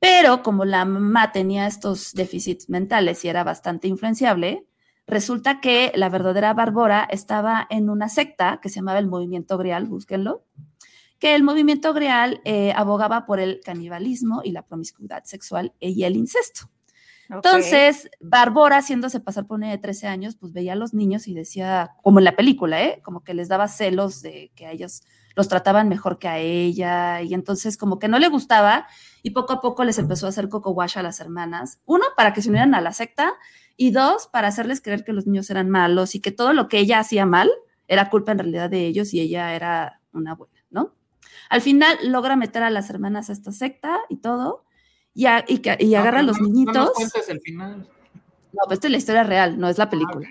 Pero 0.00 0.42
como 0.42 0.64
la 0.64 0.84
mamá 0.84 1.30
tenía 1.30 1.68
estos 1.68 2.14
déficits 2.14 2.68
mentales 2.68 3.24
y 3.24 3.28
era 3.28 3.44
bastante 3.44 3.86
influenciable, 3.86 4.66
resulta 5.06 5.60
que 5.60 5.92
la 5.94 6.08
verdadera 6.08 6.52
Barbora 6.52 7.06
estaba 7.08 7.64
en 7.70 7.88
una 7.88 8.08
secta 8.08 8.58
que 8.60 8.70
se 8.70 8.80
llamaba 8.80 8.98
el 8.98 9.06
Movimiento 9.06 9.56
Grial, 9.56 9.86
búsquenlo, 9.86 10.42
que 11.20 11.36
el 11.36 11.44
movimiento 11.44 11.94
grial 11.94 12.40
eh, 12.44 12.72
abogaba 12.74 13.24
por 13.24 13.38
el 13.38 13.60
canibalismo 13.60 14.40
y 14.42 14.50
la 14.50 14.62
promiscuidad 14.62 15.22
sexual 15.22 15.72
y 15.78 16.02
el 16.02 16.16
incesto. 16.16 16.72
Entonces, 17.32 18.10
Barbora, 18.20 18.78
haciéndose 18.78 19.20
pasar 19.20 19.46
por 19.46 19.56
una 19.56 19.70
de 19.70 19.78
13 19.78 20.06
años, 20.06 20.36
pues 20.36 20.52
veía 20.52 20.74
a 20.74 20.76
los 20.76 20.94
niños 20.94 21.28
y 21.28 21.34
decía, 21.34 21.92
como 22.02 22.18
en 22.18 22.24
la 22.24 22.36
película, 22.36 22.82
¿eh? 22.82 23.00
Como 23.02 23.24
que 23.24 23.34
les 23.34 23.48
daba 23.48 23.68
celos 23.68 24.22
de 24.22 24.52
que 24.54 24.66
a 24.66 24.72
ellos 24.72 25.02
los 25.34 25.48
trataban 25.48 25.88
mejor 25.88 26.18
que 26.18 26.28
a 26.28 26.38
ella, 26.38 27.22
y 27.22 27.32
entonces 27.32 27.76
como 27.76 27.98
que 27.98 28.08
no 28.08 28.18
le 28.18 28.28
gustaba, 28.28 28.86
y 29.22 29.30
poco 29.30 29.54
a 29.54 29.60
poco 29.60 29.84
les 29.84 29.98
empezó 29.98 30.26
a 30.26 30.28
hacer 30.28 30.48
coco 30.48 30.72
wash 30.72 30.98
a 30.98 31.02
las 31.02 31.20
hermanas. 31.20 31.80
Uno, 31.86 32.04
para 32.16 32.34
que 32.34 32.42
se 32.42 32.50
unieran 32.50 32.74
a 32.74 32.80
la 32.80 32.92
secta, 32.92 33.32
y 33.76 33.90
dos, 33.90 34.26
para 34.26 34.48
hacerles 34.48 34.80
creer 34.80 35.04
que 35.04 35.12
los 35.12 35.26
niños 35.26 35.48
eran 35.50 35.70
malos 35.70 36.14
y 36.14 36.20
que 36.20 36.32
todo 36.32 36.52
lo 36.52 36.68
que 36.68 36.78
ella 36.78 36.98
hacía 36.98 37.26
mal 37.26 37.50
era 37.88 38.10
culpa 38.10 38.32
en 38.32 38.38
realidad 38.38 38.70
de 38.70 38.86
ellos 38.86 39.12
y 39.14 39.20
ella 39.20 39.54
era 39.54 40.00
una 40.12 40.34
buena, 40.34 40.54
¿no? 40.70 40.94
Al 41.48 41.60
final 41.60 41.98
logra 42.04 42.36
meter 42.36 42.62
a 42.62 42.70
las 42.70 42.90
hermanas 42.90 43.30
a 43.30 43.32
esta 43.32 43.52
secta 43.52 43.98
y 44.08 44.16
todo, 44.16 44.64
y, 45.14 45.26
y, 45.26 45.94
agarra 45.94 46.20
a 46.20 46.22
los 46.22 46.40
niñitos. 46.40 46.74
No 46.74 46.92
el 47.28 47.40
final. 47.40 47.88
No, 48.52 48.60
pues 48.66 48.76
esta 48.76 48.88
es 48.88 48.92
la 48.92 48.98
historia 48.98 49.24
real, 49.24 49.58
no 49.58 49.68
es 49.68 49.78
la 49.78 49.84
ah, 49.84 49.90
película. 49.90 50.28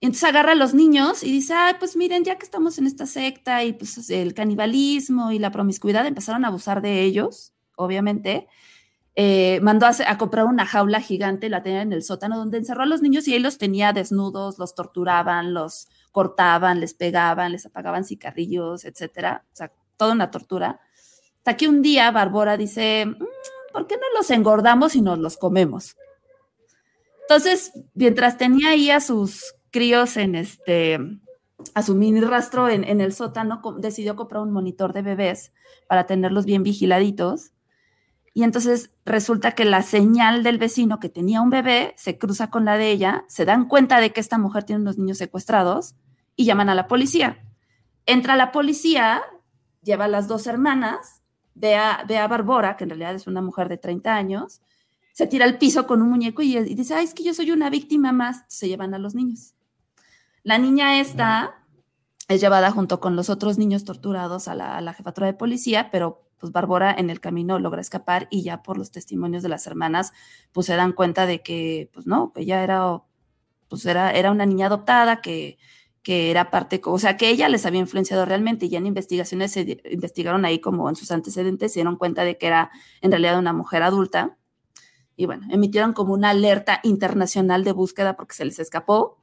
Y 0.00 0.06
entonces 0.06 0.24
agarra 0.28 0.52
a 0.52 0.56
los 0.56 0.74
niños 0.74 1.22
y 1.22 1.32
dice, 1.32 1.54
ay, 1.54 1.74
pues 1.78 1.96
miren, 1.96 2.24
ya 2.24 2.36
que 2.36 2.44
estamos 2.44 2.78
en 2.78 2.86
esta 2.86 3.06
secta 3.06 3.64
y 3.64 3.72
pues 3.72 4.10
el 4.10 4.34
canibalismo 4.34 5.32
y 5.32 5.38
la 5.38 5.50
promiscuidad 5.50 6.06
empezaron 6.06 6.44
a 6.44 6.48
abusar 6.48 6.82
de 6.82 7.02
ellos, 7.02 7.54
obviamente. 7.76 8.46
Eh, 9.14 9.60
mandó 9.62 9.86
a, 9.86 9.92
a, 10.06 10.18
comprar 10.18 10.44
una 10.44 10.66
jaula 10.66 11.00
gigante, 11.00 11.48
la 11.48 11.62
tenía 11.62 11.80
en 11.80 11.92
el 11.94 12.02
sótano, 12.02 12.36
donde 12.36 12.58
encerró 12.58 12.82
a 12.82 12.86
los 12.86 13.00
niños 13.00 13.26
y 13.26 13.32
ahí 13.32 13.38
los 13.38 13.56
tenía 13.56 13.94
desnudos, 13.94 14.58
los 14.58 14.74
torturaban, 14.74 15.54
los 15.54 15.88
cortaban, 16.12 16.80
les 16.80 16.92
pegaban, 16.92 17.52
les 17.52 17.64
apagaban 17.64 18.04
cigarrillos, 18.04 18.84
etcétera. 18.84 19.44
O 19.52 19.56
sea, 19.56 19.72
toda 19.96 20.12
una 20.12 20.30
tortura. 20.30 20.80
Hasta 21.38 21.56
que 21.56 21.68
un 21.68 21.80
día 21.80 22.10
Barbora 22.10 22.56
dice, 22.58 23.06
mm, 23.06 23.24
¿por 23.76 23.86
qué 23.86 23.96
no 23.96 24.06
los 24.16 24.30
engordamos 24.30 24.96
y 24.96 25.02
nos 25.02 25.18
los 25.18 25.36
comemos? 25.36 25.98
Entonces, 27.28 27.72
mientras 27.92 28.38
tenía 28.38 28.70
ahí 28.70 28.90
a 28.90 29.00
sus 29.00 29.54
críos 29.70 30.16
en 30.16 30.34
este, 30.34 30.98
a 31.74 31.82
su 31.82 31.94
mini 31.94 32.22
rastro 32.22 32.70
en, 32.70 32.84
en 32.84 33.02
el 33.02 33.12
sótano, 33.12 33.60
decidió 33.76 34.16
comprar 34.16 34.40
un 34.40 34.50
monitor 34.50 34.94
de 34.94 35.02
bebés 35.02 35.52
para 35.88 36.06
tenerlos 36.06 36.46
bien 36.46 36.62
vigiladitos. 36.62 37.50
Y 38.32 38.44
entonces 38.44 38.94
resulta 39.04 39.52
que 39.52 39.66
la 39.66 39.82
señal 39.82 40.42
del 40.42 40.56
vecino 40.56 40.98
que 40.98 41.10
tenía 41.10 41.42
un 41.42 41.50
bebé 41.50 41.92
se 41.98 42.16
cruza 42.16 42.48
con 42.48 42.64
la 42.64 42.78
de 42.78 42.90
ella, 42.90 43.26
se 43.28 43.44
dan 43.44 43.68
cuenta 43.68 44.00
de 44.00 44.10
que 44.10 44.20
esta 44.20 44.38
mujer 44.38 44.64
tiene 44.64 44.80
unos 44.80 44.96
niños 44.96 45.18
secuestrados 45.18 45.96
y 46.34 46.46
llaman 46.46 46.70
a 46.70 46.74
la 46.74 46.88
policía. 46.88 47.44
Entra 48.06 48.36
la 48.36 48.52
policía, 48.52 49.22
lleva 49.82 50.06
a 50.06 50.08
las 50.08 50.28
dos 50.28 50.46
hermanas, 50.46 51.20
ve 51.56 51.74
a, 51.74 52.04
ve 52.06 52.18
a 52.18 52.28
Barbora, 52.28 52.76
que 52.76 52.84
en 52.84 52.90
realidad 52.90 53.14
es 53.14 53.26
una 53.26 53.42
mujer 53.42 53.68
de 53.68 53.78
30 53.78 54.14
años, 54.14 54.60
se 55.12 55.26
tira 55.26 55.46
al 55.46 55.58
piso 55.58 55.86
con 55.86 56.02
un 56.02 56.10
muñeco 56.10 56.42
y, 56.42 56.54
dice, 56.74 56.94
ay, 56.94 57.06
es 57.06 57.14
que 57.14 57.24
yo 57.24 57.32
soy 57.32 57.50
una 57.50 57.70
víctima 57.70 58.12
más, 58.12 58.44
se 58.48 58.68
llevan 58.68 58.92
a 58.92 58.98
los 58.98 59.14
niños. 59.14 59.54
La 60.42 60.58
niña 60.58 61.00
esta 61.00 61.54
es 62.28 62.40
llevada 62.40 62.70
junto 62.70 63.00
con 63.00 63.16
los 63.16 63.30
otros 63.30 63.56
niños 63.56 63.84
torturados 63.84 64.46
a 64.46 64.54
la, 64.54 64.92
jefatura 64.92 65.26
de 65.26 65.32
policía, 65.32 65.90
pero 65.90 66.28
pues 66.38 66.52
Bárbara 66.52 66.94
en 66.96 67.08
el 67.08 67.20
camino 67.20 67.58
logra 67.58 67.80
escapar 67.80 68.28
y 68.30 68.42
ya 68.42 68.62
por 68.62 68.76
los 68.76 68.90
testimonios 68.90 69.42
de 69.42 69.48
las 69.48 69.66
hermanas, 69.66 70.12
pues 70.52 70.66
se 70.66 70.76
dan 70.76 70.92
cuenta 70.92 71.24
de 71.24 71.42
que, 71.42 71.90
pues 71.94 72.06
no, 72.06 72.32
que 72.34 72.42
ella 72.42 72.62
era, 72.62 73.02
pues 73.68 73.86
era, 73.86 74.10
era 74.12 74.30
una 74.30 74.44
niña 74.44 74.66
adoptada, 74.66 75.22
que 75.22 75.56
que 76.06 76.30
era 76.30 76.52
parte, 76.52 76.80
o 76.84 77.00
sea, 77.00 77.16
que 77.16 77.30
ella 77.30 77.48
les 77.48 77.66
había 77.66 77.80
influenciado 77.80 78.24
realmente 78.24 78.66
y 78.66 78.68
ya 78.68 78.78
en 78.78 78.86
investigaciones 78.86 79.50
se 79.50 79.82
investigaron 79.90 80.44
ahí 80.44 80.60
como 80.60 80.88
en 80.88 80.94
sus 80.94 81.10
antecedentes, 81.10 81.72
se 81.72 81.80
dieron 81.80 81.96
cuenta 81.96 82.22
de 82.22 82.38
que 82.38 82.46
era 82.46 82.70
en 83.00 83.10
realidad 83.10 83.40
una 83.40 83.52
mujer 83.52 83.82
adulta. 83.82 84.36
y 85.16 85.26
bueno, 85.26 85.48
emitieron 85.50 85.94
como 85.94 86.14
una 86.14 86.30
alerta 86.30 86.78
internacional 86.84 87.64
de 87.64 87.72
búsqueda 87.72 88.14
porque 88.14 88.36
se 88.36 88.44
les 88.44 88.60
escapó. 88.60 89.18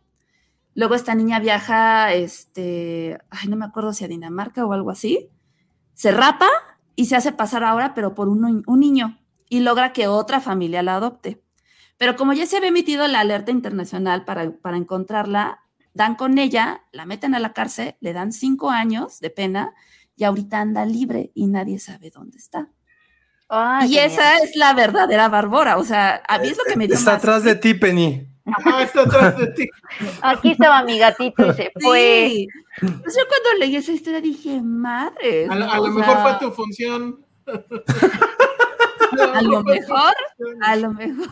Luego 0.76 0.96
esta 0.96 1.16
niña 1.16 1.40
viaja, 1.40 2.12
este, 2.12 3.18
ay, 3.30 3.48
no 3.48 3.56
me 3.56 3.64
acuerdo 3.64 3.94
si 3.94 4.04
a 4.04 4.10
Dinamarca 4.10 4.66
o 4.66 4.74
algo 4.74 4.92
así, 4.92 5.30
se 5.94 6.12
rapa 6.12 6.50
y 6.98 7.06
se 7.06 7.16
hace 7.16 7.32
pasar 7.32 7.64
ahora, 7.64 7.94
pero 7.94 8.14
por 8.14 8.28
un, 8.28 8.62
un 8.68 8.80
niño, 8.82 9.22
y 9.48 9.62
logra 9.62 9.94
que 9.94 10.10
otra 10.10 10.42
familia 10.42 10.84
la 10.84 10.98
adopte. 10.98 11.42
Pero 11.98 12.18
como 12.18 12.34
ya 12.34 12.46
se 12.46 12.58
había 12.58 12.70
emitido 12.70 13.08
la 13.08 13.22
alerta 13.22 13.52
internacional 13.52 14.26
para, 14.26 14.52
para 14.52 14.76
encontrarla, 14.76 15.63
dan 15.94 16.16
con 16.16 16.38
ella, 16.38 16.82
la 16.92 17.06
meten 17.06 17.36
a 17.36 17.40
la 17.40 17.54
cárcel, 17.54 17.96
le 18.00 18.14
dan 18.14 18.32
cinco 18.32 18.70
años 18.70 19.20
de 19.20 19.30
pena 19.30 19.74
y 20.16 20.24
ahorita 20.24 20.60
anda 20.60 20.86
libre 20.86 21.32
y 21.34 21.48
nadie 21.48 21.80
sabe 21.80 22.10
dónde 22.10 22.38
está. 22.38 22.68
Ay, 23.50 23.94
y 23.94 23.98
esa 24.00 24.38
es 24.38 24.56
la 24.56 24.74
verdadera 24.74 25.28
Bárbara, 25.30 25.78
o 25.78 25.84
sea, 25.84 26.24
a 26.28 26.40
mí 26.40 26.48
es 26.48 26.58
lo 26.58 26.64
que 26.64 26.76
me 26.76 26.88
dio 26.88 26.96
Está 26.96 27.12
más- 27.12 27.20
atrás 27.20 27.44
de 27.44 27.56
ti, 27.56 27.74
Penny. 27.76 28.28
Está 28.82 29.02
atrás 29.04 29.38
de 29.38 29.48
ti. 29.48 29.70
Aquí 30.22 30.52
estaba 30.52 30.84
mi 30.84 30.98
gatito 30.98 31.46
y 31.50 31.54
se 31.54 31.72
fue. 31.80 32.28
Sí. 32.30 32.48
Pues 32.82 33.16
yo 33.16 33.24
cuando 33.28 33.60
leí 33.60 33.76
esa 33.78 33.92
historia 33.92 34.20
dije, 34.22 34.60
madre. 34.62 35.48
A, 35.50 35.56
lo- 35.56 35.72
a 35.72 35.90
mejor 35.90 36.04
sea, 36.16 36.22
fue 36.38 36.48
tu 36.50 36.52
función. 36.54 37.26
A 39.34 39.42
lo 39.44 39.64
mejor, 39.64 40.14
a 40.64 40.76
lo 40.76 40.92
mejor. 40.92 41.28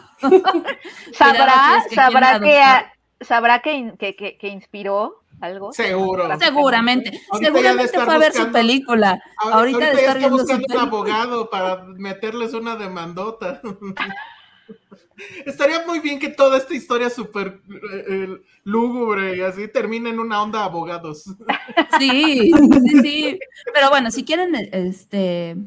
¿Sabrá, 1.14 1.82
Cuidado, 1.84 1.84
que 1.84 1.89
que 1.89 1.95
sabrá 1.95 2.30
adoptar. 2.36 2.93
Sabrá 3.22 3.61
que, 3.61 3.93
que, 3.99 4.15
que- 4.15 4.38
que 4.38 4.47
inspiró 4.49 5.22
algo? 5.39 5.72
Seguro. 5.74 6.28
Seguramente, 6.39 7.19
Ahorita 7.32 7.51
seguramente 7.51 7.86
estar 7.86 8.05
fue 8.05 8.15
a 8.15 8.17
ver 8.19 8.32
su 8.34 8.38
buscando- 8.39 8.57
película. 8.59 9.24
Ahora- 9.38 9.55
Ahorita 9.57 9.80
de 9.80 9.86
ya 9.86 9.91
estar 9.99 10.17
está 10.17 10.30
buscando 10.30 10.65
un 10.69 10.80
abogado 10.80 11.49
para 11.49 11.84
meterles 11.84 12.53
una 12.53 12.76
demandota. 12.76 13.61
Estaría 15.45 15.86
muy 15.86 15.99
bien 15.99 16.17
que 16.19 16.30
toda 16.30 16.57
esta 16.57 16.74
historia 16.74 17.09
súper 17.09 17.59
eh, 17.69 18.05
eh, 18.09 18.41
lúgubre 18.63 19.36
y 19.38 19.41
así 19.41 19.67
termine 19.67 20.09
en 20.09 20.19
una 20.19 20.41
onda 20.41 20.59
de 20.59 20.65
abogados. 20.65 21.24
Sí, 21.99 22.51
sí, 22.51 22.99
sí. 23.01 23.39
Pero 23.74 23.89
bueno, 23.89 24.09
si 24.09 24.24
quieren 24.24 24.55
este, 24.55 25.57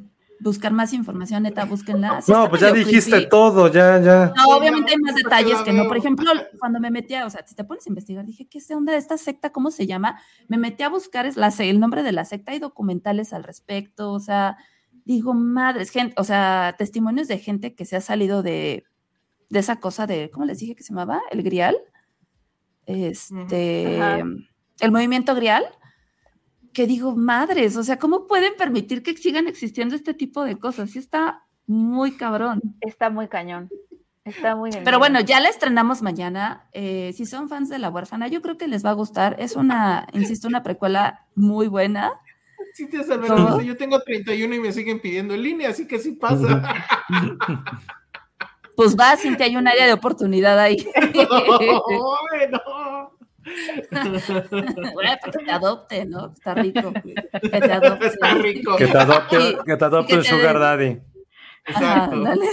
buscar 0.44 0.72
más 0.72 0.92
información, 0.92 1.42
neta, 1.42 1.64
búsquenla. 1.64 2.20
Sí 2.22 2.30
No, 2.30 2.48
pues 2.48 2.60
ya 2.60 2.70
dijiste 2.70 3.10
creepy. 3.10 3.28
todo, 3.30 3.68
ya, 3.72 3.98
ya. 4.00 4.32
No, 4.36 4.56
obviamente 4.56 4.92
hay 4.92 4.98
más 4.98 5.14
detalles 5.14 5.62
que 5.62 5.72
no. 5.72 5.88
Por 5.88 5.96
ejemplo, 5.96 6.30
cuando 6.60 6.78
me 6.80 6.90
metía, 6.90 7.26
o 7.26 7.30
sea, 7.30 7.44
si 7.46 7.54
te 7.54 7.64
pones 7.64 7.86
a 7.86 7.88
investigar, 7.88 8.24
dije, 8.26 8.46
¿qué 8.46 8.58
es 8.58 8.70
onda 8.70 8.92
de 8.92 8.98
esta 8.98 9.16
secta? 9.16 9.50
¿Cómo 9.50 9.70
se 9.70 9.86
llama? 9.86 10.20
Me 10.46 10.58
metí 10.58 10.82
a 10.82 10.90
buscar 10.90 11.26
es 11.26 11.36
la, 11.36 11.48
el 11.58 11.80
nombre 11.80 12.02
de 12.02 12.12
la 12.12 12.24
secta 12.24 12.54
y 12.54 12.58
documentales 12.58 13.32
al 13.32 13.42
respecto. 13.42 14.12
O 14.12 14.20
sea, 14.20 14.56
digo, 15.04 15.34
madres, 15.34 15.90
gente, 15.90 16.14
o 16.18 16.24
sea, 16.24 16.74
testimonios 16.78 17.26
de 17.26 17.38
gente 17.38 17.74
que 17.74 17.86
se 17.86 17.96
ha 17.96 18.00
salido 18.00 18.42
de, 18.42 18.84
de 19.48 19.58
esa 19.58 19.80
cosa 19.80 20.06
de, 20.06 20.30
¿cómo 20.30 20.44
les 20.44 20.58
dije 20.58 20.76
que 20.76 20.82
se 20.82 20.92
llamaba? 20.92 21.20
El 21.30 21.42
grial. 21.42 21.76
Este, 22.86 24.00
Ajá. 24.00 24.24
el 24.80 24.92
movimiento 24.92 25.34
grial. 25.34 25.64
Que 26.74 26.86
digo, 26.86 27.16
madres, 27.16 27.76
o 27.76 27.84
sea, 27.84 27.98
¿cómo 27.98 28.26
pueden 28.26 28.54
permitir 28.56 29.02
que 29.02 29.16
sigan 29.16 29.46
existiendo 29.46 29.94
este 29.94 30.12
tipo 30.12 30.44
de 30.44 30.58
cosas? 30.58 30.90
Sí 30.90 30.98
está 30.98 31.44
muy 31.66 32.16
cabrón. 32.16 32.60
Está 32.80 33.10
muy 33.10 33.28
cañón. 33.28 33.70
Está 34.24 34.56
muy 34.56 34.70
de 34.70 34.80
Pero 34.80 34.98
bueno, 34.98 35.20
ya 35.20 35.40
la 35.40 35.48
estrenamos 35.48 36.02
mañana. 36.02 36.68
Eh, 36.72 37.12
si 37.14 37.26
son 37.26 37.48
fans 37.48 37.68
de 37.68 37.78
La 37.78 37.90
Huérfana, 37.90 38.28
yo 38.28 38.42
creo 38.42 38.58
que 38.58 38.68
les 38.68 38.84
va 38.84 38.90
a 38.90 38.94
gustar. 38.94 39.36
Es 39.38 39.54
una, 39.54 40.06
insisto, 40.12 40.48
una 40.48 40.62
precuela 40.62 41.26
muy 41.34 41.68
buena. 41.68 42.12
Sí, 42.72 42.88
te 42.88 42.98
dice, 42.98 43.64
yo 43.64 43.76
tengo 43.76 44.00
31 44.00 44.54
y 44.54 44.60
me 44.60 44.72
siguen 44.72 45.00
pidiendo 45.00 45.34
en 45.34 45.42
línea, 45.42 45.70
así 45.70 45.86
que 45.86 45.98
sí 45.98 46.12
pasa. 46.12 46.62
Pues 48.76 48.96
va, 48.96 49.16
Cintia, 49.16 49.46
hay 49.46 49.56
un 49.56 49.68
área 49.68 49.86
de 49.86 49.92
oportunidad 49.92 50.58
ahí. 50.58 50.84
Ay, 50.96 51.12
no. 52.50 53.12
Bueno, 53.90 55.10
que 55.24 55.30
te 55.44 55.50
adopte, 55.50 56.04
¿no? 56.06 56.32
Está 56.32 56.54
rico. 56.54 56.92
Que 56.92 57.60
te 57.60 57.72
adopte. 57.72 58.06
Está 58.06 58.34
rico. 58.34 58.76
Que 58.76 58.86
te 58.86 58.98
adopte, 58.98 59.40
Sí. 59.40 59.56
que 59.66 59.76
te 59.76 59.84
adopte 59.84 60.12
que 60.12 60.16
un 60.18 60.22
te- 60.22 60.28
sugar 60.28 60.58
daddy. 60.58 61.00
Ajá, 61.66 61.94
Exacto. 61.94 62.20
dale. 62.20 62.46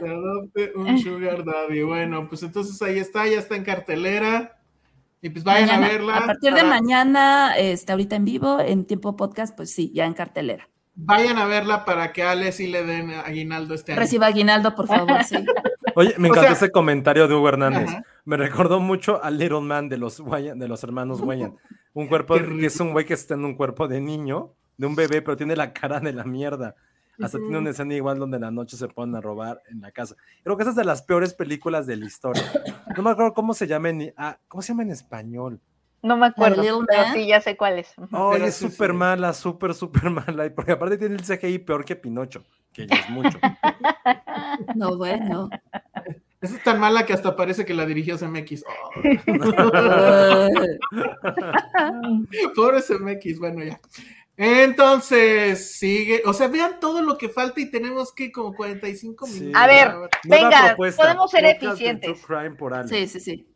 Te 0.00 0.08
adopte 0.08 0.72
un 0.74 0.98
sugar 0.98 1.44
daddy. 1.44 1.82
Bueno, 1.82 2.28
pues 2.28 2.42
entonces 2.42 2.80
ahí 2.82 2.98
está, 2.98 3.26
ya 3.26 3.38
está 3.38 3.56
en 3.56 3.64
cartelera. 3.64 4.58
Y 5.20 5.28
pues 5.30 5.44
vayan 5.44 5.66
Mañana, 5.68 5.86
a 5.86 5.90
verla. 5.90 6.16
A 6.18 6.26
partir 6.26 6.52
de 6.54 6.64
mañana, 6.64 7.56
este, 7.56 7.92
ahorita 7.92 8.16
en 8.16 8.24
vivo, 8.24 8.58
en 8.60 8.84
tiempo 8.86 9.14
podcast, 9.16 9.54
pues 9.56 9.72
sí, 9.72 9.92
ya 9.94 10.04
en 10.06 10.14
cartelera. 10.14 10.68
Vayan 10.94 11.38
a 11.38 11.46
verla 11.46 11.84
para 11.84 12.12
que 12.12 12.22
a 12.22 12.32
Ale 12.32 12.52
sí 12.52 12.66
le 12.66 12.84
den 12.84 13.10
aguinaldo 13.12 13.74
este 13.74 13.92
año. 13.92 14.00
Reciba 14.00 14.26
aguinaldo, 14.26 14.74
por 14.74 14.86
favor, 14.86 15.22
sí. 15.24 15.36
Oye, 15.94 16.14
me 16.18 16.28
O 16.28 16.32
encantó 16.32 16.42
sea- 16.42 16.52
ese 16.52 16.70
comentario 16.70 17.28
de 17.28 17.34
Hugo 17.34 17.48
Hernández. 17.48 17.88
Ajá. 17.88 18.04
Me 18.24 18.36
recordó 18.36 18.80
mucho 18.80 19.22
al 19.22 19.38
Little 19.38 19.60
Man 19.60 19.88
de 19.88 19.98
los, 19.98 20.20
Wayans- 20.20 20.58
de 20.58 20.68
los 20.68 20.82
hermanos 20.84 21.20
Wayan. 21.20 21.56
Un 21.94 22.06
cuerpo, 22.08 22.34
que 22.34 22.66
es 22.66 22.80
un 22.80 22.92
güey 22.92 23.04
que 23.04 23.14
está 23.14 23.34
en 23.34 23.44
un 23.44 23.54
cuerpo 23.54 23.88
de 23.88 24.00
niño, 24.00 24.52
de 24.78 24.86
un 24.86 24.94
bebé, 24.94 25.20
pero 25.22 25.36
tiene 25.36 25.56
la 25.56 25.72
cara 25.72 26.00
de 26.00 26.12
la 26.12 26.24
mierda. 26.24 26.74
Hasta 27.20 27.38
tiene 27.38 27.58
una 27.58 27.70
escena 27.70 27.94
igual 27.94 28.18
donde 28.18 28.36
en 28.38 28.42
la 28.42 28.50
noche 28.50 28.76
se 28.76 28.88
ponen 28.88 29.14
a 29.16 29.20
robar 29.20 29.60
en 29.70 29.82
la 29.82 29.92
casa. 29.92 30.16
Creo 30.42 30.56
que 30.56 30.62
esa 30.62 30.70
es 30.70 30.76
de 30.76 30.84
las 30.84 31.02
peores 31.02 31.34
películas 31.34 31.86
de 31.86 31.96
la 31.96 32.06
historia. 32.06 32.42
No 32.96 33.02
me 33.02 33.10
acuerdo 33.10 33.34
cómo 33.34 33.52
se 33.52 33.66
llama 33.66 33.90
en, 33.90 34.14
ah, 34.16 34.38
¿cómo 34.48 34.62
se 34.62 34.68
llama 34.68 34.82
en 34.84 34.90
español. 34.90 35.60
No 36.02 36.16
me 36.16 36.26
acuerdo, 36.26 36.62
pero 36.62 36.80
Man? 36.80 37.14
sí, 37.14 37.26
ya 37.28 37.40
sé 37.40 37.56
cuál 37.56 37.78
es. 37.78 37.94
Oh, 38.10 38.30
Pero 38.32 38.46
es 38.46 38.56
sí, 38.56 38.68
súper 38.68 38.90
sí. 38.90 38.96
mala, 38.96 39.32
súper, 39.32 39.74
súper 39.74 40.10
mala. 40.10 40.46
Y 40.46 40.50
porque 40.50 40.72
aparte 40.72 40.98
tiene 40.98 41.14
el 41.14 41.22
CGI 41.22 41.58
peor 41.60 41.84
que 41.84 41.94
Pinocho, 41.96 42.42
que 42.72 42.86
ya 42.86 42.96
es 42.96 43.08
mucho. 43.10 43.38
No, 44.74 44.96
bueno. 44.96 45.48
Esa 46.40 46.56
es 46.56 46.62
tan 46.64 46.80
mala 46.80 47.06
que 47.06 47.12
hasta 47.12 47.36
parece 47.36 47.64
que 47.64 47.72
la 47.72 47.86
dirigió 47.86 48.18
CMX. 48.18 48.64
Oh, 48.66 49.02
pobre 52.54 52.82
CMX, 52.82 53.38
bueno, 53.38 53.64
ya. 53.64 53.80
Entonces, 54.36 55.72
sigue. 55.78 56.22
O 56.26 56.32
sea, 56.32 56.48
vean 56.48 56.80
todo 56.80 57.02
lo 57.02 57.18
que 57.18 57.28
falta 57.28 57.60
y 57.60 57.70
tenemos 57.70 58.12
que 58.12 58.32
como 58.32 58.54
45 58.54 59.26
Sí. 59.26 59.40
minutos. 59.40 59.62
A 59.62 59.66
ver, 59.66 59.92
Venga, 60.24 60.74
podemos 60.76 61.30
ser 61.30 61.44
podcast 61.44 61.62
eficientes. 61.62 62.22
Crime 62.26 62.50
por. 62.52 62.88
Sí, 62.88 63.06
sí, 63.06 63.20
sí. 63.20 63.46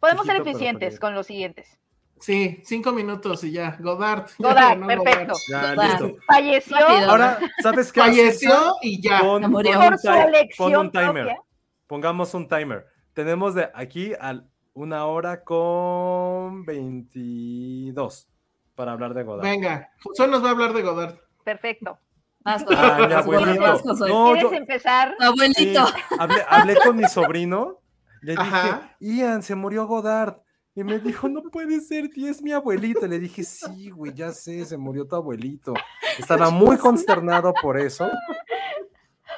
Podemos 0.00 0.26
ser 0.26 0.36
eficientes 0.36 0.98
con 1.00 1.14
los 1.14 1.26
siguientes. 1.26 1.78
Sí, 2.20 2.60
cinco 2.64 2.90
minutos 2.92 3.44
y 3.44 3.52
ya. 3.52 3.76
Godard. 3.78 4.26
Godard, 4.38 4.78
No, 4.78 4.86
perfecto. 4.88 5.34
Ya, 5.48 5.74
Va. 5.74 5.84
listo. 5.86 6.16
Falleció. 6.26 6.76
Ahora, 7.08 7.38
¿sabes 7.62 7.92
qué? 7.92 8.00
Falleció 8.00 8.74
y 8.82 9.00
ya. 9.00 9.20
Pon, 9.20 9.42
pon 9.42 9.54
un 9.54 9.62
por 9.74 9.98
su 9.98 10.08
ti- 10.10 10.18
elección 10.18 10.72
pon 10.72 10.80
un 10.86 10.90
timer. 10.90 11.12
propia. 11.12 11.40
Pongamos 11.86 12.34
un 12.34 12.48
timer. 12.48 12.86
Tenemos 13.12 13.54
de 13.54 13.70
aquí 13.74 14.12
a 14.20 14.42
una 14.74 15.06
hora 15.06 15.42
con 15.44 16.64
22 16.64 18.28
para 18.74 18.92
hablar 18.92 19.14
de 19.14 19.22
Godard. 19.22 19.44
Venga, 19.44 19.90
Josué 20.02 20.28
nos 20.28 20.42
va 20.42 20.48
a 20.48 20.52
hablar 20.52 20.72
de 20.72 20.82
Godard. 20.82 21.14
Perfecto. 21.44 21.98
Vas, 22.40 22.64
Ah, 22.70 22.96
mi 22.98 23.14
Josué, 23.14 23.36
abuelito. 23.36 24.06
No, 24.08 24.32
¿Quieres 24.32 24.42
yo- 24.50 24.52
empezar? 24.56 25.14
Abuelito. 25.20 25.86
Sí, 25.86 26.02
hablé, 26.18 26.42
hablé 26.48 26.76
con 26.76 26.96
mi 26.96 27.04
sobrino, 27.08 27.80
le 28.22 28.32
dije. 28.32 28.80
Ian, 29.00 29.42
se 29.42 29.54
murió 29.54 29.86
Godard. 29.86 30.36
Y 30.74 30.84
me 30.84 31.00
dijo, 31.00 31.28
no 31.28 31.42
puede 31.42 31.80
ser, 31.80 32.08
tío, 32.08 32.28
es 32.28 32.40
mi 32.40 32.52
abuelito. 32.52 33.06
Le 33.06 33.18
dije, 33.18 33.42
sí, 33.42 33.90
güey, 33.90 34.14
ya 34.14 34.30
sé, 34.30 34.64
se 34.64 34.76
murió 34.76 35.06
tu 35.06 35.16
abuelito. 35.16 35.74
Estaba 36.18 36.50
muy 36.50 36.76
consternado 36.76 37.52
por 37.60 37.76
eso. 37.76 38.08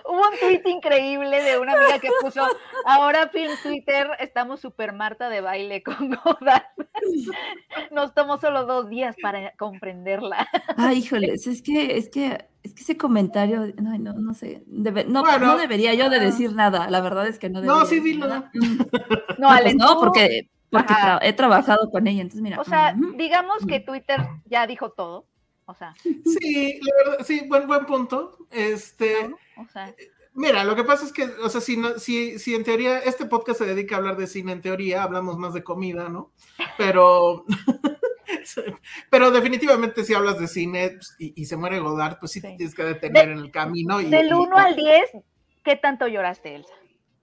Hubo 0.05 0.18
un 0.18 0.38
tweet 0.40 0.62
increíble 0.70 1.42
de 1.42 1.59
una 1.59 1.72
amiga 1.74 1.98
que 1.98 2.09
puso, 2.20 2.46
ahora 2.84 3.28
Film 3.28 3.53
Twitter, 3.62 4.09
estamos 4.18 4.61
super 4.61 4.92
Marta 4.92 5.28
de 5.28 5.40
baile 5.40 5.82
con 5.82 6.11
Godard. 6.24 6.62
Nos 7.90 8.14
tomó 8.14 8.38
solo 8.38 8.64
dos 8.66 8.88
días 8.88 9.16
para 9.22 9.53
comprenderla. 9.57 10.48
Ay, 10.76 10.98
híjoles, 10.98 11.46
es 11.46 11.62
que, 11.62 11.96
es 11.96 12.09
que, 12.09 12.46
es 12.62 12.74
que 12.74 12.82
ese 12.82 12.96
comentario, 12.96 13.62
ay, 13.62 13.98
no, 13.98 14.12
no 14.14 14.34
sé, 14.34 14.62
debe- 14.66 15.07
no, 15.07 15.22
Bueno, 15.22 15.46
no 15.46 15.57
debería 15.59 15.94
yo 15.94 16.11
de 16.11 16.16
ah. 16.16 16.20
decir 16.20 16.53
nada, 16.55 16.88
la 16.90 17.01
verdad 17.01 17.26
es 17.26 17.38
que 17.38 17.48
no 17.48 17.61
No, 17.61 17.84
debería 17.84 17.86
sí, 17.88 17.94
decir 17.96 18.12
dilo. 18.14 18.28
nada. 18.28 18.51
No, 19.38 19.48
no, 19.48 19.51
Ale, 19.55 19.62
pues 19.64 19.76
no, 19.76 19.94
tú- 19.94 20.01
porque, 20.01 20.51
porque 20.70 20.92
tra- 20.92 21.18
he 21.22 21.32
trabajado 21.32 21.90
con 21.90 22.07
ella, 22.07 22.20
entonces 22.20 22.42
mira. 22.42 22.61
O 22.61 22.64
sea, 22.64 22.94
digamos 23.16 23.64
que 23.66 23.80
Twitter 23.80 24.20
ya 24.44 24.66
dijo 24.66 24.90
todo. 24.90 25.26
O 25.71 25.75
sea, 25.75 25.95
Sí, 26.03 26.81
la 26.83 26.93
verdad, 27.11 27.27
sí, 27.27 27.43
buen, 27.49 27.66
buen 27.66 27.87
punto. 27.87 28.37
Este, 28.51 29.29
¿no? 29.29 29.37
O 29.62 29.66
sea, 29.68 29.95
mira, 30.35 30.64
lo 30.64 30.75
que 30.77 30.85
pasa 30.85 31.05
es 31.05 31.12
que, 31.12 31.25
o 31.25 31.49
sea, 31.49 31.61
si, 31.61 31.77
no, 31.77 31.99
si, 31.99 32.39
si 32.39 32.55
en 32.55 32.64
teoría, 32.64 32.99
este 32.99 33.27
podcast 33.27 33.59
se 33.61 33.66
dedica 33.66 33.95
a 33.95 33.99
hablar 33.99 34.16
de 34.16 34.27
cine, 34.27 34.53
en 34.53 34.61
teoría, 34.61 35.03
hablamos 35.03 35.39
más 35.39 35.55
de 35.55 35.62
comida, 35.64 36.09
¿no? 36.09 36.33
Pero, 36.79 37.45
pero 39.11 39.31
definitivamente 39.31 40.05
si 40.05 40.14
hablas 40.14 40.39
de 40.39 40.49
cine 40.49 40.91
pues, 40.91 41.16
y, 41.18 41.41
y 41.41 41.45
se 41.47 41.57
muere 41.57 41.81
Godard, 41.81 42.18
pues 42.18 42.33
sí, 42.33 42.41
Sí. 42.41 42.55
tienes 42.57 42.75
que 42.75 42.85
detener 42.85 43.27
De- 43.27 43.33
en 43.33 43.39
el 43.39 43.51
camino. 43.51 44.01
Y, 44.01 44.07
del 44.11 44.29
y- 44.29 44.33
1 44.33 44.57
al 44.57 44.77
10, 44.77 45.11
¿qué 45.64 45.77
tanto 45.77 46.07
lloraste, 46.09 46.55
Elsa? 46.57 46.75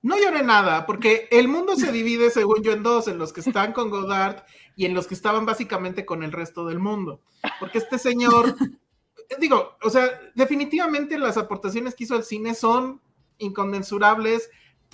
No 0.02 0.18
lloré 0.18 0.44
nada, 0.44 0.86
porque 0.86 1.28
el 1.32 1.48
mundo 1.48 1.76
se 1.76 1.92
divide, 1.92 2.30
según 2.30 2.62
yo, 2.62 2.72
en 2.72 2.84
dos, 2.84 3.08
en 3.08 3.18
los 3.18 3.34
que 3.34 3.42
están 3.42 3.74
con 3.74 3.90
Godard 3.90 4.44
y 4.76 4.86
en 4.86 4.94
los 4.94 5.08
que 5.08 5.16
estaban 5.16 5.46
básicamente 5.46 6.06
con 6.06 6.24
el 6.24 6.32
resto 6.32 6.66
del 6.66 6.80
mundo. 6.80 7.22
Porque 7.60 7.80
este 7.80 7.98
señor, 7.98 8.56
digo, 9.40 9.76
o 9.84 9.90
sea, 9.90 10.08
definitivamente 10.36 11.18
las 11.18 11.38
aportaciones 11.38 11.96
que 11.96 12.04
hizo 12.04 12.16
al 12.16 12.24
cine 12.24 12.54
son 12.54 13.02
inconmensurables. 13.40 14.50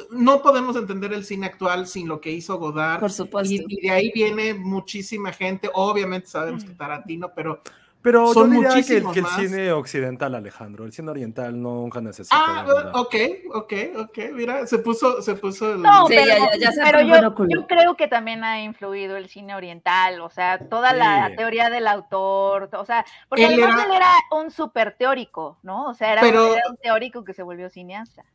No 0.10 0.42
podemos 0.42 0.76
entender 0.76 1.14
el 1.14 1.26
cine 1.26 1.46
actual 1.48 1.86
sin 1.86 2.08
lo 2.08 2.20
que 2.20 2.32
hizo 2.32 2.58
Godard. 2.58 3.02
Por 3.02 3.12
supuesto. 3.12 3.54
Y, 3.54 3.64
y 3.68 3.82
de 3.82 3.92
ahí 3.92 4.12
viene 4.16 4.54
muchísima 4.54 5.34
gente. 5.34 5.70
Obviamente 5.74 6.28
sabemos 6.28 6.64
que 6.64 6.74
Tarantino, 6.74 7.34
pero 7.36 7.62
Pero 8.04 8.34
Son 8.34 8.52
yo 8.54 8.60
diría 8.60 8.70
que, 8.86 8.98
el- 8.98 9.04
muchísimos 9.04 9.14
que 9.14 9.20
el 9.20 9.24
más. 9.24 9.36
cine 9.40 9.72
occidental, 9.72 10.36
Alejandro, 10.36 10.84
el 10.84 10.92
cine 10.92 11.10
oriental 11.10 11.60
nunca 11.60 12.02
necesita. 12.02 12.36
Ah, 12.38 12.92
ok, 12.96 13.16
ok, 13.54 13.74
ok. 13.98 14.18
Mira, 14.34 14.68
se 14.68 14.80
puso, 14.80 15.22
se 15.22 15.36
puso 15.36 15.74
el. 15.74 15.82
No, 15.82 16.06
Sí, 16.08 16.16
pero, 16.18 16.26
ya- 16.28 16.38
ya- 16.38 16.58
ya 16.60 16.72
se 16.74 16.82
pero 16.84 17.00
fue 17.08 17.18
el 17.18 17.24
yo, 17.24 17.62
yo 17.62 17.68
creo 17.68 17.96
que 17.96 18.10
también 18.10 18.44
ha 18.44 18.62
influido 18.62 19.16
el 19.16 19.30
cine 19.30 19.56
oriental, 19.56 20.20
o 20.20 20.30
sea, 20.30 20.60
toda 20.68 20.94
la 20.94 21.32
teoría 21.38 21.70
del 21.70 21.88
autor, 21.88 22.70
o 22.74 22.86
sea, 22.86 23.06
porque 23.30 23.46
Él 23.46 23.54
además 23.54 23.74
era- 23.76 23.86
él 23.86 23.92
era 23.96 24.12
un 24.44 24.52
súper 24.52 24.98
teórico, 24.98 25.58
¿no? 25.64 25.86
O 25.88 25.94
sea, 25.94 26.12
era, 26.12 26.22
Pero- 26.22 26.54
era 26.56 26.70
un 26.70 26.76
teórico 26.78 27.24
que 27.24 27.34
se 27.34 27.42
volvió 27.42 27.70
cineasta. 27.70 28.26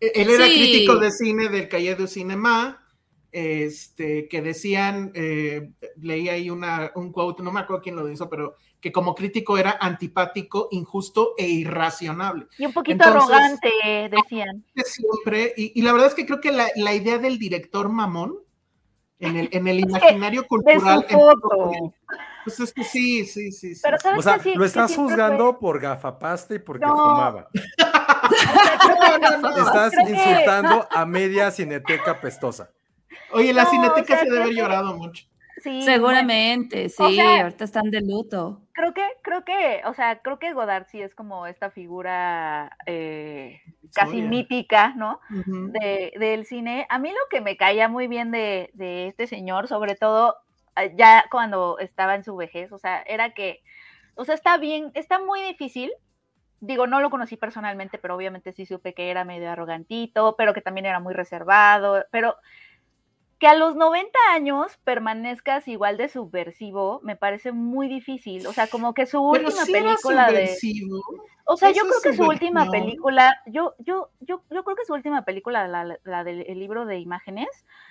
Él 0.00 0.30
era 0.30 0.44
Sí. 0.46 0.54
crítico 0.54 0.96
de 0.98 1.10
cine 1.10 1.48
del 1.48 1.68
Cahiers 1.68 1.98
du 1.98 2.06
Cinema, 2.06 2.80
este, 3.32 4.28
que 4.28 4.40
decían, 4.40 5.10
eh, 5.14 5.70
leí 6.00 6.28
ahí 6.28 6.48
una, 6.48 6.90
un 6.94 7.12
quote, 7.12 7.42
no 7.42 7.52
me 7.52 7.60
acuerdo 7.60 7.82
quién 7.82 7.96
lo 7.96 8.08
hizo, 8.10 8.30
pero 8.30 8.56
que 8.80 8.92
como 8.92 9.14
crítico 9.14 9.58
era 9.58 9.76
antipático, 9.80 10.68
injusto 10.70 11.32
e 11.38 11.46
irracionable. 11.48 12.46
Y 12.58 12.66
un 12.66 12.72
poquito 12.72 13.04
Entonces- 13.04 13.30
arrogante, 13.36 13.70
decían. 14.10 14.64
De 14.74 14.82
Siempre, 14.84 15.54
y, 15.56 15.72
y 15.78 15.82
la 15.82 15.92
verdad 15.92 16.08
es 16.08 16.14
que 16.14 16.26
creo 16.26 16.40
que 16.40 16.52
la, 16.52 16.68
la 16.76 16.94
idea 16.94 17.18
del 17.18 17.38
director 17.38 17.88
mamón 17.88 18.36
en 19.18 19.36
el, 19.36 19.48
en 19.52 19.66
el 19.66 19.80
imaginario 20.20 20.42
De 20.42 20.46
cultural. 20.48 21.06
su 21.08 21.14
foto. 21.16 21.70
Pues 22.44 22.60
es 22.60 22.72
que 22.72 22.84
sí, 22.84 23.24
sí, 23.24 23.50
sí. 23.50 23.74
sí. 23.74 23.80
Pero 23.82 23.98
¿sabes 23.98 24.20
O 24.20 24.22
sea? 24.22 24.38
Sí- 24.38 24.54
lo 24.54 24.64
estás 24.64 24.94
juzgando 24.94 25.58
por 25.58 25.80
gafapasta 25.80 26.54
y 26.54 26.58
porque 26.60 26.86
No. 26.86 26.92
fumaba. 26.94 27.48
No, 28.28 29.18
no, 29.18 29.38
no. 29.38 29.48
Estás 29.66 29.92
que- 29.92 30.10
insultando 30.12 30.86
a 30.90 31.06
media 31.06 31.50
cineteca 31.50 32.20
pestosa. 32.20 32.70
Oye, 33.32 33.52
la 33.52 33.64
No, 33.64 33.70
cineteca 33.70 34.02
o 34.02 34.06
sea, 34.06 34.18
se 34.20 34.24
debe 34.26 34.42
haber 34.42 34.54
llorado 34.54 34.96
mucho. 34.96 35.24
Sí, 35.62 35.82
Seguramente, 35.82 36.88
sí, 36.88 37.02
O 37.02 37.10
sea- 37.10 37.42
ahorita 37.42 37.64
están 37.64 37.90
de 37.90 38.00
luto. 38.00 38.60
Creo 38.76 38.92
que, 38.92 39.02
creo 39.22 39.44
que, 39.44 39.80
o 39.86 39.94
sea, 39.94 40.20
creo 40.20 40.38
que 40.38 40.52
Godard 40.52 40.86
sí 40.86 41.00
es 41.00 41.14
como 41.14 41.46
esta 41.46 41.70
figura 41.70 42.76
eh, 42.84 43.62
casi 43.94 44.20
mítica, 44.20 44.92
¿no? 44.94 45.18
De, 45.30 46.12
del 46.18 46.44
cine. 46.44 46.86
A 46.90 46.98
mí 46.98 47.08
lo 47.08 47.28
que 47.30 47.40
me 47.40 47.56
caía 47.56 47.88
muy 47.88 48.06
bien 48.06 48.30
de, 48.30 48.70
de 48.74 49.08
este 49.08 49.26
señor, 49.26 49.66
sobre 49.66 49.94
todo 49.96 50.36
eh, 50.76 50.92
ya 50.94 51.24
cuando 51.30 51.78
estaba 51.78 52.14
en 52.14 52.22
su 52.22 52.36
vejez, 52.36 52.70
o 52.70 52.78
sea, 52.78 53.00
era 53.06 53.30
que, 53.30 53.62
o 54.14 54.26
sea, 54.26 54.34
está 54.34 54.58
bien, 54.58 54.90
está 54.94 55.18
muy 55.18 55.40
difícil. 55.40 55.90
Digo, 56.60 56.86
no 56.86 57.00
lo 57.00 57.08
conocí 57.08 57.36
personalmente, 57.38 57.96
pero 57.96 58.14
obviamente 58.14 58.52
sí 58.52 58.66
supe 58.66 58.92
que 58.92 59.10
era 59.10 59.24
medio 59.24 59.50
arrogantito, 59.50 60.36
pero 60.36 60.52
que 60.52 60.60
también 60.60 60.84
era 60.84 61.00
muy 61.00 61.14
reservado, 61.14 62.04
pero 62.10 62.36
que 63.38 63.46
a 63.46 63.54
los 63.54 63.76
90 63.76 64.18
años 64.32 64.78
permanezcas 64.84 65.68
igual 65.68 65.96
de 65.96 66.08
subversivo, 66.08 67.00
me 67.02 67.16
parece 67.16 67.52
muy 67.52 67.88
difícil. 67.88 68.46
O 68.46 68.52
sea, 68.52 68.66
como 68.66 68.94
que 68.94 69.06
su 69.06 69.18
Pero 69.32 69.48
última 69.48 69.64
sí 69.64 69.72
película 69.72 70.26
de... 70.26 70.46
subversivo. 70.46 71.02
O 71.44 71.56
sea, 71.56 71.70
yo 71.70 71.82
creo 71.82 72.00
que 72.02 72.16
su 72.16 72.24
última 72.24 72.68
película, 72.70 73.40
yo, 73.46 73.74
yo, 73.78 74.10
yo, 74.20 74.42
yo 74.50 74.64
creo 74.64 74.76
que 74.76 74.84
su 74.84 74.94
última 74.94 75.24
película, 75.24 75.68
la, 75.68 75.96
la 76.02 76.24
del 76.24 76.44
el 76.48 76.58
libro 76.58 76.86
de 76.86 76.98
imágenes, 76.98 77.48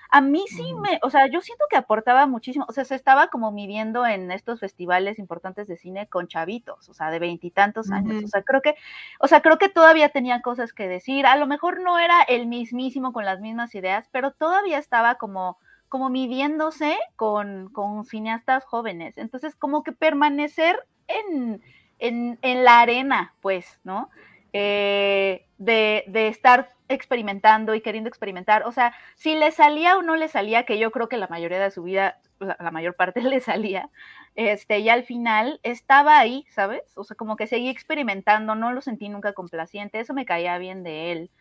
a 0.09 0.21
mí 0.21 0.45
sí 0.47 0.73
me, 0.75 0.99
o 1.01 1.09
sea, 1.09 1.27
yo 1.27 1.41
siento 1.41 1.65
que 1.69 1.77
aportaba 1.77 2.27
muchísimo, 2.27 2.65
o 2.67 2.71
sea, 2.71 2.85
se 2.85 2.95
estaba 2.95 3.27
como 3.27 3.51
midiendo 3.51 4.05
en 4.05 4.31
estos 4.31 4.59
festivales 4.59 5.19
importantes 5.19 5.67
de 5.67 5.77
cine 5.77 6.07
con 6.07 6.27
chavitos, 6.27 6.89
o 6.89 6.93
sea, 6.93 7.11
de 7.11 7.19
veintitantos 7.19 7.91
años, 7.91 8.23
o 8.23 8.27
sea, 8.27 8.43
creo 8.43 8.61
que, 8.61 8.75
o 9.19 9.27
sea, 9.27 9.41
creo 9.41 9.57
que 9.57 9.69
todavía 9.69 10.09
tenía 10.09 10.41
cosas 10.41 10.73
que 10.73 10.87
decir, 10.87 11.25
a 11.25 11.35
lo 11.35 11.47
mejor 11.47 11.81
no 11.81 11.99
era 11.99 12.21
el 12.23 12.47
mismísimo 12.47 13.13
con 13.13 13.25
las 13.25 13.39
mismas 13.39 13.73
ideas, 13.75 14.07
pero 14.11 14.31
todavía 14.31 14.77
estaba 14.77 15.15
como, 15.15 15.57
como 15.89 16.09
midiéndose 16.09 16.97
con, 17.15 17.69
con 17.69 18.05
cineastas 18.05 18.63
jóvenes, 18.65 19.17
entonces 19.17 19.55
como 19.55 19.83
que 19.83 19.91
permanecer 19.91 20.85
en, 21.07 21.61
en, 21.99 22.39
en 22.41 22.63
la 22.63 22.79
arena, 22.79 23.33
pues, 23.41 23.79
¿no? 23.83 24.09
Eh, 24.57 25.45
de, 25.57 26.05
de 26.07 26.29
estar 26.29 26.73
experimentando 26.87 27.75
y 27.75 27.81
queriendo 27.81 28.07
experimentar. 28.07 28.63
O 28.63 28.71
sea, 28.71 28.93
si 29.15 29.35
le 29.35 29.51
salía 29.51 29.97
o 29.97 30.01
no 30.01 30.15
le 30.15 30.29
salía, 30.29 30.63
que 30.63 30.79
yo 30.79 30.91
creo 30.91 31.09
que 31.09 31.17
la 31.17 31.27
mayoría 31.27 31.59
de 31.59 31.71
su 31.71 31.83
vida, 31.83 32.21
la, 32.39 32.71
mayor 32.71 32.95
parte 32.95 33.21
le 33.21 33.41
salía, 33.41 33.89
este, 34.35 34.79
y 34.79 34.87
al 34.87 35.03
final 35.03 35.59
estaba 35.63 36.17
ahí, 36.17 36.45
¿sabes? 36.51 36.83
O 36.95 37.03
sea, 37.03 37.17
como 37.17 37.35
que 37.35 37.47
seguía 37.47 37.69
experimentando, 37.69 38.55
no 38.55 38.71
lo 38.71 38.79
sentí 38.79 39.09
nunca 39.09 39.33
complaciente, 39.33 39.99
eso 39.99 40.13
me 40.13 40.25
caía 40.25 40.57
bien 40.57 40.83
de 40.83 41.11
él. 41.11 41.31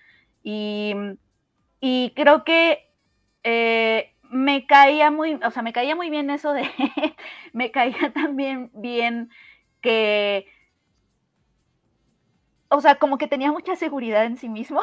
Y, 0.42 0.96
y 1.80 2.14
creo 2.16 2.42
que 2.42 2.90
eh, 3.44 4.12
me 4.28 4.66
caía 4.66 5.12
muy, 5.12 5.34
o 5.34 5.50
sea, 5.52 5.62
me 5.62 5.72
caía 5.72 5.94
muy 5.94 6.10
bien 6.10 6.30
eso 6.30 6.52
de, 6.52 6.68
me 7.52 7.70
caía 7.70 8.12
también 8.12 8.72
bien 8.74 9.30
que, 9.80 10.48
o 12.76 12.80
sea, 12.80 12.96
como 12.96 13.18
que 13.18 13.26
tenía 13.26 13.50
mucha 13.52 13.76
seguridad 13.76 14.24
en 14.24 14.36
sí 14.36 14.48
mismo. 14.48 14.80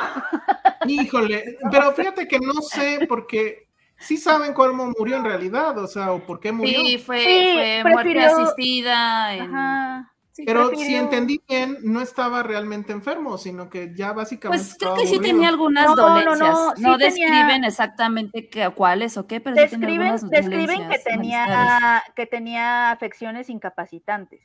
Híjole, 0.87 1.57
pero 1.71 1.91
fíjate 1.93 2.27
que 2.27 2.39
no 2.39 2.53
sé 2.61 3.05
porque 3.07 3.67
sí 3.97 4.17
saben 4.17 4.53
cómo 4.53 4.91
murió 4.97 5.17
en 5.17 5.25
realidad, 5.25 5.77
o 5.77 5.87
sea, 5.87 6.11
o 6.13 6.19
por 6.25 6.39
qué 6.39 6.51
murió. 6.51 6.79
Sí, 6.79 6.97
fue, 6.97 7.19
Sí, 7.19 7.81
fue 7.81 7.91
muerte 7.91 8.19
asistida. 8.25 9.35
en- 9.35 9.41
Ajá. 9.55 10.13
sí, 10.31 10.43
Pero 10.45 10.69
prefirió- 10.69 10.85
si 10.87 10.95
entendí 10.95 11.41
bien, 11.47 11.77
no 11.83 12.01
estaba 12.01 12.41
realmente 12.41 12.93
enfermo, 12.93 13.37
sino 13.37 13.69
que 13.69 13.93
ya 13.95 14.13
básicamente 14.13 14.63
Pues 14.65 14.77
creo 14.79 14.95
que 14.95 15.01
sí 15.07 15.15
aburrido. 15.15 15.33
tenía 15.35 15.49
algunas 15.49 15.85
No, 15.87 15.95
no, 15.95 16.01
no, 16.01 16.09
dolencias. 16.13 16.49
No, 16.49 16.69
sí 16.75 16.81
tenía- 16.83 16.97
describen 16.97 17.63
exactamente 17.65 18.49
qué, 18.49 18.69
cuáles 18.69 19.17
o 19.17 19.27
qué, 19.27 19.39
pero 19.39 19.55
sí 19.57 19.61
tenía 19.69 19.77
Describen, 19.87 20.07
algunas 20.07 20.29
describen 20.31 20.67
que 20.67 20.73
dolencias, 20.83 21.03
tenía, 21.03 22.03
que 22.15 22.25
tenía 22.25 22.91
afecciones 22.91 23.49
incapacitantes. 23.49 24.41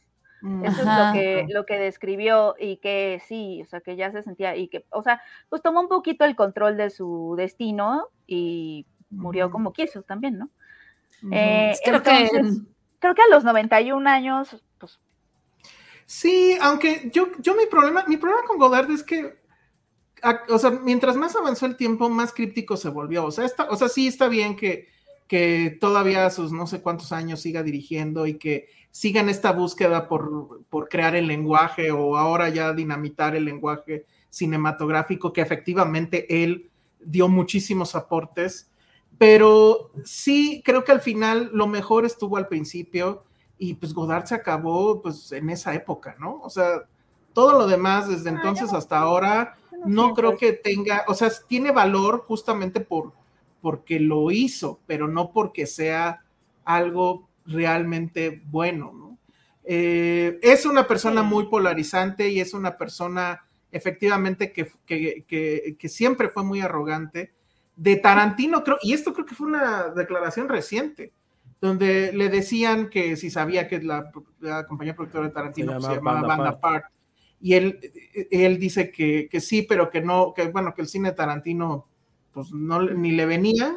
Eso 0.62 0.82
es 0.82 0.88
lo 0.88 1.12
que, 1.12 1.47
lo 1.51 1.66
que 1.66 1.78
describió 1.78 2.55
y 2.59 2.78
que 2.78 3.20
sí, 3.26 3.61
o 3.62 3.66
sea, 3.66 3.80
que 3.80 3.97
ya 3.97 4.11
se 4.11 4.22
sentía 4.22 4.57
y 4.57 4.68
que, 4.68 4.84
o 4.90 5.03
sea, 5.03 5.22
pues 5.49 5.62
tomó 5.62 5.80
un 5.80 5.88
poquito 5.88 6.24
el 6.24 6.34
control 6.36 6.76
de 6.76 6.90
su 6.90 7.34
destino 7.36 8.09
y 8.26 8.86
murió 9.11 9.51
como 9.51 9.72
quiso 9.72 10.03
también, 10.03 10.38
¿no? 10.38 10.51
Eh, 11.32 11.74
Creo 11.84 12.03
que 12.03 12.30
creo 12.99 13.14
que 13.14 13.22
a 13.22 13.34
los 13.34 13.44
91 13.44 14.07
años, 14.07 14.62
pues 14.78 14.99
Sí, 16.07 16.57
aunque 16.61 17.11
yo, 17.12 17.28
yo 17.40 17.55
mi 17.55 17.66
problema, 17.66 18.05
mi 18.07 18.16
problema 18.16 18.42
con 18.47 18.59
Godard 18.59 18.90
es 18.90 19.03
que, 19.03 19.38
a- 20.22 20.42
o 20.49 20.59
sea, 20.59 20.70
mientras 20.70 21.16
más 21.16 21.34
avanzó 21.36 21.66
el 21.66 21.76
tiempo, 21.76 22.09
más 22.09 22.32
críptico 22.32 22.76
se 22.76 22.88
volvió. 22.88 23.24
O 23.26 23.30
sea, 23.30 23.44
está, 23.44 23.64
o 23.70 23.76
sea, 23.76 23.88
sí 23.88 24.07
está 24.07 24.28
bien 24.28 24.57
que, 24.57 24.88
que 25.27 25.77
todavía 25.81 26.27
a 26.27 26.31
sus 26.31 26.53
no 26.53 26.66
sé 26.66 26.81
cuántos 26.81 27.12
años 27.12 27.41
siga 27.41 27.62
dirigiendo 27.62 28.27
y 28.27 28.35
que 28.35 28.68
sigan 28.91 29.29
esta 29.29 29.53
búsqueda 29.53 30.09
por, 30.09 30.62
por 30.70 30.89
crear 30.89 31.14
el 31.16 31.27
lenguaje 31.27 31.91
o 31.91 32.16
ahora 32.16 32.49
ya 32.49 32.72
dinamitar 32.72 33.37
el 33.37 33.45
lenguaje 33.45 34.07
cinematográfico, 34.31 35.33
que 35.33 35.41
efectivamente 35.41 36.43
él 36.43 36.70
dio 37.01 37.29
muchísimos 37.29 37.95
aportes, 37.95 38.70
pero 39.18 39.91
sí 40.05 40.62
creo 40.64 40.85
que 40.85 40.93
al 40.93 41.01
final 41.01 41.51
lo 41.53 41.66
mejor 41.66 42.05
estuvo 42.05 42.37
al 42.37 42.49
principio 42.49 43.24
y 43.59 43.74
pues 43.74 43.95
Godard 43.95 44.27
se 44.27 44.35
acabó 44.35 45.01
pues 45.03 45.33
en 45.33 45.51
esa 45.51 45.74
época, 45.74 46.16
¿no? 46.18 46.41
O 46.43 46.51
sea, 46.51 46.83
todo 47.33 47.53
lo 47.53 47.66
demás 47.66 48.09
desde 48.09 48.31
Ah, 48.31 48.33
entonces 48.35 48.72
hasta 48.72 48.99
ahora 48.99 49.57
no 49.85 50.14
creo 50.14 50.37
que 50.37 50.53
tenga, 50.53 51.05
o 51.09 51.14
sea, 51.14 51.31
tiene 51.47 51.70
valor 51.70 52.24
justamente 52.27 52.81
por 52.81 53.12
porque 53.61 54.01
lo 54.01 54.31
hizo, 54.31 54.81
pero 54.87 55.09
no 55.09 55.33
porque 55.33 55.67
sea 55.67 56.23
algo 56.65 57.29
realmente 57.47 58.43
bueno, 58.47 58.93
¿no? 58.93 59.19
Eh, 59.65 60.39
es 60.43 60.65
una 60.67 60.87
persona 60.87 61.23
muy 61.23 61.47
polarizante 61.49 62.29
y 62.31 62.41
es 62.41 62.55
una 62.55 62.77
persona 62.79 63.45
efectivamente 63.73 64.53
que, 64.53 64.71
que, 64.87 65.25
que- 65.27 65.77
que 65.79 65.89
siempre 65.89 66.29
fue 66.29 66.45
muy 66.45 66.61
arrogante. 66.61 67.33
De 67.75 67.97
Tarantino, 67.97 68.63
creo, 68.65 68.79
y 68.81 68.95
esto 68.95 69.13
creo 69.13 69.27
que 69.27 69.35
fue 69.35 69.49
una 69.49 69.89
declaración 69.89 70.49
reciente, 70.49 71.13
donde 71.61 72.13
le 72.13 72.29
decían 72.31 72.89
que 72.89 73.17
si 73.17 73.29
sabía 73.29 73.69
que 73.69 73.83
la, 73.83 74.11
la 74.41 74.67
compañía 74.67 74.95
productora 74.95 75.25
de 75.27 75.33
Tarantino 75.33 75.73
Se 75.73 75.79
pues, 75.79 75.87
se 75.89 75.95
llama 75.97 76.11
llamaba 76.13 76.29
Banda 76.37 76.59
Banda. 76.63 76.91
Y 77.41 77.53
él, 77.55 77.79
él 78.31 78.59
dice 78.59 78.91
que, 78.91 79.29
que 79.31 79.41
sí, 79.41 79.63
pero 79.63 79.91
que 79.91 80.01
no, 80.01 80.33
que 80.35 80.49
bueno, 80.49 80.75
que 80.75 80.81
el 80.83 80.89
cine 80.89 81.11
de 81.11 81.17
Tarantino 81.17 81.87
pues 82.37 82.53
no 82.53 82.80
le- 82.82 82.93
ni 82.95 83.12
le 83.12 83.24
venía 83.24 83.74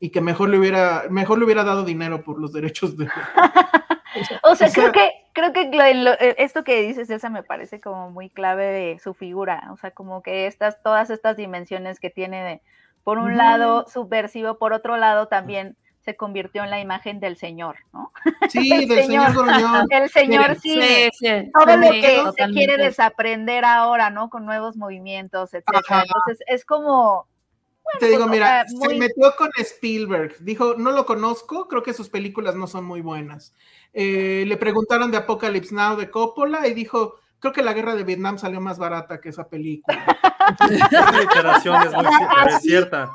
y 0.00 0.08
que 0.08 0.22
mejor 0.22 0.48
le 0.48 0.58
hubiera, 0.58 1.04
mejor 1.10 1.38
le 1.38 1.44
hubiera 1.44 1.62
dado 1.62 1.84
dinero 1.84 2.22
por 2.24 2.40
los 2.40 2.54
derechos 2.54 2.96
de. 2.96 3.06
O 4.14 4.24
sea, 4.24 4.40
O 4.42 4.56
sea- 4.56 4.70
creo 4.72 4.90
que, 4.92 5.10
creo 5.34 5.52
que 5.52 5.94
lo- 5.94 6.18
esto 6.18 6.64
que 6.64 6.80
dices, 6.82 7.10
Elsa, 7.10 7.28
me 7.28 7.42
parece 7.42 7.80
como 7.80 8.10
muy 8.10 8.30
clave 8.30 8.64
de 8.64 8.98
su 8.98 9.12
figura. 9.12 9.68
O 9.72 9.76
sea, 9.76 9.90
como 9.90 10.22
que 10.22 10.46
estas, 10.46 10.82
todas 10.82 11.10
estas 11.10 11.36
dimensiones 11.36 12.00
que 12.00 12.08
tiene 12.08 12.42
de, 12.42 12.62
por 13.04 13.18
un 13.18 13.36
lado, 13.36 13.84
subversivo, 13.86 14.56
por 14.58 14.72
otro 14.72 14.96
lado, 14.96 15.28
también 15.28 15.76
se 16.00 16.16
convirtió 16.16 16.64
en 16.64 16.70
la 16.70 16.80
imagen 16.80 17.20
del 17.20 17.36
señor, 17.36 17.76
¿no? 17.92 18.10
Sí, 18.48 18.72
El 18.72 18.88
del 18.88 19.04
señor. 19.04 19.28
El 19.90 20.08
señor 20.08 20.56
sí. 20.56 20.80
Sí, 20.80 21.08
sí. 21.12 21.50
Todo 21.52 21.76
lo 21.76 21.90
que 21.90 22.00
se 22.02 22.16
totalmente. 22.16 22.52
quiere 22.54 22.82
desaprender 22.82 23.66
ahora, 23.66 24.08
¿no? 24.08 24.30
Con 24.30 24.46
nuevos 24.46 24.76
movimientos, 24.78 25.52
etcétera. 25.52 26.02
Entonces, 26.06 26.44
es 26.46 26.64
como, 26.64 27.26
Te 28.00 28.06
digo, 28.06 28.18
pues, 28.18 28.28
o 28.28 28.30
mira, 28.30 28.64
sea, 28.66 28.88
se 28.88 28.98
metió 28.98 29.34
con 29.36 29.50
Spielberg. 29.58 30.36
Dijo, 30.40 30.74
no 30.76 30.90
lo 30.92 31.06
conozco, 31.06 31.68
creo 31.68 31.82
que 31.82 31.92
sus 31.94 32.08
películas 32.08 32.54
no 32.54 32.66
son 32.66 32.84
muy 32.84 33.00
buenas. 33.00 33.54
Eh, 33.94 34.44
le 34.46 34.56
preguntaron 34.56 35.10
de 35.10 35.16
Apocalypse 35.16 35.74
Now 35.74 35.96
de 35.96 36.10
Coppola 36.10 36.66
y 36.68 36.74
dijo, 36.74 37.16
creo 37.38 37.52
que 37.52 37.62
la 37.62 37.72
guerra 37.72 37.94
de 37.96 38.04
Vietnam 38.04 38.38
salió 38.38 38.60
más 38.60 38.78
barata 38.78 39.20
que 39.20 39.30
esa 39.30 39.48
película. 39.48 40.04
Esa 40.70 41.12
literación 41.12 41.82
es 41.86 41.92
muy 41.92 42.60
cierta. 42.62 43.10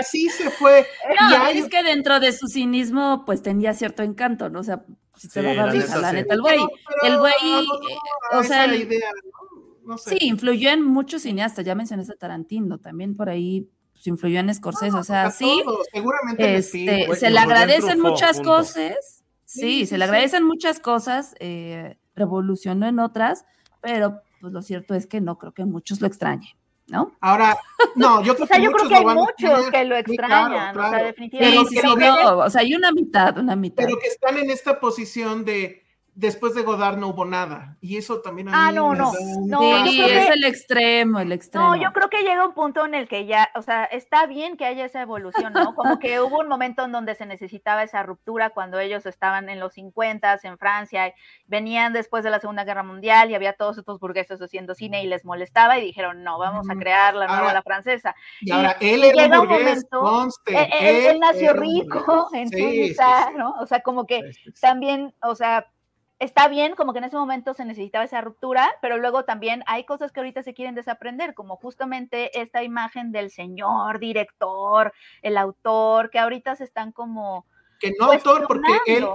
Así 0.00 0.28
se 0.30 0.50
fue. 0.50 0.84
No, 1.20 1.52
Y 1.52 1.58
es 1.58 1.68
que 1.68 1.82
dentro 1.84 2.18
de 2.18 2.32
su 2.32 2.48
cinismo, 2.48 3.24
pues 3.24 3.40
tenía 3.42 3.72
cierto 3.72 4.02
encanto, 4.02 4.48
¿no? 4.48 4.60
O 4.60 4.62
sea, 4.64 4.84
si 5.16 5.28
te 5.28 5.40
Sí, 5.48 5.56
la 5.56 5.66
risa, 5.66 5.86
neta, 5.86 5.98
la 6.00 6.10
sí. 6.10 6.16
neta, 6.16 6.34
el 6.34 6.40
güey. 6.40 6.58
El 7.04 7.18
güey, 7.18 7.32
pero 7.40 7.60
eh, 7.60 7.96
no, 8.32 8.38
o 8.40 8.42
sea, 8.42 8.64
el- 8.64 8.82
idea, 8.82 9.10
¿no? 9.12 9.92
No 9.92 9.98
sé. 9.98 10.10
Sí, 10.16 10.26
influyó 10.26 10.70
en 10.70 10.82
muchos 10.84 11.22
cineastas, 11.22 11.64
ya 11.64 11.74
mencionaste 11.76 12.12
a 12.14 12.16
Tarantino, 12.16 12.78
también 12.78 13.14
por 13.16 13.28
ahí 13.28 13.68
pues, 14.02 14.06
influyó 14.08 14.40
en 14.40 14.52
Scorsese, 14.52 14.96
o 14.96 15.04
sea, 15.04 15.26
A 15.26 15.30
sí, 15.30 15.62
todos, 15.64 15.86
seguramente 15.92 16.44
en 16.44 16.56
este. 16.56 17.06
Güey, 17.06 17.18
se 17.18 17.30
le 17.30 17.38
agradecen 17.38 18.00
muchas 18.00 18.40
cosas, 18.40 19.22
sí, 19.44 19.60
Sí, 19.60 19.60
sí, 19.60 19.86
se 19.86 19.98
le 19.98 20.04
sí. 20.04 20.08
agradecen 20.08 20.44
muchas 20.44 20.80
cosas, 20.80 21.34
eh, 21.38 21.98
revolucionó 22.16 22.86
en 22.86 22.98
otras, 22.98 23.44
pero 23.80 24.20
pues 24.40 24.52
lo 24.52 24.60
cierto 24.62 24.94
es 24.94 25.06
que 25.06 25.20
no 25.20 25.38
creo 25.38 25.52
que 25.52 25.64
muchos 25.64 26.00
lo 26.00 26.08
extrañen, 26.08 26.50
¿no? 26.88 27.12
Ahora, 27.20 27.56
no, 27.94 28.22
yo 28.24 28.34
creo 28.34 28.44
o 28.44 28.46
sea, 28.48 28.56
que 28.56 28.64
yo 28.64 28.72
creo 28.72 28.84
muchos 28.84 28.88
que 28.88 28.96
hay 28.96 29.14
muchos 29.14 29.70
que 29.70 29.84
lo 29.84 29.96
Sí, 29.96 30.16
claro, 30.16 30.54
extrañan, 30.56 30.78
o 30.78 30.90
sea. 30.90 30.98
Sí, 30.98 31.04
definitivamente. 31.04 31.52
Pero 31.52 31.68
sí, 31.68 31.74
que 31.76 31.80
sí, 31.80 32.24
no, 32.24 32.38
o 32.38 32.50
sea, 32.50 32.60
hay 32.62 32.74
una 32.74 32.92
mitad, 32.92 33.38
una 33.38 33.56
mitad. 33.56 33.84
Pero 33.84 33.98
que 33.98 34.08
están 34.08 34.38
en 34.38 34.50
esta 34.50 34.80
posición 34.80 35.44
de 35.44 35.81
después 36.14 36.54
de 36.54 36.62
Godard 36.62 36.98
no 36.98 37.08
hubo 37.08 37.24
nada. 37.24 37.76
Y 37.80 37.96
eso 37.96 38.20
también 38.20 38.48
a 38.48 38.52
Ah, 38.66 38.70
mí 38.70 38.76
no, 38.76 38.90
me 38.90 38.98
no, 38.98 39.12
no, 39.46 39.86
sí, 39.86 40.02
es 40.02 40.26
que- 40.26 40.32
el 40.34 40.44
extremo, 40.44 41.20
el 41.20 41.32
extremo. 41.32 41.68
No, 41.68 41.76
yo 41.82 41.92
creo 41.92 42.10
que 42.10 42.22
llega 42.22 42.44
un 42.46 42.52
punto 42.52 42.84
en 42.84 42.94
el 42.94 43.08
que 43.08 43.24
ya, 43.26 43.50
o 43.54 43.62
sea, 43.62 43.84
está 43.84 44.26
bien 44.26 44.56
que 44.56 44.66
haya 44.66 44.84
esa 44.84 45.00
evolución, 45.00 45.52
¿no? 45.52 45.74
Como 45.74 45.98
que 45.98 46.20
hubo 46.20 46.40
un 46.40 46.48
momento 46.48 46.84
en 46.84 46.92
donde 46.92 47.14
se 47.14 47.24
necesitaba 47.26 47.82
esa 47.82 48.02
ruptura 48.02 48.50
cuando 48.50 48.78
ellos 48.78 49.06
estaban 49.06 49.48
en 49.48 49.58
los 49.58 49.72
50 49.74 50.38
en 50.42 50.58
Francia, 50.58 51.08
y 51.08 51.12
venían 51.46 51.92
después 51.92 52.24
de 52.24 52.30
la 52.30 52.40
Segunda 52.40 52.64
Guerra 52.64 52.82
Mundial 52.82 53.30
y 53.30 53.34
había 53.34 53.54
todos 53.54 53.78
estos 53.78 53.98
burgueses 53.98 54.40
haciendo 54.40 54.74
cine 54.74 55.02
y 55.02 55.06
les 55.06 55.24
molestaba 55.24 55.78
y 55.78 55.84
dijeron, 55.84 56.22
no, 56.22 56.38
vamos 56.38 56.68
a 56.70 56.74
crear 56.76 57.14
la 57.14 57.26
nueva 57.26 57.40
Ahora, 57.42 57.54
la 57.54 57.62
francesa. 57.62 58.14
Y 58.40 58.50
ahora, 58.52 58.76
y 58.80 58.90
él 58.90 59.04
era 59.04 59.22
llega 59.24 59.40
un 59.40 59.48
burgués, 59.48 59.66
momento- 59.66 60.00
conste. 60.00 60.58
Él, 60.58 60.68
él- 60.80 61.06
él 61.06 61.20
nació 61.20 61.52
rico 61.54 62.28
en 62.34 62.48
Sí, 62.48 62.56
sí, 62.56 62.62
Suiza, 62.88 63.28
sí. 63.30 63.34
¿no? 63.38 63.52
O 63.60 63.66
sea, 63.66 63.80
como 63.80 64.06
que 64.06 64.20
Sí, 64.22 64.32
sí, 64.32 64.52
sí. 64.54 64.60
también, 64.60 65.14
o 65.22 65.34
sea, 65.34 65.66
está 66.22 66.48
bien, 66.48 66.74
como 66.74 66.92
que 66.92 66.98
en 66.98 67.04
ese 67.04 67.16
momento 67.16 67.52
se 67.54 67.64
necesitaba 67.64 68.04
esa 68.04 68.20
ruptura, 68.20 68.70
pero 68.80 68.96
luego 68.96 69.24
también 69.24 69.62
hay 69.66 69.84
cosas 69.84 70.12
que 70.12 70.20
ahorita 70.20 70.42
se 70.42 70.54
quieren 70.54 70.74
desaprender, 70.74 71.34
como 71.34 71.56
justamente 71.56 72.40
esta 72.40 72.62
imagen 72.62 73.12
del 73.12 73.30
señor 73.30 73.98
director, 73.98 74.92
el 75.22 75.36
autor, 75.36 76.10
que 76.10 76.18
ahorita 76.18 76.56
se 76.56 76.64
están 76.64 76.92
como 76.92 77.46
Que 77.80 77.92
no 77.98 78.12
autor, 78.12 78.46
porque 78.46 78.72
él, 78.86 79.06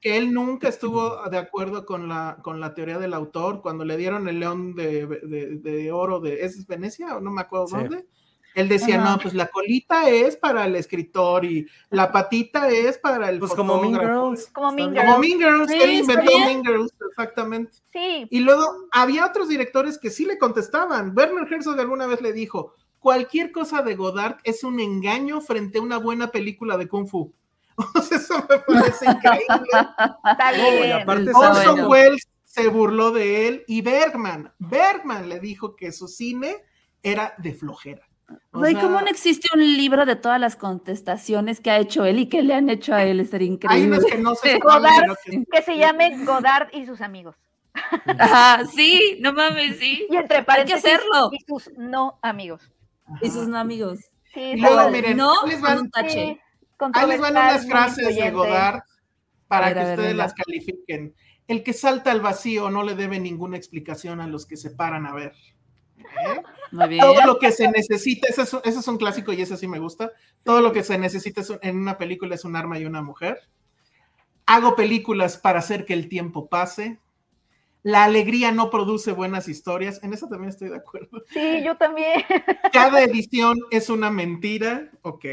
que 0.00 0.16
él 0.16 0.32
nunca 0.32 0.68
estuvo 0.68 1.28
de 1.28 1.38
acuerdo 1.38 1.84
con 1.86 2.08
la, 2.08 2.38
con 2.42 2.60
la 2.60 2.74
teoría 2.74 2.98
del 2.98 3.14
autor 3.14 3.60
cuando 3.62 3.84
le 3.84 3.96
dieron 3.96 4.28
el 4.28 4.38
león 4.40 4.74
de, 4.74 5.06
de- 5.06 5.56
de 5.58 5.92
oro 5.92 6.20
de 6.20 6.44
¿es 6.44 6.66
Venecia 6.66 7.16
o 7.16 7.20
no 7.20 7.30
me 7.30 7.40
acuerdo 7.40 7.66
Sí. 7.68 7.76
dónde? 7.76 8.06
Él 8.54 8.68
decía, 8.68 9.00
Ajá. 9.00 9.10
no, 9.10 9.18
pues 9.18 9.34
la 9.34 9.48
colita 9.48 10.08
es 10.08 10.36
para 10.36 10.64
el 10.64 10.76
escritor 10.76 11.44
y 11.44 11.66
la 11.90 12.12
patita 12.12 12.68
es 12.68 12.98
para 12.98 13.28
el 13.28 13.40
Pues 13.40 13.52
como 13.52 13.80
Mean 13.80 13.94
fotógrafo". 13.94 14.30
Girls. 14.30 14.46
Como 14.52 14.72
Mean 14.72 14.92
bien. 14.92 15.06
Como 15.06 15.18
Mean 15.18 15.38
Girls, 15.38 15.70
Sí, 15.70 15.78
él 15.82 15.92
inventó 15.92 16.22
bien. 16.30 16.44
Mean 16.46 16.64
Girls, 16.64 16.94
exactamente. 17.10 17.72
Sí, 17.92 18.26
Y 18.30 18.40
luego 18.40 18.64
había 18.92 19.26
otros 19.26 19.48
directores 19.48 19.98
que 19.98 20.10
sí 20.10 20.24
le 20.24 20.38
contestaban. 20.38 21.12
Werner 21.16 21.52
Herzog 21.52 21.78
alguna 21.80 22.06
vez 22.06 22.20
le 22.20 22.32
dijo, 22.32 22.74
cualquier 23.00 23.50
cosa 23.50 23.82
de 23.82 23.96
Godard 23.96 24.36
es 24.44 24.62
un 24.64 24.78
engaño 24.80 25.40
frente 25.40 25.78
a 25.78 25.82
una 25.82 25.98
buena 25.98 26.28
película 26.28 26.76
de 26.76 26.88
Kung 26.88 27.08
Fu. 27.08 27.34
Eso 28.10 28.36
me 28.48 28.58
parece 28.58 29.04
increíble. 29.06 29.68
está 30.30 30.52
bien. 30.52 30.92
aparte 30.92 31.22
Está 31.26 31.40
¿sabes? 31.40 31.58
Orson 31.58 31.74
bueno. 31.74 31.88
Welles 31.88 32.28
se 32.44 32.68
burló 32.68 33.10
de 33.10 33.48
él 33.48 33.64
y 33.66 33.82
Bergman, 33.82 34.52
Bergman 34.60 35.28
le 35.28 35.40
dijo 35.40 35.74
que 35.74 35.90
su 35.90 36.06
cine 36.06 36.58
era 37.02 37.34
de 37.38 37.52
flojera. 37.52 38.06
O 38.52 38.58
Güey, 38.60 38.72
sea, 38.72 38.82
¿cómo 38.82 39.00
no 39.00 39.06
existe 39.08 39.48
un 39.54 39.60
libro 39.76 40.06
de 40.06 40.16
todas 40.16 40.40
las 40.40 40.56
contestaciones 40.56 41.60
que 41.60 41.70
ha 41.70 41.78
hecho 41.78 42.04
él 42.04 42.18
y 42.18 42.28
que 42.28 42.42
le 42.42 42.54
han 42.54 42.70
hecho 42.70 42.94
a 42.94 43.02
él? 43.04 43.20
Hay 43.32 43.44
increíble. 43.44 43.98
unos 43.98 44.04
que 44.06 44.18
no 44.18 44.34
se 44.34 44.58
Godard, 44.60 45.16
que- 45.24 45.44
que 45.50 45.62
se 45.62 45.76
llame 45.76 46.24
Godard 46.24 46.68
y 46.72 46.86
sus 46.86 47.00
amigos. 47.00 47.36
Ajá, 48.18 48.64
sí, 48.66 49.18
no 49.20 49.32
mames, 49.32 49.78
sí. 49.78 50.06
Y 50.08 50.16
entre 50.16 50.38
Hay 50.38 50.42
que 50.42 50.46
paréntesis, 50.46 50.84
hacerlo. 50.84 51.30
y 51.32 51.38
sus 51.46 51.70
no 51.76 52.18
amigos. 52.22 52.70
Y 53.20 53.30
sus 53.30 53.48
no 53.48 53.58
amigos. 53.58 53.98
Sí, 54.32 54.54
luego, 54.56 54.88
miren, 54.90 55.16
no, 55.16 55.32
ahí 55.42 55.50
les 55.50 55.60
van- 55.60 55.76
con 55.76 55.84
un 55.86 55.90
tache. 55.90 56.10
Sí, 56.10 56.40
Ahí 56.94 57.08
les 57.08 57.20
van 57.20 57.32
unas 57.32 57.66
frases 57.66 58.16
de. 58.16 58.30
Godard 58.30 58.80
para 59.48 59.66
ver, 59.66 59.74
que 59.74 59.80
ver, 59.84 59.90
ustedes 59.90 60.10
venga. 60.12 60.24
las 60.24 60.34
califiquen. 60.34 61.14
El 61.46 61.62
que 61.62 61.72
salta 61.72 62.10
al 62.10 62.20
vacío 62.20 62.70
no 62.70 62.82
le 62.84 62.94
debe 62.94 63.20
ninguna 63.20 63.56
explicación 63.56 64.20
a 64.20 64.26
los 64.26 64.46
que 64.46 64.56
se 64.56 64.70
paran 64.70 65.06
a 65.06 65.12
ver. 65.12 65.34
¿Eh? 66.26 66.42
Muy 66.72 66.88
bien. 66.88 67.00
Todo 67.00 67.24
lo 67.26 67.38
que 67.38 67.52
se 67.52 67.68
necesita, 67.70 68.28
ese 68.28 68.42
es, 68.42 68.52
un- 68.52 68.60
ese 68.64 68.78
es 68.80 68.88
un 68.88 68.96
clásico 68.98 69.32
y 69.32 69.42
ese 69.42 69.56
sí 69.56 69.68
me 69.68 69.78
gusta. 69.78 70.10
Todo 70.42 70.60
lo 70.60 70.72
que 70.72 70.82
se 70.82 70.98
necesita 70.98 71.40
es 71.40 71.50
un- 71.50 71.58
en 71.62 71.76
una 71.78 71.98
película 71.98 72.34
es 72.34 72.44
un 72.44 72.56
arma 72.56 72.78
y 72.78 72.84
una 72.84 73.02
mujer. 73.02 73.38
Hago 74.46 74.76
películas 74.76 75.38
para 75.38 75.60
hacer 75.60 75.84
que 75.84 75.94
el 75.94 76.08
tiempo 76.08 76.48
pase. 76.48 76.98
La 77.82 78.04
alegría 78.04 78.50
no 78.50 78.70
produce 78.70 79.12
buenas 79.12 79.46
historias. 79.48 80.02
En 80.02 80.12
eso 80.12 80.28
también 80.28 80.50
estoy 80.50 80.68
de 80.70 80.76
acuerdo. 80.76 81.22
Sí, 81.32 81.62
yo 81.64 81.76
también. 81.76 82.22
Cada 82.72 83.02
edición 83.02 83.58
es 83.70 83.88
una 83.90 84.10
mentira. 84.10 84.90
Ok. 85.02 85.24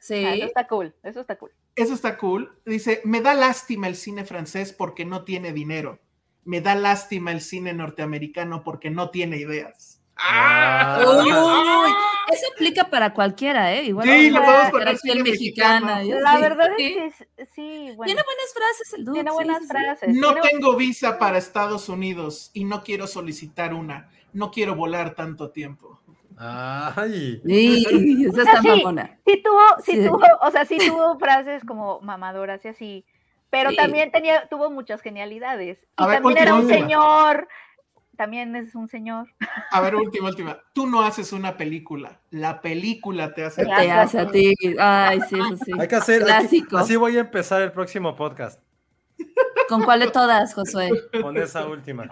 Sí. 0.00 0.24
Ah, 0.24 0.34
Eso 0.34 0.44
está 0.46 0.66
cool, 0.66 0.94
eso 1.02 1.20
está 1.20 1.36
cool. 1.36 1.50
Eso 1.76 1.94
está 1.94 2.18
cool. 2.18 2.58
Dice, 2.66 3.00
me 3.04 3.20
da 3.20 3.34
lástima 3.34 3.86
el 3.86 3.96
cine 3.96 4.24
francés 4.24 4.72
porque 4.72 5.04
no 5.04 5.24
tiene 5.24 5.52
dinero. 5.52 5.98
Me 6.44 6.60
da 6.60 6.74
lástima 6.74 7.32
el 7.32 7.40
cine 7.40 7.72
norteamericano 7.74 8.62
porque 8.64 8.90
no 8.90 9.10
tiene 9.10 9.36
ideas. 9.36 9.89
Ah. 10.22 11.02
Uy, 11.24 11.30
eso 12.32 12.46
aplica 12.54 12.84
para 12.84 13.12
cualquiera, 13.12 13.72
¿eh? 13.74 13.84
Igual 13.84 14.06
Sí, 14.06 14.30
vamos 14.30 14.32
le 14.32 14.38
a 14.38 14.40
podemos 14.40 14.56
sacar 14.66 14.70
poner 14.72 14.88
aquí 14.88 15.08
el 15.08 15.12
cine 15.18 15.30
mexicana. 15.30 15.94
mexicano. 15.96 16.18
y 16.20 16.22
La 16.22 16.38
verdad 16.38 16.68
es 16.78 17.16
que 17.16 17.44
sí, 17.54 17.92
bueno, 17.96 18.04
Tiene 18.06 18.22
buenas 18.22 18.52
frases 18.54 18.92
el 18.94 19.04
dude. 19.04 19.14
tiene 19.14 19.30
buenas 19.32 19.58
sí, 19.58 19.64
sí. 19.64 19.70
frases. 19.70 20.14
No 20.14 20.32
tiene- 20.34 20.48
tengo 20.48 20.76
visa 20.76 21.18
para 21.18 21.38
Estados 21.38 21.88
Unidos 21.88 22.50
y 22.54 22.64
no 22.64 22.82
quiero 22.82 23.06
solicitar 23.06 23.74
una. 23.74 24.10
No 24.32 24.50
quiero 24.50 24.74
volar 24.76 25.14
tanto 25.14 25.50
tiempo. 25.50 26.00
Ay. 26.38 27.40
Sí, 27.44 27.84
esa 28.28 28.30
O 28.30 28.32
sea, 28.34 28.44
está 28.44 28.62
sí, 28.62 28.68
mamona. 28.68 29.18
sí 29.26 29.42
tuvo, 29.42 29.60
sí, 29.84 29.92
Sí. 29.92 30.06
tuvo, 30.08 30.20
o 30.42 30.50
sea, 30.50 30.64
sí 30.64 30.78
tuvo 30.78 31.18
frases 31.18 31.64
como 31.64 32.00
mamadoras 32.00 32.64
y 32.64 32.68
así, 32.68 33.04
pero 33.50 33.70
Sí. 33.70 33.76
también 33.76 34.10
tenía, 34.12 34.46
tuvo 34.48 34.70
muchas 34.70 35.02
genialidades. 35.02 35.78
Y 35.98 36.04
ver, 36.06 36.22
también 36.22 36.38
era 36.38 36.54
un 36.54 36.68
señor, 36.68 37.48
también 38.20 38.54
es 38.54 38.74
un 38.74 38.86
señor. 38.86 39.28
A 39.70 39.80
ver, 39.80 39.94
última, 39.96 40.28
última. 40.28 40.58
Tú 40.74 40.86
no 40.86 41.00
haces 41.00 41.32
una 41.32 41.56
película. 41.56 42.20
La 42.28 42.60
película 42.60 43.32
te 43.32 43.44
hace. 43.44 43.64
Te 43.64 43.90
hace 43.90 44.18
a 44.18 44.30
ti. 44.30 44.52
Ay, 44.78 45.20
sí, 45.26 45.36
eso 45.38 45.56
sí. 45.64 45.72
Hay 45.78 45.88
que 45.88 45.96
hacer. 45.96 46.16
hay 46.16 46.26
que- 46.26 46.26
Clásico. 46.26 46.76
así 46.76 46.96
voy 46.96 47.16
a 47.16 47.20
empezar 47.20 47.62
el 47.62 47.72
próximo 47.72 48.14
podcast. 48.14 48.60
¿Con 49.70 49.84
cuál 49.84 50.00
de 50.00 50.10
todas, 50.10 50.52
Josué? 50.52 50.90
Con 51.22 51.36
esa 51.36 51.64
última. 51.64 52.10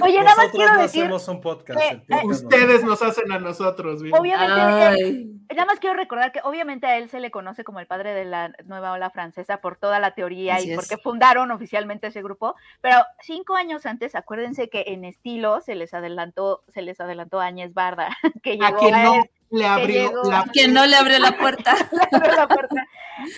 Oye, 0.00 0.18
nada 0.22 0.36
más 0.36 0.48
quiero 0.52 0.74
no 0.74 0.82
decir, 0.82 1.02
hacemos 1.02 1.26
un 1.26 1.40
podcast. 1.40 1.76
que, 1.80 1.88
el 1.88 2.02
podcast 2.02 2.22
no. 2.24 2.28
Ustedes 2.30 2.84
nos 2.84 3.02
hacen 3.02 3.32
a 3.32 3.40
nosotros. 3.40 4.00
bien. 4.00 4.14
obviamente, 4.14 5.04
Ay. 5.04 5.40
nada 5.50 5.66
más 5.66 5.80
quiero 5.80 5.96
recordar 5.96 6.30
que 6.30 6.38
obviamente 6.44 6.86
a 6.86 6.98
él 6.98 7.08
se 7.08 7.18
le 7.18 7.32
conoce 7.32 7.64
como 7.64 7.80
el 7.80 7.88
padre 7.88 8.14
de 8.14 8.24
la 8.24 8.52
nueva 8.64 8.92
ola 8.92 9.10
francesa 9.10 9.60
por 9.60 9.76
toda 9.76 9.98
la 9.98 10.14
teoría 10.14 10.54
Así 10.54 10.68
y 10.68 10.70
es. 10.70 10.76
porque 10.76 11.02
fundaron 11.02 11.50
oficialmente 11.50 12.06
ese 12.06 12.22
grupo, 12.22 12.54
pero 12.80 12.98
cinco 13.20 13.56
años 13.56 13.84
antes, 13.84 14.14
acuérdense 14.14 14.68
que 14.68 14.84
en 14.86 15.04
estilo 15.04 15.60
se 15.62 15.74
les 15.74 15.92
adelantó, 15.94 16.62
se 16.68 16.82
les 16.82 17.00
adelantó 17.00 17.40
Áñez 17.40 17.74
Barda, 17.74 18.16
que 18.44 18.52
a 18.52 18.68
llegó 18.68 18.78
quien 18.78 18.94
a 18.94 19.02
no 19.02 19.14
él, 19.16 19.30
le 19.52 19.66
abrió 19.66 20.08
llegó- 20.10 20.30
la. 20.30 20.44
Que 20.52 20.66
no 20.68 20.84
le 20.86 20.96
la 21.20 21.36
puerta. 21.38 21.74
abrió 22.12 22.32
la 22.34 22.48
puerta 22.48 22.86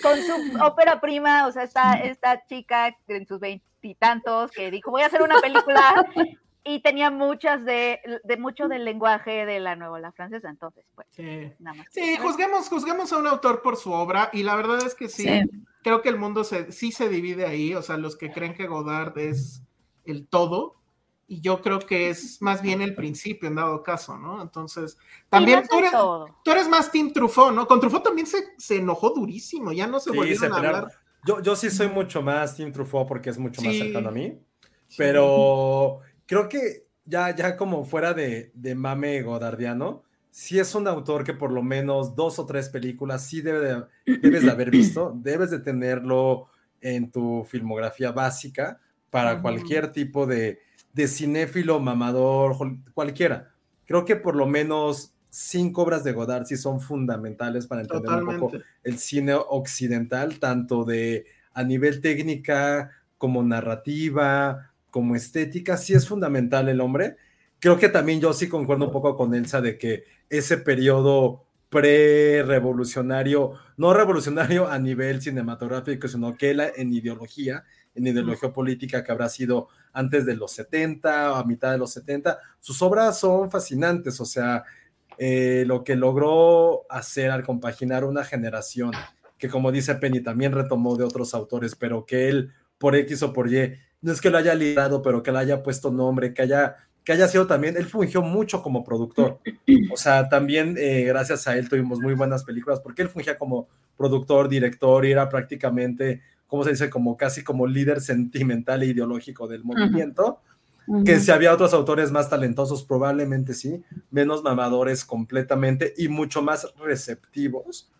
con 0.01 0.17
su 0.17 0.63
ópera 0.63 0.99
prima, 0.99 1.45
o 1.47 1.51
sea, 1.51 1.63
esta, 1.63 1.93
esta 1.93 2.43
chica 2.47 2.95
en 3.07 3.27
sus 3.27 3.39
veintitantos 3.39 4.49
que 4.51 4.71
dijo, 4.71 4.89
voy 4.89 5.03
a 5.03 5.07
hacer 5.07 5.21
una 5.21 5.39
película 5.39 6.05
y 6.63 6.79
tenía 6.81 7.11
muchas 7.11 7.63
de, 7.65 7.99
de 8.23 8.37
mucho 8.37 8.67
del 8.67 8.83
lenguaje 8.85 9.45
de 9.45 9.59
la 9.59 9.75
nueva 9.75 9.95
ola 9.97 10.11
francesa, 10.11 10.49
entonces, 10.49 10.85
pues, 10.95 11.07
Sí. 11.11 11.51
nada 11.59 11.77
más. 11.77 11.87
Sí, 11.91 12.17
juzguemos, 12.17 12.67
juzguemos 12.69 13.13
a 13.13 13.17
un 13.17 13.27
autor 13.27 13.61
por 13.61 13.75
su 13.77 13.91
obra 13.91 14.29
y 14.33 14.41
la 14.43 14.55
verdad 14.55 14.79
es 14.83 14.95
que 14.95 15.07
sí, 15.09 15.23
Sí. 15.27 15.41
creo 15.83 16.01
que 16.01 16.09
el 16.09 16.17
mundo 16.17 16.43
se, 16.43 16.71
sí 16.71 16.91
se 16.91 17.07
divide 17.09 17.45
ahí, 17.45 17.75
o 17.75 17.83
sea, 17.83 17.97
los 17.97 18.15
que 18.17 18.31
creen 18.31 18.55
que 18.55 18.65
Godard 18.65 19.15
es 19.19 19.61
el 20.05 20.27
todo 20.27 20.77
y 21.27 21.41
yo 21.41 21.61
creo 21.61 21.79
que 21.79 22.09
es 22.09 22.41
más 22.41 22.61
bien 22.61 22.81
el 22.81 22.93
principio 22.95 23.47
en 23.49 23.55
dado 23.55 23.81
caso, 23.81 24.17
¿no? 24.17 24.41
Entonces, 24.41 24.97
también 25.29 25.61
no 25.61 25.67
tú 25.67 25.79
eres, 25.79 25.91
todo. 25.91 26.39
tú 26.43 26.51
eres 26.51 26.67
más 26.69 26.91
Team 26.91 27.11
Truffaut, 27.13 27.53
¿no? 27.53 27.65
Con 27.67 27.79
Truffaut 27.79 28.03
también 28.03 28.27
se, 28.27 28.37
se 28.57 28.77
enojó 28.77 29.09
durísimo, 29.09 29.71
ya 29.71 29.87
no 29.87 29.99
se 29.99 30.11
Sí, 30.11 30.15
volvieron 30.17 30.39
se 30.39 30.45
a 30.47 30.55
pelearon. 30.55 30.79
hablar. 30.83 30.93
Yo, 31.25 31.41
yo 31.41 31.55
sí 31.55 31.71
soy 31.71 31.87
mucho 31.89 32.21
más 32.21 32.55
Team 32.55 32.71
Truffaut 32.71 33.07
porque 33.07 33.31
es 33.31 33.37
mucho 33.39 33.61
más 33.61 33.73
Sí. 33.73 33.79
cercano 33.79 34.09
a 34.09 34.11
mí. 34.11 34.39
Pero 34.97 35.99
creo 36.25 36.47
que 36.47 36.87
ya, 37.05 37.35
ya 37.35 37.55
como 37.57 37.85
fuera 37.85 38.13
de, 38.13 38.51
de 38.53 38.75
mame 38.75 39.21
godardiano, 39.21 40.03
sí 40.31 40.59
es 40.59 40.73
un 40.75 40.87
autor 40.87 41.23
que 41.23 41.33
por 41.33 41.51
lo 41.51 41.63
menos 41.63 42.15
dos 42.15 42.39
o 42.39 42.45
tres 42.45 42.69
películas 42.69 43.25
sí 43.27 43.41
debe 43.41 43.59
de- 43.59 43.85
debes 44.21 44.43
de 44.43 44.51
haber 44.51 44.69
visto, 44.71 45.13
debes 45.15 45.49
de 45.51 45.59
tenerlo 45.59 46.47
en 46.81 47.11
tu 47.11 47.43
filmografía 47.45 48.11
básica 48.11 48.79
para 49.09 49.41
cualquier 49.41 49.91
tipo 49.91 50.25
de, 50.25 50.59
de 50.95 51.07
cinéfilo, 51.09 51.79
mamador, 51.79 52.55
cualquiera. 52.93 53.51
Creo 53.85 54.05
que 54.05 54.15
por 54.15 54.35
lo 54.35 54.47
menos 54.47 55.13
cinco 55.29 55.83
obras 55.83 56.05
de 56.05 56.13
Godard 56.13 56.45
sí 56.45 56.55
son 56.55 56.79
fundamentales 56.79 57.67
para 57.67 57.81
entender 57.81 58.23
un 58.23 58.39
poco 58.39 58.57
el 58.81 58.97
cine 58.97 59.33
occidental, 59.33 60.39
tanto 60.39 60.85
de 60.85 61.25
a 61.53 61.63
nivel 61.63 61.99
técnica 61.99 62.91
como 63.17 63.43
narrativa, 63.43 64.71
como 64.89 65.15
estética, 65.15 65.75
sí 65.75 65.93
es 65.93 66.07
fundamental 66.07 66.69
el 66.69 66.79
hombre. 66.79 67.17
Creo 67.59 67.77
que 67.77 67.89
también 67.89 68.21
yo 68.21 68.31
sí 68.31 68.47
concuerdo 68.47 68.85
un 68.85 68.91
poco 68.91 69.17
con 69.17 69.35
Elsa 69.35 69.59
de 69.59 69.77
que 69.77 70.05
ese 70.29 70.57
periodo 70.57 71.45
pre-revolucionario, 71.69 73.51
no 73.75 73.93
revolucionario 73.93 74.69
a 74.69 74.79
nivel 74.79 75.21
cinematográfico, 75.21 76.07
sino 76.07 76.37
que 76.37 76.51
él 76.51 76.61
en 76.77 76.93
ideología, 76.93 77.65
en 77.93 78.07
ideología 78.07 78.53
política 78.53 79.03
que 79.03 79.11
habrá 79.11 79.27
sido 79.27 79.67
antes 79.95 80.25
de 80.25 80.35
los 80.35 80.51
70 80.51 81.31
o 81.31 81.35
a 81.35 81.43
mitad 81.43 81.71
de 81.71 81.79
los 81.79 81.91
70, 81.91 82.37
sus 82.59 82.81
obras 82.83 83.19
son 83.19 83.49
fascinantes, 83.49 84.21
o 84.21 84.25
sea, 84.25 84.63
eh, 85.17 85.63
lo 85.65 85.83
que 85.83 85.95
logró 85.95 86.85
hacer 86.89 87.31
al 87.31 87.43
compaginar 87.43 88.03
una 88.03 88.23
generación 88.23 88.91
que 89.37 89.49
como 89.49 89.71
dice 89.71 89.95
Penny 89.95 90.21
también 90.21 90.51
retomó 90.51 90.95
de 90.95 91.03
otros 91.03 91.33
autores, 91.33 91.75
pero 91.75 92.05
que 92.05 92.29
él 92.29 92.51
por 92.77 92.95
X 92.95 93.23
o 93.23 93.33
por 93.33 93.51
Y, 93.51 93.73
no 94.01 94.11
es 94.11 94.21
que 94.21 94.29
lo 94.29 94.37
haya 94.37 94.53
liderado, 94.53 95.01
pero 95.01 95.23
que 95.23 95.31
le 95.31 95.39
haya 95.39 95.63
puesto 95.63 95.91
nombre, 95.91 96.33
que 96.33 96.41
haya, 96.41 96.75
que 97.03 97.13
haya 97.13 97.27
sido 97.27 97.47
también, 97.47 97.77
él 97.77 97.85
fungió 97.85 98.21
mucho 98.21 98.61
como 98.61 98.83
productor. 98.83 99.39
O 99.91 99.97
sea, 99.97 100.29
también 100.29 100.75
eh, 100.77 101.03
gracias 101.05 101.47
a 101.47 101.57
él 101.57 101.69
tuvimos 101.69 101.99
muy 101.99 102.13
buenas 102.13 102.43
películas, 102.43 102.79
porque 102.79 103.01
él 103.01 103.09
fungía 103.09 103.37
como 103.37 103.67
productor, 103.97 104.49
director, 104.49 105.05
y 105.05 105.11
era 105.11 105.29
prácticamente, 105.29 106.21
¿cómo 106.47 106.63
se 106.63 106.71
dice? 106.71 106.89
Como 106.89 107.17
casi 107.17 107.43
como 107.43 107.67
líder 107.67 108.01
sentimental 108.01 108.83
e 108.83 108.87
ideológico 108.87 109.47
del 109.47 109.63
movimiento 109.63 110.39
que 111.03 111.19
si 111.19 111.31
había 111.31 111.53
otros 111.53 111.73
autores 111.73 112.11
más 112.11 112.29
talentosos, 112.29 112.83
probablemente 112.83 113.53
sí, 113.53 113.83
menos 114.11 114.43
mamadores 114.43 115.03
completamente 115.03 115.93
y 115.97 116.09
mucho 116.09 116.43
más 116.43 116.71
receptivos. 116.77 117.91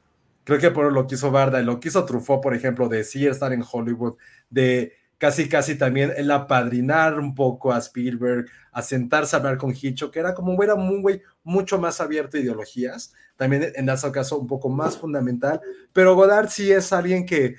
Creo 0.43 0.59
que 0.59 0.69
por 0.69 0.93
lo 0.93 1.07
que 1.07 1.15
hizo 1.15 1.31
Barda, 1.31 1.61
lo 1.61 1.79
que 1.79 1.87
hizo 1.87 2.05
Truffaut, 2.05 2.43
por 2.43 2.53
ejemplo, 2.53 2.87
de 2.87 3.03
sí 3.03 3.25
estar 3.25 3.51
en 3.53 3.63
Hollywood, 3.69 4.15
de 4.51 4.93
casi 5.17 5.49
casi 5.49 5.75
también 5.75 6.13
el 6.15 6.29
apadrinar 6.29 7.19
un 7.19 7.33
poco 7.33 7.73
a 7.73 7.79
Spielberg, 7.79 8.45
a 8.71 8.83
sentarse 8.83 9.35
a 9.35 9.39
hablar 9.39 9.57
con 9.57 9.71
Hitchcock, 9.71 10.11
que 10.11 10.19
era 10.19 10.35
como 10.35 10.53
un 10.53 10.63
era 10.63 10.75
un 10.75 11.01
güey 11.01 11.21
mucho 11.43 11.79
más 11.79 11.99
abierto 11.99 12.37
a 12.37 12.41
ideologías, 12.41 13.13
también 13.35 13.71
en 13.73 13.89
ese 13.89 14.11
caso 14.11 14.37
un 14.37 14.45
poco 14.45 14.69
más 14.69 14.97
fundamental, 14.97 15.59
pero 15.91 16.13
Godard 16.13 16.49
sí 16.49 16.71
es 16.71 16.93
alguien 16.93 17.25
que 17.25 17.55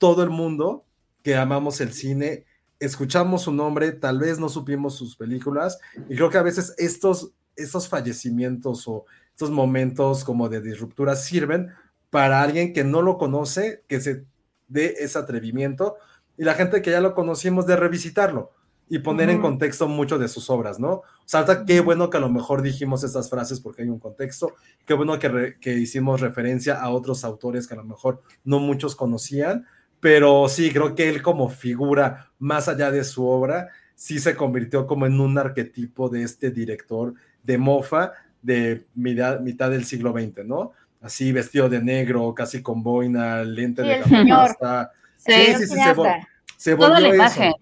todo 0.00 0.24
el 0.24 0.30
mundo 0.30 0.84
que 1.22 1.36
amamos 1.36 1.80
el 1.80 1.92
cine 1.92 2.46
escuchamos 2.80 3.42
su 3.42 3.52
nombre, 3.52 3.92
tal 3.92 4.18
vez 4.18 4.38
no 4.38 4.48
supimos 4.48 4.94
sus 4.96 5.14
películas, 5.14 5.78
y 6.08 6.16
creo 6.16 6.30
que 6.30 6.38
a 6.38 6.42
veces 6.42 6.74
estos, 6.78 7.30
estos 7.54 7.88
fallecimientos 7.88 8.88
o 8.88 9.04
estos 9.32 9.50
momentos 9.50 10.24
como 10.24 10.48
de 10.48 10.62
disruptura 10.62 11.14
sirven 11.14 11.68
para 12.08 12.40
alguien 12.40 12.72
que 12.72 12.82
no 12.82 13.02
lo 13.02 13.18
conoce, 13.18 13.84
que 13.86 14.00
se 14.00 14.24
dé 14.66 14.94
ese 14.98 15.18
atrevimiento, 15.18 15.96
y 16.38 16.44
la 16.44 16.54
gente 16.54 16.80
que 16.80 16.90
ya 16.90 17.02
lo 17.02 17.14
conocimos 17.14 17.66
de 17.66 17.76
revisitarlo 17.76 18.50
y 18.88 19.00
poner 19.00 19.28
en 19.28 19.36
Ujú. 19.36 19.48
contexto 19.48 19.86
mucho 19.86 20.18
de 20.18 20.26
sus 20.26 20.48
obras, 20.48 20.80
¿no? 20.80 20.90
O 20.92 21.04
sea, 21.26 21.44
qué 21.66 21.80
bueno 21.80 22.08
que 22.08 22.16
a 22.16 22.20
lo 22.20 22.30
mejor 22.30 22.62
dijimos 22.62 23.04
estas 23.04 23.28
frases 23.28 23.60
porque 23.60 23.82
hay 23.82 23.90
un 23.90 24.00
contexto, 24.00 24.54
qué 24.86 24.94
bueno 24.94 25.18
que, 25.18 25.28
re- 25.28 25.58
que 25.60 25.74
hicimos 25.74 26.22
referencia 26.22 26.80
a 26.80 26.88
otros 26.88 27.24
autores 27.24 27.68
que 27.68 27.74
a 27.74 27.76
lo 27.76 27.84
mejor 27.84 28.22
no 28.42 28.58
muchos 28.58 28.96
conocían, 28.96 29.66
pero 30.00 30.48
sí, 30.48 30.70
creo 30.72 30.94
que 30.94 31.08
él 31.08 31.22
como 31.22 31.48
figura, 31.48 32.30
más 32.38 32.68
allá 32.68 32.90
de 32.90 33.04
su 33.04 33.26
obra, 33.26 33.68
sí 33.94 34.18
se 34.18 34.34
convirtió 34.34 34.86
como 34.86 35.06
en 35.06 35.20
un 35.20 35.36
arquetipo 35.38 36.08
de 36.08 36.22
este 36.22 36.50
director 36.50 37.14
de 37.42 37.58
mofa 37.58 38.12
de 38.42 38.86
mitad, 38.94 39.40
mitad 39.40 39.70
del 39.70 39.84
siglo 39.84 40.12
XX, 40.12 40.44
¿no? 40.46 40.72
Así 41.02 41.32
vestido 41.32 41.68
de 41.68 41.82
negro, 41.82 42.34
casi 42.34 42.62
con 42.62 42.82
boina, 42.82 43.42
lente 43.44 43.82
Sí, 43.82 43.88
de 43.88 43.98
gafapasta. 43.98 44.92
Sí, 45.16 45.32
Sí, 45.32 45.54
sí, 45.54 45.66
sí, 45.66 45.74
se, 45.74 45.94
vol- 45.94 46.26
se 46.56 46.76
Toda 46.76 46.88
volvió 47.00 47.00
la 47.02 47.08
eso. 47.26 47.40
imagen. 47.42 47.52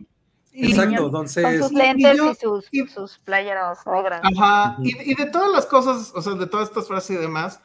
Y- 0.52 0.70
Exacto, 0.70 0.97
Con 0.97 1.05
entonces, 1.06 1.59
sus 1.60 1.73
y 1.73 1.77
lentes 1.77 2.16
yo- 2.16 2.31
y 2.31 2.35
sus, 2.35 2.69
y- 2.73 2.86
sus 2.89 3.19
playeras 3.19 3.78
negras. 3.86 4.20
Ajá, 4.24 4.73
Ujú. 4.78 4.82
y, 4.89 5.12
y 5.12 5.15
de 5.15 5.27
todas 5.27 5.52
las 5.52 5.66
cosas, 5.66 6.12
o 6.15 6.23
sea, 6.23 6.35
de 6.35 6.47
todas 6.47 6.69
estas 6.69 6.86
frases 6.89 7.16
y 7.16 7.20
demás, 7.20 7.60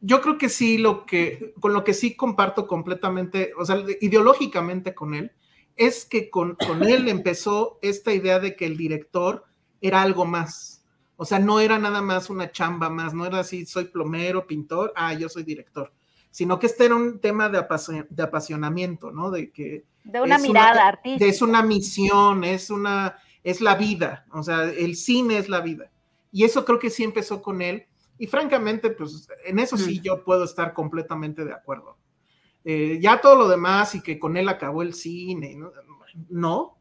yo 0.00 0.20
creo 0.20 0.38
que 0.38 0.48
sí, 0.48 0.78
lo 0.78 1.06
que, 1.06 1.54
con 1.60 1.72
lo 1.72 1.82
que 1.84 1.94
sí 1.94 2.16
comparto 2.16 2.66
completamente, 2.66 3.52
o 3.58 3.64
sea, 3.64 3.76
de- 3.78 3.98
ideológicamente 4.00 4.94
con 4.94 5.14
él, 5.14 5.32
es 5.76 6.04
que 6.04 6.30
con, 6.30 6.54
con 6.54 6.82
él 6.84 7.08
empezó 7.08 7.78
esta 7.82 8.12
idea 8.12 8.38
de 8.38 8.56
que 8.56 8.66
el 8.66 8.76
director 8.76 9.44
era 9.80 10.02
algo 10.02 10.24
más. 10.24 10.84
O 11.16 11.24
sea, 11.24 11.38
no 11.38 11.60
era 11.60 11.78
nada 11.78 12.02
más 12.02 12.28
una 12.28 12.52
chamba 12.52 12.90
más, 12.90 13.14
no 13.14 13.24
era 13.26 13.40
así, 13.40 13.64
soy 13.64 13.86
plomero, 13.86 14.46
pintor, 14.46 14.92
ah, 14.96 15.14
yo 15.14 15.28
soy 15.30 15.44
director, 15.44 15.92
sino 16.30 16.58
que 16.58 16.66
este 16.66 16.84
era 16.84 16.94
un 16.94 17.18
tema 17.20 17.48
de, 17.48 17.58
apasio- 17.58 18.06
de 18.10 18.22
apasionamiento, 18.22 19.10
¿no? 19.12 19.30
De 19.30 19.50
que 19.50 19.84
De 20.04 20.20
una 20.20 20.38
mirada 20.38 20.86
artística. 20.88 21.24
es 21.24 21.40
una 21.40 21.62
misión, 21.62 22.44
es 22.44 22.68
una, 22.68 23.16
es 23.42 23.62
la 23.62 23.76
vida, 23.76 24.26
o 24.30 24.42
sea, 24.42 24.64
el 24.64 24.94
cine 24.94 25.38
es 25.38 25.48
la 25.48 25.60
vida. 25.60 25.90
Y 26.32 26.44
eso 26.44 26.66
creo 26.66 26.78
que 26.78 26.90
sí 26.90 27.02
empezó 27.02 27.40
con 27.40 27.62
él. 27.62 27.86
Y 28.18 28.26
francamente, 28.26 28.90
pues 28.90 29.28
en 29.44 29.58
eso 29.58 29.76
sí 29.76 30.00
yo 30.00 30.24
puedo 30.24 30.44
estar 30.44 30.72
completamente 30.72 31.44
de 31.44 31.52
acuerdo. 31.52 31.98
Eh, 32.64 32.98
ya 33.00 33.20
todo 33.20 33.36
lo 33.36 33.48
demás 33.48 33.94
y 33.94 34.02
que 34.02 34.18
con 34.18 34.36
él 34.36 34.48
acabó 34.48 34.82
el 34.82 34.94
cine, 34.94 35.54
no, 35.56 35.70
no 36.28 36.76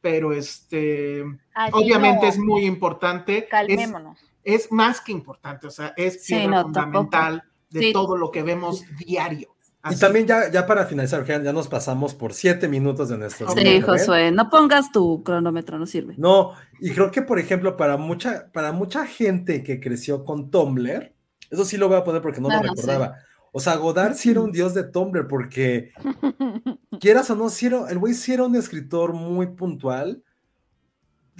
pero 0.00 0.32
este, 0.32 1.22
Así 1.54 1.72
obviamente 1.74 2.22
no, 2.22 2.28
es 2.28 2.38
muy 2.38 2.64
importante. 2.64 3.38
Es, 3.38 3.48
Calmémonos. 3.48 4.18
es 4.42 4.72
más 4.72 5.00
que 5.00 5.12
importante, 5.12 5.66
o 5.66 5.70
sea, 5.70 5.92
es 5.96 6.24
Sí, 6.24 6.34
piedra 6.34 6.56
no, 6.56 6.62
fundamental 6.64 7.44
de 7.68 7.80
Sí. 7.80 7.92
todo 7.92 8.16
lo 8.16 8.30
que 8.30 8.42
vemos 8.42 8.84
diario. 8.98 9.54
Y 9.84 9.96
Así. 9.96 10.00
también 10.00 10.26
ya, 10.26 10.50
ya 10.50 10.66
para 10.66 10.86
finalizar, 10.86 11.24
ya 11.24 11.52
nos 11.52 11.68
pasamos 11.68 12.14
por 12.14 12.34
siete 12.34 12.68
minutos 12.68 13.08
de 13.08 13.18
nuestro 13.18 13.46
Sí, 13.46 13.52
Sí, 13.60 13.62
tiempo, 13.62 13.90
¿ven? 13.92 14.00
Josué, 14.00 14.30
no 14.32 14.50
pongas 14.50 14.92
tu 14.92 15.22
cronómetro, 15.24 15.78
no 15.78 15.86
sirve. 15.86 16.14
No, 16.16 16.52
y 16.80 16.90
creo 16.92 17.10
que, 17.10 17.22
por 17.22 17.38
ejemplo, 17.38 17.76
para 17.76 17.96
mucha, 17.96 18.50
para 18.52 18.72
mucha 18.72 19.06
gente 19.06 19.62
que 19.62 19.80
creció 19.80 20.24
con 20.24 20.50
Tumblr, 20.50 21.14
eso 21.50 21.64
sí 21.64 21.76
lo 21.76 21.88
voy 21.88 21.96
a 21.96 22.04
poner 22.04 22.20
porque 22.22 22.40
no 22.40 22.48
lo 22.50 22.56
Ah, 22.56 22.62
sí. 22.62 22.68
recordaba. 22.68 23.16
O 23.52 23.60
sea, 23.60 23.76
Godard 23.76 24.14
sí 24.14 24.30
era 24.30 24.40
un 24.42 24.52
dios 24.52 24.74
de 24.74 24.84
Tumblr, 24.84 25.26
porque 25.26 25.92
quieras 27.00 27.30
o 27.30 27.34
no, 27.36 27.48
sí 27.50 27.66
era- 27.66 27.88
el 27.90 27.98
güey 27.98 28.14
sí 28.14 28.32
era 28.32 28.44
un 28.44 28.54
escritor 28.56 29.12
muy 29.12 29.48
puntual 29.48 30.22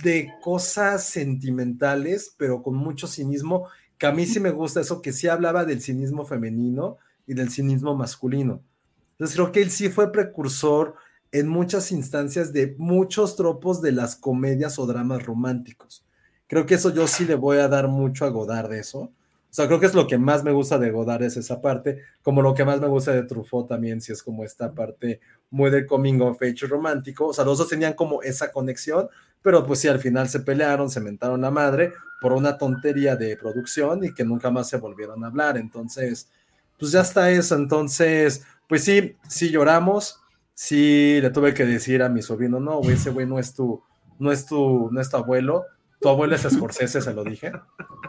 de 0.03 0.29
cosas 0.43 1.05
sentimentales, 1.09 2.35
pero 2.39 2.63
con 2.63 2.75
mucho 2.75 3.07
cinismo, 3.07 3.69
que 3.99 4.07
a 4.07 4.13
mí 4.13 4.25
sí 4.27 4.41
me 4.41 4.51
gusta 4.51 4.81
eso, 4.81 5.03
que 5.03 5.13
sí 5.13 5.29
hablaba 5.29 5.65
del 5.65 5.83
cinismo 5.83 6.25
femenino 6.25 6.99
y 7.31 7.35
del 7.35 7.49
cinismo 7.49 7.95
masculino. 7.95 8.61
Entonces 9.13 9.37
creo 9.37 9.53
que 9.53 9.63
él 9.63 9.71
sí 9.71 9.89
fue 9.89 10.11
precursor 10.11 10.97
en 11.31 11.47
muchas 11.47 11.93
instancias 11.93 12.53
de 12.53 12.75
muchos 12.77 13.37
tropos 13.37 13.81
de 13.81 13.93
las 13.93 14.17
comedias 14.17 14.81
o 14.81 14.87
dramas 14.87 15.25
románticos. 15.25 16.05
Creo 16.49 16.67
que 16.67 16.75
eso 16.75 16.93
yo 16.93 17.07
sí 17.07 17.25
le 17.25 17.37
voy 17.37 17.59
a 17.59 17.69
dar 17.69 17.87
mucho 17.87 18.25
a 18.25 18.31
Godard 18.31 18.71
de 18.71 18.81
eso. 18.81 18.99
O 18.99 19.13
sea, 19.53 19.69
creo 19.69 19.79
que 19.79 19.87
es 19.87 19.95
lo 19.95 20.09
que 20.09 20.19
más 20.19 20.43
me 20.43 20.51
gusta 20.51 20.77
de 20.77 20.91
Godard 20.91 21.23
es 21.23 21.37
esa 21.37 21.61
parte, 21.61 22.01
como 22.21 22.43
lo 22.43 22.53
que 22.53 22.65
más 22.65 22.81
me 22.81 22.89
gusta 22.89 23.13
de 23.13 23.23
Truffaut 23.23 23.69
también, 23.69 24.01
si 24.01 24.11
es 24.11 24.25
como 24.25 24.43
esta 24.43 24.75
parte 24.75 25.21
muy 25.51 25.71
del 25.71 25.87
coming 25.87 26.21
of 26.23 26.43
age 26.43 26.67
romántico. 26.67 27.29
O 27.29 27.33
sea, 27.33 27.45
los 27.45 27.59
dos 27.59 27.69
tenían 27.69 27.93
como 27.93 28.23
esa 28.23 28.51
conexión, 28.51 29.09
pero 29.41 29.65
pues 29.65 29.79
sí, 29.79 29.87
al 29.87 30.01
final 30.01 30.29
se 30.29 30.41
pelearon, 30.41 30.91
se 30.91 30.99
mentaron 30.99 31.41
la 31.43 31.53
madre 31.53 31.93
por 32.21 32.33
una 32.33 32.59
tontería 32.59 33.15
de 33.15 33.37
producción 33.37 34.05
y 34.05 34.13
que 34.13 34.25
nunca 34.25 34.51
más 34.51 34.69
se 34.69 34.79
volvieron 34.79 35.23
a 35.23 35.29
hablar. 35.29 35.57
Entonces, 35.57 36.29
pues 36.81 36.91
ya 36.93 37.03
está 37.03 37.31
eso. 37.31 37.55
Entonces, 37.55 38.45
pues 38.69 38.83
sí, 38.85 39.17
sí 39.29 39.51
lloramos. 39.51 40.21
Sí, 40.55 41.21
le 41.23 41.31
tuve 41.31 41.55
que 41.55 41.65
decir 41.65 42.03
a 42.03 42.09
mi 42.09 42.21
sobrino, 42.23 42.59
no, 42.61 42.79
güey, 42.79 42.93
ese 42.95 43.11
güey 43.11 43.27
no 43.27 43.39
es 43.39 43.55
tu, 43.55 43.83
no 44.19 44.31
es 44.33 44.45
tu, 44.47 44.91
no 44.91 45.01
es 45.01 45.09
tu 45.09 45.17
abuelo. 45.17 45.65
Tu 46.01 46.09
abuelo 46.09 46.35
es 46.35 46.43
Scorsese, 46.43 47.01
se 47.03 47.13
lo 47.15 47.23
dije. 47.25 47.53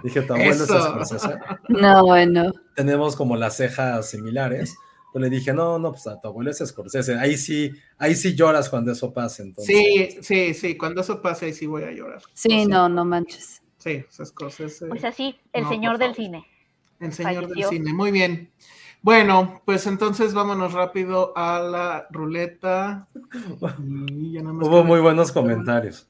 Dije, 0.03 0.21
tu 0.21 0.33
abuelo 0.33 0.51
Eso. 0.63 0.77
es 0.77 0.83
Scorsese. 0.85 1.35
No, 1.67 2.05
bueno. 2.05 2.51
Tenemos 2.75 3.15
como 3.17 3.35
las 3.35 3.57
cejas 3.57 4.09
similares. 4.09 4.73
Pues 5.11 5.21
le 5.21 5.29
dije, 5.29 5.53
no, 5.53 5.77
no, 5.77 5.91
pues 5.91 6.07
a 6.07 6.17
tu 6.19 6.29
abuelo 6.29 6.51
es 6.51 6.59
Scorsese. 6.65 7.15
Ahí 7.15 7.35
sí, 7.37 7.71
ahí 7.97 8.15
sí 8.15 8.33
lloras 8.33 8.69
cuando 8.69 8.93
eso 8.93 9.11
pase. 9.11 9.43
Entonces. 9.43 9.75
Sí, 9.75 10.17
sí, 10.21 10.53
sí, 10.53 10.77
cuando 10.77 11.01
eso 11.01 11.21
pase 11.21 11.47
ahí 11.47 11.53
sí 11.53 11.65
voy 11.65 11.83
a 11.83 11.91
llorar. 11.91 12.21
Sí, 12.33 12.65
no, 12.65 12.87
no 12.87 13.03
manches. 13.03 13.61
Sí, 13.77 14.05
Scorsese. 14.23 14.85
Pues 14.87 15.03
así, 15.03 15.35
el 15.51 15.63
No, 15.63 15.69
señor 15.69 15.97
del 15.97 16.11
favor. 16.11 16.15
cine. 16.15 16.45
El 17.01 17.13
señor 17.13 17.43
falleció. 17.43 17.69
del 17.69 17.79
cine, 17.79 17.93
muy 17.93 18.11
bien. 18.11 18.51
Bueno, 19.01 19.61
pues 19.65 19.87
entonces 19.87 20.33
vámonos 20.33 20.73
rápido 20.73 21.33
a 21.35 21.59
la 21.59 22.07
ruleta. 22.11 23.07
Y 24.09 24.33
ya 24.33 24.41
nada 24.41 24.53
más 24.53 24.67
Hubo 24.67 24.83
muy 24.83 24.99
buenos 24.99 25.31
comentarios. 25.31 26.07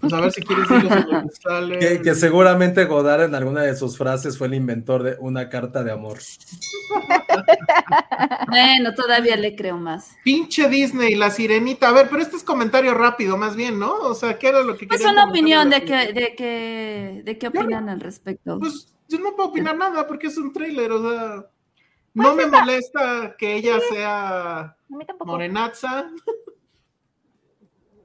Pues 0.00 0.12
a 0.12 0.20
ver 0.20 0.32
si 0.32 0.42
quieres 0.42 0.68
decirlo 0.68 1.22
que 1.22 1.28
sale. 1.30 1.78
Que, 1.78 2.02
que 2.02 2.14
seguramente 2.14 2.84
Godard 2.84 3.24
en 3.24 3.34
alguna 3.34 3.62
de 3.62 3.76
sus 3.76 3.96
frases 3.96 4.36
fue 4.36 4.46
el 4.46 4.54
inventor 4.54 5.02
de 5.02 5.16
una 5.20 5.48
carta 5.48 5.82
de 5.82 5.92
amor. 5.92 6.18
Bueno, 8.48 8.94
todavía 8.94 9.36
le 9.36 9.56
creo 9.56 9.78
más. 9.78 10.16
Pinche 10.22 10.68
Disney, 10.68 11.14
la 11.14 11.30
sirenita. 11.30 11.88
A 11.88 11.92
ver, 11.92 12.08
pero 12.10 12.20
este 12.20 12.36
es 12.36 12.44
comentario 12.44 12.92
rápido, 12.92 13.38
más 13.38 13.56
bien, 13.56 13.78
¿no? 13.78 13.94
O 13.94 14.14
sea, 14.14 14.38
¿qué 14.38 14.48
era 14.48 14.62
lo 14.62 14.76
que 14.76 14.86
Pues 14.86 15.00
querían 15.00 15.14
una 15.14 15.30
opinión 15.30 15.70
la 15.70 15.78
de 15.78 15.84
que, 15.84 16.12
de 16.12 16.34
que, 16.34 17.22
de 17.24 17.38
qué 17.38 17.48
opinan 17.48 17.88
al 17.88 18.00
respecto. 18.00 18.58
Pues 18.58 18.92
yo 19.12 19.18
no 19.18 19.36
puedo 19.36 19.50
opinar 19.50 19.76
nada 19.76 20.06
porque 20.06 20.26
es 20.26 20.36
un 20.38 20.52
tráiler, 20.52 20.90
o 20.92 21.02
sea. 21.02 21.46
No 22.14 22.34
me 22.34 22.46
molesta 22.46 23.36
que 23.38 23.54
ella 23.54 23.78
sea 23.80 24.76
morenaza. 25.24 26.10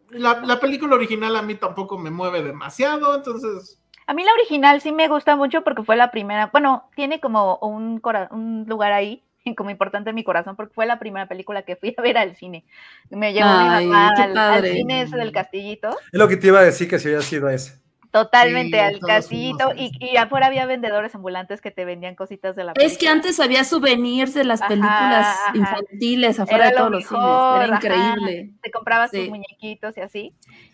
La, 0.09 0.41
la 0.41 0.59
película 0.59 0.95
original 0.95 1.35
a 1.35 1.41
mí 1.41 1.55
tampoco 1.55 1.97
me 1.97 2.09
mueve 2.09 2.41
demasiado, 2.41 3.13
entonces. 3.15 3.81
A 4.05 4.13
mí 4.13 4.23
la 4.23 4.31
original 4.33 4.79
sí 4.79 4.93
me 4.93 5.09
gusta 5.09 5.35
mucho 5.35 5.63
porque 5.65 5.83
fue 5.83 5.97
la 5.97 6.11
primera, 6.11 6.47
bueno, 6.53 6.89
tiene 6.95 7.19
como 7.19 7.57
un, 7.57 7.99
cora- 7.99 8.29
un 8.31 8.63
lugar 8.65 8.93
ahí 8.93 9.21
como 9.57 9.69
importante 9.69 10.11
en 10.11 10.15
mi 10.15 10.23
corazón 10.23 10.55
porque 10.55 10.73
fue 10.73 10.85
la 10.85 10.97
primera 10.99 11.27
película 11.27 11.63
que 11.63 11.75
fui 11.75 11.93
a 11.97 12.01
ver 12.01 12.17
al 12.17 12.37
cine. 12.37 12.63
Me 13.09 13.33
llevó 13.33 13.49
Ay, 13.49 13.85
mi 13.87 13.91
mamá 13.91 14.07
al, 14.17 14.37
al 14.37 14.65
cine 14.65 15.01
ese 15.01 15.17
del 15.17 15.33
castillito, 15.33 15.89
Es 15.89 16.17
lo 16.19 16.29
que 16.29 16.37
te 16.37 16.47
iba 16.47 16.59
a 16.59 16.63
decir 16.63 16.89
que 16.89 16.99
si 16.99 17.07
hubiera 17.09 17.21
sido 17.21 17.49
ese. 17.49 17.81
Totalmente 18.23 18.77
Sí, 18.77 18.83
al 18.83 19.23
fuimos 19.23 19.61
y, 19.77 19.91
a 20.09 20.11
y 20.13 20.17
afuera 20.17 20.47
había 20.47 20.65
vendedores 20.65 21.13
ambulantes 21.15 21.61
que 21.61 21.71
te 21.71 21.85
vendían 21.85 22.15
cositas 22.15 22.55
de 22.55 22.63
la 22.63 22.71
Es 22.73 22.93
que 22.93 23.05
película. 23.05 23.11
antes 23.11 23.39
había 23.39 23.63
souvenirs 23.63 24.33
de 24.33 24.43
las 24.43 24.61
películas 24.61 25.25
ajá. 25.47 25.51
infantiles 25.57 26.39
afuera 26.39 26.67
Era 26.69 26.69
de 26.69 26.71
lo 26.73 26.77
todos 26.79 26.91
los 26.91 27.05
cines. 27.07 27.23
Era 27.23 27.63
ajá. 27.63 27.75
increíble. 27.75 28.53
te 28.61 28.71
comprabas 28.71 29.11
Sí. 29.11 29.19
tus 29.19 29.29
muñequitos 29.29 29.97
y 29.97 30.01
así. 30.01 30.33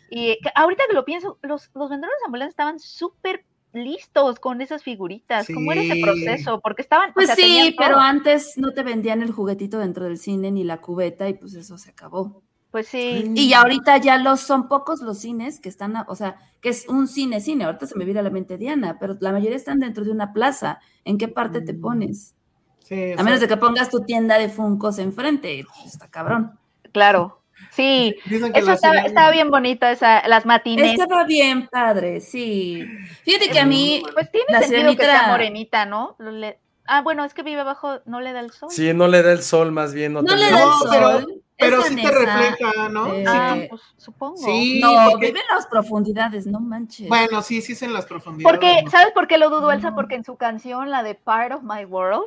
Y 0.10 0.38
que 0.42 0.50
ahorita 0.56 0.84
que 0.90 0.96
lo 0.96 1.06
pienso, 1.06 1.40
los, 1.42 1.70
los 1.74 1.90
vendedores 1.90 2.20
ambulantes 2.26 2.54
estaban 2.54 2.80
súper 2.80 3.46
listos 3.74 4.40
con 4.40 4.62
esas 4.62 4.84
figuritas. 4.84 5.48
¿Cómo 5.52 5.72
era 5.72 5.82
ese 5.82 6.00
proceso? 6.02 6.60
Porque 6.62 6.84
estaban. 6.84 7.10
o 7.10 7.14
Pues 7.14 7.28
sea, 7.28 7.36
sí, 7.36 7.76
pero 7.78 7.98
antes 7.98 8.54
no 8.58 8.72
te 8.72 8.84
vendían 8.84 9.22
el 9.24 9.32
juguetito 9.32 9.80
dentro 9.80 10.04
del 10.06 10.18
cine 10.20 10.52
ni 10.52 10.64
la 10.64 10.78
cubeta 10.80 11.28
y 11.28 11.34
pues 11.34 11.56
eso 11.56 11.78
se 11.80 11.90
acabó. 11.90 12.44
Pues 12.74 12.88
sí. 12.88 13.32
Y 13.36 13.54
ahorita 13.54 13.98
ya 13.98 14.18
los 14.18 14.40
son 14.40 14.68
pocos 14.68 15.02
los 15.04 15.20
cines 15.20 15.60
que 15.60 15.70
están, 15.70 15.94
o 16.08 16.16
sea, 16.16 16.38
que 16.60 16.70
es 16.70 16.88
un 16.90 17.08
cine 17.08 17.40
cine. 17.40 17.66
Ahorita 17.66 17.86
se 17.86 17.96
me 17.96 18.04
viene 18.04 18.20
a 18.20 18.24
la 18.24 18.32
mente 18.32 18.58
Diana, 18.58 18.98
pero 19.00 19.16
la 19.20 19.32
mayoría 19.32 19.56
están 19.56 19.80
dentro 19.80 20.04
de 20.04 20.10
una 20.10 20.34
plaza. 20.34 20.80
¿En 21.06 21.20
qué 21.20 21.28
parte 21.28 21.62
te 21.62 21.74
Mm. 21.74 21.82
pones? 21.82 22.34
Sí, 22.80 23.12
A 23.16 23.22
menos 23.22 23.40
de 23.42 23.48
que 23.48 23.58
pongas 23.58 23.92
tu 23.92 24.00
tienda 24.00 24.40
de 24.40 24.50
Funcos 24.50 24.98
enfrente, 24.98 25.64
está 25.86 26.08
cabrón. 26.10 26.58
Claro. 26.92 27.42
Sí. 27.70 28.16
Dicen 28.26 28.52
que 28.52 28.60
Eso 28.62 28.74
estaba, 28.74 29.02
estaba 29.02 29.30
bien 29.30 29.52
bonita, 29.52 29.92
esa, 29.92 30.28
las 30.28 30.48
matines. 30.48 31.00
Estaba 31.00 31.26
bien 31.26 31.68
padre, 31.68 32.22
sí. 32.22 32.84
Fíjate 33.24 33.50
que 33.52 33.60
a 33.60 33.66
mí, 33.68 34.02
Pues 34.16 34.32
tiene 34.32 34.48
La 34.50 34.62
sentido 34.62 34.96
que 34.96 35.04
sirenita- 35.04 35.20
sea 35.20 35.28
morenita, 35.30 35.86
¿no? 35.86 36.16
Le- 36.18 36.58
Ah, 36.86 37.02
bueno, 37.02 37.24
es 37.24 37.34
que 37.36 37.44
vive 37.44 37.62
abajo, 37.62 38.00
no 38.06 38.20
le 38.20 38.34
da 38.34 38.40
el 38.42 38.50
sol. 38.52 38.70
Sí, 38.72 38.94
no 38.96 39.08
le 39.08 39.22
da 39.22 39.32
el 39.32 39.44
sol, 39.44 39.72
más 39.72 39.94
bien. 39.94 40.12
No, 40.14 40.22
no 40.24 40.28
te 40.34 40.36
le 40.38 40.52
da 40.52 40.64
el 40.64 40.70
sol. 40.72 40.90
pero- 40.92 41.28
Pero 41.58 41.82
sí 41.84 41.96
te 41.96 42.12
refleja, 42.12 42.90
¿no? 42.90 43.14
Eh, 43.14 43.24
Sí, 43.26 43.68
pues 43.70 43.82
supongo. 43.98 44.38
sí, 44.38 44.80
No, 44.82 45.12
porque- 45.12 45.28
vive 45.28 45.40
en 45.40 45.56
las 45.56 45.68
profundidades, 45.68 46.48
no 46.48 46.60
manches. 46.60 47.08
Bueno, 47.08 47.42
sí, 47.42 47.62
sí 47.62 47.74
es 47.74 47.82
en 47.84 47.94
las 47.94 48.06
profundidades. 48.06 48.52
Porque, 48.52 48.82
¿no? 48.84 48.90
¿sabes 48.92 49.14
por 49.14 49.28
qué 49.28 49.38
lo 49.38 49.50
dudo, 49.50 49.72
Elsa? 49.72 49.92
No. 49.92 49.96
Porque 49.96 50.16
en 50.16 50.24
su 50.24 50.36
canción, 50.36 50.90
la 50.90 51.04
de 51.04 51.16
Part 51.16 51.54
of 51.54 51.64
My 51.64 51.86
World, 51.86 52.26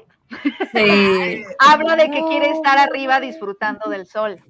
Sí. 0.73 1.45
habla 1.59 1.97
de 1.97 2.11
que 2.11 2.23
quiere 2.25 2.51
estar 2.51 2.79
arriba 2.79 3.21
disfrutando 3.21 3.91
del 3.91 4.07
sol. 4.07 4.41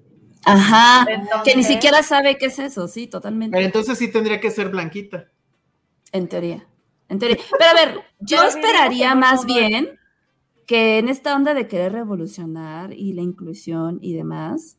Ajá. 0.44 1.04
Entonces, 1.10 1.42
Que 1.52 1.56
ni 1.56 1.64
siquiera 1.64 2.02
sabe 2.02 2.38
qué 2.38 2.46
es 2.46 2.58
eso, 2.58 2.86
sí, 2.86 3.06
totalmente. 3.08 3.54
Pero 3.56 3.66
entonces 3.66 3.98
sí 3.98 4.08
tendría 4.12 4.40
que 4.40 4.50
ser 4.50 4.68
blanquita. 4.68 5.26
En 6.12 6.28
teoría. 6.28 6.66
En 7.08 7.18
teoría. 7.18 7.38
Pero 7.58 7.70
a 7.70 7.74
ver, 7.74 8.00
yo 8.20 8.42
esperaría 8.44 9.14
más 9.14 9.44
bien 9.44 9.98
que 10.66 10.98
en 10.98 11.08
esta 11.08 11.34
onda 11.36 11.54
de 11.54 11.68
querer 11.68 11.92
revolucionar 11.92 12.92
y 12.92 13.12
la 13.12 13.22
inclusión 13.22 13.98
y 14.02 14.14
demás, 14.14 14.78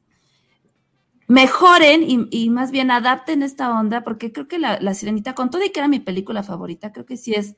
mejoren 1.27 2.03
y, 2.03 2.27
y 2.31 2.49
más 2.49 2.72
bien 2.72 2.91
adapten 2.91 3.43
esta 3.43 3.77
onda, 3.77 4.03
porque 4.03 4.31
creo 4.31 4.47
que 4.47 4.59
la, 4.59 4.80
la 4.80 4.93
Sirenita, 4.93 5.35
con 5.35 5.49
todo 5.49 5.64
y 5.64 5.72
que 5.72 5.80
era 5.80 5.88
mi 5.89 5.99
película 5.99 6.43
favorita, 6.43 6.91
creo 6.93 7.05
que 7.05 7.18
sí 7.18 7.34
es 7.34 7.55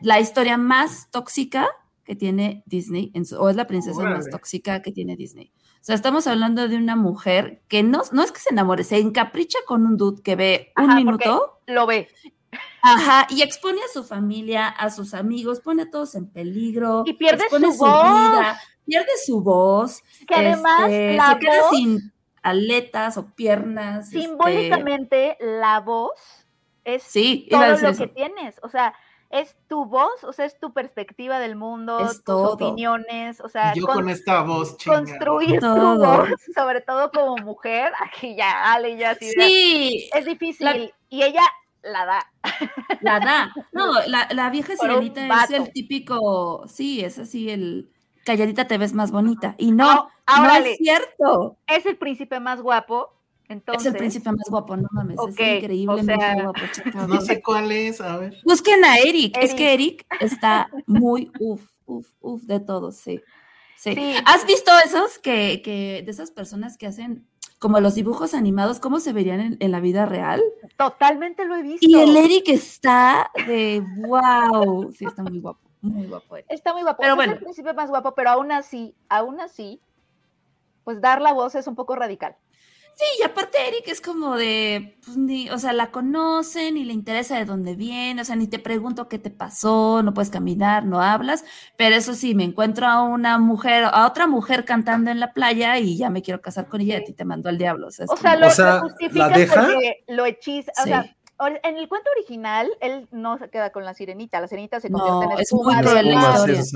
la 0.00 0.18
historia 0.20 0.56
más 0.56 1.10
tóxica 1.10 1.68
que 2.04 2.16
tiene 2.16 2.64
Disney, 2.66 3.12
en 3.14 3.24
su- 3.24 3.36
o 3.36 3.48
es 3.48 3.54
la 3.56 3.66
princesa 3.68 4.02
más 4.14 4.24
tóxica 4.30 4.82
que 4.82 4.90
tiene 4.92 5.14
Disney. 5.16 5.52
O 5.74 5.82
sea, 5.84 5.94
estamos 5.94 6.26
hablando 6.26 6.66
de 6.68 6.76
una 6.76 6.96
mujer 6.96 7.62
que 7.68 7.82
no, 7.82 8.02
no 8.12 8.22
es 8.22 8.32
que 8.32 8.40
se 8.40 8.50
enamore, 8.50 8.82
se 8.84 8.98
encapricha 8.98 9.58
con 9.66 9.86
un 9.86 9.96
dude 9.96 10.22
que 10.22 10.34
ve 10.36 10.72
un 10.76 10.88
minuto. 10.96 11.60
lo 11.68 11.86
ve. 11.86 12.08
Ajá, 12.82 13.26
y 13.30 13.42
expone 13.42 13.78
a 13.82 13.92
su 13.92 14.04
familia, 14.04 14.68
a 14.68 14.90
sus 14.90 15.14
amigos, 15.14 15.60
pone 15.60 15.82
a 15.82 15.90
todos 15.90 16.14
en 16.14 16.26
peligro. 16.30 17.02
Y 17.06 17.14
pierde 17.14 17.44
su 17.50 17.58
voz. 17.76 18.46
pierde 18.86 19.10
su 19.24 19.40
voz. 19.42 20.02
Que 20.26 20.34
además 20.34 20.80
este, 20.82 21.16
la 21.16 21.32
se 21.32 21.38
queda 21.38 21.60
voz, 21.62 21.70
sin 21.76 22.12
aletas 22.42 23.16
o 23.16 23.26
piernas. 23.34 24.06
este, 24.06 24.20
simbólicamente, 24.20 25.36
la 25.40 25.80
voz 25.80 26.12
es 26.84 27.02
sí, 27.02 27.46
todo 27.50 27.66
lo 27.66 27.88
eso. 27.88 28.02
que 28.04 28.08
tienes. 28.08 28.56
O 28.62 28.68
sea, 28.68 28.94
es 29.28 29.56
tu 29.68 29.84
voz, 29.84 30.24
o 30.24 30.32
sea, 30.32 30.44
es 30.46 30.58
tu 30.58 30.72
perspectiva 30.72 31.38
del 31.38 31.54
mundo, 31.54 32.00
Es 32.00 32.14
tus 32.14 32.24
todo. 32.24 32.54
opiniones, 32.54 33.40
o 33.40 33.48
sea, 33.48 33.72
yo 33.74 33.86
con- 33.86 33.94
con 33.96 34.08
esta 34.10 34.42
voz 34.42 34.76
chingada. 34.76 35.02
construir 35.04 35.60
tu 35.60 35.66
Todo. 35.66 35.98
voz, 36.16 36.28
sobre 36.56 36.80
todo 36.80 37.12
como 37.12 37.36
mujer, 37.36 37.92
aquí 38.00 38.34
ya, 38.34 38.72
Ale, 38.72 38.96
ya 38.96 39.14
de- 39.14 39.30
Sí, 39.30 40.10
es 40.12 40.24
difícil. 40.24 40.64
La- 40.64 40.76
Y 41.12 41.22
ella 41.22 41.42
la 41.82 42.04
da. 42.04 42.32
la 43.00 43.20
da. 43.20 43.54
No, 43.72 43.92
la, 44.06 44.28
la 44.32 44.50
vieja 44.50 44.74
Por 44.76 44.88
sirenita 44.88 45.44
es 45.44 45.50
el 45.50 45.72
típico, 45.72 46.64
sí, 46.68 47.00
es 47.02 47.18
así 47.18 47.50
el 47.50 47.90
calladita 48.24 48.66
te 48.66 48.78
ves 48.78 48.92
más 48.92 49.10
bonita. 49.10 49.54
Y 49.58 49.72
no, 49.72 50.08
órale. 50.26 50.72
es 50.72 50.78
cierto. 50.78 51.56
Es 51.66 51.86
el 51.86 51.96
príncipe 51.96 52.40
más 52.40 52.60
guapo. 52.60 53.16
Entonces, 53.48 53.86
es 53.86 53.92
el 53.92 53.98
príncipe 53.98 54.30
más 54.30 54.48
guapo, 54.48 54.76
no 54.76 54.86
mames, 54.92 55.18
es 55.28 55.30
increíblemente 55.30 56.14
o 56.14 56.18
sea, 56.18 56.34
guapo. 56.34 56.60
No 57.08 57.20
sé 57.20 57.42
cuál 57.42 57.72
es, 57.72 58.00
a 58.00 58.16
ver. 58.16 58.36
Busquen 58.44 58.84
a 58.84 58.98
Eric. 58.98 59.36
Es 59.40 59.54
que 59.54 59.74
Eric 59.74 60.06
está 60.20 60.70
muy 60.86 61.32
uf, 61.40 61.60
uf, 61.84 62.06
uf 62.20 62.42
de 62.42 62.60
todo, 62.60 62.92
sí. 62.92 63.20
Sí. 63.76 63.94
Sí. 63.94 64.14
¿Has 64.26 64.46
visto 64.46 64.70
esos 64.84 65.18
que, 65.18 65.62
que, 65.64 66.02
de 66.04 66.10
esas 66.10 66.30
personas 66.30 66.76
que 66.76 66.86
hacen 66.86 67.26
como 67.60 67.78
los 67.78 67.94
dibujos 67.94 68.32
animados, 68.32 68.80
cómo 68.80 69.00
se 69.00 69.12
verían 69.12 69.40
en, 69.40 69.56
en 69.60 69.70
la 69.70 69.80
vida 69.80 70.06
real? 70.06 70.42
totalmente 70.76 71.44
lo 71.44 71.54
he 71.56 71.62
visto. 71.62 71.86
Y 71.86 71.94
el 71.94 72.16
Eric 72.16 72.48
está 72.48 73.30
de 73.46 73.84
wow. 73.98 74.90
Sí, 74.92 75.04
está 75.04 75.22
muy 75.22 75.38
guapo, 75.40 75.60
muy 75.82 76.06
guapo. 76.06 76.36
Eric. 76.36 76.46
Está 76.48 76.72
muy 76.72 76.82
guapo. 76.82 77.02
Pero 77.02 77.12
es 77.12 77.16
bueno. 77.16 77.32
el 77.34 77.38
príncipe 77.38 77.74
más 77.74 77.90
guapo, 77.90 78.14
pero 78.14 78.30
aún 78.30 78.50
así, 78.50 78.94
aún 79.10 79.40
así, 79.40 79.78
pues 80.84 81.02
dar 81.02 81.20
la 81.20 81.34
voz 81.34 81.54
es 81.54 81.66
un 81.66 81.76
poco 81.76 81.94
radical. 81.94 82.34
Sí, 83.00 83.06
y 83.18 83.22
aparte 83.22 83.56
Eric 83.66 83.88
es 83.88 84.02
como 84.02 84.36
de, 84.36 84.98
pues, 85.02 85.16
ni, 85.16 85.48
o 85.48 85.58
sea, 85.58 85.72
la 85.72 85.90
conocen 85.90 86.76
y 86.76 86.84
le 86.84 86.92
interesa 86.92 87.38
de 87.38 87.46
dónde 87.46 87.74
viene, 87.74 88.20
o 88.20 88.24
sea, 88.26 88.36
ni 88.36 88.46
te 88.46 88.58
pregunto 88.58 89.08
qué 89.08 89.18
te 89.18 89.30
pasó, 89.30 90.02
no 90.02 90.12
puedes 90.12 90.28
caminar, 90.28 90.84
no 90.84 91.00
hablas, 91.00 91.42
pero 91.78 91.96
eso 91.96 92.12
sí, 92.12 92.34
me 92.34 92.44
encuentro 92.44 92.86
a 92.86 93.02
una 93.02 93.38
mujer, 93.38 93.84
a 93.90 94.06
otra 94.06 94.26
mujer 94.26 94.66
cantando 94.66 95.10
en 95.10 95.18
la 95.18 95.32
playa 95.32 95.78
y 95.78 95.96
ya 95.96 96.10
me 96.10 96.20
quiero 96.20 96.42
casar 96.42 96.68
con 96.68 96.82
ella 96.82 96.98
y 96.98 97.00
a 97.00 97.04
ti 97.04 97.14
te 97.14 97.24
mandó 97.24 97.48
al 97.48 97.56
diablo. 97.56 97.86
O 97.86 97.90
sea, 97.90 98.04
es 98.04 98.10
O 98.10 98.16
sea, 98.18 98.32
como- 98.32 98.40
lo, 98.42 98.46
O 98.48 98.50
sea, 98.50 98.66
lo 98.66 98.74
¿la 98.74 98.80
justificas 98.82 99.34
deja? 99.34 99.62
porque 99.64 100.04
lo 100.08 100.26
hechiza. 100.26 100.72
O 100.78 100.82
Sí. 100.82 100.88
sea, 100.90 101.16
en 101.62 101.76
el 101.78 101.88
cuento 101.88 102.10
original, 102.18 102.68
él 102.82 103.08
no 103.12 103.38
se 103.38 103.48
queda 103.48 103.70
con 103.72 103.86
la 103.86 103.94
sirenita. 103.94 104.42
La 104.42 104.48
sirenita 104.48 104.78
se 104.78 104.90
No, 104.90 104.98
convierte 104.98 105.36
en 105.36 105.40
es 105.40 105.52
muy 105.54 105.74
cruel 105.76 106.06
la 106.06 106.14
historia. 106.34 106.60
es 106.60 106.72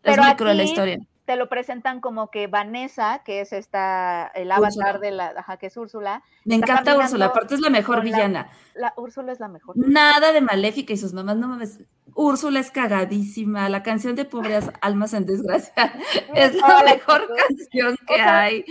pero 0.00 0.22
muy 0.22 0.34
cruel 0.36 0.56
la 0.56 0.62
historia. 0.64 0.98
Te 1.24 1.36
lo 1.36 1.48
presentan 1.48 2.00
como 2.00 2.30
que 2.30 2.48
Vanessa, 2.48 3.22
que 3.24 3.40
es 3.40 3.52
esta, 3.52 4.26
el 4.34 4.48
Úrsula. 4.48 4.86
avatar 4.86 5.00
de 5.00 5.10
la, 5.12 5.26
ajá, 5.36 5.56
que 5.56 5.66
es 5.66 5.76
Úrsula. 5.76 6.22
Me 6.44 6.54
encanta 6.56 6.96
Úrsula, 6.96 7.26
aparte 7.26 7.54
es 7.54 7.60
la 7.60 7.70
mejor 7.70 7.98
la- 7.98 8.04
villana. 8.04 8.50
La 8.74 8.94
Úrsula 8.96 9.32
es 9.32 9.38
la 9.40 9.48
mejor. 9.48 9.76
Nada 9.76 10.32
de 10.32 10.40
Maléfica 10.40 10.94
y 10.94 10.96
sus 10.96 11.12
mamás, 11.12 11.36
no 11.36 11.46
mames. 11.46 11.80
Úrsula 12.14 12.58
es 12.60 12.70
cagadísima. 12.70 13.68
La 13.68 13.82
canción 13.82 14.16
de 14.16 14.24
Pobres 14.24 14.70
Almas 14.80 15.12
en 15.14 15.26
Desgracia 15.26 15.92
es 16.34 16.54
la 16.54 16.82
mejor 16.84 17.20
chicos. 17.22 17.36
canción 17.48 17.96
que 18.06 18.14
sea, 18.14 18.40
hay. 18.40 18.64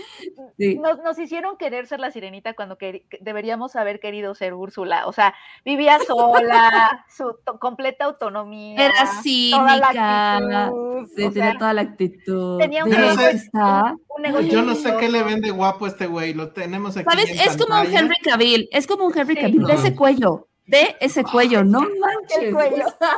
Sí. 0.58 0.76
Nos, 0.80 1.00
nos 1.04 1.20
hicieron 1.20 1.56
querer 1.58 1.86
ser 1.88 2.00
la 2.00 2.10
sirenita 2.12 2.54
cuando 2.56 2.78
que 2.80 3.06
deberíamos 3.22 3.76
haber 3.76 4.00
querido 4.00 4.34
ser 4.36 4.54
Úrsula. 4.56 5.06
O 5.08 5.14
sea, 5.14 5.34
vivía 5.66 6.00
sola, 6.00 7.06
su 7.16 7.36
to- 7.46 7.60
completa 7.60 8.06
autonomía. 8.06 8.86
Era 8.88 8.94
toda 8.94 9.06
la 9.06 9.22
cínica, 9.22 10.36
actitud, 10.38 11.08
sí, 11.16 11.24
o 11.24 11.32
tenía 11.32 11.50
sea, 11.52 11.60
toda 11.60 11.74
la 11.74 11.82
actitud. 11.82 12.58
Tenía 12.60 12.84
un 12.84 12.90
De 12.90 12.98
negocio- 12.98 13.28
está- 13.30 13.96
Un 14.16 14.22
negocio 14.24 14.52
Yo 14.52 14.62
no 14.64 14.74
sé 14.76 14.96
qué 15.00 15.10
le 15.10 15.22
vende 15.24 15.52
guapo 15.52 15.86
a 15.86 15.90
este 15.90 16.08
güey. 16.08 16.34
Lo 16.34 16.52
tenemos 16.54 16.98
aquí. 16.98 17.08
¿Sabes? 17.10 17.30
en 17.30 17.40
Es 17.48 17.58
como 17.68 17.82
un. 17.82 17.96
Henry 17.96 18.16
Cavill. 18.24 18.70
Es 18.72 18.88
como 18.88 19.06
un 19.06 19.18
Henry 19.18 19.36
Sí. 19.36 19.42
Cavill. 19.42 19.64
De 19.66 19.74
ese 19.74 19.96
cuello. 19.96 20.48
De 20.66 20.96
ese 21.00 21.24
cuello. 21.24 21.64
No 21.64 21.82
manches. 21.82 22.38
El 22.40 22.54
cuello. 22.54 22.86
o 22.86 22.90
sea, 22.98 23.18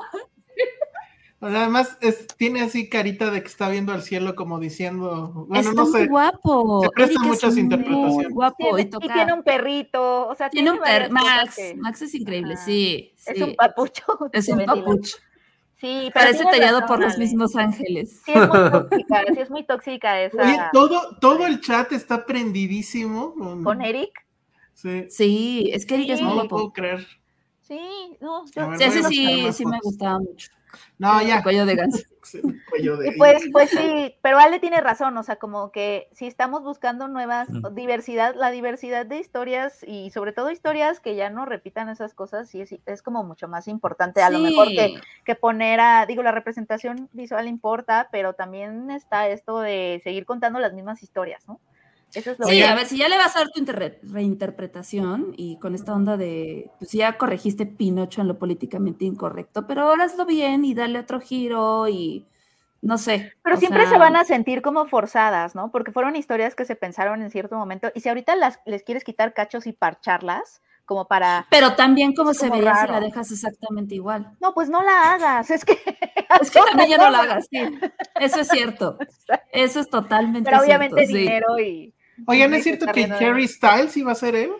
O 1.40 1.49
sea, 1.49 1.60
Además, 1.64 1.98
es- 1.99 2.26
tiene 2.38 2.61
así 2.61 2.88
carita 2.90 3.30
de 3.30 3.41
que 3.41 3.48
está 3.49 3.68
viendo 3.68 3.91
al 3.91 4.02
cielo 4.02 4.34
como 4.34 4.60
diciendo, 4.61 5.45
bueno, 5.49 5.70
está 5.70 5.74
no 5.84 5.90
muy 5.90 6.02
sé. 6.03 6.07
guapo. 6.07 6.82
Se 6.84 6.90
prestan 6.91 7.11
Eric 7.18 7.22
es 7.24 7.28
muchas 7.36 7.53
muy 7.53 7.61
interpretaciones. 7.64 8.30
guapo 8.34 8.78
y 8.78 8.82
y 8.82 8.86
toca. 8.86 9.14
tiene 9.14 9.34
un 9.34 9.44
perrito, 9.44 10.28
o 10.30 10.36
sea, 10.36 10.49
Tiene 10.49 10.72
un 10.72 10.80
per 10.80 11.11
Max. 11.11 11.56
que- 11.57 11.76
Max 11.76 12.02
es 12.03 12.15
increíble, 12.15 12.56
sí. 12.56 13.14
Es 13.26 13.41
un 13.41 13.56
papucho. 13.56 14.03
Es 14.32 14.48
un 14.48 14.57
ventilador. 14.60 14.86
papuch. 14.86 15.07
Sí, 15.82 16.10
pero 16.14 16.26
Parece 16.28 16.44
tallado 16.45 16.80
razón, 16.80 16.88
por 16.88 16.99
los 17.06 17.18
mismos 17.18 17.57
ángeles. 17.57 18.22
Sí, 18.26 18.32
es 18.34 18.48
muy 18.48 18.70
tóxica, 18.72 19.24
sí 19.34 19.40
es 19.41 19.49
muy 19.52 19.64
tóxica 19.65 20.22
esa. 20.22 20.41
Oye, 20.44 20.57
todo, 20.72 21.18
todo 21.20 21.45
el 21.45 21.60
chat 21.60 21.91
está 21.91 22.26
prendidísimo. 22.26 23.34
Con, 23.34 23.65
Con 23.65 23.82
Eric. 23.82 24.11
Sí, 24.74 25.06
Sí, 25.10 25.70
es 25.74 25.86
que 25.86 25.95
Eric 25.95 26.10
es 26.12 26.22
muy 26.22 26.36
no 26.36 26.44
lo 26.44 26.50
puedo 26.50 26.74
creer. 26.74 27.06
Sí, 27.62 27.80
no, 28.20 28.45
yo, 28.52 28.70
ver, 28.70 28.78
Sí, 28.78 28.84
ese 28.84 29.04
sí, 29.04 29.52
sí 29.54 29.66
me 29.66 29.80
gustaba 29.82 30.20
mucho. 30.20 30.50
No, 30.98 31.20
El 31.20 31.28
ya. 31.28 31.44
cuello 31.44 31.66
de 31.66 31.76
ganso. 31.76 32.00
El 32.34 32.66
cuello 32.66 32.98
de- 32.98 33.10
Y 33.10 33.18
pues, 33.18 33.44
pues 33.52 33.70
sí, 33.70 34.16
pero 34.22 34.40
Ale 34.40 34.60
tiene 34.60 34.82
razón, 34.82 35.16
o 35.18 35.24
sea, 35.24 35.36
como 35.36 35.72
que 35.72 36.10
si 36.14 36.26
estamos 36.26 36.64
buscando 36.64 37.08
nuevas 37.08 37.48
Mm. 37.50 37.76
diversidad, 37.76 38.34
la 38.36 38.50
diversidad 38.50 39.06
de 39.06 39.20
historias 39.20 39.84
y 39.88 40.10
sobre 40.10 40.34
todo 40.34 40.50
historias 40.52 41.00
que 41.00 41.16
ya 41.16 41.30
no 41.30 41.45
repitan 41.45 41.90
esas 41.90 42.14
cosas, 42.16 42.50
sí 42.50 42.62
es, 42.62 42.76
es 42.86 43.02
como 43.04 43.24
mucho 43.24 43.48
más 43.48 43.68
importante 43.68 44.22
a 44.24 44.30
lo 44.32 44.40
mejor 44.40 44.70
que, 44.70 44.95
que 45.26 45.36
poner 45.36 45.80
a, 45.80 46.06
digo, 46.08 46.24
la 46.24 46.32
representación 46.32 47.08
visual 47.14 47.48
importa, 47.48 48.10
pero 48.12 48.34
también 48.34 48.90
está 48.90 49.28
esto 49.30 49.60
de 49.60 50.02
seguir 50.04 50.26
contando 50.26 50.60
las 50.60 50.74
mismas 50.74 51.04
historias, 51.04 51.48
¿no? 51.48 51.60
Eso 52.14 52.31
es 52.31 52.40
lo 52.40 52.45
Sí, 52.48 52.57
que... 52.57 52.65
a 52.65 52.76
ver, 52.76 52.85
si 52.85 52.98
ya 52.98 53.10
le 53.10 53.18
vas 53.18 53.35
a 53.35 53.40
dar 53.40 53.49
tu 53.49 53.64
reinterpretación 54.03 55.34
y 55.38 55.57
con 55.60 55.76
esta 55.76 55.94
onda 55.94 56.18
de, 56.18 56.69
pues 56.80 56.91
ya 56.91 57.18
corregiste 57.18 57.65
Pinocho 57.65 58.22
en 58.22 58.27
lo 58.27 58.38
políticamente 58.40 59.06
incorrecto, 59.06 59.65
pero 59.68 59.81
ahora 59.84 60.06
hazlo 60.06 60.26
bien 60.26 60.65
y 60.65 60.73
dale 60.73 60.99
otro 60.99 61.19
giro 61.19 61.88
y 61.88 62.27
no 62.81 62.98
sé. 62.98 63.34
Pero 63.44 63.57
siempre 63.57 63.88
se 63.88 63.98
van 63.98 64.15
a 64.15 64.26
sentir 64.26 64.61
como 64.61 64.85
forzadas, 64.85 65.56
¿no? 65.56 65.72
Porque 65.72 65.91
fueron 65.91 66.15
historias 66.15 66.53
que 66.56 66.65
se 66.65 66.76
pensaron 66.76 67.22
en 67.22 67.31
cierto 67.31 67.56
momento. 67.57 67.90
Y 67.95 68.02
si 68.02 68.10
ahorita 68.10 68.35
las, 68.35 68.60
les 68.65 68.84
quieres 68.84 69.03
quitar 69.03 69.34
cachos 69.34 69.68
y 69.68 69.73
parcharlas, 69.73 70.61
como 70.85 71.07
para. 71.07 71.48
Pero 71.49 71.76
también 71.76 72.14
como 72.14 72.31
Es 72.31 72.40
se 72.40 72.49
como 72.49 72.60
veía 72.60 72.76
si 72.76 72.88
raro. 72.88 72.94
la 72.94 72.99
dejas 72.99 73.31
exactamente 73.31 73.95
igual. 73.95 74.35
No, 74.41 74.53
pues 74.53 74.69
no 74.69 74.84
la 74.84 75.14
hagas. 75.14 75.49
Es 75.52 75.65
que. 75.65 75.77
Es 76.41 76.49
que 76.52 76.60
también 76.68 76.90
ya 76.90 76.98
no 76.98 77.10
la 77.10 77.19
hagas. 77.22 77.45
sí. 77.49 77.60
Eso 78.18 78.40
es 78.41 78.48
cierto. 78.49 78.98
Eso 79.52 79.80
es 79.80 79.90
totalmente 79.90 80.49
Pero 80.49 80.61
obviamente 80.61 81.06
cierto, 81.06 81.14
sí. 81.14 81.18
dinero 81.18 81.60
y. 81.60 81.94
Oigan, 82.27 82.53
¿es 82.53 82.64
cierto 82.64 82.85
que 82.94 83.06
Harry 83.06 83.48
Styles 83.48 83.95
iba 83.98 84.11
a 84.11 84.15
ser 84.15 84.35
él? 84.35 84.52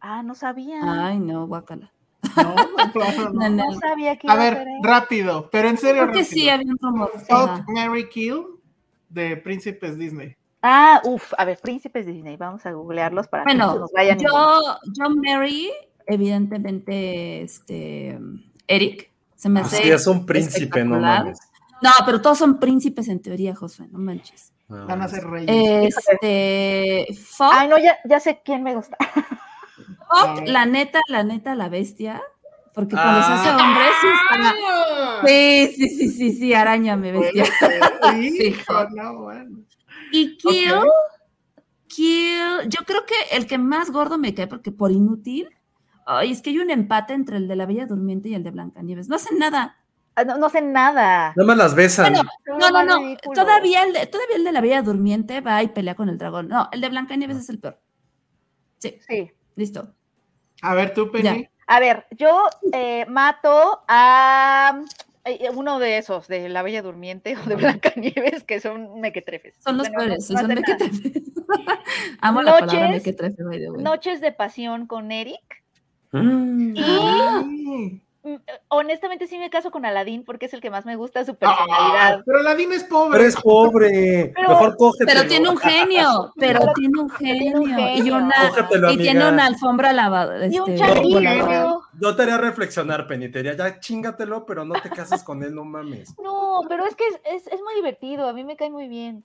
Ah, 0.00 0.22
no 0.22 0.34
sabía. 0.34 0.80
Ay, 0.82 1.18
no, 1.18 1.46
guácala. 1.46 1.92
No, 2.36 2.54
claro, 2.92 3.30
no. 3.32 3.40
No, 3.40 3.48
no. 3.50 3.70
No 3.72 3.78
sabía 3.80 4.16
que 4.16 4.28
A 4.28 4.34
iba 4.34 4.42
a 4.42 4.44
ver, 4.44 4.54
ser 4.58 4.68
él. 4.68 4.74
rápido, 4.82 5.48
pero 5.50 5.68
en 5.68 5.78
serio. 5.78 6.02
Creo 6.02 6.14
que 6.14 6.20
rápido. 6.20 6.36
sí 6.42 6.48
había 6.48 6.70
un 6.72 6.78
rumor. 6.80 7.10
Fuck. 7.28 7.68
Mary 7.68 8.08
Kill 8.08 8.44
de 9.08 9.36
Príncipes 9.38 9.98
Disney. 9.98 10.36
Ah, 10.62 11.00
uff, 11.04 11.32
a 11.38 11.44
ver, 11.44 11.58
príncipes 11.62 12.04
Disney, 12.04 12.36
vamos 12.36 12.66
a 12.66 12.72
googlearlos 12.72 13.28
para 13.28 13.44
que 13.44 13.54
no 13.54 13.78
nos 13.78 13.92
vaya 13.92 14.16
ninguno. 14.16 14.60
yo, 14.60 14.78
yo 14.92 15.10
Mary, 15.10 15.70
evidentemente, 16.06 17.42
este, 17.42 18.18
Eric, 18.66 19.10
se 19.36 19.48
me 19.48 19.60
hace 19.60 19.82
Sí, 19.82 19.90
es 19.90 20.06
un 20.08 20.26
príncipe, 20.26 20.84
no 20.84 20.98
mames. 20.98 21.38
No, 21.80 21.90
pero 22.04 22.20
todos 22.20 22.38
son 22.38 22.58
príncipes 22.58 23.06
en 23.06 23.20
teoría, 23.22 23.54
Josué, 23.54 23.86
no 23.92 24.00
manches. 24.00 24.52
Van 24.68 25.00
a 25.02 25.08
ser 25.08 25.24
reyes. 25.26 25.96
Este, 25.96 27.06
Fuck, 27.14 27.50
Ay, 27.52 27.68
no, 27.68 27.78
ya, 27.78 27.98
ya 28.04 28.20
sé 28.20 28.42
quién 28.44 28.62
me 28.62 28.74
gusta. 28.74 28.96
Fuck, 29.00 30.46
la 30.46 30.66
neta, 30.66 31.00
la 31.08 31.22
neta, 31.22 31.54
la 31.54 31.68
bestia, 31.68 32.22
porque 32.74 32.94
cuando 32.94 33.22
se 33.22 33.32
hace 33.32 33.48
Ah. 33.48 33.56
hombre, 33.56 33.84
sí 34.00 34.06
está... 34.08 34.54
¡Ah! 34.68 35.22
Sí, 35.26 35.72
sí, 35.74 35.88
sí, 35.88 36.08
sí, 36.10 36.32
sí, 36.32 36.54
arañame, 36.54 37.12
bestia. 37.12 37.44
Sí. 38.12 38.46
Hijo, 38.48 38.88
no, 38.94 39.22
bueno. 39.22 39.58
Y 40.12 40.36
Kill. 40.38 40.74
Kill, 41.88 42.68
yo 42.68 42.84
creo 42.86 43.04
que 43.06 43.36
el 43.36 43.46
que 43.46 43.58
más 43.58 43.90
gordo 43.90 44.18
me 44.18 44.34
cae, 44.34 44.46
porque 44.46 44.70
por 44.72 44.92
inútil, 44.92 45.48
ay, 46.06 46.32
es 46.32 46.42
que 46.42 46.50
hay 46.50 46.58
un 46.58 46.70
empate 46.70 47.14
entre 47.14 47.38
el 47.38 47.48
de 47.48 47.56
la 47.56 47.66
Bella 47.66 47.86
Durmiente 47.86 48.28
y 48.28 48.34
el 48.34 48.42
de 48.44 48.50
Blancanieves. 48.50 49.08
No 49.08 49.16
hacen 49.16 49.38
nada. 49.38 49.76
Ah, 50.18 50.24
No, 50.24 50.36
no 50.38 50.48
sé 50.48 50.60
nada. 50.62 51.32
Nada 51.36 51.46
más 51.46 51.56
las 51.56 51.74
besan. 51.74 52.12
Bueno, 52.12 52.28
No, 52.58 52.70
no, 52.70 52.84
no. 52.84 52.98
ridículo. 52.98 53.34
Todavía 53.40 53.84
el, 53.84 53.92
de, 53.92 54.06
todavía 54.06 54.36
el 54.36 54.44
de 54.44 54.52
la 54.52 54.60
Bella 54.60 54.82
Durmiente 54.82 55.40
va 55.40 55.62
y 55.62 55.68
pelea 55.68 55.94
con 55.94 56.08
el 56.08 56.18
dragón. 56.18 56.48
No, 56.48 56.68
el 56.72 56.80
de 56.80 56.88
Blancanieves 56.88 57.36
es 57.36 57.48
el 57.50 57.58
peor. 57.60 57.80
Sí, 58.78 58.98
Sí. 59.08 59.30
listo. 59.56 59.94
A 60.62 60.74
ver, 60.74 60.92
tú, 60.94 61.10
Penny. 61.12 61.48
A 61.68 61.80
ver, 61.80 62.06
yo 62.12 62.42
eh, 62.72 63.04
mato 63.08 63.82
a 63.88 64.80
eh, 65.24 65.50
uno 65.54 65.78
de 65.78 65.98
esos, 65.98 66.26
de 66.26 66.48
la 66.48 66.62
Bella 66.62 66.80
Durmiente 66.82 67.36
o 67.36 67.48
de 67.48 67.56
Blancanieves, 67.56 68.42
que 68.44 68.60
son 68.60 69.00
mequetrefes. 69.00 69.54
Son 69.62 69.76
los 69.76 69.88
Bueno, 69.88 69.98
peores. 70.04 70.30
no 70.30 70.38
son 70.40 70.48
mequetrefes. 70.48 71.12
Amo 72.20 72.42
la 72.42 72.58
palabra 72.58 72.88
Noches- 72.88 72.90
mequetrefe. 72.90 73.42
Noches 73.78 74.20
de 74.20 74.32
pasión 74.32 74.86
con 74.86 75.12
Eric. 75.12 75.62
Mm. 76.12 76.74
Y 76.76 78.02
honestamente 78.68 79.26
sí 79.26 79.38
me 79.38 79.48
caso 79.50 79.70
con 79.70 79.84
Aladín 79.86 80.24
porque 80.24 80.46
es 80.46 80.52
el 80.54 80.60
que 80.60 80.70
más 80.70 80.84
me 80.84 80.96
gusta 80.96 81.24
su 81.24 81.32
Ah, 81.32 81.36
personalidad. 81.38 82.22
pero 82.26 82.38
Aladín 82.40 82.72
es 82.72 82.84
pobre. 82.84 83.16
Pero 83.18 83.28
es 83.28 83.36
pobre. 83.36 84.32
Pero- 84.34 84.48
Mejor 84.50 84.76
cógetelo. 84.76 85.10
Pero 85.20 85.28
tiene 85.28 85.48
un 85.48 85.56
genio, 85.56 86.32
pero 86.36 86.60
Pero 86.60 86.72
tiene 86.74 87.00
un 87.00 87.10
genio. 87.10 87.94
Y 87.96 88.10
una, 88.10 88.48
Cógetelo, 88.50 88.90
y 88.92 88.96
tiene 88.98 89.28
una 89.28 89.46
alfombra 89.46 89.92
lavada. 89.92 90.46
Y 90.46 90.58
un 90.58 90.70
este, 90.70 90.76
changuito. 90.86 91.18
voladora. 91.18 91.76
Yo 92.00 92.16
te 92.16 92.22
haría 92.22 92.38
reflexionar, 92.38 93.06
Penny. 93.06 93.30
Te 93.30 93.38
diría, 93.42 93.54
ya 93.56 93.80
chingatelo, 93.80 94.44
pero 94.46 94.64
no 94.64 94.74
te 94.80 94.90
cases 94.90 95.22
con 95.22 95.42
él, 95.42 95.54
no 95.54 95.64
mames. 95.64 96.14
No, 96.22 96.60
pero 96.68 96.84
es 96.86 96.94
que 96.94 97.06
es, 97.06 97.20
es- 97.24 97.46
es 97.46 97.60
muy 97.62 97.74
divertido, 97.74 98.28
a 98.28 98.32
mí 98.32 98.44
me 98.44 98.56
cae 98.56 98.70
muy 98.70 98.88
bien. 98.88 99.24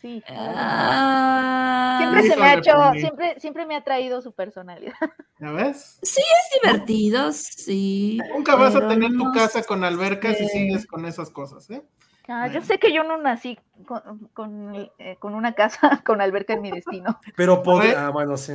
Sí. 0.00 0.22
Ah, 0.28 1.96
Siempre 1.98 2.22
se 2.22 2.36
me 2.36 2.46
ha 2.46 2.54
hecho, 2.54 2.72
siempre, 2.92 3.40
siempre 3.40 3.66
me 3.66 3.74
ha 3.74 3.82
traído 3.82 4.22
su 4.22 4.32
personalidad. 4.32 4.94
¿Ya 5.40 5.50
ves? 5.50 5.98
es 6.02 6.62
divertido, 6.62 7.32
sí. 7.32 8.20
Nunca 8.32 8.54
vas 8.54 8.76
a 8.76 8.86
tener 8.86 9.10
tu 9.10 9.32
casa 9.32 9.62
con 9.64 9.82
albercas 9.82 10.38
si 10.38 10.48
sigues 10.48 10.86
con 10.86 11.04
esas 11.04 11.30
cosas, 11.30 11.68
¿eh? 11.70 11.82
Ah, 12.28 12.46
yo 12.46 12.60
sé 12.60 12.78
que 12.78 12.92
yo 12.92 13.04
no 13.04 13.16
nací 13.16 13.58
con, 13.86 14.28
con, 14.34 14.90
eh, 14.98 15.16
con 15.18 15.34
una 15.34 15.54
casa 15.54 16.02
con 16.06 16.20
alberca 16.20 16.52
en 16.52 16.62
mi 16.62 16.70
destino. 16.70 17.18
Pero 17.36 17.62
podría. 17.62 17.94
ver. 17.94 17.98
Ah, 17.98 18.10
bueno, 18.10 18.36
sí. 18.36 18.52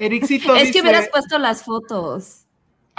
Ericito 0.00 0.54
Es 0.54 0.62
dice... 0.62 0.72
que 0.74 0.82
hubieras 0.82 1.08
puesto 1.08 1.38
las 1.38 1.62
fotos. 1.62 2.47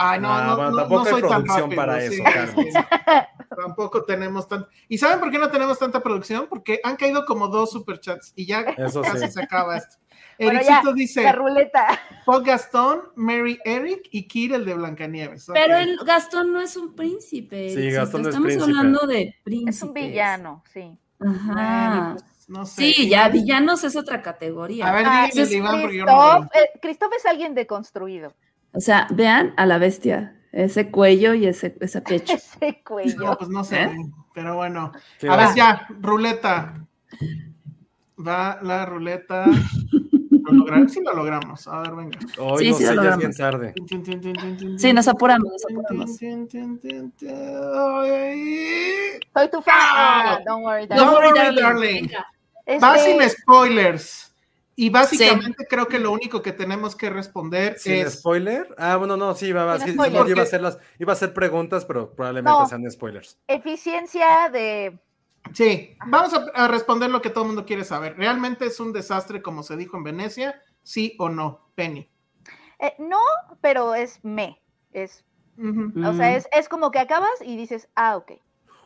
Ay, 0.02 0.20
no, 0.22 0.32
Ah, 0.34 0.44
no, 0.48 0.56
bueno, 0.56 0.72
no, 0.72 0.78
tampoco 0.78 1.02
no 1.02 1.06
hay 1.06 1.12
soy 1.12 1.22
tan 1.22 1.30
producción 1.44 1.62
rápido, 1.72 1.76
para 1.76 2.00
sí, 2.00 2.06
eso, 2.08 2.14
sí, 2.16 2.24
Carlos. 2.34 2.66
sí. 2.74 3.46
Tampoco 3.50 4.04
tenemos 4.06 4.48
tanto. 4.48 4.70
¿Y 4.88 4.98
saben 4.98 5.20
por 5.20 5.30
qué 5.32 5.38
no 5.40 5.50
tenemos 5.50 5.78
tanta 5.78 6.02
producción? 6.02 6.48
Porque 6.50 6.80
han 6.84 6.96
caído 6.96 7.26
como 7.26 7.50
dos 7.50 7.72
superchats 7.72 8.32
y 8.36 8.46
ya 8.46 8.62
Eso 8.62 9.02
casi 9.02 9.26
sí. 9.28 9.32
se 9.34 9.44
acaba 9.44 9.78
esto. 9.78 9.96
Bueno, 10.42 10.54
Ericito 10.60 10.90
ya, 10.92 10.94
dice 10.94 11.24
La 11.24 11.32
ruleta. 11.34 12.00
Paul 12.26 12.46
Gastón, 12.46 13.02
Mary 13.16 13.60
Eric 13.66 14.08
y 14.12 14.26
Kir 14.26 14.54
el 14.54 14.64
de 14.64 14.74
Blancanieves. 14.74 15.48
Pero 15.54 15.76
el 15.76 15.98
Gastón 16.06 16.54
no 16.54 16.62
es 16.62 16.78
un 16.78 16.96
príncipe. 16.96 17.70
Sí, 17.76 17.92
Gastón 17.92 18.22
no 18.22 18.30
es 18.30 18.36
Estamos 18.36 18.48
príncipe. 18.56 18.72
hablando 18.78 19.06
de 19.06 19.36
príncipes. 19.44 19.76
Es 19.76 19.84
un 19.84 19.94
villano, 19.94 20.64
sí. 20.74 20.98
Bueno, 21.20 21.36
Ajá. 21.42 22.16
pues, 22.18 22.50
no 22.50 22.66
sé. 22.66 22.94
Sí, 22.94 23.10
ya 23.10 23.28
villanos 23.28 23.84
es 23.84 23.98
otra 23.98 24.22
categoría. 24.22 24.88
A 24.88 24.94
ver, 24.96 25.06
Ah, 25.06 25.28
de 25.34 25.58
Iván 25.58 25.82
porque 25.82 25.98
yo 25.98 26.06
no 26.06 26.44
eh, 26.46 26.70
Christoph 26.82 27.12
es 27.18 27.26
alguien 27.26 27.54
deconstruido. 27.54 28.34
O 28.74 28.80
sea, 28.80 29.08
vean 29.12 29.54
a 29.58 29.66
la 29.66 29.78
bestia, 29.78 30.36
ese 30.52 30.92
cuello 30.92 31.34
y 31.34 31.48
ese, 31.48 31.76
ese 31.80 32.02
pecho. 32.02 32.34
Ese 32.36 32.72
No, 32.72 32.78
cuello. 32.84 33.38
pues 33.38 33.50
no 33.50 33.64
sé. 33.64 33.84
¿Eh? 33.84 33.96
Pero 34.34 34.56
bueno. 34.56 34.92
¿Qué 35.20 35.30
A 35.30 35.36
ver, 35.36 35.48
ya, 35.56 35.88
ruleta. 36.02 36.86
Va 38.18 38.60
la 38.62 38.86
ruleta. 38.86 39.46
¿Lo 40.52 40.90
Sí 40.90 41.00
lo 41.04 41.14
logramos. 41.14 41.68
A 41.68 41.82
ver, 41.82 41.92
venga. 41.96 42.18
Hoy 42.40 42.66
Sí, 42.66 42.72
no 42.72 42.78
sí 42.78 42.84
sé, 42.86 42.96
lo 42.96 43.04
ya 43.04 43.10
es 43.10 43.18
logramos. 43.18 43.20
bien 43.20 43.34
tarde. 43.36 43.74
Sí, 44.80 44.94
nos 44.94 45.08
apuramos, 45.08 45.52
nos 45.52 45.64
apuramos. 45.66 46.18
Soy 46.18 46.48
tu 49.52 49.62
fan. 49.62 49.76
Ah. 49.78 50.38
Ah, 50.38 50.40
don't 50.46 50.64
worry, 50.64 50.88
Don't 50.88 51.00
darling. 51.00 51.34
worry, 51.34 51.56
darling. 51.62 52.02
Venga. 52.08 52.26
Este, 52.66 52.86
Va 52.86 52.98
sin 52.98 53.22
spoilers. 53.30 54.29
Y 54.82 54.90
básicamente 54.90 55.66
creo 55.70 55.88
que 55.90 56.00
lo 56.00 56.12
único 56.12 56.42
que 56.42 56.54
tenemos 56.54 56.96
que 56.96 57.10
responder 57.10 57.78
¿Sin 57.78 57.96
es. 57.96 58.20
spoiler? 58.20 58.74
Ah, 58.78 58.96
bueno, 58.96 59.18
no, 59.18 59.36
sí, 59.36 59.52
va, 59.52 59.78
sí, 59.80 59.92
iba 59.92 60.06
a 60.06 60.44
hacer 60.44 60.62
las, 60.62 60.78
iba 61.00 61.12
a 61.12 61.16
hacer 61.16 61.34
preguntas, 61.34 61.84
pero 61.84 62.14
probablemente 62.14 62.58
No. 62.58 62.66
sean 62.66 62.90
spoilers. 62.90 63.38
eficiencia 63.48 64.50
de. 64.50 64.98
Sí, 65.54 65.98
vamos 66.08 66.34
a, 66.34 66.46
a 66.54 66.68
responder 66.70 67.10
lo 67.10 67.22
que 67.22 67.30
todo 67.30 67.44
el 67.44 67.48
mundo 67.48 67.66
quiere 67.66 67.84
saber. 67.84 68.16
¿Realmente 68.18 68.68
es 68.68 68.80
un 68.80 68.94
desastre 68.94 69.42
como 69.42 69.64
se 69.64 69.76
dijo 69.76 69.98
en 69.98 70.04
Venecia? 70.04 70.62
¿Sí 70.84 71.16
o 71.20 71.28
no? 71.28 71.72
Penny. 71.76 72.10
eh, 72.80 72.94
no, 73.00 73.20
pero 73.60 73.96
es 73.96 74.24
me. 74.24 74.62
Es. 74.94 75.26
O 76.06 76.14
sea, 76.14 76.38
es, 76.38 76.48
es 76.54 76.70
como 76.70 76.90
que 76.92 77.00
acabas 77.00 77.30
y 77.42 77.58
dices, 77.58 77.90
ah, 77.96 78.16
ok. 78.16 78.32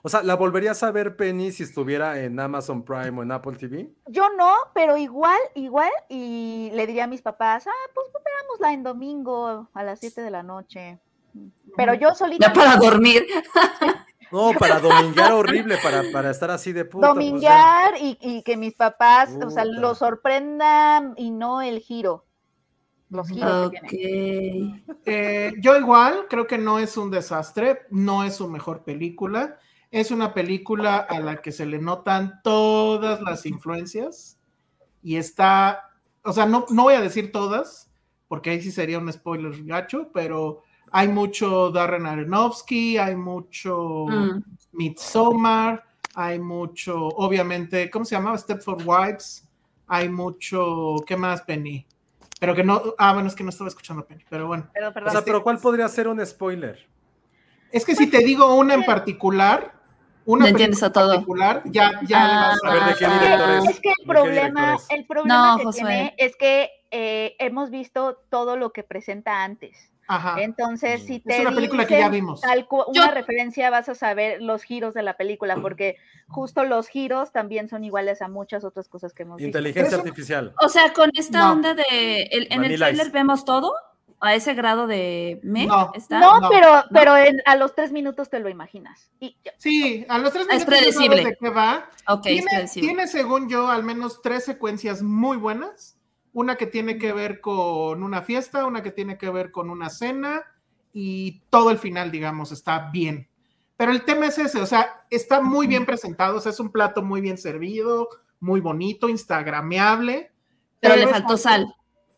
O 0.05 0.09
sea, 0.09 0.21
¿la 0.21 0.35
volverías 0.35 0.83
a 0.83 0.91
ver 0.91 1.15
Penny 1.15 1.53
si 1.53 1.63
estuviera 1.63 2.19
en 2.19 2.37
Amazon 2.37 2.83
Prime 2.83 3.11
o 3.19 3.23
en 3.23 3.31
Apple 3.31 3.55
TV? 3.55 3.89
Yo 4.07 4.27
no, 4.37 4.51
pero 4.73 4.97
igual, 4.97 5.39
igual, 5.55 5.89
y 6.09 6.69
le 6.73 6.85
diría 6.85 7.05
a 7.05 7.07
mis 7.07 7.21
papás, 7.21 7.65
ah, 7.67 7.89
pues 7.95 8.07
veámosla 8.13 8.73
en 8.73 8.83
domingo 8.83 9.69
a 9.73 9.83
las 9.83 9.99
7 10.01 10.21
de 10.21 10.29
la 10.29 10.43
noche. 10.43 10.99
Pero 11.77 11.93
yo 11.93 12.13
solita. 12.13 12.47
Ya 12.47 12.53
para 12.53 12.75
dormir. 12.77 13.25
No, 14.31 14.51
para 14.57 14.79
dominguear 14.79 15.31
horrible, 15.33 15.77
para, 15.77 16.01
para 16.11 16.31
estar 16.31 16.49
así 16.49 16.73
de 16.73 16.85
puta. 16.85 17.13
pues. 17.13 17.23
Dominguear 17.23 17.93
y, 18.01 18.17
y 18.19 18.41
que 18.41 18.57
mis 18.57 18.73
papás, 18.73 19.29
o 19.45 19.51
sea, 19.51 19.63
lo 19.63 19.93
sorprendan 19.93 21.13
y 21.17 21.29
no 21.29 21.61
el 21.61 21.77
giro. 21.81 22.25
Los 23.11 23.29
giros 23.29 23.69
que 23.69 23.77
Ok. 23.77 23.85
tiene. 23.89 24.83
Eh, 25.05 25.53
yo 25.61 25.77
igual 25.77 26.25
creo 26.31 26.47
que 26.47 26.57
no 26.57 26.79
es 26.79 26.97
un 26.97 27.11
desastre, 27.11 27.81
no 27.91 28.23
es 28.23 28.37
su 28.37 28.49
mejor 28.49 28.83
película. 28.83 29.59
Es 29.93 30.09
una 30.09 30.33
película 30.33 30.97
a 30.97 31.19
la 31.19 31.39
que 31.39 31.51
se 31.51 31.67
le 31.67 31.77
notan 31.77 32.41
todas 32.43 33.21
las 33.21 33.45
influencias 33.45 34.39
y 35.03 35.17
está, 35.17 35.91
o 36.23 36.33
sea, 36.33 36.47
no, 36.47 36.65
no 36.71 36.81
voy 36.81 36.95
a 36.95 36.99
decir 37.01 37.31
todas, 37.31 37.91
porque 38.27 38.49
ahí 38.49 38.59
sí 38.59 38.71
sería 38.71 38.97
un 38.97 39.13
spoiler 39.13 39.63
gacho, 39.63 40.09
pero 40.11 40.63
hay 40.91 41.09
mucho 41.09 41.69
Darren 41.69 42.07
Aronofsky, 42.07 42.97
hay 42.97 43.15
mucho 43.15 44.07
Mm. 44.07 44.43
Midsommar, 44.71 45.83
hay 46.15 46.39
mucho, 46.39 47.09
obviamente, 47.09 47.91
¿cómo 47.91 48.03
se 48.03 48.15
llamaba? 48.15 48.35
Step 48.39 48.63
for 48.63 48.79
Wives, 48.83 49.47
hay 49.85 50.09
mucho, 50.09 50.95
¿qué 51.05 51.15
más, 51.15 51.43
Penny? 51.43 51.85
Pero 52.39 52.55
que 52.55 52.63
no, 52.63 52.81
ah, 52.97 53.13
bueno, 53.13 53.27
es 53.27 53.35
que 53.35 53.43
no 53.43 53.51
estaba 53.51 53.67
escuchando 53.67 54.01
a 54.01 54.07
Penny, 54.07 54.23
pero 54.27 54.47
bueno. 54.47 54.71
O 55.05 55.09
sea, 55.11 55.23
pero 55.23 55.43
¿cuál 55.43 55.59
podría 55.59 55.87
ser 55.87 56.07
un 56.07 56.25
spoiler? 56.25 56.83
Es 57.71 57.85
que 57.85 57.95
si 57.95 58.07
te 58.09 58.25
digo 58.25 58.55
una 58.55 58.73
en 58.73 58.85
particular, 58.85 59.82
una 60.25 60.49
entiendes 60.49 60.83
a 60.83 60.91
todo. 60.91 61.25
ya, 61.65 61.91
ya 62.07 62.27
le 62.27 62.33
vas 62.33 62.59
A 62.63 62.73
ver, 62.73 62.83
¿de 62.85 62.95
qué 62.99 63.05
Ah, 63.05 63.19
director 63.19 63.49
es? 63.49 63.69
Es 63.69 63.79
que 63.79 63.89
el 63.89 63.95
¿De 63.95 64.03
qué 64.03 64.05
problema, 64.05 64.77
el 64.89 65.05
problema 65.05 65.51
No, 65.53 65.57
que 65.57 65.63
Josué. 65.65 65.81
tiene 65.83 66.15
es 66.17 66.35
que 66.35 66.69
eh, 66.91 67.35
hemos 67.39 67.69
visto 67.71 68.17
todo 68.29 68.55
lo 68.57 68.71
que 68.71 68.83
presenta 68.83 69.43
antes. 69.43 69.89
Ajá. 70.05 70.35
Entonces, 70.41 71.05
si 71.05 71.21
te 71.21 71.35
Es 71.35 71.39
una 71.41 71.55
película 71.55 71.87
que 71.87 71.97
ya 71.97 72.09
vimos. 72.09 72.41
tal 72.41 72.67
una 72.69 72.85
Yo- 73.07 73.11
referencia, 73.11 73.69
vas 73.69 73.87
a 73.87 73.95
saber 73.95 74.41
los 74.41 74.61
giros 74.63 74.93
de 74.93 75.01
la 75.01 75.15
película, 75.15 75.55
porque 75.61 75.95
justo 76.27 76.65
los 76.65 76.89
giros 76.89 77.31
también 77.31 77.69
son 77.69 77.83
iguales 77.85 78.21
a 78.21 78.27
muchas 78.27 78.65
otras 78.65 78.89
cosas 78.89 79.13
que 79.13 79.23
hemos 79.23 79.37
visto. 79.37 79.47
Inteligencia 79.47 79.97
artificial. 79.97 80.53
O 80.61 80.67
sea, 80.67 80.91
con 80.93 81.09
esta 81.13 81.39
No. 81.39 81.51
onda 81.53 81.73
de. 81.73 82.23
el- 82.31 82.47
en 82.51 82.63
el 82.65 82.75
trailer 82.77 83.07
Ice. 83.07 83.13
vemos 83.13 83.45
todo. 83.45 83.73
A 84.23 84.35
ese 84.35 84.53
grado 84.53 84.87
de. 84.87 85.39
¿Me? 85.43 85.65
No. 85.67 85.91
¿Está? 85.93 86.19
No, 86.19 86.39
No, 86.39 86.49
pero, 86.49 86.75
no. 86.77 86.83
pero 86.93 87.17
en- 87.17 87.41
a 87.45 87.55
los 87.57 87.75
tres 87.75 87.91
minutos 87.91 88.29
te 88.29 88.39
lo 88.39 88.47
imaginas. 88.49 89.11
Y 89.19 89.37
Sí, 89.57 90.05
a 90.07 90.17
los 90.17 90.31
tres 90.31 90.47
Es 90.49 90.53
minutos 90.53 90.69
ya 90.69 90.79
sabes 90.81 90.95
predecible. 90.95 91.25
de 91.29 91.37
qué 91.39 91.49
va. 91.49 91.89
Ok, 92.07 92.25
es 92.25 92.31
Tiene, 92.33 92.47
predecible. 92.49 92.87
tiene, 92.89 93.07
según 93.07 93.49
yo, 93.49 93.67
al 93.67 93.83
menos 93.83 94.21
tres 94.21 94.45
secuencias 94.45 95.01
muy 95.01 95.37
buenas. 95.37 95.97
Una 96.31 96.55
que 96.55 96.65
tiene 96.67 96.97
que 96.97 97.11
ver 97.13 97.41
con 97.41 98.01
una 98.01 98.21
fiesta, 98.21 98.65
una 98.65 98.81
que 98.81 98.91
tiene 98.91 99.17
que 99.17 99.29
ver 99.29 99.51
con 99.51 99.69
una 99.69 99.89
cena 99.89 100.41
y 100.93 101.41
todo 101.49 101.69
el 101.69 101.77
final, 101.77 102.09
digamos, 102.11 102.51
está 102.51 102.89
bien. 102.91 103.27
Pero 103.75 103.91
el 103.91 104.03
tema 104.05 104.27
es 104.27 104.37
ese, 104.37 104.61
o 104.61 104.65
sea, 104.65 105.05
está 105.09 105.41
muy 105.41 105.67
bien 105.67 105.85
presentado, 105.85 106.37
o 106.37 106.39
sea, 106.39 106.51
es 106.51 106.59
un 106.59 106.71
plato 106.71 107.01
muy 107.03 107.21
bien 107.21 107.37
servido, 107.37 108.07
muy 108.39 108.61
bonito, 108.61 109.09
instagrameable. 109.09 110.31
Pero 110.79 110.95
le 110.95 111.03
es 111.03 111.09
faltó 111.11 111.37
sal. 111.37 111.75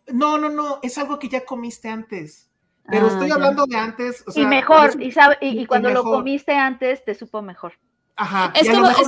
No, 0.08 0.38
no, 0.38 0.50
no, 0.50 0.80
es 0.84 0.98
algo 0.98 1.18
que 1.20 1.30
ya 1.30 1.46
comiste 1.46 1.90
antes. 1.90 2.50
Pero 2.88 3.08
Ah, 3.08 3.10
estoy 3.10 3.28
ya. 3.30 3.36
hablando 3.36 3.66
de 3.66 3.78
antes. 3.78 4.24
o 4.28 4.32
sea, 4.32 4.44
y 4.44 4.46
mejor, 4.46 5.02
y, 5.02 5.12
sabe, 5.12 5.38
y, 5.42 5.48
y 5.48 5.62
y 5.62 5.66
cuando 5.66 5.90
lo 5.90 6.04
comiste 6.04 6.54
antes, 6.54 7.04
te 7.04 7.16
supo 7.16 7.42
mejor. 7.42 7.74
Ajá, 8.18 8.54
Es 8.56 8.70
como, 8.70 8.88
es, 8.90 9.00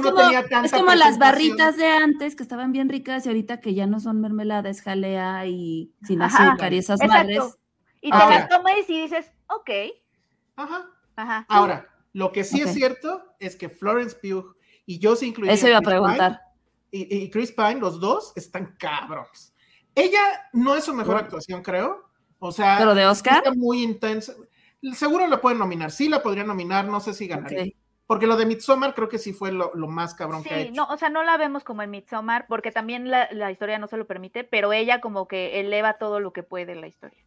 es 0.73 0.99
las 0.99 1.17
barritas 1.17 1.77
de 1.77 1.87
antes 1.87 2.35
que 2.35 2.43
estaban 2.43 2.73
bien 2.73 2.89
ricas 2.89 3.25
y 3.25 3.29
ahorita 3.29 3.61
que 3.61 3.73
ya 3.73 3.87
no 3.87 3.99
son 4.01 4.19
mermelada, 4.19 4.69
es 4.69 4.81
jalea 4.81 5.45
y 5.45 5.93
sin 6.03 6.21
Ajá, 6.21 6.49
azúcar 6.49 6.73
y 6.73 6.79
esas 6.79 6.99
exacto. 6.99 7.23
madres. 7.23 7.57
Y 8.01 8.09
te 8.11 8.17
Ahora. 8.17 8.39
la 8.39 8.57
comes 8.57 8.89
y 8.89 9.01
dices, 9.03 9.31
ok, 9.47 9.69
Ajá. 10.57 10.89
ajá. 11.15 11.45
Ahora, 11.47 11.87
lo 12.13 12.31
que 12.33 12.43
sí 12.43 12.59
es 12.61 12.73
cierto 12.73 13.23
es 13.39 13.55
que 13.55 13.69
Florence 13.69 14.17
Pugh 14.21 14.55
y 14.85 14.99
yo 14.99 15.15
se 15.15 15.27
incluiría 15.27 15.53
Eso 15.53 15.67
iba 15.69 15.77
a 15.77 15.81
Pine, 15.81 15.91
preguntar. 15.91 16.41
y, 16.91 17.15
y 17.15 17.29
Chris 17.29 17.51
Pine, 17.53 17.75
los 17.75 17.99
dos 18.01 18.33
están 18.35 18.75
cabrones. 18.77 19.53
Ella 19.97 20.21
no 20.53 20.75
es 20.75 20.83
su 20.85 20.93
mejor 20.93 21.13
Bueno. 21.15 21.25
actuación, 21.25 21.61
creo. 21.63 22.09
O 22.39 22.51
sea, 22.51 22.77
Pero 22.77 22.93
de 22.95 23.05
Oscar. 23.07 23.37
está 23.37 23.51
muy 23.53 23.81
intensa. 23.83 24.33
Seguro 24.93 25.25
la 25.27 25.41
pueden 25.41 25.57
nominar, 25.57 25.89
sí 25.91 26.07
la 26.07 26.21
podría 26.21 26.43
nominar, 26.43 26.85
no 26.85 26.99
sé 26.99 27.13
si 27.13 27.27
ganaría. 27.27 27.65
Porque 28.05 28.27
lo 28.27 28.37
de 28.37 28.45
Midsommar 28.45 28.93
creo 28.93 29.09
que 29.09 29.17
sí 29.17 29.33
fue 29.33 29.51
lo, 29.51 29.71
lo 29.73 29.87
más 29.87 30.13
cabrón 30.13 30.43
que 30.43 30.49
ha 30.53 30.57
Sí, 30.57 30.61
hecho. 30.65 30.73
no, 30.75 30.85
o 30.85 30.97
sea, 30.97 31.09
no 31.09 31.23
la 31.23 31.35
vemos 31.35 31.63
como 31.65 31.81
en 31.81 31.89
Midsommar, 31.89 32.45
porque 32.47 32.71
también 32.71 33.09
la, 33.11 33.27
la 33.31 33.51
historia 33.51 33.79
no 33.79 33.87
se 33.87 33.97
lo 33.97 34.05
permite, 34.07 34.43
pero 34.45 34.71
ella 34.71 35.01
como 35.01 35.27
que 35.27 35.59
eleva 35.59 35.95
todo 35.97 36.19
lo 36.21 36.31
que 36.31 36.43
puede 36.43 36.75
la 36.75 36.87
historia. 36.87 37.21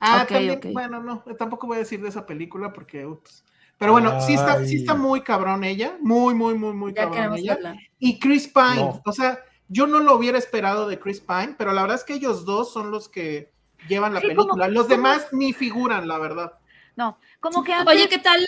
Ah, 0.00 0.22
Ok, 0.24 0.28
también, 0.30 0.60
bueno, 0.72 1.02
no, 1.02 1.22
tampoco 1.38 1.66
voy 1.68 1.76
a 1.76 1.80
decir 1.80 2.02
de 2.02 2.08
esa 2.08 2.26
película 2.26 2.72
porque, 2.72 3.06
ups. 3.06 3.44
Pero 3.78 3.92
bueno, 3.92 4.20
sí 4.20 4.34
está, 4.34 4.64
sí 4.64 4.76
está 4.78 4.94
muy 4.96 5.20
cabrón 5.20 5.62
ella, 5.62 5.96
muy, 6.00 6.34
muy, 6.34 6.54
muy, 6.54 6.72
muy 6.72 6.92
Ya 6.94 7.08
cabrón 7.10 7.36
ella. 7.38 7.58
Y 8.00 8.18
Chris 8.18 8.48
Pine, 8.48 8.74
No. 8.76 9.00
o 9.04 9.12
sea, 9.12 9.38
yo 9.68 9.86
no 9.86 10.00
lo 10.00 10.14
hubiera 10.16 10.38
esperado 10.38 10.88
de 10.88 10.98
Chris 10.98 11.20
Pine, 11.20 11.54
pero 11.58 11.72
la 11.72 11.82
verdad 11.82 11.96
es 11.98 12.04
que 12.04 12.14
ellos 12.14 12.44
dos 12.44 12.72
son 12.72 12.90
los 12.90 13.08
que 13.08 13.52
llevan 13.88 14.14
la 14.14 14.20
Sí, 14.20 14.28
como- 14.28 14.38
película. 14.54 14.68
Los 14.68 14.84
como- 14.84 14.96
demás 14.96 15.28
ni 15.32 15.52
figuran, 15.52 16.08
la 16.08 16.18
verdad. 16.18 16.52
No, 16.96 17.18
como 17.40 17.62
que 17.62 17.72
antes... 17.72 17.94
Oye, 17.94 18.08
¿qué 18.08 18.18
tal? 18.18 18.44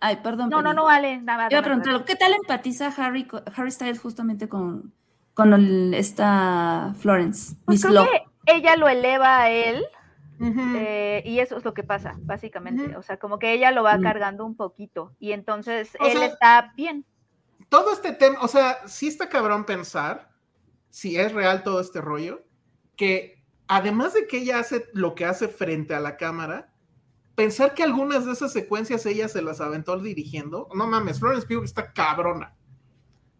Ay, 0.00 0.16
perdón. 0.22 0.50
no, 0.50 0.62
no, 0.62 0.72
no 0.74 0.84
vale 0.84 1.18
nada. 1.22 1.48
Iba 1.50 1.58
a 1.60 1.76
nada. 1.76 2.04
¿qué 2.04 2.14
tal 2.16 2.32
empatiza 2.34 2.88
Harry, 2.96 3.26
Harry 3.56 3.70
Styles 3.70 3.98
justamente 3.98 4.48
con, 4.48 4.92
con 5.34 5.52
el- 5.54 5.94
esta 5.94 6.94
Florence? 7.00 7.56
Pues 7.64 7.82
creo 7.84 8.04
que 8.04 8.24
ella 8.46 8.76
lo 8.76 8.88
eleva 8.88 9.38
a 9.40 9.50
él 9.50 9.84
eh, 10.40 11.22
y 11.26 11.40
eso 11.40 11.56
es 11.56 11.64
lo 11.64 11.74
que 11.74 11.82
pasa, 11.82 12.14
básicamente. 12.20 12.96
O 12.96 13.02
sea, 13.02 13.16
como 13.18 13.38
que 13.38 13.52
ella 13.52 13.70
lo 13.72 13.82
va 13.82 13.96
Mm. 13.98 14.02
cargando 14.02 14.44
un 14.44 14.54
poquito 14.56 15.14
y 15.18 15.32
entonces 15.32 15.96
O 16.00 16.06
él 16.06 16.18
sea, 16.18 16.26
está 16.26 16.72
bien. 16.76 17.04
Todo 17.68 17.92
este 17.92 18.12
tema, 18.12 18.38
o 18.40 18.48
sea, 18.48 18.78
sí 18.86 19.08
está 19.08 19.28
cabrón 19.28 19.64
pensar, 19.64 20.28
si 20.90 21.16
es 21.18 21.32
real 21.32 21.62
todo 21.62 21.80
este 21.80 22.00
rollo, 22.00 22.42
que 22.96 23.44
además 23.68 24.14
de 24.14 24.26
que 24.26 24.38
ella 24.38 24.58
hace 24.58 24.86
lo 24.92 25.14
que 25.14 25.24
hace 25.24 25.48
frente 25.48 25.94
a 25.94 26.00
la 26.00 26.16
cámara, 26.16 26.72
pensar 27.34 27.74
que 27.74 27.82
algunas 27.84 28.26
de 28.26 28.32
esas 28.32 28.52
secuencias 28.52 29.06
ella 29.06 29.28
se 29.28 29.42
las 29.42 29.60
aventó 29.60 29.98
dirigiendo, 29.98 30.68
no 30.74 30.86
mames, 30.86 31.20
Florence 31.20 31.46
Pugh 31.46 31.64
está 31.64 31.92
cabrona. 31.92 32.54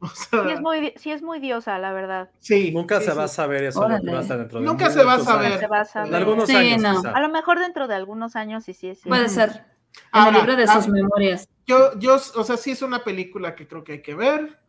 O 0.00 0.06
sea, 0.06 0.44
Sí 0.44 0.50
es 0.50 0.60
muy, 0.60 0.92
sí 0.96 1.10
es 1.10 1.22
muy 1.22 1.40
diosa, 1.40 1.76
la 1.80 1.92
verdad. 1.92 2.30
sí, 2.38 2.70
Nunca 2.70 3.00
sí, 3.00 3.06
se 3.06 3.10
sí. 3.10 3.16
va 3.18 3.24
a 3.24 3.28
saber 3.28 3.64
eso 3.64 3.80
lo 3.80 3.88
que 3.88 3.94
Órale. 3.94 4.12
va 4.12 4.18
a 4.18 4.22
estar 4.22 4.38
dentro 4.38 4.60
de 4.60 4.66
Nunca 4.66 4.90
se 4.90 5.02
va 5.02 5.14
a 5.14 5.18
saber. 5.18 5.46
años. 5.46 5.60
Se 5.60 5.66
va 5.66 5.80
a 5.80 5.84
saber. 5.84 6.08
En 6.10 6.14
algunos 6.14 6.46
Sí, 6.46 6.54
años, 6.54 6.80
no. 6.82 6.96
quizá. 6.98 7.10
A 7.10 7.20
lo 7.20 7.28
mejor 7.30 7.58
dentro 7.58 7.88
de 7.88 7.94
algunos 7.96 8.36
años 8.36 8.62
sí, 8.62 8.74
sí, 8.74 8.94
sí. 8.94 9.08
Puede 9.08 9.28
ser. 9.28 9.50
En 9.50 9.64
Ahora, 10.12 10.28
el 10.28 10.34
libro 10.46 10.54
de 10.56 10.68
sus 10.68 10.86
ah, 10.86 10.90
memorias. 10.92 11.48
Yo, 11.66 11.98
yo, 11.98 12.14
o 12.14 12.44
sea, 12.44 12.56
sí 12.56 12.70
es 12.70 12.82
una 12.82 13.02
película 13.02 13.56
que 13.56 13.66
creo 13.66 13.82
que 13.82 13.94
hay 13.94 14.02
que 14.02 14.14
ver. 14.14 14.60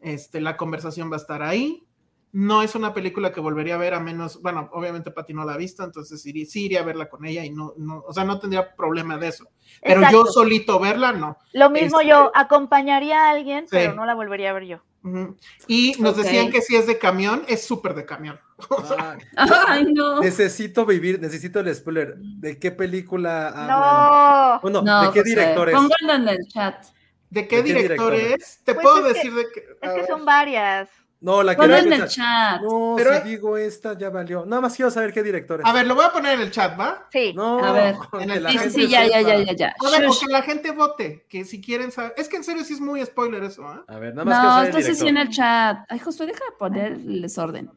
Este, 0.00 0.42
la 0.42 0.58
conversación 0.58 1.10
va 1.10 1.14
a 1.16 1.20
estar 1.20 1.42
ahí. 1.42 1.86
No 2.36 2.62
es 2.62 2.74
una 2.74 2.92
película 2.92 3.30
que 3.32 3.38
volvería 3.38 3.76
a 3.76 3.78
ver 3.78 3.94
a 3.94 4.00
menos, 4.00 4.42
bueno, 4.42 4.68
obviamente 4.72 5.12
Pati 5.12 5.32
no 5.32 5.44
la 5.44 5.54
ha 5.54 5.56
visto, 5.56 5.84
entonces 5.84 6.26
iría, 6.26 6.44
sí 6.46 6.64
iría 6.64 6.80
a 6.80 6.84
verla 6.84 7.08
con 7.08 7.24
ella 7.24 7.44
y 7.44 7.50
no, 7.50 7.74
no, 7.76 8.02
o 8.04 8.12
sea, 8.12 8.24
no 8.24 8.40
tendría 8.40 8.74
problema 8.74 9.16
de 9.18 9.28
eso. 9.28 9.48
Pero 9.80 10.02
yo 10.10 10.26
solito 10.26 10.80
verla, 10.80 11.12
no. 11.12 11.38
Lo 11.52 11.70
mismo 11.70 12.00
Este- 12.00 12.10
yo, 12.10 12.32
acompañaría 12.34 13.26
a 13.26 13.30
alguien, 13.30 13.64
Sí. 13.68 13.68
pero 13.70 13.94
no 13.94 14.04
la 14.04 14.16
volvería 14.16 14.50
a 14.50 14.52
ver 14.54 14.64
yo. 14.64 14.82
Y 15.68 15.94
nos 16.00 16.16
decían 16.16 16.50
que 16.50 16.60
si 16.60 16.74
es 16.74 16.86
de 16.88 16.98
camión, 16.98 17.44
es 17.46 17.64
súper 17.64 17.94
de 17.94 18.04
camión. 18.04 18.40
O 18.68 18.82
sea, 18.84 19.16
Ay, 19.36 19.50
Ay, 19.68 19.84
no. 19.92 20.20
necesito 20.20 20.84
vivir, 20.86 21.20
necesito 21.20 21.60
el 21.60 21.72
spoiler. 21.74 22.16
¿De 22.16 22.58
qué 22.58 22.70
película 22.72 23.48
hablan? 23.48 23.68
No. 23.68 24.60
Bueno, 24.60 24.82
No, 24.82 25.02
¿de 25.06 25.10
qué 25.12 25.22
director 25.22 25.68
es? 25.68 25.74
Pónganlo 25.74 26.14
en 26.14 26.28
el 26.36 26.48
chat. 26.48 26.84
¿de 27.30 27.48
qué 27.48 27.56
¿De 27.56 27.62
qué 27.64 27.68
director 27.74 28.12
director? 28.12 28.40
es? 28.40 28.60
Te 28.64 28.74
Pues 28.74 28.82
puedo 28.84 28.96
es 28.98 29.12
que- 29.12 29.14
decir 29.14 29.34
de 29.34 29.44
qué. 29.52 29.60
Es 29.82 29.90
que 29.90 30.00
ver. 30.00 30.06
son 30.06 30.24
varias. 30.24 30.88
No, 31.24 31.42
la 31.42 31.56
que 31.56 31.64
en 31.64 31.90
el 31.92 32.06
chat. 32.06 32.60
No, 32.60 32.94
Pero- 32.98 33.22
si 33.22 33.28
digo 33.30 33.56
esta 33.56 33.96
ya 33.96 34.10
valió. 34.10 34.44
Nada 34.44 34.60
más 34.60 34.76
quiero 34.76 34.90
saber 34.90 35.10
qué 35.10 35.22
director 35.22 35.60
es. 35.60 35.66
A 35.66 35.72
ver, 35.72 35.86
lo 35.86 35.94
voy 35.94 36.04
a 36.04 36.12
poner 36.12 36.34
en 36.34 36.42
el 36.42 36.50
chat, 36.50 36.78
¿va? 36.78 37.08
Sí. 37.10 37.32
No, 37.34 37.64
A 37.64 37.72
ver. 37.72 37.94
En 38.20 38.30
el- 38.30 38.46
Sí, 38.50 38.58
sí, 38.70 38.88
ya, 38.88 39.06
ya, 39.06 39.22
ya, 39.22 39.38
ya, 39.42 39.52
ya. 39.54 39.74
A 39.86 39.90
ver, 39.90 40.06
que 40.20 40.26
la 40.30 40.42
gente 40.42 40.70
vote, 40.72 41.24
que 41.30 41.46
si 41.46 41.62
quieren 41.62 41.90
saber. 41.92 42.12
Es 42.18 42.28
que 42.28 42.36
en 42.36 42.44
serio 42.44 42.62
sí 42.62 42.74
es 42.74 42.80
muy 42.80 43.02
spoiler 43.06 43.42
eso, 43.42 43.66
¿ah? 43.66 43.84
A 43.88 43.98
ver, 43.98 44.14
nada 44.14 44.26
más 44.26 44.34
quiero 44.34 44.48
No, 44.48 44.54
saber 44.56 44.68
el 44.68 44.76
entonces 44.76 44.98
sí 44.98 45.08
en 45.08 45.16
el 45.16 45.28
chat. 45.30 45.78
Ay, 45.88 45.98
Josué, 45.98 46.26
deja 46.26 46.44
de 46.44 46.56
poner 46.58 46.92
el 46.92 47.22
desorden. 47.22 47.70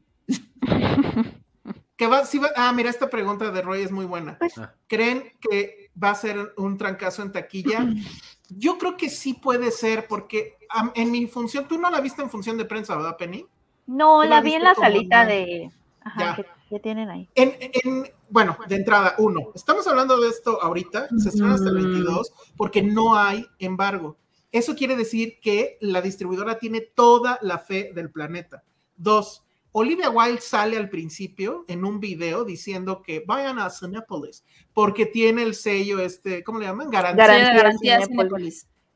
Que 1.96 2.06
va, 2.06 2.26
sí 2.26 2.38
va- 2.38 2.52
ah, 2.56 2.72
mira, 2.74 2.90
esta 2.90 3.10
pregunta 3.10 3.50
de 3.50 3.62
Roy 3.62 3.82
es 3.82 3.92
muy 3.92 4.06
buena. 4.06 4.38
Pues- 4.38 4.58
Ah. 4.58 4.74
¿Creen 4.88 5.32
que 5.40 5.90
va 6.02 6.12
a 6.12 6.16
ser 6.16 6.54
un 6.58 6.78
trancazo 6.78 7.22
en 7.24 7.32
taquilla? 7.32 7.80
Yo 8.50 8.78
creo 8.78 8.96
que 8.98 9.10
sí 9.10 9.34
puede 9.34 9.72
ser, 9.72 10.08
porque 10.08 10.58
en 10.96 11.12
mi 11.12 11.28
función, 11.28 11.68
tú 11.68 11.78
no 11.78 11.90
la 11.90 12.02
viste 12.02 12.22
en 12.22 12.30
función 12.30 12.58
de 12.58 12.66
prensa, 12.66 12.96
¿verdad, 12.96 13.18
Penny? 13.18 13.46
No, 13.88 14.24
la 14.24 14.30
la 14.30 14.42
vi 14.42 14.54
en 14.54 14.64
la 14.64 14.76
salita 14.76 15.26
de. 15.26 15.72
Ajá, 16.02 16.20
Ya. 16.20 16.36
que, 16.36 16.46
que 16.70 16.80
tienen 16.80 17.10
ahí. 17.10 17.28
En, 17.36 17.56
en- 17.60 18.10
bueno, 18.30 18.58
de 18.68 18.76
entrada, 18.76 19.16
uno, 19.20 19.52
estamos 19.56 19.88
hablando 19.88 20.20
de 20.20 20.30
esto 20.30 20.62
ahorita, 20.62 21.08
se 21.18 21.30
estrena 21.30 21.54
hasta 21.56 21.70
el 21.70 21.78
Ujú. 21.78 21.86
22, 21.88 22.34
porque 22.58 22.82
no 22.84 23.16
hay 23.18 23.46
embargo. 23.60 24.18
Eso 24.52 24.76
quiere 24.76 24.96
decir 24.96 25.40
que 25.42 25.78
la 25.82 26.02
distribuidora 26.02 26.60
tiene 26.60 26.82
toda 26.82 27.38
la 27.42 27.58
fe 27.60 27.92
del 27.94 28.10
planeta. 28.12 28.64
Dos, 28.96 29.44
Olivia 29.80 30.10
Wilde 30.10 30.42
sale 30.42 30.76
al 30.76 30.90
principio 30.90 31.64
en 31.68 31.86
un 31.86 32.00
video 32.00 32.44
diciendo 32.44 33.04
que 33.04 33.24
vayan 33.28 33.60
a 33.60 33.70
Cinepolis 33.70 34.44
porque 34.74 35.06
tiene 35.06 35.44
el 35.44 35.54
sello 35.54 36.00
este, 36.00 36.44
¿cómo 36.44 36.58
le 36.58 36.66
llaman? 36.66 36.90
Garantía. 36.90 37.28
Garantía 37.54 38.00
Garantía. 38.00 38.00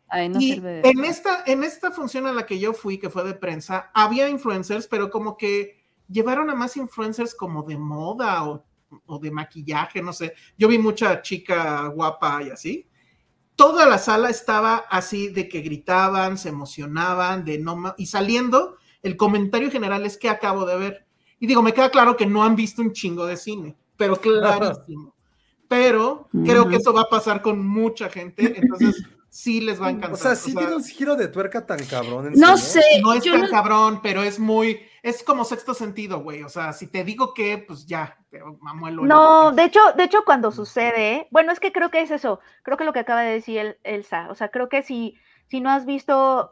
Ay, 0.08 0.30
no 0.30 0.42
y 0.42 0.54
sirve 0.54 0.82
en 0.84 1.06
esta, 1.06 1.44
en 1.46 1.64
esta 1.64 1.92
función 1.92 2.26
a 2.26 2.34
la 2.34 2.48
que 2.48 2.58
yo 2.58 2.74
fui, 2.74 2.98
que 2.98 3.12
fue 3.12 3.24
de 3.24 3.36
prensa, 3.36 3.92
había 3.94 4.28
influencers, 4.28 4.88
pero 4.88 5.12
como 5.12 5.38
que 5.38 5.84
llevaron 6.10 6.50
a 6.50 6.56
más 6.56 6.76
influencers 6.76 7.36
como 7.36 7.62
de 7.62 7.78
moda 7.78 8.44
o, 8.50 8.66
o 9.06 9.20
de 9.20 9.30
maquillaje, 9.30 10.02
no 10.02 10.14
sé. 10.14 10.34
Yo 10.58 10.68
vi 10.68 10.80
mucha 10.80 11.22
chica 11.22 11.86
guapa 11.90 12.42
y 12.42 12.50
así. 12.50 12.88
Toda 13.56 13.86
la 13.86 14.00
sala 14.00 14.32
estaba 14.32 14.78
así 14.90 15.30
de 15.30 15.48
que 15.48 15.62
gritaban, 15.62 16.40
se 16.40 16.50
emocionaban, 16.50 17.46
de 17.46 17.60
no 17.60 17.94
y 17.98 18.08
saliendo, 18.08 18.78
el 19.04 19.18
comentario 19.18 19.72
general 19.72 20.06
es 20.06 20.18
que 20.18 20.30
acabo 20.30 20.66
de 20.66 20.78
ver. 20.78 21.06
Y 21.40 21.48
digo, 21.48 21.62
me 21.62 21.74
queda 21.74 21.90
claro 21.90 22.16
que 22.18 22.26
no 22.26 22.44
han 22.44 22.56
visto 22.56 22.82
un 22.82 22.92
chingo 22.94 23.26
de 23.26 23.38
cine, 23.38 23.76
pero 23.98 24.16
clarísimo. 24.18 25.14
Pero 25.68 26.28
creo 26.44 26.68
que 26.68 26.76
eso 26.76 26.92
va 26.92 27.04
a 27.04 27.10
pasar 27.10 27.42
con 27.42 27.66
mucha 27.66 28.10
gente, 28.10 28.60
entonces 28.60 29.04
sí 29.30 29.62
les 29.62 29.82
va 29.82 29.88
a 29.88 29.92
encantar. 29.92 30.12
O 30.12 30.18
sea, 30.18 30.36
sí 30.36 30.54
tiene 30.54 30.76
un 30.76 30.84
giro 30.84 31.16
de 31.16 31.30
tuerca 31.30 31.66
tan 31.66 31.80
cabrón. 31.86 32.28
¿en 32.28 32.34
No 32.34 32.58
serio? 32.58 32.90
sé, 32.98 33.02
no 33.02 33.14
es 33.14 33.24
tan 33.24 33.40
no- 33.40 33.50
cabrón, 33.50 34.02
pero 34.04 34.22
es 34.22 34.38
muy, 34.38 34.82
es 35.02 35.24
como 35.24 35.46
sexto 35.46 35.74
sentido, 35.74 36.20
güey. 36.20 36.44
O 36.44 36.50
sea, 36.50 36.74
si 36.74 36.88
te 36.88 37.06
digo 37.06 37.34
que, 37.34 37.58
pues 37.58 37.86
ya, 37.86 38.18
te 38.30 38.42
mamuelo. 38.60 39.06
No, 39.06 39.54
de 39.54 39.64
hecho, 39.64 39.80
de 39.96 40.04
hecho, 40.04 40.26
cuando 40.26 40.52
sucede, 40.52 41.30
bueno, 41.32 41.54
es 41.54 41.62
que 41.62 41.72
creo 41.72 41.90
que 41.90 42.02
es 42.02 42.12
eso, 42.12 42.42
creo 42.64 42.76
que 42.76 42.84
lo 42.84 42.92
que 42.92 43.00
acaba 43.00 43.22
de 43.22 43.32
decir 43.32 43.58
el- 43.60 43.78
Elsa, 43.86 44.28
o 44.30 44.36
sea, 44.36 44.50
creo 44.50 44.68
que 44.68 44.84
si, 44.84 45.16
si 45.48 45.62
no 45.62 45.70
has 45.70 45.86
visto 45.86 46.52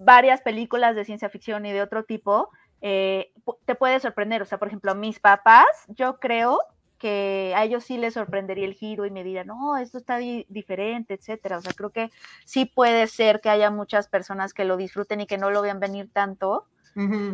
varias 0.00 0.40
películas 0.40 0.96
de 0.96 1.04
ciencia 1.04 1.28
ficción 1.28 1.64
y 1.66 1.72
de 1.72 1.82
otro 1.82 2.04
tipo, 2.04 2.50
eh, 2.80 3.32
te 3.66 3.74
puede 3.74 4.00
sorprender. 4.00 4.42
O 4.42 4.46
sea, 4.46 4.58
por 4.58 4.68
ejemplo, 4.68 4.94
mis 4.94 5.20
papás, 5.20 5.66
yo 5.88 6.18
creo 6.18 6.58
que 6.98 7.54
a 7.56 7.64
ellos 7.64 7.84
sí 7.84 7.96
les 7.96 8.14
sorprendería 8.14 8.66
el 8.66 8.74
giro 8.74 9.06
y 9.06 9.10
me 9.10 9.24
dirán, 9.24 9.46
no, 9.46 9.76
esto 9.78 9.98
está 9.98 10.18
di- 10.18 10.44
diferente, 10.48 11.14
etcétera. 11.14 11.58
O 11.58 11.60
sea, 11.62 11.72
creo 11.72 11.90
que 11.90 12.10
sí 12.44 12.66
puede 12.66 13.06
ser 13.06 13.40
que 13.40 13.48
haya 13.50 13.70
muchas 13.70 14.08
personas 14.08 14.52
que 14.52 14.64
lo 14.64 14.76
disfruten 14.76 15.20
y 15.20 15.26
que 15.26 15.38
no 15.38 15.50
lo 15.50 15.62
vean 15.62 15.80
venir 15.80 16.10
tanto 16.12 16.66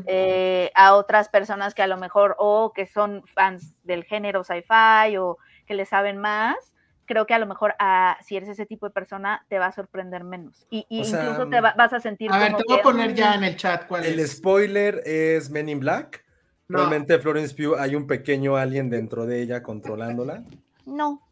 eh, 0.06 0.70
a 0.74 0.94
otras 0.94 1.28
personas 1.30 1.74
que 1.74 1.82
a 1.82 1.86
lo 1.86 1.96
mejor 1.96 2.36
o 2.38 2.72
que 2.74 2.86
son 2.86 3.22
fans 3.26 3.74
del 3.84 4.04
género 4.04 4.44
sci-fi 4.44 5.16
o 5.16 5.38
que 5.66 5.74
le 5.74 5.86
saben 5.86 6.18
más, 6.18 6.56
creo 7.06 7.26
que 7.26 7.34
a 7.34 7.38
lo 7.38 7.46
mejor 7.46 7.74
a, 7.78 8.18
si 8.24 8.36
eres 8.36 8.48
ese 8.48 8.66
tipo 8.66 8.86
de 8.86 8.92
persona 8.92 9.44
te 9.48 9.58
va 9.58 9.66
a 9.66 9.72
sorprender 9.72 10.24
menos 10.24 10.66
y, 10.70 10.86
y 10.88 11.00
O 11.00 11.04
sea, 11.04 11.22
incluso 11.22 11.48
te 11.48 11.60
va- 11.60 11.74
vas 11.76 11.92
a 11.92 12.00
sentir 12.00 12.30
A 12.32 12.38
ver, 12.38 12.56
te 12.56 12.62
voy 12.66 12.78
a 12.78 12.82
poner 12.82 13.14
ya 13.14 13.30
"Mm, 13.32 13.34
en 13.38 13.44
el 13.44 13.56
chat 13.56 13.86
cuál 13.86 14.04
El 14.04 14.18
es. 14.20 14.32
spoiler 14.32 15.02
es 15.06 15.50
Men 15.50 15.68
in 15.68 15.80
Black. 15.80 16.24
No. 16.68 16.78
Realmente 16.78 17.18
Florence 17.20 17.54
Pugh 17.54 17.76
hay 17.78 17.94
un 17.94 18.06
pequeño 18.06 18.56
alien 18.56 18.90
dentro 18.90 19.24
de 19.24 19.40
ella 19.40 19.62
controlándola. 19.62 20.42
no 20.84 21.22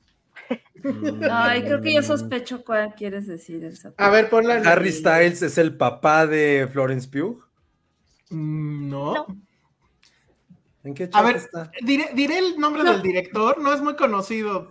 Ay, 1.31 1.63
creo 1.63 1.81
que 1.81 1.95
yo 1.95 2.01
Mm. 2.01 2.05
sospecho 2.05 2.65
cuál 2.65 2.95
quieres 2.95 3.27
decir, 3.27 3.65
Elsa. 3.65 3.93
A 3.97 4.11
ver, 4.11 4.29
ponla 4.29 4.59
en 4.59 4.67
Harry 4.67 4.89
el- 4.89 4.95
Styles 4.95 5.43
es 5.43 5.59
el 5.59 5.77
papá 5.77 6.27
de 6.27 6.69
Florence 6.71 7.09
Pugh. 7.09 7.43
Mm, 8.31 8.89
No. 8.91 9.15
No. 9.15 9.27
¿En 10.85 10.93
qué 10.93 11.05
A 11.05 11.09
chat 11.09 11.25
ver, 11.25 11.37
está? 11.37 11.71
diré, 11.83 12.11
diré 12.15 12.39
el 12.39 12.59
nombre 12.59 12.85
del 12.85 13.01
director, 13.01 13.59
no 13.59 13.73
es 13.73 13.81
muy 13.81 13.97
conocido. 13.97 14.71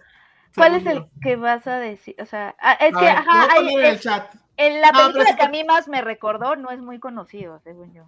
¿Cuál 0.56 0.76
es 0.76 0.86
el 0.86 1.06
que 1.22 1.36
vas 1.36 1.66
a 1.68 1.78
decir? 1.80 2.16
O 2.20 2.26
sea, 2.26 2.56
es 2.80 2.96
A 2.96 3.00
que, 3.00 3.06
ver, 3.06 3.14
te 3.16 3.20
ajá, 3.20 3.32
voy 3.32 3.50
a 3.50 3.54
hay- 3.54 3.74
en 3.76 3.80
el 3.86 3.94
es- 3.96 4.02
chat. 4.02 4.36
en 4.58 4.82
la 4.82 4.92
No, 4.92 5.00
película 5.00 5.24
es 5.24 5.30
que 5.32 5.38
que- 5.38 5.44
a 5.46 5.50
mí 5.50 5.64
más 5.64 5.88
me 5.88 6.02
recordó 6.02 6.56
no 6.56 6.70
es 6.72 6.80
muy 6.80 7.00
conocido, 7.00 7.60
según 7.64 7.94
yo. 7.94 8.04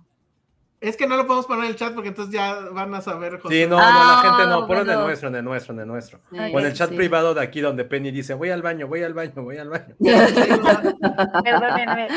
Es 0.82 0.98
que 0.98 1.08
no 1.08 1.16
lo 1.16 1.26
podemos 1.26 1.48
poner 1.48 1.64
en 1.64 1.70
el 1.72 1.76
chat 1.78 1.94
porque 1.96 2.10
entonces 2.10 2.32
ya 2.36 2.60
van 2.72 2.94
a 2.94 3.02
saber. 3.02 3.40
José. 3.40 3.64
Sí, 3.64 3.68
no, 3.68 3.78
no, 3.78 3.82
la 3.82 3.88
Ah, 3.88 4.22
gente 4.24 4.50
no. 4.50 4.68
Pon 4.68 4.78
en 4.80 4.90
el 4.90 5.00
nuestro, 5.00 5.30
en 5.30 5.36
el 5.36 5.44
nuestro, 5.44 5.74
en 5.74 5.80
el 5.80 5.88
nuestro. 5.88 6.20
Sí, 6.30 6.38
O 6.38 6.60
en 6.60 6.66
el 6.66 6.74
chat 6.74 6.90
sí. 6.90 6.96
privado 6.96 7.34
de 7.34 7.42
aquí 7.42 7.62
donde 7.62 7.86
Penny 7.86 8.12
dice, 8.12 8.36
voy 8.36 8.52
al 8.52 8.62
baño, 8.62 8.86
voy 8.88 9.02
al 9.02 9.14
baño, 9.16 9.34
voy 9.42 9.58
al 9.58 9.70
baño. 9.70 9.96
Perdónenme. 11.44 12.08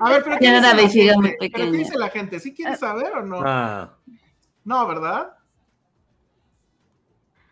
A 0.00 0.10
ver, 0.10 0.24
pero 0.24 0.38
¿qué 0.38 0.50
dice 0.50 0.60
la 0.60 0.74
gente? 0.88 1.36
¿Pero 1.38 1.38
qué 1.38 1.38
pequeña. 1.38 1.70
dice 1.78 1.98
la 1.98 2.08
gente? 2.08 2.40
¿Sí 2.40 2.54
quiere 2.54 2.76
saber 2.76 3.12
o 3.12 3.22
no? 3.22 3.40
Ah, 3.44 3.90
No, 4.64 4.86
¿verdad? 4.88 5.30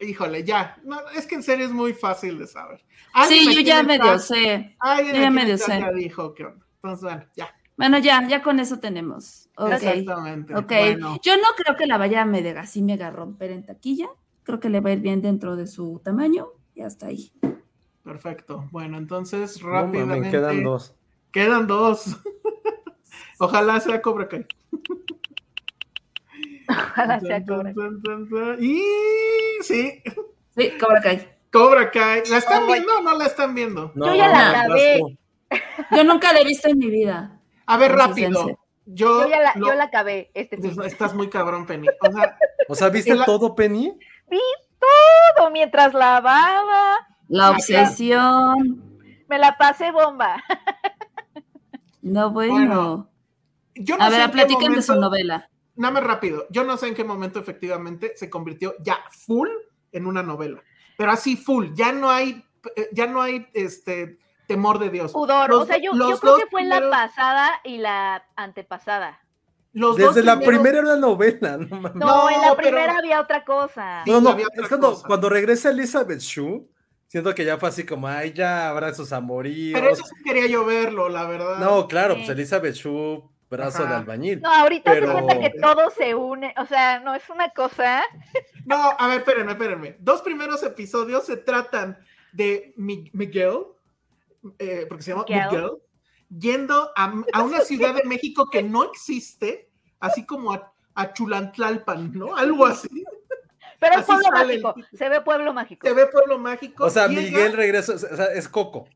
Híjole, 0.02 0.44
ya. 0.44 0.76
No, 0.84 0.98
es 1.16 1.26
que 1.26 1.36
en 1.36 1.42
serio 1.42 1.66
es 1.66 1.72
muy 1.72 1.92
fácil 1.92 2.38
de 2.38 2.46
saber. 2.46 2.84
Sí, 3.28 3.54
yo 3.54 3.60
ya 3.60 3.82
medio 3.82 4.18
sé. 4.18 4.76
Alguien 4.80 5.16
yo 5.16 5.22
ya 5.22 5.30
medio 5.30 5.58
sé. 5.58 5.80
ya 5.80 5.92
dijo 5.92 6.34
que 6.34 6.46
onda. 6.46 6.66
Entonces, 6.76 7.02
bueno, 7.04 7.24
ya. 7.36 7.54
Bueno, 7.76 7.98
ya, 7.98 8.26
ya 8.28 8.42
con 8.42 8.60
eso 8.60 8.78
tenemos. 8.80 9.48
Exactamente. 9.70 10.54
Ok. 10.54 10.68
Bueno, 10.68 11.18
Yo 11.22 11.36
no 11.36 11.48
creo 11.56 11.76
que 11.76 11.86
la 11.86 11.98
vaya 11.98 12.22
a 12.22 12.24
mega, 12.24 12.60
así 12.60 12.82
mega 12.82 13.10
romper 13.10 13.50
en 13.50 13.64
taquilla. 13.64 14.08
Creo 14.42 14.60
que 14.60 14.68
le 14.68 14.80
va 14.80 14.90
a 14.90 14.92
ir 14.94 15.00
bien 15.00 15.22
dentro 15.22 15.56
de 15.56 15.66
su 15.66 16.00
tamaño 16.04 16.48
y 16.74 16.82
hasta 16.82 17.06
ahí. 17.06 17.32
perfecto. 18.02 18.68
Bueno, 18.72 18.98
entonces 18.98 19.62
no 19.62 19.70
rápidamente. 19.70 20.30
quedan 20.30 20.62
dos. 20.64 20.94
Quedan 21.30 21.66
dos. 21.66 22.16
Ojalá 23.38 23.80
sea 23.80 24.02
Cobra 24.02 24.28
Kai. 24.28 24.46
Ojalá 26.72 27.20
sea 27.20 27.44
Cobra. 27.44 27.72
Y 28.60 28.82
sí, 29.62 30.02
Sí, 30.56 30.72
Cobra 30.78 31.00
Kai. 31.00 31.28
Cobra 31.52 31.90
Kai. 31.90 32.22
¿La 32.30 32.38
están 32.38 32.62
Ay. 32.64 32.72
viendo 32.74 32.98
o 32.98 33.02
no 33.02 33.16
la 33.18 33.26
están 33.26 33.54
viendo? 33.54 33.92
No, 33.94 34.06
Yo 34.06 34.14
ya 34.14 34.28
la 34.28 34.66
tú. 34.98 35.16
Yo 35.96 36.04
nunca 36.04 36.32
la 36.32 36.40
he 36.40 36.44
visto 36.44 36.68
en 36.68 36.78
mi 36.78 36.88
vida. 36.90 37.38
A 37.66 37.76
ver, 37.76 37.92
rápido. 37.92 38.46
Yo, 38.86 39.22
Yo 39.24 39.28
ya 39.28 39.40
la, 39.40 39.52
lo- 39.54 39.66
yo 39.68 39.74
la 39.74 39.84
acabé 39.84 40.30
este. 40.34 40.58
Estás 40.86 41.14
muy 41.14 41.28
cabrón, 41.28 41.66
Penny. 41.66 41.88
O 42.00 42.12
sea, 42.12 42.36
O 42.68 42.74
sea, 42.74 42.88
¿viste 42.88 43.14
La- 43.14 43.24
todo, 43.24 43.54
Penny? 43.54 43.92
Todo 45.36 45.50
mientras 45.50 45.94
lavaba, 45.94 46.96
La 47.28 47.50
obsesión. 47.50 48.82
me 49.28 49.38
la 49.38 49.56
pasé 49.56 49.90
bomba. 49.92 50.42
No, 52.02 52.30
bueno. 52.30 52.52
Bueno, 52.52 53.08
yo 53.76 53.96
no 53.96 54.04
a 54.04 54.10
sé 54.10 54.16
ver, 54.18 54.30
platiquen 54.32 54.72
de 54.72 54.82
su 54.82 54.96
novela. 54.96 55.48
Nada 55.82 55.94
más 55.94 56.04
rápido. 56.04 56.46
Yo 56.50 56.62
no 56.62 56.76
sé 56.76 56.86
en 56.86 56.94
qué 56.94 57.02
momento 57.02 57.40
efectivamente 57.40 58.12
se 58.16 58.30
convirtió 58.30 58.74
ya 58.78 59.00
full 59.10 59.48
en 59.90 60.06
una 60.06 60.22
novela. 60.22 60.62
Pero 60.96 61.10
así 61.10 61.36
full. 61.36 61.70
Ya 61.74 61.90
no 61.92 62.08
hay, 62.08 62.44
eh, 62.76 62.88
ya 62.92 63.08
no 63.08 63.20
hay 63.20 63.48
este 63.52 64.18
temor 64.46 64.78
de 64.78 64.90
Dios. 64.90 65.12
Pudor. 65.12 65.50
Los 65.50 65.62
o 65.62 65.66
sea, 65.66 65.78
yo, 65.78 65.92
los 65.92 66.10
yo 66.10 66.18
creo 66.20 66.36
que 66.36 66.46
fue 66.46 66.62
la 66.62 66.76
primeros- 66.76 66.90
pasada 66.96 67.50
y 67.64 67.78
la 67.78 68.24
antepasada. 68.36 69.18
Los 69.72 69.96
dos 69.96 70.14
Desde 70.14 70.24
la 70.24 70.36
primeros- 70.36 70.60
primera 70.60 70.78
era 70.78 70.86
una 70.92 71.00
novela, 71.00 71.56
no 71.56 71.80
mames. 71.80 71.94
No, 71.96 72.06
No, 72.06 72.30
en 72.30 72.36
la 72.42 72.48
pero- 72.54 72.56
primera 72.56 72.96
había 72.98 73.20
otra 73.20 73.44
cosa. 73.44 74.02
Sí, 74.04 74.10
No, 74.12 74.20
no, 74.20 74.36
es 74.38 74.68
cuando, 74.68 74.90
cosa. 74.92 75.06
cuando 75.08 75.28
regresa 75.30 75.70
Elizabeth 75.70 76.20
Shue, 76.20 76.64
siento 77.08 77.34
que 77.34 77.44
ya 77.44 77.58
fue 77.58 77.70
así 77.70 77.84
como, 77.84 78.06
ay, 78.06 78.32
ya 78.32 78.68
habrá 78.68 78.94
sus 78.94 79.12
amoríos. 79.12 79.80
Pero 79.80 79.92
eso 79.92 80.04
sí 80.04 80.14
quería 80.22 80.46
yo 80.46 80.64
verlo, 80.64 81.08
la 81.08 81.24
verdad. 81.24 81.58
No, 81.58 81.88
claro, 81.88 82.14
Sí. 82.14 82.20
pues 82.20 82.28
Elizabeth 82.30 82.74
Shue, 82.74 83.24
brazo 83.52 83.82
Ajá. 83.84 83.90
de 83.92 83.96
albañil. 83.98 84.40
No, 84.40 84.50
ahorita 84.52 84.90
Pero- 84.90 85.06
se 85.06 85.12
cuenta 85.12 85.40
que 85.40 85.50
todo 85.60 85.90
se 85.90 86.14
une. 86.14 86.52
O 86.58 86.66
sea, 86.66 86.98
no 87.00 87.14
es 87.14 87.22
una 87.30 87.48
cosa. 87.50 88.02
No, 88.64 88.76
a 88.98 89.06
ver, 89.08 89.18
espérenme, 89.18 89.52
espérenme. 89.52 89.96
Dos 90.00 90.22
primeros 90.22 90.62
episodios 90.62 91.24
se 91.26 91.36
tratan 91.36 91.96
de 92.32 92.72
Mi- 92.76 93.10
Miguel, 93.12 93.58
eh, 94.58 94.86
porque 94.88 95.02
se 95.04 95.10
llama 95.12 95.24
Miguel. 95.28 95.46
Miguel, 95.50 95.70
yendo 96.36 96.90
a, 96.96 97.12
a 97.32 97.42
una 97.42 97.60
ciudad 97.60 97.94
de 97.94 98.04
México 98.04 98.48
que 98.50 98.62
no 98.62 98.84
existe, 98.84 99.68
así 100.00 100.24
como 100.26 100.52
a, 100.52 100.72
a 100.94 101.12
Chulantlalpan, 101.12 102.12
¿no? 102.12 102.34
Algo 102.36 102.66
así. 102.66 102.88
Pero 103.78 103.98
es 103.98 104.06
pueblo 104.06 104.26
el 104.28 104.62
mágico. 104.62 104.74
Se 104.92 105.08
ve 105.08 105.20
pueblo 105.20 105.52
mágico. 105.52 105.86
Se 105.88 105.92
ve 105.92 106.06
pueblo 106.06 106.38
mágico. 106.38 106.84
O 106.84 106.90
sea, 106.90 107.08
llega- 107.08 107.20
Miguel 107.22 107.52
regresa, 107.52 107.94
o 107.94 107.98
sea, 107.98 108.26
es 108.26 108.48
Coco. 108.48 108.88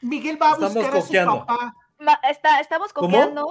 Miguel 0.00 0.40
va 0.40 0.48
a 0.48 0.52
estamos 0.54 0.74
buscar 0.74 0.94
a 0.94 1.00
su 1.00 1.06
coqueando. 1.06 1.46
papá. 1.46 1.74
Ma- 2.04 2.20
está, 2.28 2.60
estamos 2.60 2.92
¿Cómo? 2.92 3.08
copiando. 3.08 3.48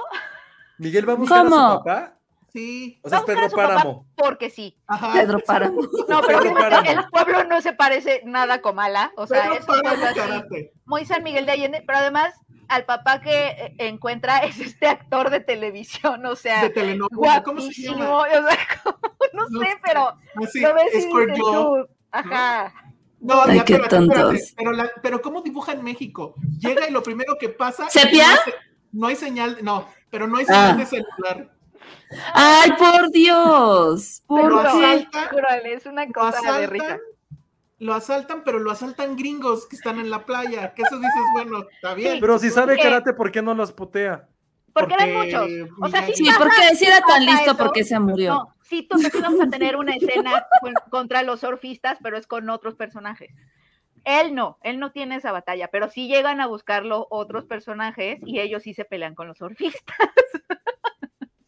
Miguel 0.78 1.08
va 1.08 1.14
a 1.14 1.16
buscar 1.18 1.40
a 1.46 1.50
su 1.50 1.50
papá. 1.50 2.14
Sí. 2.52 3.00
O 3.04 3.10
sea, 3.10 3.20
es 3.20 3.24
Pedro 3.26 3.50
Páramo. 3.50 4.06
Porque 4.16 4.50
sí. 4.52 4.78
Ajá. 4.88 5.12
Pedro 5.14 5.40
Páramo. 5.46 5.82
No, 6.08 6.22
pero 6.22 6.40
Pedro 6.40 6.42
fíjate, 6.56 6.62
Páramo. 6.62 6.90
el 6.90 7.10
pueblo 7.10 7.44
no 7.46 7.62
se 7.62 7.74
parece 7.74 8.22
nada 8.26 8.56
a 8.56 8.62
Comala. 8.62 9.12
O 9.18 9.26
sea, 9.26 9.42
Pedro 9.44 9.54
es 9.56 9.60
un 9.62 9.82
pueblo 9.82 10.06
así, 10.06 10.70
muy 10.86 11.06
San 11.06 11.24
Miguel 11.24 11.46
de 11.48 11.52
Allende, 11.54 11.84
pero 11.86 11.98
además 12.00 12.36
al 12.70 12.86
papá 12.86 13.22
que 13.22 13.48
eh, 13.48 13.76
encuentra 13.80 14.40
es 14.40 14.60
este 14.60 14.88
actor 14.88 15.30
de 15.32 15.40
televisión, 15.42 16.26
o 16.26 16.36
sea, 16.36 16.62
De 16.64 16.70
telenovela. 16.70 17.44
¿Cómo 17.44 17.60
se 17.62 17.74
llama? 17.82 18.18
o 18.20 18.24
sea, 18.26 18.42
como- 18.84 18.98
no, 19.34 19.50
No 19.50 19.60
sé, 19.60 19.68
pero 19.84 20.14
Así, 20.44 20.62
lo 20.62 20.74
ves 20.76 20.94
y 20.94 20.98
dices 20.98 21.88
ajá. 22.12 22.74
No, 23.24 23.42
Ay, 23.44 23.58
ya, 23.58 23.66
qué 23.66 23.74
espérate, 23.76 24.04
espérate. 24.04 24.44
Pero, 24.58 24.72
la- 24.74 24.92
pero 25.02 25.22
¿cómo 25.22 25.42
dibuja 25.42 25.72
en 25.72 25.84
México? 25.84 26.36
Llega 26.60 26.88
y 26.88 26.92
lo 26.92 27.02
primero 27.02 27.36
que 27.40 27.50
pasa. 27.50 27.90
¿Sepia? 27.90 28.26
No 28.28 28.32
hay, 28.34 28.38
se- 28.46 28.54
no 28.92 29.08
hay 29.08 29.16
señal, 29.16 29.58
no, 29.64 29.88
pero 30.10 30.28
no 30.28 30.38
hay 30.38 30.46
señal 30.46 30.72
Ah. 30.72 30.76
de 30.76 30.86
celular. 30.86 31.50
Ay, 32.34 32.72
por 32.74 33.10
Dios. 33.12 34.24
¿Por 34.28 34.52
qué? 34.62 34.68
asaltan, 34.68 35.30
es 35.66 35.86
una 35.86 36.06
Lo 36.06 36.12
cosa 36.14 36.32
de 36.42 36.48
asaltan, 36.48 36.70
risa. 36.70 36.98
lo 37.80 37.94
asaltan, 37.94 38.44
pero 38.44 38.60
lo 38.60 38.72
asaltan 38.72 39.16
gringos 39.16 39.66
que 39.68 39.76
están 39.76 40.00
en 40.00 40.10
la 40.10 40.26
playa. 40.26 40.74
Que 40.74 40.84
eso 40.84 40.98
dices, 40.98 41.14
bueno, 41.34 41.66
está 41.74 41.94
bien. 41.94 42.20
Pero 42.20 42.40
si 42.40 42.50
sabe 42.50 42.76
¿Qué? 42.76 42.84
karate, 42.84 43.14
¿por 43.14 43.32
qué 43.32 43.42
no 43.42 43.54
los 43.54 43.72
putea? 43.72 44.28
Porque 44.74 44.94
eran 44.96 45.14
muchos. 45.14 45.70
O 45.82 45.88
sea, 45.88 46.02
Miyagi- 46.02 46.14
sí, 46.14 46.26
Sí, 46.26 46.32
porque 46.38 46.76
si 46.76 46.86
era 46.86 47.00
tan 47.02 47.26
listo, 47.26 47.52
eso. 47.52 47.58
porque 47.58 47.84
se 47.84 48.00
murió? 48.00 48.34
No, 48.34 48.56
sí, 48.64 48.88
tú 48.90 48.98
sí 48.98 49.10
vamos 49.22 49.40
a 49.42 49.48
tener 49.50 49.76
una 49.76 49.96
escena 49.96 50.46
con- 50.62 50.74
contra 50.90 51.22
los 51.24 51.42
surfistas, 51.42 51.98
pero 52.02 52.18
es 52.18 52.26
con 52.28 52.50
otros 52.50 52.76
personajes. 52.76 53.30
Él 54.04 54.36
no, 54.36 54.58
él 54.64 54.80
no 54.80 54.92
tiene 54.92 55.16
esa 55.16 55.32
batalla, 55.32 55.70
pero 55.72 55.90
sí 55.90 56.08
llegan 56.08 56.42
a 56.42 56.48
buscarlo 56.48 57.08
otros 57.10 57.46
personajes 57.46 58.20
y 58.26 58.40
ellos 58.40 58.64
sí 58.64 58.74
se 58.74 58.84
pelean 58.84 59.16
con 59.16 59.28
los 59.28 59.38
surfistas. 59.38 59.96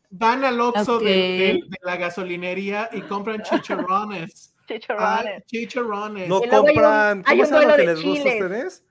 Van 0.09 0.45
al 0.45 0.61
Oxxo 0.61 0.99
de, 0.99 1.05
de- 1.05 1.59
de 1.67 1.77
la 1.83 1.97
gasolinería 1.97 2.89
y 2.93 3.01
compran 3.01 3.41
chicharrones. 3.43 4.51
Chicharrones. 4.67 5.45
chicharrones. 5.45 6.27
No 6.27 6.41
compran. 6.41 7.21
¿Cómo 7.23 7.45
se 7.45 7.51
llama 7.59 7.75
que 7.75 7.83
les 7.85 8.01
gusta 8.03 8.29
a 8.29 8.33
ustedes? 8.33 8.83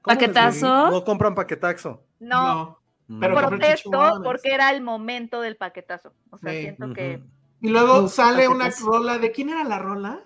¿Cómo 0.00 0.14
les 0.14 0.18
¿Paquetazo? 0.28 0.90
No 0.90 1.04
compran 1.04 1.34
paquetazo. 1.36 2.04
No, 2.18 2.54
No. 2.54 2.81
Pero 3.20 3.36
protesto 3.36 4.20
porque 4.24 4.52
era 4.54 4.70
el 4.70 4.80
momento 4.82 5.40
del 5.40 5.56
paquetazo. 5.56 6.12
O 6.30 6.38
sea, 6.38 6.52
Sí. 6.52 6.62
siento 6.62 6.92
que. 6.94 7.22
Y 7.60 7.68
luego 7.68 8.02
Uf, 8.04 8.12
sale 8.12 8.48
una 8.48 8.70
rola. 8.80 9.18
¿De 9.18 9.30
quién 9.32 9.50
era 9.50 9.64
la 9.64 9.78
rola? 9.78 10.20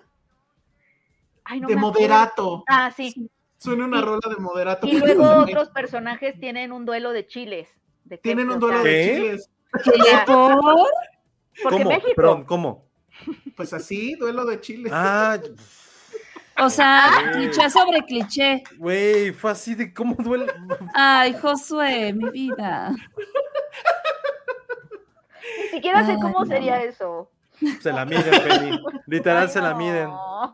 Ay, 1.43 1.59
no 1.61 1.67
de 1.67 1.75
moderato. 1.75 2.63
Ah, 2.67 2.91
sí. 2.95 3.29
Suena 3.57 3.85
una 3.85 3.99
Y- 3.99 4.01
rola 4.01 4.29
de 4.29 4.35
moderato. 4.41 4.87
Y 4.87 4.99
luego 4.99 5.23
otros 5.59 5.69
personajes 5.69 6.39
tienen 6.39 6.71
un 6.71 6.85
duelo 6.85 7.11
de 7.11 7.25
chiles. 7.27 7.69
de 8.05 8.17
Tienen 8.17 8.49
un 8.49 8.59
duelo 8.59 8.83
de 8.83 9.13
chiles. 9.15 9.49
Porque 11.63 11.83
¿Cómo? 11.83 11.89
México. 11.89 12.13
Perdón, 12.15 12.43
¿cómo? 12.45 12.85
Pues 13.55 13.73
así, 13.73 14.15
duelo 14.15 14.45
de 14.45 14.61
chiles. 14.61 14.91
Ah, 14.95 15.37
O 16.59 16.69
sea, 16.69 17.29
cliché 17.33 17.69
sobre 17.69 18.01
cliché. 18.01 18.63
güey, 18.77 19.31
fue 19.31 19.51
así 19.51 19.75
de 19.75 19.93
cómo 19.93 20.15
duele. 20.15 20.51
Ay, 20.93 21.33
Josué, 21.39 22.13
mi 22.13 22.29
vida. 22.31 22.89
Ni 25.61 25.67
siquiera 25.69 26.05
sé 26.05 26.13
Ay, 26.13 26.19
cómo 26.21 26.39
no. 26.39 26.45
sería 26.45 26.83
eso. 26.83 27.29
Se 27.81 27.91
la 27.91 28.05
miden, 28.05 28.23
Penny. 28.47 28.79
Literal 29.07 29.43
Ay, 29.43 29.49
se 29.49 29.61
la 29.61 29.71
no. 29.71 29.77
miden. 29.77 30.09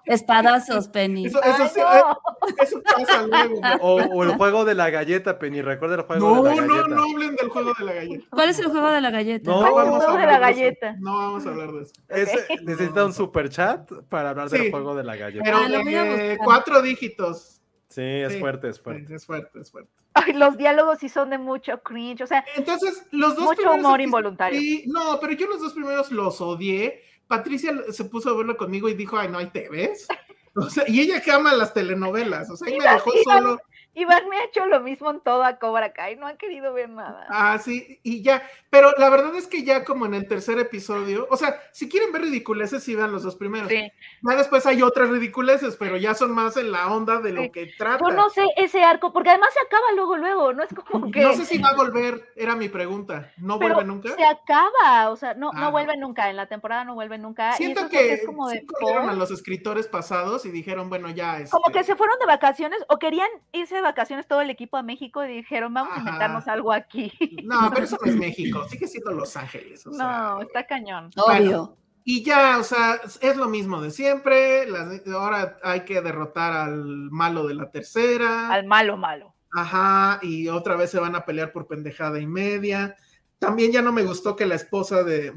Espadazos, 0.06 0.88
Penny. 0.88 1.26
Eso, 1.26 1.42
eso 1.44 1.64
Ay, 1.64 1.70
sí, 1.74 1.80
no. 1.82 2.12
eh, 2.12 2.54
eso 2.62 2.82
pasa 2.84 3.28
luego. 3.28 3.60
O, 3.82 3.96
o 4.02 4.24
el 4.24 4.36
juego 4.36 4.64
de 4.66 4.76
la 4.76 4.90
galleta, 4.90 5.38
Penny. 5.40 5.62
Recuerda 5.62 5.96
el 5.96 6.02
juego 6.04 6.36
No, 6.36 6.44
de 6.44 6.56
la 6.56 6.62
no, 6.62 6.68
galleta. 6.74 6.88
no 6.96 7.04
hablen 7.04 7.36
del 7.36 7.50
juego 7.50 7.74
de 7.78 7.86
la 7.86 7.94
galleta. 7.94 8.26
¿Cuál 8.30 8.50
es 8.50 8.60
el 8.60 8.68
juego 8.68 8.90
de 8.90 9.02
la 9.02 9.12
galleta? 9.12 9.52
No. 9.52 9.62
Ay, 9.64 9.68
el 9.68 9.74
vamos 9.76 10.04
a 10.04 10.06
de 10.08 10.12
hablar 10.14 10.28
la 10.42 10.48
de 10.48 10.52
eso. 10.54 10.60
galleta. 10.62 10.96
No 11.00 11.18
vamos 11.18 11.46
a 11.46 11.50
hablar 11.50 11.72
de 11.72 11.82
eso. 11.84 11.94
Ese 12.10 12.48
necesita 12.64 13.06
un 13.06 13.14
super 13.14 13.50
chat 13.50 13.92
para 14.10 14.30
hablar 14.30 14.50
Sí. 14.50 14.58
del 14.58 14.72
juego 14.72 14.96
de 14.96 15.04
la 15.04 15.16
galleta. 15.16 15.44
Pero 15.44 15.58
Ah, 15.58 15.68
lo 15.70 15.84
voy 15.84 15.96
a 15.96 16.04
de 16.04 16.38
cuatro 16.38 16.82
dígitos. 16.82 17.53
Sí, 17.94 18.02
es 18.02 18.34
Sí. 18.34 18.40
fuerte, 18.40 18.70
es 18.70 18.80
fuerte. 18.82 19.14
Es 19.14 19.26
fuerte, 19.26 19.60
es 19.60 19.72
fuerte. 19.72 19.92
Ay, 20.16 20.34
los 20.34 20.58
diálogos 20.58 20.98
sí 21.00 21.10
son 21.10 21.30
de 21.30 21.38
mucho 21.38 21.82
cringe. 21.84 22.22
O 22.22 22.28
sea, 22.28 22.44
Entonces, 22.56 23.06
los 23.12 23.36
dos 23.36 23.46
Mucho 23.46 23.58
primeros 23.58 23.80
humor 23.80 24.02
involuntario. 24.02 24.60
Sí, 24.60 24.86
no, 24.88 25.20
pero 25.20 25.34
yo 25.34 25.48
los 25.48 25.60
dos 25.60 25.74
primeros 25.74 26.12
los 26.12 26.42
odié. 26.42 27.02
Patricia 27.28 27.72
se 27.92 28.06
puso 28.06 28.30
a 28.32 28.38
verlo 28.38 28.58
conmigo 28.58 28.90
y 28.90 28.96
dijo, 28.96 29.18
ay, 29.18 29.28
no 29.30 29.38
hay 29.38 29.48
TVs. 29.48 30.08
O 30.56 30.70
sea, 30.70 30.84
y 30.88 31.02
ella 31.02 31.20
que 31.20 31.32
ama 31.32 31.52
las 31.56 31.74
telenovelas, 31.74 32.48
o 32.52 32.56
sea, 32.56 32.70
y 32.70 32.78
me 32.78 32.88
dejó 32.88 33.12
solo. 33.24 33.60
Iván 33.96 34.28
me 34.28 34.38
ha 34.38 34.46
hecho 34.46 34.66
lo 34.66 34.80
mismo 34.80 35.12
en 35.12 35.20
todo 35.22 35.44
a 35.44 35.58
Cobra 35.60 35.94
Kai. 35.94 36.16
No 36.16 36.26
han 36.28 36.38
querido 36.38 36.74
ver 36.74 36.90
nada. 36.90 37.28
Ah, 37.30 37.60
sí, 37.60 38.00
y 38.04 38.24
ya. 38.24 38.42
Pero 38.72 38.92
la 38.98 39.10
verdad 39.10 39.36
es 39.36 39.48
que 39.48 39.64
ya 39.64 39.84
como 39.84 40.06
en 40.08 40.16
el 40.16 40.28
tercer 40.28 40.58
episodio, 40.58 41.28
o 41.30 41.38
sea, 41.38 41.62
si 41.72 41.88
quieren 41.88 42.12
ver 42.12 42.24
ridiculeces, 42.24 42.84
sí 42.84 42.96
vean 42.96 43.12
los 43.12 43.22
dos 43.24 43.36
primeros. 43.36 43.70
Sí. 43.70 43.92
Ya 44.22 44.36
después 44.36 44.66
hay 44.66 44.82
otras 44.82 45.10
ridiculeces, 45.10 45.76
pero 45.76 45.96
ya 45.98 46.16
son 46.16 46.32
más 46.32 46.58
en 46.58 46.72
la 46.72 46.88
onda 46.92 47.20
de 47.20 47.32
lo 47.34 47.44
Sí. 47.44 47.52
que 47.52 47.68
trata. 47.78 48.00
Yo 48.04 48.12
no 48.16 48.30
sé 48.32 48.44
ese 48.58 48.84
arco, 48.84 49.14
porque 49.14 49.30
además 49.30 49.54
se 49.54 49.60
acaba 49.60 49.92
luego, 49.96 50.18
luego. 50.18 50.54
No 50.54 50.64
es 50.64 50.74
como 50.74 51.12
que. 51.12 51.22
No 51.22 51.34
sé 51.34 51.46
si 51.46 51.60
va 51.60 51.70
a 51.70 51.76
volver, 51.76 52.32
era 52.36 52.56
mi 52.56 52.70
pregunta. 52.70 53.32
¿No 53.38 53.60
pero 53.60 53.76
vuelve 53.76 53.88
nunca? 53.88 54.10
Se 54.16 54.26
acaba, 54.26 55.10
o 55.12 55.16
sea, 55.16 55.36
no, 55.36 55.52
Ah, 55.54 55.60
no 55.60 55.72
vuelve 55.72 55.96
nunca, 55.98 56.30
en 56.32 56.38
la 56.38 56.48
temporada 56.48 56.84
no 56.84 56.96
vuelve 56.96 57.20
nunca. 57.20 57.52
y 57.54 57.58
Siento 57.58 57.82
es 57.82 57.88
que 57.92 58.14
es 58.14 58.26
como 58.26 58.48
de 58.50 58.62
sí 58.62 58.66
corrieron 58.66 59.10
a 59.10 59.14
los 59.14 59.30
escritores 59.30 59.88
pasados 59.88 60.46
y 60.46 60.50
dijeron, 60.52 60.90
bueno, 60.90 61.10
ya 61.12 61.40
es. 61.40 61.52
como 61.52 61.72
que 61.72 61.84
se 61.84 61.96
fueron 61.96 62.18
de 62.18 62.26
vacaciones 62.26 62.84
o 62.90 62.98
querían 62.98 63.30
irse 63.52 63.76
de 63.76 63.83
vacaciones 63.84 64.28
todo 64.28 64.42
el 64.42 64.50
equipo 64.50 64.78
a 64.78 64.84
México 64.84 65.24
y 65.24 65.28
dijeron, 65.28 65.74
vamos 65.74 65.92
a 65.92 65.96
Ajá. 65.98 66.00
inventarnos 66.02 66.48
algo 66.48 66.72
aquí. 66.74 67.12
No, 67.44 67.70
pero 67.72 67.86
eso 67.86 67.98
no 68.04 68.10
es 68.12 68.16
México, 68.28 68.66
sigue 68.68 68.88
siendo 68.88 69.12
Los 69.12 69.38
Ángeles. 69.38 69.86
O 69.86 69.94
sea, 69.94 70.08
no, 70.08 70.42
está 70.42 70.66
cañón. 70.66 71.12
Obvio. 71.16 71.78
Y 72.06 72.24
ya, 72.24 72.58
o 72.60 72.64
sea, 72.64 73.00
es 73.22 73.38
lo 73.38 73.48
mismo 73.48 73.82
de 73.82 73.92
siempre. 73.92 74.68
las- 74.70 75.06
ahora 75.08 75.58
hay 75.64 75.82
que 75.86 76.02
derrotar 76.02 76.52
al 76.54 76.86
malo 77.12 77.48
de 77.48 77.54
la 77.54 77.70
tercera. 77.72 78.50
Al 78.50 78.66
malo, 78.66 78.98
malo. 78.98 79.34
Ajá, 79.56 80.20
y 80.24 80.48
otra 80.50 80.76
vez 80.76 80.90
se 80.90 81.00
van 81.00 81.16
a 81.16 81.24
pelear 81.26 81.52
por 81.54 81.68
pendejada 81.68 82.20
y 82.20 82.26
media. 82.26 82.96
También 83.40 83.72
ya 83.72 83.82
no 83.82 83.92
me 83.92 84.04
gustó 84.04 84.36
que 84.36 84.46
la 84.46 84.56
esposa 84.56 85.04
de, 85.04 85.34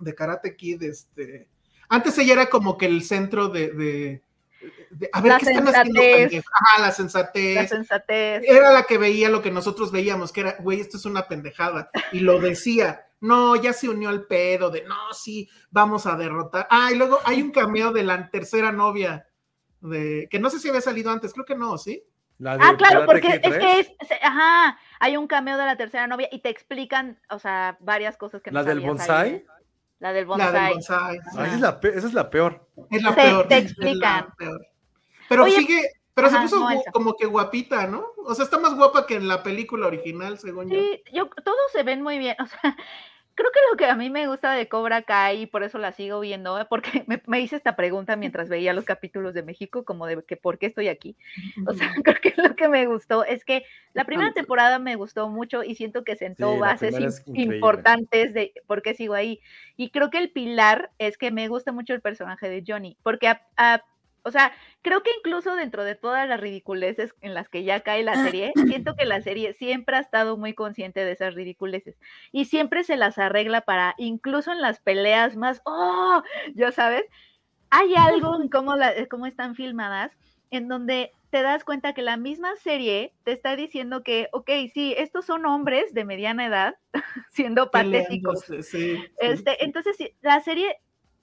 de 0.00 0.14
Karate 0.14 0.56
Kid, 0.56 0.82
este. 0.82 1.48
Antes 1.88 2.18
ella 2.18 2.32
era 2.32 2.46
como 2.46 2.76
que 2.78 2.86
el 2.86 3.02
centro 3.04 3.48
de- 3.48 4.22
a 5.12 5.20
ver, 5.20 5.32
La 5.32 5.38
¿qué 5.38 5.46
están 5.50 5.68
haciendo? 5.68 6.00
Ajá, 6.52 6.80
la 6.82 6.92
sensatez. 6.92 7.54
La 7.54 7.68
sensatez. 7.68 8.42
Era 8.44 8.72
la 8.72 8.84
que 8.84 8.98
veía 8.98 9.28
lo 9.28 9.42
que 9.42 9.50
nosotros 9.50 9.92
veíamos, 9.92 10.32
que 10.32 10.40
era, 10.40 10.56
güey, 10.60 10.80
esto 10.80 10.96
es 10.96 11.04
una 11.04 11.28
pendejada. 11.28 11.90
Y 12.12 12.20
lo 12.20 12.38
decía. 12.38 13.02
No, 13.18 13.56
ya 13.56 13.72
se 13.72 13.88
unió 13.88 14.10
al 14.10 14.26
pedo 14.26 14.68
de, 14.68 14.82
no, 14.82 15.14
sí, 15.14 15.48
vamos 15.70 16.06
a 16.06 16.16
derrotar. 16.16 16.68
Ah, 16.70 16.90
y 16.92 16.96
luego 16.96 17.18
hay 17.24 17.40
un 17.40 17.50
cameo 17.50 17.90
de 17.90 18.02
la 18.02 18.30
tercera 18.30 18.72
novia, 18.72 19.26
de 19.80 20.28
que 20.30 20.38
no 20.38 20.50
sé 20.50 20.58
si 20.58 20.68
había 20.68 20.82
salido 20.82 21.10
antes, 21.10 21.32
creo 21.32 21.46
que 21.46 21.56
no, 21.56 21.78
¿sí? 21.78 22.04
La 22.38 22.58
de 22.58 22.64
Ah, 22.64 22.74
claro, 22.76 23.06
porque 23.06 23.28
es 23.28 23.40
3, 23.40 23.58
que 23.58 23.80
es, 23.80 23.92
ajá, 24.22 24.78
hay 25.00 25.16
un 25.16 25.26
cameo 25.26 25.56
de 25.56 25.64
la 25.64 25.76
tercera 25.78 26.06
novia 26.06 26.28
y 26.30 26.40
te 26.40 26.50
explican, 26.50 27.18
o 27.30 27.38
sea, 27.38 27.78
varias 27.80 28.18
cosas 28.18 28.42
que 28.42 28.50
no 28.50 28.60
¿La 28.60 28.64
del 28.64 28.80
bonsai? 28.80 29.30
ahí. 29.30 29.44
La 29.98 30.12
del 30.12 30.26
La 30.28 30.52
del 30.52 30.72
bonsai. 30.72 30.72
bonsai. 30.72 31.18
Ah, 31.18 31.44
esa, 31.46 31.54
es 31.54 31.60
la, 31.60 31.80
pe- 31.80 31.96
esa 31.96 32.06
es 32.06 32.14
la 32.14 32.28
peor. 32.30 32.66
Es 32.90 33.02
la 33.02 33.14
peor. 33.14 33.48
te 33.48 33.56
explican. 33.58 34.34
peor. 34.36 34.66
Pero 35.28 35.44
Oye, 35.44 35.56
sigue, 35.56 35.90
pero 36.14 36.30
se 36.30 36.38
puso 36.38 36.60
no 36.60 36.82
como 36.92 37.14
que 37.16 37.26
guapita, 37.26 37.86
¿no? 37.86 38.06
O 38.24 38.34
sea, 38.34 38.44
está 38.44 38.58
más 38.58 38.74
guapa 38.76 39.06
que 39.06 39.14
en 39.16 39.26
la 39.28 39.42
película 39.42 39.86
original, 39.86 40.38
según 40.38 40.70
yo. 40.70 40.78
Sí, 40.78 41.02
yo, 41.12 41.28
todos 41.44 41.56
se 41.72 41.82
ven 41.82 42.02
muy 42.02 42.18
bien, 42.18 42.36
o 42.40 42.46
sea, 42.46 42.76
creo 43.36 43.50
que 43.52 43.60
lo 43.70 43.76
que 43.76 43.86
a 43.86 43.94
mí 43.94 44.10
me 44.10 44.26
gusta 44.26 44.52
de 44.54 44.68
Cobra 44.68 45.02
Kai 45.02 45.42
y 45.42 45.46
por 45.46 45.62
eso 45.62 45.78
la 45.78 45.92
sigo 45.92 46.18
viendo, 46.18 46.58
¿eh? 46.58 46.66
porque 46.68 46.90
me, 47.06 47.22
me 47.26 47.40
hice 47.40 47.54
esta 47.56 47.76
pregunta 47.76 48.16
mientras 48.16 48.48
veía 48.48 48.72
los 48.72 48.84
capítulos 48.84 49.34
de 49.34 49.44
México, 49.44 49.84
como 49.84 50.06
de 50.06 50.24
que 50.24 50.36
por 50.36 50.58
qué 50.58 50.66
estoy 50.66 50.88
aquí. 50.88 51.16
O 51.66 51.72
sea, 51.74 51.94
creo 52.04 52.16
que 52.20 52.34
lo 52.36 52.56
que 52.56 52.68
me 52.68 52.86
gustó 52.86 53.24
es 53.24 53.44
que 53.44 53.64
la 53.92 54.04
primera 54.04 54.32
temporada 54.32 54.78
me 54.78 54.96
gustó 54.96 55.28
mucho 55.28 55.62
y 55.62 55.74
siento 55.76 56.02
que 56.02 56.16
sentó 56.16 56.54
Sí, 56.54 56.60
bases 56.60 57.22
importantes 57.34 58.34
de 58.34 58.52
por 58.66 58.82
qué 58.82 58.94
sigo 58.94 59.14
ahí. 59.14 59.40
Y 59.76 59.90
creo 59.90 60.10
que 60.10 60.18
el 60.18 60.30
pilar 60.30 60.90
es 60.98 61.16
que 61.18 61.30
me 61.30 61.48
gusta 61.48 61.72
mucho 61.72 61.94
el 61.94 62.00
personaje 62.00 62.48
de 62.48 62.64
Johnny, 62.66 62.96
porque 63.02 63.28
a- 63.28 63.42
a- 63.56 63.82
o 64.26 64.30
sea, 64.32 64.52
creo 64.82 65.02
que 65.04 65.10
incluso 65.18 65.54
dentro 65.54 65.84
de 65.84 65.94
todas 65.94 66.28
las 66.28 66.40
ridiculeces 66.40 67.14
en 67.20 67.32
las 67.32 67.48
que 67.48 67.62
ya 67.62 67.80
cae 67.80 68.02
la 68.02 68.16
serie, 68.16 68.52
siento 68.66 68.96
que 68.96 69.04
la 69.04 69.20
serie 69.22 69.52
siempre 69.54 69.96
ha 69.96 70.00
estado 70.00 70.36
muy 70.36 70.52
consciente 70.52 71.04
de 71.04 71.12
esas 71.12 71.34
ridiculeces 71.34 71.96
y 72.32 72.46
siempre 72.46 72.82
se 72.82 72.96
las 72.96 73.18
arregla 73.18 73.60
para, 73.60 73.94
incluso 73.98 74.50
en 74.50 74.60
las 74.60 74.80
peleas 74.80 75.36
más, 75.36 75.62
oh, 75.64 76.22
ya 76.54 76.72
sabes, 76.72 77.04
hay 77.70 77.94
algo 77.94 78.40
en 78.42 78.48
cómo, 78.48 78.74
la- 78.74 78.92
eh, 78.92 79.06
cómo 79.08 79.26
están 79.26 79.54
filmadas 79.54 80.10
en 80.50 80.66
donde 80.66 81.12
te 81.30 81.42
das 81.42 81.64
cuenta 81.64 81.92
que 81.92 82.02
la 82.02 82.16
misma 82.16 82.54
serie 82.56 83.12
te 83.24 83.32
está 83.32 83.54
diciendo 83.56 84.02
que, 84.02 84.28
ok, 84.32 84.50
sí, 84.72 84.94
estos 84.96 85.24
son 85.24 85.46
hombres 85.46 85.92
de 85.94 86.04
mediana 86.04 86.46
edad 86.46 86.74
siendo 87.30 87.70
patéticos. 87.70 88.44
Sí, 88.44 88.62
sí. 88.62 89.04
Este, 89.18 89.64
entonces, 89.64 89.96
sí, 89.96 90.12
la 90.20 90.40
serie 90.40 90.76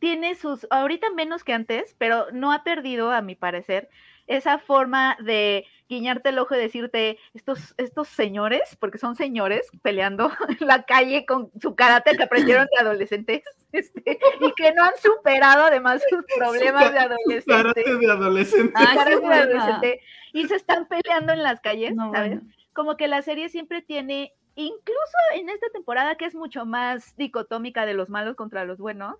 tiene 0.03 0.35
sus, 0.35 0.67
ahorita 0.69 1.11
menos 1.11 1.45
que 1.45 1.53
antes, 1.53 1.95
pero 1.97 2.27
no 2.33 2.51
ha 2.51 2.65
perdido, 2.65 3.09
a 3.09 3.21
mi 3.21 3.35
parecer, 3.35 3.89
esa 4.27 4.59
forma 4.59 5.15
de 5.21 5.65
guiñarte 5.87 6.27
el 6.27 6.39
ojo 6.39 6.55
y 6.55 6.57
decirte, 6.57 7.19
estos, 7.33 7.73
estos 7.77 8.09
señores, 8.09 8.75
porque 8.81 8.97
son 8.97 9.15
señores 9.15 9.71
peleando 9.81 10.29
en 10.59 10.67
la 10.67 10.83
calle 10.83 11.25
con 11.25 11.51
su 11.61 11.75
karate 11.75 12.17
que 12.17 12.23
aprendieron 12.23 12.67
de 12.75 12.81
adolescentes, 12.81 13.43
este, 13.71 14.19
y 14.41 14.51
que 14.55 14.73
no 14.73 14.83
han 14.83 14.97
superado 15.01 15.67
además 15.67 16.03
sus 16.09 16.25
problemas 16.37 16.91
de 16.91 16.99
adolescentes. 16.99 17.45
Karate 17.45 17.95
de 17.97 18.11
adolescente. 18.11 18.73
Ay, 18.75 18.97
karate 18.97 19.09
qué 19.09 19.15
de 19.15 19.21
buena. 19.21 19.41
adolescente, 19.41 20.01
y 20.33 20.47
se 20.49 20.55
están 20.55 20.85
peleando 20.89 21.31
en 21.31 21.43
las 21.43 21.61
calles, 21.61 21.95
No, 21.95 22.11
¿sabes? 22.11 22.41
bueno. 22.41 22.53
como 22.73 22.97
que 22.97 23.07
la 23.07 23.21
serie 23.21 23.47
siempre 23.47 23.81
tiene, 23.81 24.33
incluso 24.55 25.17
en 25.35 25.47
esta 25.47 25.69
temporada 25.69 26.15
que 26.15 26.25
es 26.25 26.35
mucho 26.35 26.65
más 26.65 27.15
dicotómica 27.15 27.85
de 27.85 27.93
los 27.93 28.09
malos 28.09 28.35
contra 28.35 28.65
los 28.65 28.79
buenos, 28.79 29.15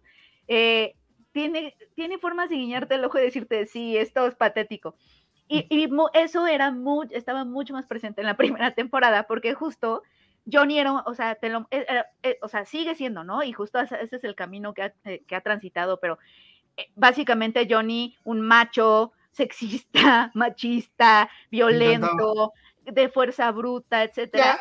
eh, 0.48 0.96
tiene, 1.32 1.76
tiene 1.96 2.18
formas 2.18 2.50
de 2.50 2.56
guiñarte 2.58 2.96
el 2.96 3.06
ojo 3.06 3.18
y 3.20 3.24
decirte, 3.24 3.66
sí, 3.66 3.98
esto 3.98 4.26
es 4.28 4.36
patético. 4.36 4.96
Y, 5.48 5.66
y 5.70 5.90
eso 6.14 6.48
era 6.48 6.72
mu- 6.72 7.04
estaba 7.12 7.44
mucho 7.46 7.74
más 7.74 7.86
presente 7.88 8.22
en 8.22 8.28
la 8.28 8.38
primera 8.38 8.74
temporada, 8.74 9.24
porque 9.24 9.54
justo 9.54 10.04
Johnny 10.52 10.80
era, 10.80 10.94
o 10.94 11.14
sea, 11.14 11.36
te 11.36 11.50
lo- 11.50 11.68
eh, 11.72 11.86
era- 11.88 12.08
eh, 12.24 12.38
o 12.42 12.48
sea, 12.48 12.66
sigue 12.66 12.96
siendo, 12.96 13.24
¿no? 13.24 13.44
Y 13.44 13.52
justo 13.54 13.80
ese 13.80 14.02
ese 14.02 14.18
es 14.18 14.24
el 14.24 14.36
camino 14.36 14.74
que 14.74 14.84
ha, 14.84 14.94
eh, 15.06 15.24
que 15.28 15.36
ha 15.36 15.42
transitado, 15.42 16.00
pero 16.00 16.18
eh, 16.78 16.88
básicamente 16.96 17.68
Johnny, 17.70 18.16
un 18.24 18.42
macho, 18.42 19.12
sexista, 19.32 20.32
machista, 20.34 21.30
violento, 21.50 22.54
de 22.84 23.10
fuerza 23.10 23.52
bruta, 23.52 24.04
etcétera. 24.04 24.58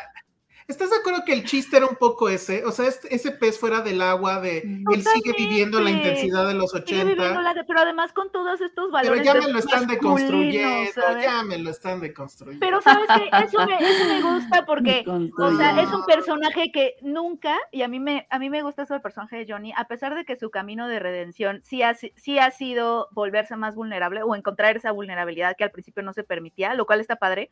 Ya, 0.73 0.83
¿Estás 0.83 0.89
de 0.89 0.97
acuerdo 0.97 1.23
que 1.25 1.33
el 1.33 1.43
chiste 1.45 1.77
era 1.77 1.85
un 1.85 1.95
poco 1.95 2.29
ese? 2.29 2.65
O 2.65 2.71
sea, 2.71 2.87
este- 2.87 3.13
ese 3.13 3.31
pez 3.31 3.59
fuera 3.59 3.81
del 3.81 4.01
agua, 4.01 4.41
de 4.41 4.59
él 4.59 5.03
sigue 5.03 5.33
viviendo 5.37 5.79
la 5.79 5.91
intensidad 5.91 6.47
de 6.47 6.53
los 6.55 6.71
Sigue 6.71 6.83
viviendo 7.03 7.23
80, 7.23 7.41
la 7.41 7.53
de- 7.53 7.63
pero 7.63 7.79
además 7.79 8.11
con 8.13 8.31
todos 8.31 8.59
estos 8.61 8.85
pero 8.85 8.91
valores. 8.91 9.23
ya 9.25 9.33
de- 9.33 9.41
me 9.41 9.47
lo 9.53 9.59
están 9.59 9.87
deconstruyendo, 9.87 10.91
¿sabes? 10.93 11.23
ya 11.23 11.43
me 11.43 11.57
lo 11.57 11.69
están 11.69 11.99
deconstruyendo. 12.01 12.65
Pero 12.65 12.81
sabes 12.81 13.07
que 13.07 13.29
eso 13.45 13.65
me, 13.65 13.75
eso 13.77 14.05
me 14.05 14.21
gusta 14.21 14.65
porque, 14.65 15.03
o 15.07 15.57
sea, 15.57 15.81
es 15.81 15.91
un 15.91 16.05
personaje 16.05 16.71
que 16.71 16.95
nunca, 17.01 17.57
y 17.71 17.81
a 17.83 17.87
mí 17.87 17.99
me, 17.99 18.27
a 18.29 18.39
mí 18.39 18.49
me 18.49 18.61
gusta 18.63 18.83
eso 18.83 18.93
del 18.93 19.01
personaje 19.01 19.37
de 19.37 19.45
Johnny, 19.51 19.73
a 19.75 19.87
pesar 19.87 20.15
de 20.15 20.25
que 20.25 20.35
su 20.35 20.49
camino 20.49 20.87
de 20.87 20.99
redención 20.99 21.61
sí 21.63 21.81
ha, 21.83 21.93
sí 21.93 22.39
ha 22.39 22.51
sido 22.51 23.07
volverse 23.11 23.55
más 23.55 23.75
vulnerable 23.75 24.23
o 24.23 24.35
encontrar 24.35 24.75
esa 24.77 24.91
vulnerabilidad 24.91 25.55
que 25.57 25.63
al 25.63 25.71
principio 25.71 26.03
no 26.03 26.13
se 26.13 26.23
permitía, 26.23 26.73
lo 26.73 26.85
cual 26.85 26.99
está 26.99 27.15
padre. 27.17 27.49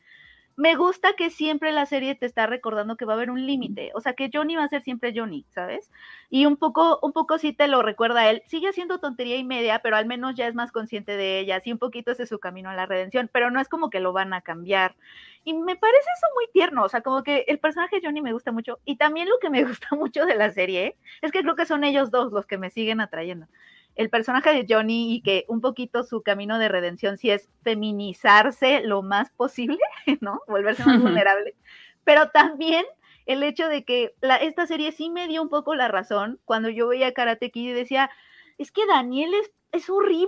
Me 0.57 0.75
gusta 0.75 1.13
que 1.13 1.29
siempre 1.29 1.71
la 1.71 1.85
serie 1.85 2.13
te 2.13 2.25
está 2.25 2.45
recordando 2.45 2.97
que 2.97 3.05
va 3.05 3.13
a 3.13 3.15
haber 3.15 3.31
un 3.31 3.45
límite, 3.47 3.91
o 3.95 4.01
sea, 4.01 4.13
que 4.13 4.29
Johnny 4.31 4.55
va 4.55 4.65
a 4.65 4.67
ser 4.67 4.81
siempre 4.83 5.13
Johnny, 5.15 5.45
¿sabes? 5.49 5.89
Y 6.29 6.45
un 6.45 6.57
poco, 6.57 6.99
un 7.01 7.13
poco 7.13 7.37
sí 7.37 7.53
te 7.53 7.67
lo 7.67 7.81
recuerda 7.81 8.21
a 8.21 8.29
él. 8.29 8.43
Sigue 8.45 8.67
haciendo 8.69 8.99
tontería 8.99 9.37
y 9.37 9.43
media, 9.43 9.79
pero 9.79 9.95
al 9.95 10.05
menos 10.05 10.35
ya 10.35 10.47
es 10.47 10.53
más 10.55 10.71
consciente 10.71 11.17
de 11.17 11.39
ella. 11.39 11.59
Sí, 11.61 11.71
un 11.71 11.79
poquito 11.79 12.11
ese 12.11 12.23
es 12.23 12.29
su 12.29 12.39
camino 12.39 12.69
a 12.69 12.75
la 12.75 12.85
redención, 12.85 13.29
pero 13.31 13.49
no 13.49 13.59
es 13.59 13.69
como 13.69 13.89
que 13.89 13.99
lo 14.01 14.13
van 14.13 14.33
a 14.33 14.41
cambiar. 14.41 14.95
Y 15.43 15.53
me 15.53 15.75
parece 15.75 15.99
eso 16.17 16.27
muy 16.35 16.45
tierno, 16.53 16.83
o 16.83 16.89
sea, 16.89 17.01
como 17.01 17.23
que 17.23 17.45
el 17.47 17.59
personaje 17.59 17.99
Johnny 18.03 18.21
me 18.21 18.33
gusta 18.33 18.51
mucho. 18.51 18.79
Y 18.85 18.97
también 18.97 19.29
lo 19.29 19.39
que 19.39 19.49
me 19.49 19.63
gusta 19.65 19.95
mucho 19.95 20.25
de 20.25 20.35
la 20.35 20.51
serie 20.51 20.97
es 21.21 21.31
que 21.31 21.41
creo 21.41 21.55
que 21.55 21.65
son 21.65 21.83
ellos 21.83 22.11
dos 22.11 22.31
los 22.31 22.45
que 22.45 22.57
me 22.57 22.69
siguen 22.69 23.01
atrayendo. 23.01 23.47
El 23.95 24.09
personaje 24.09 24.51
de 24.53 24.65
Johnny 24.67 25.13
y 25.15 25.21
que 25.21 25.45
un 25.47 25.61
poquito 25.61 26.03
su 26.03 26.21
camino 26.21 26.57
de 26.59 26.69
redención 26.69 27.17
sí 27.17 27.29
es 27.29 27.49
feminizarse 27.63 28.81
lo 28.81 29.01
más 29.01 29.29
posible, 29.31 29.79
¿no? 30.21 30.41
Volverse 30.47 30.85
más 30.85 31.01
vulnerable. 31.01 31.55
Pero 32.03 32.29
también 32.29 32.85
el 33.25 33.43
hecho 33.43 33.67
de 33.67 33.83
que 33.83 34.15
la, 34.21 34.37
esta 34.37 34.65
serie 34.65 34.91
sí 34.91 35.09
me 35.09 35.27
dio 35.27 35.41
un 35.41 35.49
poco 35.49 35.75
la 35.75 35.87
razón 35.87 36.39
cuando 36.45 36.69
yo 36.69 36.87
veía 36.87 37.13
Karate 37.13 37.51
Kid 37.51 37.69
y 37.69 37.73
decía, 37.73 38.09
es 38.57 38.71
que 38.71 38.85
Daniel 38.87 39.33
es, 39.35 39.51
es 39.71 39.89
horrible, 39.89 40.27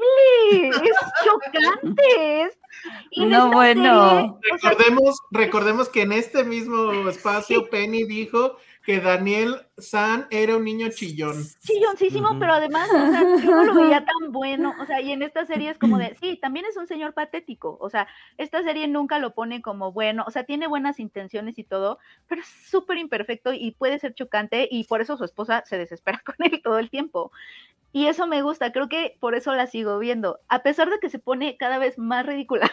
es 0.61 0.72
chocante. 1.26 2.44
es- 2.44 2.57
y 3.11 3.23
en 3.23 3.30
No, 3.30 3.52
bueno. 3.52 4.10
serie, 4.41 4.53
o 4.53 4.57
sea, 4.57 4.69
Recordemos, 4.72 5.15
recordemos 5.31 5.90
que 5.90 6.02
en 6.02 6.11
este 6.11 6.44
mismo 6.44 7.07
espacio 7.10 7.69
Penny 7.69 8.03
dijo 8.03 8.57
que 8.84 8.99
Daniel 8.99 9.65
San 9.77 10.27
era 10.30 10.57
un 10.57 10.65
niño 10.65 10.89
chillón. 10.89 11.41
chilloncísimo, 11.61 12.38
pero 12.38 12.53
además, 12.53 12.89
o 12.89 13.11
sea, 13.11 13.22
yo 13.41 13.51
no 13.51 13.64
lo 13.64 13.76
veía 13.76 14.05
tan 14.05 14.31
bueno, 14.31 14.76
o 14.80 14.85
sea, 14.85 14.99
y 14.99 15.14
en 15.14 15.23
esta 15.23 15.45
serie 15.45 15.69
es 15.69 15.77
como 15.77 15.97
de, 15.97 16.15
sí, 16.19 16.38
también 16.41 16.65
es 16.65 16.76
un 16.76 16.85
señor 16.85 17.14
patético, 17.14 17.77
o 17.80 17.89
sea, 17.89 18.07
esta 18.38 18.61
serie 18.61 18.88
nunca 18.89 19.19
lo 19.19 19.34
pone 19.34 19.61
como 19.61 19.93
bueno, 19.93 20.26
o 20.27 20.31
sea, 20.31 20.43
tiene 20.43 20.68
buenas 20.68 20.99
intenciones 20.99 21.57
y 21.57 21.64
todo, 21.64 21.97
pero 22.27 22.41
es 22.41 22.47
súper 22.69 22.97
imperfecto 22.97 23.53
y 23.53 23.72
puede 23.72 23.99
ser 23.99 24.14
chocante 24.14 24.68
y 24.69 24.84
por 24.84 24.99
eso 25.01 25.18
su 25.18 25.23
esposa 25.23 25.64
se 25.65 25.77
desespera 25.77 26.22
con 26.26 26.35
él 26.39 26.61
todo 26.61 26.77
el 26.77 26.89
tiempo. 26.89 27.31
Y 27.93 28.07
eso 28.07 28.26
me 28.26 28.41
gusta, 28.41 28.72
creo 28.72 28.89
que 28.89 29.18
por 29.19 29.35
eso 29.35 29.53
la 29.53 29.68
sigo 29.68 29.99
viendo, 29.99 30.39
a 30.49 30.64
pesar 30.64 30.89
de 30.89 30.99
que 30.99 31.10
se 31.10 31.19
pone 31.19 31.57
cada 31.57 31.77
vez 31.77 31.97
más 31.97 32.26
ridícula. 32.26 32.69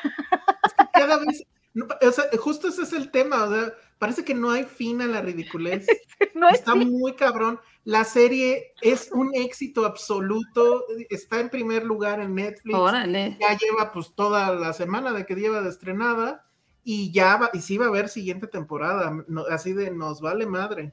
Cada 0.92 1.18
vez, 1.18 1.44
no, 1.74 1.86
o 1.86 2.10
sea, 2.10 2.24
justo 2.38 2.68
ese 2.68 2.82
es 2.82 2.92
el 2.92 3.10
tema, 3.10 3.44
o 3.44 3.54
sea, 3.54 3.72
parece 4.00 4.24
que 4.24 4.34
no 4.34 4.50
hay 4.50 4.64
fin 4.64 5.00
a 5.02 5.06
la 5.06 5.22
ridiculez. 5.22 5.86
No 6.34 6.48
es 6.48 6.56
Está 6.60 6.74
muy 6.74 7.14
cabrón. 7.14 7.60
La 7.84 8.04
serie 8.04 8.74
es 8.82 9.10
un 9.12 9.34
éxito 9.34 9.86
absoluto, 9.86 10.84
está 11.08 11.40
en 11.40 11.48
primer 11.48 11.84
lugar 11.84 12.20
en 12.20 12.34
Netflix. 12.34 12.76
Órale. 12.76 13.38
ya 13.40 13.56
lleva 13.56 13.90
pues 13.92 14.12
toda 14.14 14.54
la 14.54 14.72
semana 14.74 15.12
de 15.12 15.24
que 15.24 15.34
lleva 15.34 15.62
de 15.62 15.70
estrenada 15.70 16.44
y 16.84 17.10
ya 17.10 17.36
va, 17.36 17.50
y 17.54 17.60
sí 17.60 17.78
va 17.78 17.86
a 17.86 17.88
haber 17.88 18.08
siguiente 18.10 18.46
temporada, 18.48 19.24
no- 19.28 19.44
así 19.50 19.72
de 19.72 19.90
nos 19.90 20.20
vale 20.20 20.44
madre. 20.46 20.92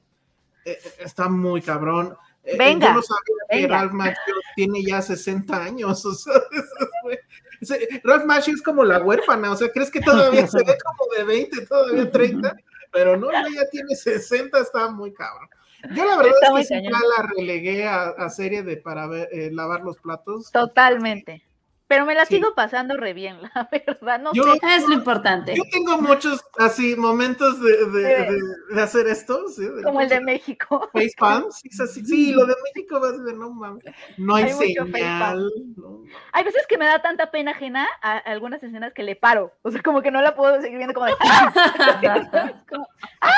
Eh, 0.65 0.77
eh, 0.83 0.91
está 0.99 1.27
muy 1.29 1.61
cabrón. 1.61 2.15
Eh, 2.43 2.55
Venga, 2.57 2.87
yo 2.89 2.93
no 2.95 3.01
sabía 3.01 3.61
que. 3.61 3.67
Ralph 3.67 3.91
Macchio 3.93 4.33
tiene 4.55 4.81
ya 4.83 5.01
60 5.01 5.61
años, 5.61 6.05
o 6.05 6.13
sea, 6.13 6.41
Ralph 8.03 8.25
Macchio 8.25 8.53
es 8.53 8.61
como 8.61 8.83
la 8.83 8.99
huérfana, 8.99 9.51
o 9.51 9.55
sea, 9.57 9.69
crees 9.71 9.91
que 9.91 10.01
todavía 10.01 10.47
se 10.47 10.59
ve 10.63 10.77
como 10.83 11.13
de 11.17 11.23
20, 11.23 11.65
todavía 11.65 12.09
30, 12.11 12.55
pero 12.91 13.17
no, 13.17 13.31
no, 13.31 13.49
ya 13.49 13.69
tiene 13.69 13.95
60, 13.95 14.59
está 14.59 14.89
muy 14.89 15.13
cabrón. 15.13 15.49
Yo 15.93 16.05
la 16.05 16.17
verdad 16.17 16.33
Está 16.41 16.59
es 16.59 16.67
que 16.69 16.83
ya 16.83 16.89
la 16.89 17.29
relegué 17.35 17.87
a, 17.87 18.09
a 18.09 18.29
serie 18.29 18.63
de 18.63 18.77
para 18.77 19.07
ver, 19.07 19.29
eh, 19.31 19.49
lavar 19.51 19.81
los 19.81 19.97
platos. 19.97 20.51
totalmente. 20.51 21.43
Pero 21.87 22.05
me 22.05 22.15
la 22.15 22.25
Sí. 22.25 22.35
sigo 22.35 22.53
pasando 22.53 22.97
re 22.97 23.13
bien, 23.13 23.37
la 23.55 23.69
verdad, 23.71 24.19
no 24.19 24.33
Yo- 24.33 24.43
sé. 24.43 24.59
Es 24.75 24.87
lo 24.87 24.93
importante. 24.93 25.55
Yo 25.55 25.63
tengo 25.71 25.97
muchos 26.01 26.43
así 26.59 26.95
momentos 26.97 27.61
de, 27.61 27.85
de, 27.87 28.01
de- 28.01 28.41
de 28.75 28.81
hacer 28.81 29.07
esto, 29.07 29.47
¿sí? 29.47 29.65
Como 29.83 30.01
el 30.01 30.09
de 30.09 30.19
México. 30.19 30.89
Facepalm, 30.91 31.45
sí, 31.51 31.69
es 31.71 31.79
así. 31.79 32.05
sí, 32.05 32.31
lo 32.33 32.45
de 32.45 32.55
México 32.65 32.99
va 32.99 33.09
a 33.09 33.11
ser, 33.11 33.35
no 33.37 33.49
mames, 33.51 33.85
no 34.17 34.35
hay, 34.35 34.43
Hay 34.45 34.53
señal. 34.53 35.49
no. 35.77 36.03
Hay 36.33 36.43
veces 36.43 36.65
que 36.67 36.77
me 36.77 36.85
da 36.85 37.01
tanta 37.01 37.31
pena 37.31 37.51
ajena 37.51 37.87
a 38.01 38.17
algunas 38.17 38.61
escenas 38.61 38.93
que 38.93 39.03
le 39.03 39.15
paro. 39.15 39.53
O 39.61 39.71
sea, 39.71 39.81
como 39.81 40.01
que 40.01 40.11
no 40.11 40.21
la 40.21 40.35
puedo 40.35 40.59
seguir 40.61 40.77
viendo 40.77 40.93
como 40.93 41.05
de. 41.05 41.13
Como- 42.69 42.87
Está 42.97 43.31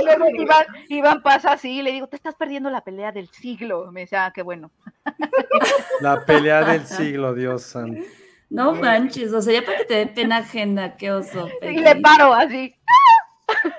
y 0.00 0.04
luego 0.04 0.24
horrible. 0.24 0.42
Iván, 0.42 0.66
Iván 0.88 1.22
pasa 1.22 1.52
así 1.52 1.78
y 1.78 1.82
le 1.82 1.92
digo, 1.92 2.06
te 2.06 2.16
estás 2.16 2.34
perdiendo 2.34 2.70
la 2.70 2.82
pelea 2.82 3.12
del 3.12 3.28
siglo. 3.28 3.90
Me 3.92 4.00
decía, 4.00 4.26
ah, 4.26 4.32
qué 4.32 4.42
bueno. 4.42 4.70
La 6.00 6.24
pelea 6.24 6.64
del 6.64 6.86
siglo, 6.86 7.34
Dios 7.34 7.62
santo. 7.62 8.02
No 8.50 8.74
manches, 8.74 9.32
o 9.32 9.40
sea, 9.40 9.60
ya 9.60 9.64
para 9.64 9.78
que 9.78 9.84
te 9.86 9.94
dé 9.94 10.06
pena 10.08 10.38
ajena, 10.38 10.96
qué 10.96 11.10
oso. 11.10 11.48
Y 11.62 11.78
le 11.80 11.96
paro 11.96 12.34
así. 12.34 12.74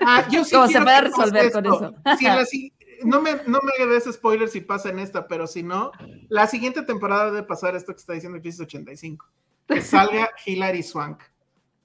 Ah, 0.06 0.26
yo 0.32 0.44
sí 0.44 0.56
¿Cómo 0.56 0.68
se 0.68 0.82
pase 0.82 1.02
resolver 1.02 1.52
con 1.52 1.66
eso? 1.66 1.94
Si 2.18 2.26
la 2.26 2.46
si- 2.46 2.74
no 3.04 3.22
me, 3.22 3.34
no 3.48 3.60
me 3.62 3.86
des 3.86 4.06
spoilers 4.12 4.52
si 4.52 4.62
pasa 4.62 4.90
en 4.90 5.00
esta, 5.00 5.28
pero 5.28 5.46
si 5.46 5.62
no, 5.62 5.92
la 6.30 6.48
siguiente 6.48 6.84
temporada 6.84 7.26
debe 7.32 7.44
pasar 7.44 7.76
esto 7.76 7.94
que 7.94 8.00
está 8.00 8.14
diciendo 8.14 8.40
Crisis 8.40 8.62
85. 8.62 9.28
Que 9.68 9.82
salga 9.82 10.30
Hilary 10.46 10.84
Swank. 10.84 11.22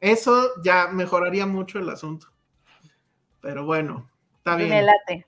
Eso 0.01 0.51
ya 0.63 0.89
mejoraría 0.89 1.47
mucho 1.47 1.79
el 1.79 1.91
asunto. 1.91 2.29
Pero 3.41 3.65
bueno, 3.65 4.09
está 4.39 4.55
Y 4.55 4.59
me 4.59 4.65
bien. 4.65 4.87
late. 4.87 5.27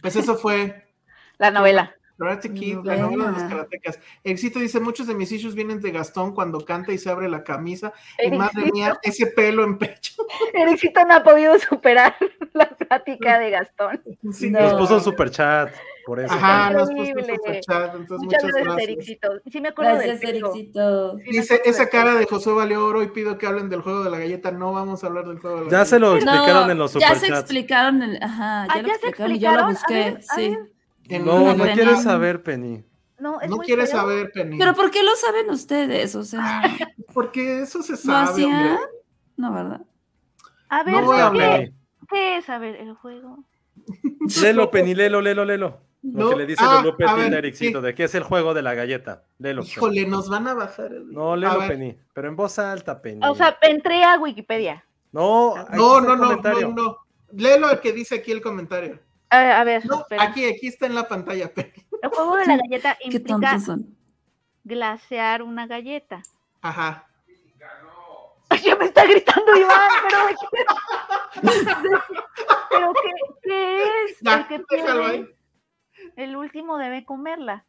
Pues 0.00 0.16
eso 0.16 0.36
fue 0.36 0.86
La 1.38 1.50
novela. 1.50 1.94
Karate 2.16 2.54
Kid, 2.54 2.78
la 2.84 2.94
Novela. 2.96 3.24
de 3.24 3.32
los 3.32 3.42
karatecas. 3.42 3.98
Éxito 4.22 4.60
dice, 4.60 4.78
muchos 4.78 5.08
de 5.08 5.14
mis 5.16 5.32
issues 5.32 5.56
vienen 5.56 5.80
de 5.80 5.90
Gastón 5.90 6.32
cuando 6.32 6.64
canta 6.64 6.92
y 6.92 6.98
se 6.98 7.10
abre 7.10 7.28
la 7.28 7.42
camisa. 7.42 7.92
Y 8.24 8.30
madre 8.30 8.70
mía, 8.72 8.96
ese 9.02 9.26
pelo 9.26 9.64
en 9.64 9.78
pecho. 9.78 10.14
Ericito 10.54 11.04
no 11.04 11.14
ha 11.14 11.24
podido 11.24 11.58
superar 11.58 12.14
la 12.52 12.68
plática 12.68 13.40
de 13.40 13.50
Gastón. 13.50 14.00
Sí, 14.32 14.48
No. 14.48 14.60
Nos 14.60 14.74
puso 14.74 14.94
un 14.94 15.00
super 15.02 15.28
chat, 15.28 15.74
por 16.06 16.20
eso. 16.20 16.32
Ajá, 16.34 16.70
nos 16.70 16.88
superchat, 16.88 17.94
entonces 17.94 18.18
Muchas, 18.24 18.44
muchas, 18.44 18.62
gracias. 18.64 18.88
Ericito. 18.88 19.28
Sí 19.50 19.60
me 19.60 19.68
acuerdo 19.68 19.92
Gracias, 19.94 20.20
del. 20.20 20.36
Ericito. 20.36 21.16
Sí 21.18 21.24
me 21.24 21.32
Dice, 21.32 21.54
acuerdo 21.54 21.70
esa 21.70 21.88
cara 21.88 22.14
de 22.14 22.26
Josué 22.26 22.52
valió 22.54 22.84
oro 22.86 23.02
y 23.02 23.08
pido 23.08 23.38
que 23.38 23.46
hablen 23.46 23.68
del 23.68 23.80
juego 23.82 24.04
de 24.04 24.10
la 24.10 24.18
galleta. 24.18 24.50
No 24.52 24.72
vamos 24.72 25.02
a 25.02 25.06
hablar 25.06 25.26
del 25.26 25.38
juego 25.38 25.56
de 25.60 25.64
la 25.66 25.70
Ya 25.70 25.76
galleta. 25.78 25.90
se 25.90 25.98
lo 25.98 26.14
explicaron 26.16 26.66
No, 26.66 26.70
en 26.72 26.78
los 26.78 26.92
ya 26.94 26.98
se 27.08 27.14
superchats. 27.14 27.40
explicaron, 27.40 28.02
el, 28.02 28.22
ajá, 28.22 28.66
ya 28.66 28.72
Ah, 28.72 28.82
lo 28.82 28.88
¿ya 28.88 28.94
se 28.94 29.08
explicaron 29.08 29.36
y 29.36 29.38
yo 29.38 29.52
lo 29.52 29.70
explicaron? 29.70 29.70
A 29.70 29.70
busqué, 29.70 29.94
ver, 29.94 30.16
a 30.16 30.34
sí. 30.34 30.58
En- 31.08 31.24
No, 31.24 31.50
en- 31.50 31.58
no 31.58 31.64
Penny. 31.64 31.74
quieres 31.76 32.02
saber, 32.02 32.42
Penny. 32.42 32.84
No, 33.18 33.40
es 33.40 33.48
no 33.48 33.56
muy 33.56 33.66
quieres 33.66 33.90
feo. 33.90 34.00
saber, 34.00 34.30
Penny. 34.32 34.58
Pero 34.58 34.74
¿por 34.74 34.90
qué 34.90 35.02
lo 35.02 35.14
saben 35.16 35.48
ustedes? 35.50 36.14
O 36.16 36.24
sea, 36.24 36.62
Porque 37.14 37.62
eso 37.62 37.82
se 37.82 37.92
¿lo 37.92 37.96
sabe, 37.98 38.30
hacía? 38.30 38.46
hombre. 38.46 38.78
No, 39.36 39.52
¿verdad? 39.52 39.80
A 40.68 40.82
ver, 40.82 40.94
No 40.94 41.02
voy 41.04 41.14
a 41.14 41.18
¿qué, 41.18 41.22
hablar. 41.22 41.70
¿qué 42.10 42.36
es? 42.38 42.48
A 42.50 42.58
ver, 42.58 42.76
el 42.76 42.94
juego. 42.94 43.44
Lelo, 44.42 44.70
Penny, 44.70 44.94
lelo, 44.94 45.20
lelo, 45.20 45.44
lelo. 45.44 45.80
Lo 46.12 46.24
No, 46.24 46.30
que 46.30 46.36
le 46.36 46.46
dice 46.46 46.62
ah, 46.62 46.82
Lolo 46.84 46.96
a 47.08 47.14
ver, 47.14 47.32
Ericito, 47.34 47.80
sí. 47.80 47.86
de 47.86 47.94
qué 47.94 48.04
es 48.04 48.14
el 48.14 48.24
juego 48.24 48.52
de 48.52 48.60
la 48.60 48.74
galleta. 48.74 49.24
Penny. 49.40 49.62
Híjole, 49.62 50.06
nos 50.06 50.28
van 50.28 50.46
a 50.46 50.52
bajar. 50.54 50.92
el- 50.92 51.10
No, 51.10 51.32
A 51.32 51.36
lelo, 51.36 51.58
ver. 51.60 51.68
Penny. 51.68 51.98
Pero 52.12 52.28
en 52.28 52.36
voz 52.36 52.58
alta, 52.58 53.00
Penny. 53.00 53.20
O 53.26 53.34
sea, 53.34 53.56
entré 53.62 54.04
a 54.04 54.18
Wikipedia. 54.18 54.84
no, 55.12 55.54
No, 55.72 56.00
no, 56.02 56.14
no, 56.14 56.36
no, 56.36 56.68
no. 56.72 56.98
Léelo 57.32 57.70
el 57.70 57.80
que 57.80 57.92
dice 57.92 58.16
aquí 58.16 58.32
el 58.32 58.42
comentario. 58.42 59.00
A, 59.30 59.60
a 59.60 59.64
ver, 59.64 59.84
No, 59.86 60.04
aquí, 60.20 60.44
aquí 60.44 60.66
está 60.68 60.86
en 60.86 60.94
la 60.94 61.08
pantalla, 61.08 61.52
Penny. 61.52 61.72
El 62.02 62.10
juego 62.10 62.36
de 62.36 62.46
la 62.46 62.56
galleta 62.58 62.98
Qué 63.00 63.16
implica 63.16 63.58
son. 63.58 63.96
glasear 64.62 65.42
una 65.42 65.66
galleta. 65.66 66.22
Ajá. 66.60 67.06
Ya 68.62 68.76
me 68.76 68.84
está 68.84 69.04
gritando 69.06 69.56
Iván, 69.56 69.90
pero, 70.08 70.18
pero 72.70 72.92
¿qué, 73.02 73.10
qué 73.42 73.82
es? 74.04 74.18
Ya, 74.20 74.34
el 74.34 74.46
que 74.46 74.62
déjalo 74.70 75.00
pierde, 75.02 75.16
ahí. 75.16 75.34
El 76.16 76.36
último 76.36 76.78
debe 76.78 77.04
comerla. 77.04 77.64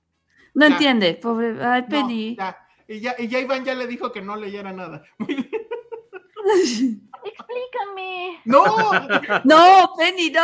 No 0.53 0.68
Ya. 0.68 0.74
entiende, 0.74 1.16
pobre. 1.16 1.57
Ay, 1.64 1.82
No, 1.84 1.88
Penny. 1.90 2.36
ya. 2.36 2.57
Y 2.88 2.99
ya, 2.99 3.16
y 3.18 3.28
ya 3.28 3.40
Iván 3.40 3.66
ya 3.66 3.74
le 3.74 3.88
dijo 3.88 4.12
que 4.12 4.22
no 4.22 4.36
leyera 4.36 4.72
nada. 4.72 5.03
Explícame. 7.24 8.40
No, 8.45 8.64
No, 9.44 9.94
Penny, 9.98 10.30
no. 10.30 10.44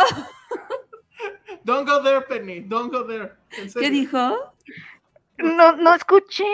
don't 1.63 1.87
go 1.87 2.01
there, 2.01 2.21
Penny. 2.21 2.61
Don't 2.61 2.91
go 2.91 3.03
there. 3.05 3.33
¿Qué 3.79 3.89
dijo? 3.89 4.53
No, 5.37 5.75
no 5.75 5.93
escuché. 5.93 6.45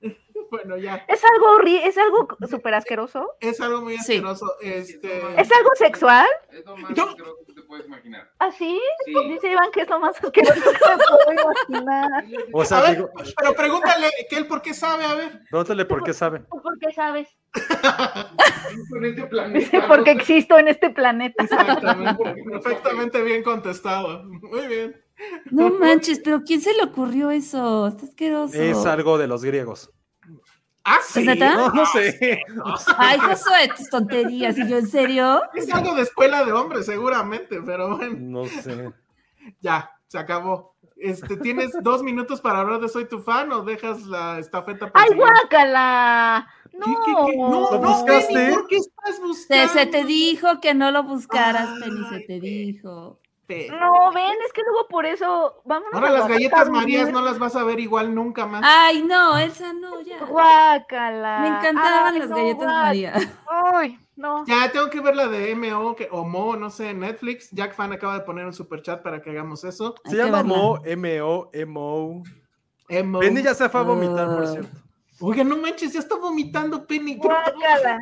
Bueno, 0.50 0.78
ya. 0.78 1.04
Es 1.08 1.22
algo 1.26 1.56
horrible, 1.56 1.86
es 1.86 1.98
algo 1.98 2.26
súper 2.48 2.72
asqueroso. 2.72 3.34
Es 3.38 3.60
algo 3.60 3.82
muy 3.82 3.98
Sí. 3.98 4.14
asqueroso. 4.14 4.46
Este. 4.62 5.18
¿Es 5.38 5.52
algo 5.52 5.68
sexual? 5.74 6.26
Es 6.50 6.64
lo 6.64 6.74
más 6.74 6.94
Yo- 6.94 7.04
asqueroso 7.06 7.36
que 7.46 7.52
te 7.52 7.62
puedes 7.64 7.84
imaginar. 7.84 8.30
¿Ah, 8.38 8.50
sí? 8.50 8.80
Sí. 9.04 9.12
Dice 9.28 9.50
Iván 9.52 9.70
que 9.72 9.82
es 9.82 9.90
lo 9.90 10.00
más 10.00 10.16
asqueroso 10.24 10.54
que 10.54 10.70
me 10.70 11.04
puedo 11.04 11.32
imaginar. 11.68 12.24
O 12.54 12.64
sea, 12.64 12.80
ver, 12.80 12.96
digo, 12.96 13.10
pero 13.36 13.52
pregúntale 13.52 14.08
que 14.30 14.36
él 14.38 14.46
por 14.46 14.62
qué 14.62 14.72
sabe, 14.72 15.04
a 15.04 15.14
ver. 15.16 15.42
pregúntale 15.50 15.84
por 15.84 16.02
qué 16.02 16.14
sabe. 16.14 16.40
¿Por 16.40 16.78
qué 16.78 16.92
sabes? 16.94 17.28
Este. 19.54 19.80
Porque 19.82 20.10
existo 20.12 20.58
en 20.58 20.68
este 20.68 20.90
planeta. 20.90 21.42
Exactamente. 21.44 22.34
Perfectamente 22.50 23.22
bien 23.22 23.42
contestado. 23.42 24.24
Muy 24.24 24.66
bien. 24.66 25.04
No 25.50 25.70
manches, 25.78 26.20
pero 26.22 26.42
¿quién 26.44 26.60
se 26.60 26.72
le 26.74 26.82
ocurrió 26.84 27.30
eso? 27.30 27.86
Está 27.86 28.06
asqueroso. 28.06 28.54
Es 28.60 28.84
algo 28.86 29.18
de 29.18 29.26
los 29.26 29.44
griegos. 29.44 29.90
Ah, 30.84 31.00
sí. 31.06 31.24
No, 31.24 31.70
no 31.70 31.84
sé. 31.86 32.40
Ay, 32.96 33.18
Josué, 33.18 33.68
tus 33.76 33.90
tonterías. 33.90 34.56
¿Y 34.56 34.66
yo 34.68 34.78
en 34.78 34.86
serio? 34.88 35.42
Es 35.54 35.72
algo 35.72 35.94
de 35.94 36.02
escuela 36.02 36.44
de 36.44 36.52
hombres, 36.52 36.86
seguramente, 36.86 37.60
pero 37.62 37.96
bueno, 37.96 38.16
No 38.18 38.46
sé. 38.46 38.90
ya, 39.60 39.90
se 40.06 40.18
acabó. 40.18 40.76
Este, 40.96 41.36
¿Tienes 41.36 41.70
dos 41.82 42.02
minutos 42.02 42.40
para 42.40 42.60
hablar 42.60 42.80
de 42.80 42.88
Soy 42.88 43.04
tu 43.06 43.20
fan 43.20 43.52
o 43.52 43.62
dejas 43.62 44.02
la 44.06 44.38
estafeta 44.38 44.90
¡Ay, 44.94 45.08
siguiente? 45.10 45.30
guácala! 45.42 46.48
No, 46.72 46.86
¿Qué, 46.86 46.92
qué, 47.04 47.12
qué? 47.32 47.36
No, 47.36 47.50
¿Lo 47.50 47.70
no, 47.72 47.78
buscaste? 47.80 48.34
Penny, 48.34 48.54
¿por 48.54 48.66
qué 48.66 48.76
estás 48.76 49.20
buscando? 49.20 49.72
se 49.74 49.86
te 49.86 50.04
dijo 50.04 50.60
que 50.60 50.74
no 50.74 50.90
lo 50.90 51.02
buscaras, 51.04 51.68
Penny, 51.80 52.04
se 52.08 52.14
Ay, 52.16 52.26
te 52.26 52.40
dijo. 52.40 53.20
Penny. 53.48 53.70
No, 53.70 54.12
ven, 54.12 54.36
es 54.46 54.52
que 54.52 54.62
luego 54.62 54.86
por 54.88 55.06
eso. 55.06 55.62
Vámonos 55.64 55.94
Ahora 55.94 56.08
a 56.08 56.12
las 56.12 56.22
la 56.24 56.28
galletas 56.28 56.68
Marías 56.70 57.10
no 57.10 57.22
las 57.22 57.38
vas 57.38 57.56
a 57.56 57.64
ver 57.64 57.80
igual 57.80 58.14
nunca 58.14 58.46
más. 58.46 58.62
Ay, 58.64 59.02
no, 59.02 59.36
Elsa, 59.38 59.72
no, 59.72 60.00
ya. 60.02 60.18
Guácala. 60.24 61.40
Me 61.40 61.48
encantaban 61.48 62.12
Ay, 62.14 62.20
las 62.20 62.28
no, 62.30 62.36
galletas 62.36 62.58
guácala. 62.58 62.82
María. 62.82 63.14
Ay, 63.74 63.98
no. 64.16 64.44
Ya 64.46 64.70
tengo 64.70 64.90
que 64.90 65.00
ver 65.00 65.16
la 65.16 65.28
de 65.28 65.54
MO 65.56 65.96
que, 65.96 66.08
o 66.12 66.24
Mo, 66.24 66.56
no 66.56 66.68
sé, 66.70 66.92
Netflix. 66.92 67.50
Jack 67.50 67.74
Fan 67.74 67.92
acaba 67.92 68.14
de 68.14 68.20
poner 68.20 68.44
un 68.44 68.52
super 68.52 68.82
chat 68.82 69.02
para 69.02 69.22
que 69.22 69.30
hagamos 69.30 69.64
eso. 69.64 69.94
Hay 70.04 70.10
Se 70.12 70.16
llama 70.18 70.42
verla. 70.42 70.54
Mo, 70.56 70.80
M-O, 70.84 71.50
M-O. 71.52 72.22
Mo. 73.04 73.18
Penny 73.18 73.42
ya 73.42 73.54
se 73.54 73.68
fue 73.68 73.80
a 73.80 73.84
vomitar, 73.84 74.26
por 74.26 74.44
Ah. 74.44 74.46
cierto. 74.46 74.78
Oiga, 75.20 75.42
no 75.42 75.56
manches, 75.56 75.92
ya 75.94 76.00
está 76.00 76.14
vomitando 76.16 76.86
Penny. 76.86 77.16
Guácala. 77.16 77.98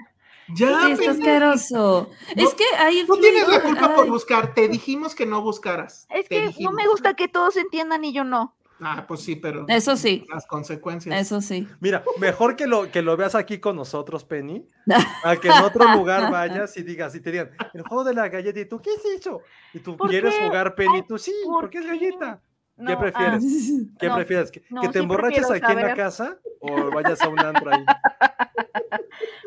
Ya, 0.54 0.86
Sí, 0.86 0.92
está 0.92 1.10
asqueroso. 1.12 2.10
Es 2.36 2.54
que 2.54 2.64
hay 2.78 3.04
No 3.06 3.16
tienes 3.18 3.48
la 3.48 3.62
culpa 3.62 3.94
por 3.94 4.04
ay. 4.04 4.10
buscar. 4.10 4.54
Te 4.54 4.68
dijimos 4.68 5.14
que 5.14 5.26
no 5.26 5.42
buscaras. 5.42 6.06
Es 6.10 6.28
que 6.28 6.52
no 6.60 6.72
me 6.72 6.86
gusta 6.88 7.14
que 7.14 7.28
todos 7.28 7.56
entiendan 7.56 8.04
y 8.04 8.12
yo 8.12 8.24
no. 8.24 8.54
Ah, 8.78 9.06
pues 9.08 9.20
sí, 9.22 9.36
pero 9.36 9.64
Eso 9.68 9.96
sí, 9.96 10.26
las 10.30 10.46
consecuencias. 10.46 11.18
eso 11.18 11.40
sí. 11.40 11.66
Mira, 11.80 12.04
mejor 12.20 12.56
que 12.56 12.66
lo, 12.66 12.90
que 12.90 13.00
lo 13.00 13.16
veas 13.16 13.34
aquí 13.34 13.58
con 13.58 13.74
nosotros, 13.74 14.22
Penny, 14.24 14.66
a 15.24 15.36
que 15.36 15.48
en 15.48 15.62
otro 15.64 15.90
lugar 15.94 16.30
vayas 16.30 16.76
y 16.76 16.82
digas, 16.82 17.14
y 17.14 17.20
te 17.20 17.32
digan, 17.32 17.50
el 17.72 17.82
juego 17.82 18.04
de 18.04 18.12
la 18.12 18.28
galleta, 18.28 18.60
y 18.60 18.66
tú, 18.66 18.78
¿qué 18.82 18.90
es 18.92 19.02
eso? 19.18 19.40
Y 19.72 19.78
tú, 19.80 19.96
¿Por 19.96 20.10
¿quieres 20.10 20.34
qué? 20.34 20.44
jugar, 20.46 20.74
Penny? 20.74 20.96
Ay, 20.96 21.04
tú, 21.08 21.16
sí, 21.16 21.32
¿por 21.46 21.62
porque 21.62 21.78
es 21.78 21.84
qué? 21.86 21.90
galleta. 21.90 22.42
No, 22.76 22.90
¿Qué 22.90 22.96
prefieres? 22.98 23.42
¿Qué 23.98 24.08
no, 24.08 24.14
prefieres? 24.16 24.50
¿Que, 24.50 24.62
no, 24.68 24.82
que 24.82 24.88
te 24.88 24.92
sí 24.92 24.98
emborraches 24.98 25.50
aquí 25.50 25.72
en 25.72 25.76
la 25.76 25.80
saber. 25.82 25.96
casa 25.96 26.38
o 26.60 26.90
vayas 26.90 27.22
a 27.22 27.28
un 27.30 27.38
antro 27.40 27.70
ahí? 27.72 27.82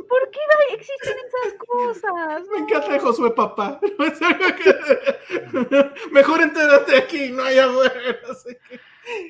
¿Por 0.08 0.30
qué 0.32 0.40
no 0.50 0.56
existen 0.76 1.16
esas 1.18 1.54
cosas? 1.60 2.44
Me 2.52 2.58
encanta 2.60 3.00
Josué 3.00 3.32
Papá. 3.32 3.80
Mejor 6.12 6.42
entérate 6.42 6.98
aquí, 6.98 7.30
no 7.32 7.44
hay 7.44 7.60
afuera. 7.60 7.94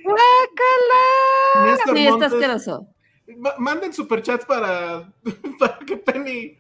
¡Guácala! 0.04 1.66
Néstor 1.66 1.98
Sí, 1.98 2.08
está 2.08 2.26
asqueroso. 2.28 2.88
ma- 3.38 3.56
Manden 3.58 3.94
superchats 3.94 4.46
para, 4.46 5.12
para 5.60 5.80
que 5.80 5.98
Penny 5.98 6.58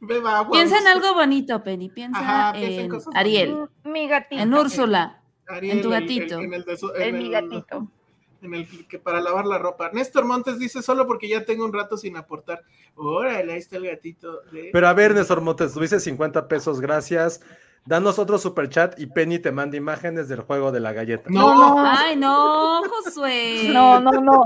beba 0.00 0.38
agua. 0.38 0.52
Piensa 0.52 0.78
en 0.78 0.86
algo 0.86 1.14
bonito, 1.14 1.62
Penny. 1.62 1.88
Piensa 1.90 2.20
Ajá, 2.20 2.52
piensa 2.52 2.80
en 2.80 2.80
en 2.80 2.88
cosas 2.90 3.14
Ariel, 3.14 3.68
Mi 3.84 4.08
gatito. 4.08 4.42
en 4.42 4.54
Úrsula. 4.54 5.22
Ariel, 5.46 5.76
en 5.78 5.82
tu 5.82 5.90
gatito. 5.90 6.38
En 6.40 6.54
el, 6.54 6.64
de 6.64 6.76
su- 6.76 6.92
En 6.94 7.02
en 7.02 7.18
mi 7.18 7.24
el- 7.26 7.30
gatito. 7.32 7.90
En 8.40 8.54
el 8.54 8.86
que 8.86 8.98
para 8.98 9.20
lavar 9.20 9.46
la 9.46 9.58
ropa. 9.58 9.90
Néstor 9.92 10.24
Montes 10.24 10.58
dice 10.58 10.82
solo 10.82 11.06
porque 11.06 11.28
ya 11.28 11.44
tengo 11.44 11.64
un 11.64 11.72
rato 11.72 11.96
sin 11.96 12.16
aportar. 12.16 12.62
Órale, 12.94 13.52
ahí 13.52 13.58
está 13.58 13.76
el 13.76 13.86
gatito. 13.86 14.42
De... 14.52 14.70
Pero 14.72 14.88
a 14.88 14.94
ver, 14.94 15.14
Néstor 15.14 15.40
Montes, 15.40 15.74
tuviste 15.74 15.98
50 15.98 16.46
pesos, 16.46 16.80
gracias. 16.80 17.40
Danos 17.84 18.18
otro 18.18 18.38
super 18.38 18.68
chat 18.68 18.98
y 19.00 19.06
Penny 19.06 19.38
te 19.38 19.50
manda 19.50 19.76
imágenes 19.76 20.28
del 20.28 20.42
juego 20.42 20.70
de 20.72 20.80
la 20.80 20.92
galleta. 20.92 21.30
No, 21.30 21.54
No, 21.54 21.84
Ay, 21.86 22.16
no, 22.16 22.82
Josué. 22.88 23.70
No, 23.72 23.98
no, 23.98 24.12
no. 24.12 24.44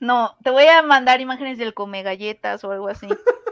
No, 0.00 0.36
te 0.42 0.50
voy 0.50 0.64
a 0.66 0.82
mandar 0.82 1.20
imágenes 1.20 1.58
del 1.58 1.74
come 1.74 2.02
galletas 2.02 2.62
o 2.64 2.70
algo 2.70 2.88
así. 2.88 3.08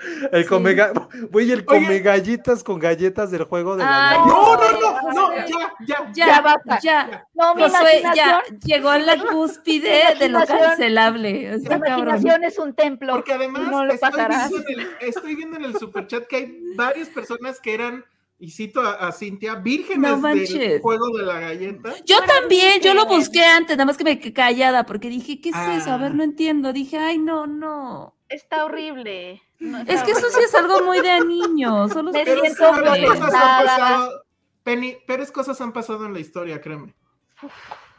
El 0.32 0.46
come, 0.46 0.74
Güey, 1.30 1.50
el 1.52 1.58
Oye. 1.58 1.64
come 1.66 1.98
galletas 2.00 2.64
con 2.64 2.78
galletas 2.78 3.30
del 3.30 3.44
juego 3.44 3.76
de 3.76 3.84
la 3.84 4.14
no, 4.26 4.56
no, 4.56 4.72
no, 4.80 5.12
no, 5.12 5.36
ya, 5.36 5.72
ya. 5.86 6.10
Ya, 6.14 6.26
Ya 6.26 6.40
basta. 6.40 6.78
ya. 6.80 7.26
No, 7.34 7.54
mi 7.54 7.62
Josué, 7.62 8.02
ya 8.14 8.42
llegó 8.64 8.90
a 8.90 8.98
la 8.98 9.16
cúspide 9.30 10.14
de 10.18 10.28
lo 10.28 10.44
cancelable. 10.46 11.60
cabrón. 11.68 11.88
imaginación 11.98 12.44
es 12.44 12.58
un 12.58 12.74
templo. 12.74 13.14
Porque 13.14 13.32
además 13.34 13.62
no 13.70 13.84
lo 13.84 13.92
estoy, 13.92 14.10
pasarás. 14.10 14.50
viendo 14.50 14.68
en 14.68 14.80
el, 14.80 14.88
estoy 15.00 15.34
viendo 15.36 15.56
en 15.56 15.64
el 15.64 15.76
superchat 15.78 16.26
que 16.26 16.36
hay 16.36 16.58
varias 16.76 17.08
personas 17.08 17.60
que 17.60 17.74
eran, 17.74 18.04
y 18.40 18.50
cito 18.50 18.80
a, 18.80 18.92
a 18.94 19.12
Cintia, 19.12 19.56
vírgenes 19.56 20.18
No 20.18 20.28
del 20.28 20.80
juego 20.80 21.16
de 21.16 21.24
la 21.24 21.40
galleta. 21.40 21.92
Yo 22.06 22.16
también, 22.26 22.80
yo 22.80 22.94
lo 22.94 23.04
busqué 23.04 23.44
antes, 23.44 23.76
nada 23.76 23.84
más 23.84 23.98
que 23.98 24.04
me 24.04 24.18
quedé 24.18 24.32
callada 24.32 24.84
porque 24.86 25.10
dije, 25.10 25.42
¿qué 25.42 25.50
es 25.50 25.54
Ah. 25.54 25.76
eso? 25.76 25.92
A 25.92 25.98
ver, 25.98 26.14
no 26.14 26.24
entiendo. 26.24 26.72
Dije, 26.72 26.98
ay, 26.98 27.18
no, 27.18 27.46
no. 27.46 28.16
Está 28.30 28.64
horrible. 28.64 29.42
No, 29.58 29.78
está 29.80 29.92
Es 29.92 30.02
que 30.02 30.12
eso 30.12 30.30
sí 30.30 30.40
es 30.42 30.54
algo 30.54 30.82
muy 30.84 31.00
de 31.02 31.20
niños. 31.20 31.92
Solo 31.92 32.12
Me 32.12 32.24
siento 32.24 32.54
peores 32.82 33.08
cosas 33.10 33.34
han 33.34 33.66
pasado. 33.66 34.24
Penny, 34.62 34.96
peores 35.06 35.30
cosas 35.30 35.60
han 35.60 35.72
pasado 35.72 36.06
en 36.06 36.14
la 36.14 36.20
historia, 36.20 36.60
créeme. 36.60 36.94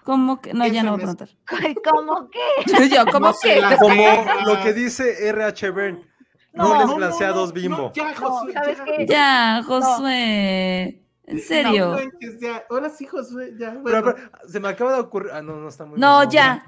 ¿Cómo 0.03 0.41
que? 0.41 0.53
No, 0.53 0.65
ya 0.65 0.81
no 0.81 0.91
voy 0.93 1.01
a 1.01 1.03
preguntar. 1.03 1.29
¿Cómo 1.85 2.29
qué? 2.31 2.89
Yo, 2.89 3.05
¿cómo 3.11 3.31
No 3.31 3.77
Como 3.77 4.25
lo 4.45 4.63
que 4.63 4.73
dice 4.73 5.27
RH 5.29 5.69
Bern, 5.71 6.10
No, 6.53 6.85
no, 6.85 6.95
glaseados 6.95 7.49
no, 7.49 7.53
bimbo. 7.53 7.91
ya, 7.95 8.11
No, 8.11 8.15
Josué, 8.29 8.53
¿sabes 8.53 8.77
ya. 8.77 8.83
qué? 8.83 9.05
Ya, 9.07 9.63
Josué. 9.65 10.83
En 11.25 11.37
No 11.37 11.41
serio. 11.43 11.91
manches, 11.91 12.39
ya. 12.41 12.63
Ahora 12.69 12.89
sí, 12.89 13.05
Josué, 13.05 13.53
ya. 13.57 13.69
Pero, 13.71 14.01
bueno. 14.01 14.15
pero, 14.15 14.49
se 14.49 14.59
me 14.59 14.67
acaba 14.67 14.93
de 14.93 14.99
ocurrir. 14.99 15.31
Ah, 15.33 15.41
no, 15.41 15.55
no 15.55 15.69
está 15.69 15.85
muy 15.85 15.97
No, 15.99 16.19
bien. 16.21 16.31
ya. 16.31 16.65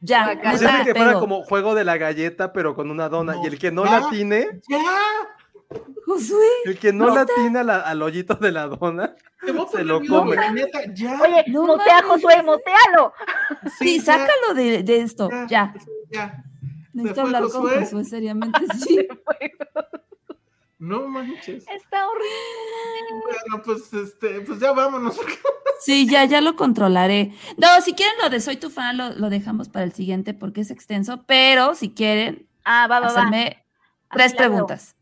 Ya. 0.00 0.26
Neta, 0.34 0.50
Quisiera 0.52 0.84
que 0.84 0.94
fuera 0.94 1.14
como 1.18 1.42
juego 1.42 1.74
de 1.74 1.82
la 1.84 1.96
galleta, 1.96 2.52
pero 2.52 2.76
con 2.76 2.90
una 2.92 3.08
dona. 3.08 3.34
No. 3.34 3.42
Y 3.42 3.48
el 3.48 3.58
que 3.58 3.72
no 3.72 3.84
Ya. 3.84 4.00
la 4.00 4.10
tiene, 4.10 4.60
Ya, 4.68 4.78
Josué. 6.06 6.46
el 6.66 6.78
que 6.78 6.92
no 6.92 7.08
No. 7.08 7.14
la 7.16 7.26
tiene 7.26 7.58
al 7.58 8.02
hoyito 8.02 8.34
de 8.36 8.52
la 8.52 8.68
dona, 8.68 9.16
Se 9.72 9.82
lo 9.84 10.00
come. 10.06 10.36
neta, 10.52 10.78
ya. 10.94 11.20
Oye, 11.20 11.44
No 11.48 11.66
motea. 11.66 12.02
Josué, 12.06 12.40
motealo. 12.44 13.12
Sí, 13.80 13.98
ya, 13.98 14.04
sácalo 14.04 14.54
de, 14.54 14.84
de 14.84 15.00
esto. 15.00 15.28
Ya. 15.48 15.74
ya. 16.12 16.44
Necesito 17.02 17.20
hablar 17.22 17.42
con 17.42 17.50
Josué? 17.62 17.80
Josué 17.80 18.04
seriamente. 18.04 18.60
Sí. 18.86 19.08
No 20.78 21.08
manches. 21.08 21.66
Está 21.68 22.08
horrible. 22.08 23.22
Bueno, 23.24 23.62
pues, 23.64 23.92
este, 23.92 24.40
pues 24.42 24.60
ya 24.60 24.72
vámonos. 24.72 25.18
Sí, 25.80 26.08
ya, 26.10 26.24
ya 26.24 26.40
lo 26.40 26.56
controlaré. 26.56 27.32
No, 27.56 27.80
si 27.82 27.94
quieren 27.94 28.16
lo 28.20 28.28
de 28.30 28.40
Soy 28.40 28.56
tu 28.56 28.68
fan, 28.68 28.96
lo, 28.96 29.10
lo 29.10 29.30
dejamos 29.30 29.68
para 29.68 29.84
el 29.84 29.92
siguiente 29.92 30.34
porque 30.34 30.62
es 30.62 30.72
extenso, 30.72 31.22
pero 31.24 31.76
si 31.76 31.94
quieren 31.94 32.48
Ah, 32.64 32.88
va, 32.90 32.98
va, 32.98 33.06
hacerme 33.06 33.64
tres 34.10 34.32
la 34.34 34.38
veo, 34.40 34.48
preguntas. 34.50 34.96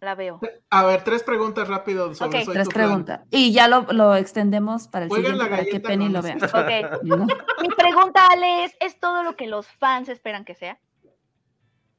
La 0.00 0.14
veo. 0.16 0.40
A 0.70 0.84
ver, 0.84 1.04
tres 1.04 1.22
preguntas 1.22 1.68
rápido 1.68 2.12
sobre 2.12 2.40
Ok. 2.40 2.44
Soy 2.44 2.54
Tres 2.54 2.66
tu 2.68 2.72
fan. 2.72 2.82
preguntas. 2.82 3.20
Y 3.30 3.52
ya 3.52 3.68
lo, 3.68 3.86
lo 3.92 4.16
extendemos 4.16 4.88
para 4.88 5.04
el 5.04 5.10
Juega 5.10 5.28
siguiente 5.28 5.44
la 5.48 5.56
para 5.56 5.70
que 5.70 5.78
Penny 5.78 6.08
lo 6.08 6.22
vea. 6.22 6.34
Mi 7.62 7.68
pregunta, 7.68 8.26
Ale, 8.28 8.64
es, 8.64 8.76
¿es 8.80 8.98
todo 8.98 9.22
lo 9.22 9.36
que 9.36 9.46
los 9.46 9.68
fans 9.68 10.08
esperan 10.08 10.44
que 10.44 10.56
sea? 10.56 10.80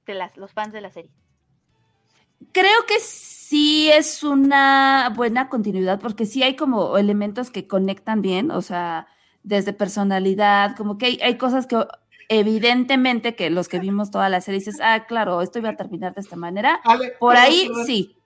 De 0.08 0.14
las, 0.14 0.36
los 0.38 0.54
fans 0.54 0.72
de 0.74 0.80
la 0.82 0.90
serie. 0.90 1.12
Creo 2.54 2.86
que 2.88 3.00
sí 3.00 3.90
es 3.92 4.24
una 4.24 5.12
buena 5.16 5.50
continuidad 5.50 6.00
porque 6.00 6.26
sí 6.26 6.44
hay 6.44 6.56
como 6.56 6.98
elementos 6.98 7.52
que 7.52 7.68
conectan 7.68 8.22
bien, 8.22 8.50
o 8.52 8.62
sea, 8.62 9.08
desde 9.44 9.74
personalidad, 9.74 10.76
como 10.78 10.98
que 10.98 11.08
hay, 11.08 11.20
hay 11.22 11.38
cosas 11.38 11.68
que 11.68 11.84
evidentemente 12.30 13.36
que 13.36 13.50
los 13.50 13.68
que 13.68 13.80
vimos 13.80 14.12
toda 14.12 14.30
la 14.30 14.40
serie 14.42 14.60
dices, 14.60 14.80
ah, 14.82 15.06
claro, 15.08 15.42
esto 15.42 15.60
iba 15.60 15.70
a 15.70 15.76
terminar 15.76 16.14
de 16.14 16.22
esta 16.22 16.36
manera. 16.36 16.80
Ale, 16.84 17.14
Por 17.20 17.36
ahí 17.36 17.70
sí. 17.86 18.18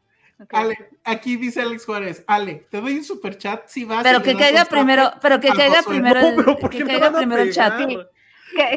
Ale, 0.49 0.75
aquí 1.03 1.35
dice 1.37 1.61
Alex 1.61 1.85
Juárez, 1.85 2.23
Ale, 2.27 2.67
te 2.69 2.81
doy 2.81 2.97
un 2.97 3.03
super 3.03 3.37
chat 3.37 3.67
si 3.67 3.85
vas. 3.85 4.03
pero 4.03 4.21
que 4.23 4.35
caiga 4.35 4.65
primero, 4.65 5.11
pero 5.21 5.39
que 5.39 5.49
caiga 5.49 5.81
primero, 5.83 6.21
No, 6.21 6.27
el- 6.27 6.35
pero 6.35 6.57
¿por 6.57 6.69
que 6.69 6.83
caiga 6.83 7.11
primero 7.11 7.41
el 7.41 7.53
chat. 7.53 7.77
Sí. 7.79 7.97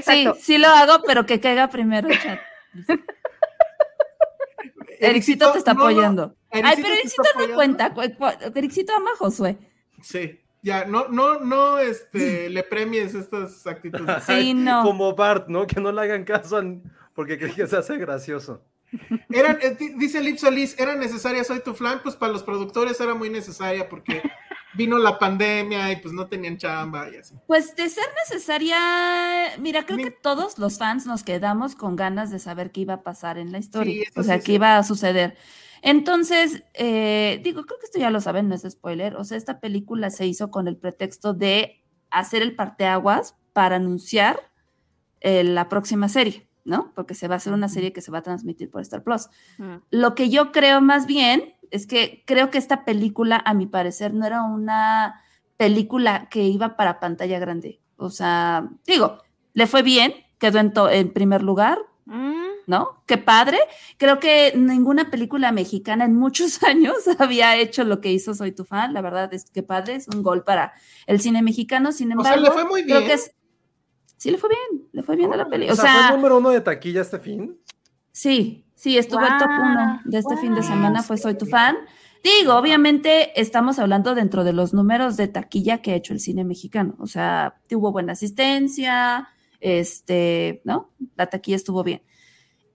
Sí, 0.05 0.29
sí 0.41 0.59
lo 0.59 0.69
hago, 0.69 1.03
pero 1.07 1.27
que 1.27 1.41
caiga 1.41 1.69
primero 1.69 2.09
el 2.09 2.21
chat. 2.21 2.39
Ericito 5.01 5.53
te 5.53 5.59
está 5.59 5.75
no, 5.75 5.81
no, 5.81 5.87
apoyando. 5.87 6.37
Ay, 6.51 6.63
pero 6.77 6.95
Ericito 6.95 7.23
no 7.49 7.55
cuenta. 7.55 7.93
cu- 7.93 8.03
cu- 8.17 8.59
Ericito 8.59 8.95
ama 8.95 9.11
a 9.13 9.17
Josué. 9.17 9.59
Sí, 10.03 10.41
Ya, 10.63 10.85
no, 10.87 11.09
no, 11.09 11.41
no, 11.41 11.79
este, 11.79 12.49
le 12.51 12.63
premies 12.63 13.15
estas 13.15 13.67
actitudes. 13.67 14.23
Sí, 14.25 14.55
no. 14.55 14.83
Como 14.83 15.15
Bart, 15.15 15.49
¿no? 15.49 15.67
Que 15.67 15.81
no 15.81 15.93
le 15.93 16.01
hagan 16.01 16.25
caso 16.25 16.61
porque 17.15 17.39
cree 17.39 17.53
que 17.55 17.67
se 17.67 17.77
hace 17.77 17.99
gracioso. 17.99 18.63
Eran, 19.29 19.59
eh, 19.61 19.77
di- 19.79 19.95
dice 19.99 20.21
Lip 20.21 20.37
Solís, 20.39 20.79
¿era 20.79 20.95
necesaria 20.95 21.43
Soy 21.45 21.61
tu 21.61 21.75
flan? 21.75 22.01
Pues 22.03 22.15
para 22.17 22.33
los 22.33 22.43
productores 22.45 23.01
era 23.01 23.15
muy 23.15 23.29
necesaria 23.29 23.89
porque 23.89 24.23
vino 24.77 24.99
la 24.99 25.19
pandemia 25.19 25.93
y 25.93 25.97
pues 25.97 26.13
no 26.13 26.27
tenían 26.27 26.57
chamba 26.59 27.09
y 27.11 27.17
así. 27.17 27.35
Pues 27.47 27.75
de 27.77 27.89
ser 27.89 28.07
necesaria, 28.29 28.77
mira, 29.59 29.87
creo 29.87 29.99
que 29.99 30.11
todos 30.11 30.59
los 30.59 30.79
fans 30.79 31.07
nos 31.07 31.23
quedamos 31.23 31.75
con 31.75 31.97
ganas 31.97 32.31
de 32.31 32.39
saber 32.39 32.73
qué 32.73 32.83
iba 32.83 32.95
a 32.95 33.03
pasar 33.03 33.39
en 33.39 33.53
la 33.53 33.59
historia, 33.59 34.05
o 34.17 34.23
sea, 34.23 34.37
sí, 34.37 34.41
qué 34.41 34.47
sí. 34.47 34.55
iba 34.55 34.77
a 34.77 34.83
suceder. 34.85 35.37
Entonces, 35.83 36.65
eh, 36.73 37.41
digo, 37.45 37.65
creo 37.67 37.79
que 37.79 37.85
esto 37.85 37.99
ya 37.99 38.11
lo 38.11 38.21
saben, 38.21 38.49
no 38.49 38.55
es 38.55 38.63
spoiler, 38.63 39.17
o 39.17 39.25
sea, 39.25 39.37
esta 39.37 39.61
película 39.61 40.11
se 40.11 40.27
hizo 40.27 40.51
con 40.51 40.67
el 40.67 40.77
pretexto 40.77 41.35
de 41.35 41.85
hacer 42.11 42.43
el 42.43 42.57
parteaguas 42.57 43.37
para 43.53 43.77
anunciar 43.77 44.51
eh, 45.21 45.45
la 45.45 45.69
próxima 45.69 46.09
serie, 46.09 46.49
¿no? 46.65 46.93
Porque 46.95 47.15
se 47.15 47.29
va 47.29 47.35
a 47.35 47.37
hacer 47.37 47.53
una 47.53 47.69
serie 47.69 47.93
que 47.93 48.01
se 48.01 48.11
va 48.11 48.19
a 48.19 48.23
transmitir 48.23 48.71
por 48.71 48.81
Star 48.81 49.03
Plus. 49.03 49.29
Mm. 49.59 49.77
Lo 49.91 50.15
que 50.15 50.31
yo 50.31 50.53
creo 50.53 50.81
más 50.81 51.07
bien 51.07 51.55
es 51.75 51.87
que 51.87 52.23
creo 52.27 52.51
que 52.51 52.59
esta 52.59 52.85
película, 52.85 53.43
a 53.45 53.55
mi 53.55 53.67
parecer, 53.67 54.15
no 54.15 54.25
era 54.27 54.43
una 54.43 55.21
película 55.57 56.29
que 56.31 56.43
iba 56.45 56.77
para 56.77 57.01
pantalla 57.01 57.39
grande. 57.39 57.81
O 57.97 58.11
sea, 58.11 58.69
digo, 58.87 59.19
le 59.53 59.67
fue 59.67 59.83
bien, 59.83 60.15
quedó 60.39 60.59
en, 60.59 60.73
en 60.91 61.13
primer 61.13 61.43
lugar, 61.43 61.79
Mm, 62.07 62.35
¿no? 62.67 63.03
Qué 63.07 63.17
padre. 63.17 63.57
Creo 63.97 64.21
que 64.21 64.53
ninguna 64.55 65.11
película 65.11 65.53
mexicana 65.53 66.05
en 66.05 66.15
muchos 66.15 66.63
años 66.63 66.97
había 67.19 67.57
hecho 67.57 67.83
lo 67.85 68.03
que 68.03 68.13
hizo 68.13 68.35
Soy 68.35 68.53
tu 68.53 68.67
fan. 68.67 68.93
La 68.93 69.01
verdad 69.01 69.33
es 69.33 69.51
que 69.51 69.63
padre, 69.63 69.95
es 69.95 70.09
un 70.09 70.23
gol 70.23 70.45
para 70.45 70.75
el 71.07 71.19
cine 71.23 71.41
mexicano. 71.41 71.93
Sin 71.93 72.13
O 72.13 72.23
sea, 72.23 72.35
embargo, 72.35 72.45
le 72.45 72.51
fue 72.63 72.69
muy 72.71 72.85
creo 72.85 72.99
bien. 72.99 73.09
que 73.09 73.15
es- 73.15 73.33
sí 74.19 74.31
le 74.31 74.37
fue 74.37 74.51
bien, 74.51 74.87
le 74.93 75.03
fue 75.03 75.17
bien 75.17 75.33
a 75.33 75.37
la 75.39 75.49
peli. 75.49 75.67
O 75.71 75.73
O 75.73 75.77
sea, 75.77 75.95
¿fue 75.95 76.07
el 76.09 76.15
número 76.17 76.37
uno 76.37 76.51
de 76.51 76.61
taquilla 76.61 77.01
este 77.01 77.19
fin? 77.19 77.59
Sí, 78.13 78.67
sí, 78.85 78.98
estuvo 78.98 79.23
el 79.23 79.39
top 79.39 79.48
Guau, 79.48 79.62
uno 79.62 80.01
de 80.05 80.19
este 80.19 80.36
fin 80.36 80.55
de 80.55 80.62
semana, 80.62 81.02
fue 81.02 81.16
Soy 81.16 81.39
tu 81.39 81.47
fan. 81.47 81.74
Digo, 82.23 82.55
obviamente 82.55 83.40
estamos 83.40 83.78
hablando 83.78 84.15
dentro 84.15 84.44
de 84.44 84.52
los 84.52 84.74
números 84.74 85.16
de 85.16 85.27
taquilla 85.27 85.81
que 85.81 85.93
ha 85.93 85.94
hecho 85.94 86.12
el 86.12 86.20
cine 86.20 86.44
mexicano. 86.44 86.94
O 86.98 87.06
sea, 87.06 87.61
tuvo 87.66 87.93
buena 87.93 88.12
asistencia, 88.12 89.28
este, 89.61 90.61
¿no? 90.65 90.90
La 91.16 91.28
taquilla 91.28 91.56
estuvo 91.56 91.82
bien. 91.82 92.02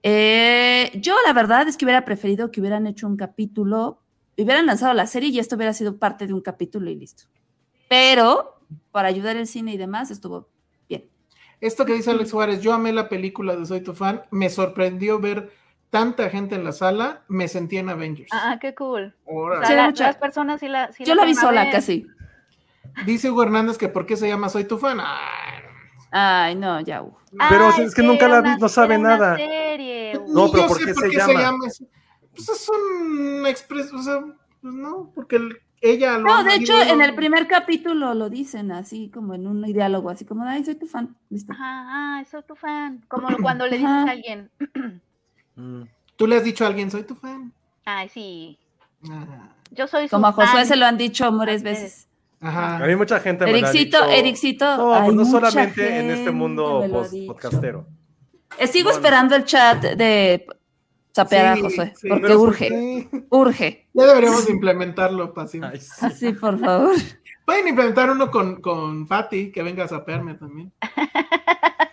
Eh, 0.02 0.90
yo 0.96 1.14
la 1.24 1.32
verdad 1.32 1.68
es 1.68 1.76
que 1.76 1.84
hubiera 1.84 2.04
preferido 2.04 2.50
que 2.50 2.60
hubieran 2.60 2.88
hecho 2.88 3.06
un 3.06 3.16
capítulo, 3.16 4.02
hubieran 4.36 4.66
lanzado 4.66 4.92
la 4.94 5.06
serie 5.06 5.28
y 5.28 5.38
esto 5.38 5.54
hubiera 5.54 5.74
sido 5.74 5.96
parte 5.98 6.26
de 6.26 6.34
un 6.34 6.40
capítulo 6.40 6.90
y 6.90 6.96
listo. 6.96 7.24
Pero 7.88 8.64
para 8.90 9.06
ayudar 9.06 9.36
el 9.36 9.46
cine 9.46 9.74
y 9.74 9.76
demás 9.76 10.10
estuvo 10.10 10.48
bien. 10.88 11.08
Esto 11.60 11.84
que 11.84 11.94
dice 11.94 12.10
Alex 12.10 12.32
Juárez, 12.32 12.62
yo 12.62 12.72
amé 12.72 12.92
la 12.92 13.08
película 13.08 13.54
de 13.54 13.64
Soy 13.64 13.80
tu 13.80 13.94
fan, 13.94 14.22
me 14.32 14.50
sorprendió 14.50 15.20
ver 15.20 15.59
tanta 15.90 16.28
gente 16.30 16.54
en 16.54 16.64
la 16.64 16.72
sala, 16.72 17.22
me 17.28 17.48
sentí 17.48 17.76
en 17.78 17.88
Avengers. 17.88 18.30
Ah, 18.32 18.58
qué 18.60 18.74
cool. 18.74 19.14
O 19.26 19.40
Órale. 19.42 19.66
sea, 19.66 19.76
la- 19.76 19.86
mucha- 19.86 20.06
las 20.06 20.16
personas 20.16 20.60
sí 20.60 20.68
la. 20.68 20.92
sí 20.92 21.04
Yo 21.04 21.14
la 21.14 21.24
vi 21.24 21.34
sola 21.34 21.64
ver. 21.64 21.72
casi. 21.72 22.06
Dice 23.06 23.30
Hugo 23.30 23.42
Hernández 23.44 23.78
que 23.78 23.88
por 23.88 24.06
qué 24.06 24.16
se 24.16 24.28
llama 24.28 24.48
Soy 24.48 24.64
tu 24.64 24.78
fan. 24.78 24.98
Ay, 25.00 25.62
Ay, 26.12 26.54
no, 26.56 26.80
ya. 26.80 27.02
uh. 27.02 27.14
Pero 27.48 27.70
Ay, 27.76 27.84
es 27.84 27.94
que 27.94 28.02
nunca 28.02 28.26
la 28.28 28.40
vi, 28.40 28.50
no 28.58 28.68
sabe 28.68 28.98
nada. 28.98 29.36
serie. 29.36 30.14
No, 30.28 30.50
pero 30.50 30.64
yo 30.64 30.68
¿por 30.68 30.78
sé 30.78 30.84
qué 30.86 30.94
se 30.94 31.08
llama? 31.16 31.56
Pues 32.34 32.48
es 32.48 32.68
un 32.68 33.46
expreso, 33.46 33.96
o 33.96 34.02
sea, 34.02 34.20
pues 34.60 34.74
no, 34.74 35.12
porque 35.14 35.36
el- 35.36 35.58
ella 35.80 36.18
lo 36.18 36.24
No, 36.28 36.44
de 36.44 36.56
hecho, 36.56 36.80
en 36.82 37.00
el 37.00 37.14
primer 37.14 37.46
capítulo 37.48 38.14
lo 38.14 38.28
dicen 38.28 38.70
así, 38.72 39.08
como 39.10 39.34
en 39.34 39.46
un 39.46 39.62
diálogo, 39.62 40.10
así 40.10 40.24
como, 40.24 40.44
ay, 40.44 40.64
soy 40.64 40.74
tu 40.74 40.86
fan. 40.86 41.16
Listo. 41.28 41.52
Ajá, 41.52 42.16
ay, 42.18 42.24
soy 42.26 42.42
tu 42.42 42.54
fan. 42.56 43.04
Como 43.08 43.28
cuando 43.40 43.66
le 43.66 43.76
dices 43.78 43.90
a 43.90 44.02
alguien, 44.10 44.50
Mm. 45.56 45.82
Tú 46.16 46.26
le 46.26 46.36
has 46.36 46.44
dicho 46.44 46.64
a 46.64 46.68
alguien, 46.68 46.90
soy 46.90 47.02
tu 47.04 47.14
fan. 47.14 47.52
ay, 47.84 48.08
sí, 48.08 48.58
Ah, 49.10 49.48
yo 49.70 49.86
soy 49.86 50.08
su 50.08 50.10
Como 50.16 50.26
a 50.26 50.32
Josué 50.32 50.46
fan. 50.52 50.66
se 50.66 50.76
lo 50.76 50.84
han 50.86 50.98
dicho 50.98 51.30
varias 51.32 51.58
Ustedes. 51.58 51.80
veces. 51.82 52.08
Ajá. 52.42 52.76
A 52.76 52.86
mí 52.86 52.96
mucha 52.96 53.18
gente 53.20 53.44
me 53.46 53.52
lo 53.60 53.66
ha 53.66 53.70
Ericito, 53.70 53.98
dicho. 54.06 54.10
Ericito. 54.18 54.76
No, 54.76 54.94
ay, 54.94 55.02
pues 55.04 55.16
no 55.16 55.24
solamente 55.24 55.98
en 56.00 56.10
este 56.10 56.30
mundo 56.30 56.80
lo 56.86 56.98
ha 56.98 57.02
post- 57.02 57.12
dicho. 57.12 57.32
podcastero. 57.32 57.86
Eh, 58.58 58.66
sigo 58.66 58.84
Bueno. 58.90 58.98
esperando 58.98 59.36
el 59.36 59.44
chat 59.44 59.82
de 59.82 60.46
sapear 61.12 61.54
Sí, 61.56 61.60
a 61.60 61.64
Josué, 61.64 61.92
sí, 61.96 62.08
porque 62.08 62.22
pero 62.22 62.38
¿por 62.38 62.48
urge, 62.48 62.68
Sí, 62.68 63.08
urge. 63.30 63.88
Ya 63.94 64.06
deberíamos 64.06 64.48
implementarlo, 64.50 65.32
sí. 65.48 65.60
Así, 66.00 66.32
por 66.32 66.58
favor. 66.58 66.94
Pueden 67.50 67.66
implementar 67.66 68.08
uno 68.08 68.30
con, 68.30 68.60
con 68.60 69.08
Fati, 69.08 69.50
que 69.50 69.64
venga 69.64 69.82
a 69.82 69.88
sapearme 69.88 70.34
también. 70.34 70.72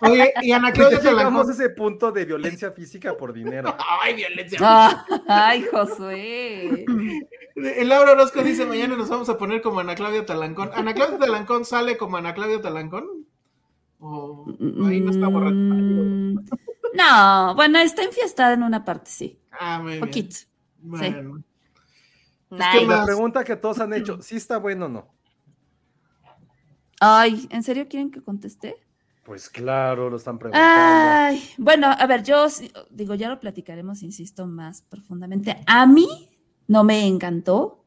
Oye, 0.02 0.32
y 0.44 0.52
Ana 0.52 0.72
Claudia 0.72 1.00
a 1.00 1.52
ese 1.52 1.72
punto 1.72 2.12
de 2.12 2.26
violencia 2.26 2.72
física 2.74 3.18
por 3.18 3.34
dinero. 3.34 3.76
Ay, 4.04 4.14
violencia. 4.14 4.60
Ah, 4.62 5.04
ay, 5.28 5.66
Josué. 5.72 6.86
El 7.56 7.90
Laura 7.90 8.12
Orozco 8.12 8.44
dice, 8.44 8.68
mañana 8.68 8.96
nos 8.96 9.10
vamos 9.10 9.30
a 9.30 9.38
poner 9.40 9.64
como 9.64 9.80
Ana 9.80 9.96
Claudia 9.96 10.28
Talancón. 10.28 10.70
¿Ana 10.76 10.94
Claudia 10.94 11.18
Talancón 11.18 11.66
sale 11.66 11.98
como 11.98 12.18
Ana 12.18 12.36
Claudia 12.36 12.62
Talancón? 12.62 13.26
¿O 14.00 14.46
ahí 14.86 15.02
no 15.02 15.10
está 15.10 15.28
borracha? 15.28 15.56
Mm, 15.56 16.36
No, 16.94 17.56
bueno, 17.56 17.80
está 17.80 18.04
enfiestada 18.04 18.54
en 18.54 18.62
una 18.62 18.86
parte, 18.86 19.10
sí. 19.10 19.40
Ah, 19.50 19.80
muy 19.82 19.94
bien. 19.94 20.06
Poquito. 20.06 20.36
Bueno. 20.78 21.42
Nice. 22.52 22.64
¿qué 22.74 22.84
Y 22.84 22.86
la 22.86 23.04
pregunta 23.04 23.44
que 23.44 23.56
todos 23.56 23.80
han 23.80 23.94
hecho, 23.94 24.22
¿sí 24.22 24.36
está 24.36 24.58
bueno 24.58 24.86
o 24.86 24.90
no? 24.90 25.17
Ay, 27.00 27.48
¿en 27.52 27.64
serio 27.64 27.88
quieren 27.88 28.12
que 28.12 28.22
conteste? 28.22 28.76
Pues 29.24 29.50
claro, 29.50 30.10
lo 30.10 30.18
están 30.18 30.40
preguntando. 30.40 30.70
Ay, 30.72 31.44
bueno, 31.58 31.88
a 31.88 32.08
ver, 32.08 32.24
yo 32.24 32.48
digo, 32.90 33.14
ya 33.14 33.30
lo 33.30 33.40
platicaremos, 33.40 34.02
insisto, 34.02 34.48
más 34.48 34.82
profundamente. 34.84 35.58
A 35.66 35.86
mí 35.86 36.08
no 36.68 36.84
me 36.86 37.06
encantó, 37.06 37.84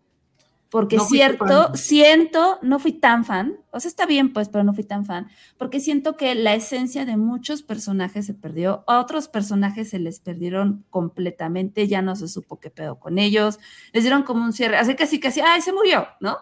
porque 0.71 0.99
No 0.99 1.05
cierto, 1.05 1.75
siento, 1.75 2.59
no 2.63 2.79
fui 2.79 2.93
tan 2.93 3.25
fan, 3.25 3.57
o 3.71 3.81
sea, 3.81 3.89
está 3.89 4.07
bien, 4.07 4.33
pues, 4.33 4.49
pero 4.49 4.65
no 4.65 4.73
fui 4.73 4.85
tan 4.85 5.05
fan, 5.05 5.29
porque 5.59 5.81
siento 5.81 6.17
que 6.17 6.35
la 6.35 6.55
esencia 6.55 7.05
de 7.05 7.17
muchos 7.17 7.63
personajes 7.63 8.27
se 8.27 8.35
perdió, 8.35 8.85
a 8.87 9.01
otros 9.01 9.27
personajes 9.27 9.91
se 9.91 9.99
les 9.99 10.21
perdieron 10.21 10.85
completamente, 10.89 11.89
ya 11.89 12.03
no 12.03 12.15
se 12.15 12.29
supo 12.29 12.61
qué 12.61 12.71
pedo 12.71 13.01
con 13.01 13.19
ellos, 13.19 13.59
les 13.93 14.05
dieron 14.05 14.23
como 14.23 14.45
un 14.45 14.53
cierre, 14.53 14.77
así 14.77 14.95
casi, 14.95 15.19
casi, 15.19 15.41
ay, 15.41 15.61
se 15.61 15.73
murió, 15.73 16.07
¿no? 16.21 16.39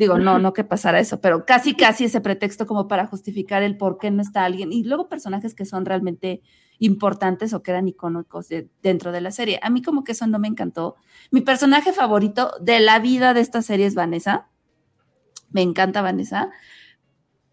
Digo, 0.00 0.18
no, 0.18 0.38
no 0.38 0.54
que 0.54 0.64
pasara 0.64 0.98
eso, 0.98 1.20
pero 1.20 1.44
casi, 1.44 1.74
casi 1.74 2.06
ese 2.06 2.22
pretexto 2.22 2.66
como 2.66 2.88
para 2.88 3.06
justificar 3.06 3.62
el 3.62 3.76
por 3.76 3.98
qué 3.98 4.10
no 4.10 4.22
está 4.22 4.46
alguien. 4.46 4.72
Y 4.72 4.82
luego 4.82 5.10
personajes 5.10 5.54
que 5.54 5.66
son 5.66 5.84
realmente 5.84 6.40
importantes 6.78 7.52
o 7.52 7.62
que 7.62 7.72
eran 7.72 7.86
icónicos 7.86 8.48
de- 8.48 8.70
dentro 8.82 9.12
de 9.12 9.20
la 9.20 9.30
serie. 9.30 9.60
A 9.62 9.68
mí 9.68 9.82
como 9.82 10.02
que 10.02 10.12
eso 10.12 10.26
no 10.26 10.38
me 10.38 10.48
encantó. 10.48 10.96
Mi 11.30 11.42
personaje 11.42 11.92
favorito 11.92 12.50
de 12.62 12.80
la 12.80 12.98
vida 12.98 13.34
de 13.34 13.42
esta 13.42 13.60
serie 13.60 13.84
es 13.84 13.94
Vanessa. 13.94 14.48
Me 15.50 15.60
encanta 15.60 16.00
Vanessa. 16.00 16.48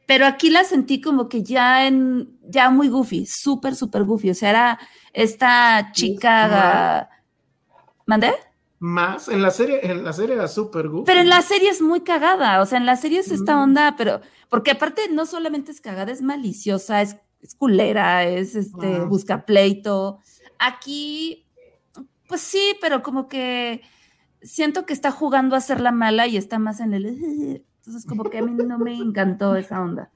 Pero 0.06 0.26
aquí 0.26 0.49
la 0.49 0.64
sentí 0.64 1.02
como 1.02 1.28
que 1.28 1.44
ya 1.44 1.86
en, 1.86 2.40
ya 2.48 2.69
muy 2.69 2.88
goofy, 2.88 3.26
súper, 3.26 3.76
súper 3.76 4.06
goofy. 4.06 4.30
O 4.30 4.34
sea, 4.34 4.52
era 4.52 4.80
esta 5.11 5.90
chica... 5.91 7.10
¿Mandé? 8.06 8.32
Más, 8.80 9.28
en 9.28 9.41
la 9.41 9.49
serie, 9.52 9.80
en 9.90 10.04
la 10.04 10.14
serie 10.14 10.36
era 10.36 10.48
súper 10.48 10.88
goofy. 10.88 11.06
Pero 11.06 11.22
en 11.22 11.30
la 11.30 11.41
serie 11.41 11.70
es 11.70 11.82
muy 11.82 12.02
cagada, 12.02 12.62
o 12.62 12.66
sea, 12.66 12.78
en 12.78 12.86
la 12.86 12.95
serie 12.95 13.20
es 13.20 13.32
esta 13.32 13.56
Mm. 13.56 13.62
onda, 13.64 13.95
pero 13.98 14.22
porque 14.49 14.72
aparte 14.72 15.02
no 15.12 15.26
solamente 15.26 15.72
es 15.72 15.82
cagada, 15.82 16.12
es 16.12 16.22
maliciosa, 16.22 17.02
es, 17.02 17.18
es 17.41 17.56
culera, 17.56 18.24
es 18.26 18.56
este, 18.56 18.99
busca 19.02 19.45
pleito. 19.45 20.20
Aquí, 20.60 21.48
pues 22.28 22.41
sí, 22.41 22.76
pero 22.80 23.02
como 23.02 23.28
que 23.28 23.82
siento 24.44 24.86
que 24.86 24.94
está 24.94 25.10
jugando 25.12 25.56
a 25.56 25.62
ser 25.62 25.82
la 25.82 25.91
mala 25.91 26.28
y 26.28 26.38
está 26.38 26.60
más 26.60 26.80
en 26.80 26.94
el. 26.94 27.66
Entonces, 27.88 28.05
como 28.09 28.26
que 28.30 28.39
a 28.39 28.41
mí 28.41 28.51
no 28.51 28.77
me 28.80 28.93
encantó 28.97 29.55
esa 29.55 29.81
onda. 29.81 30.09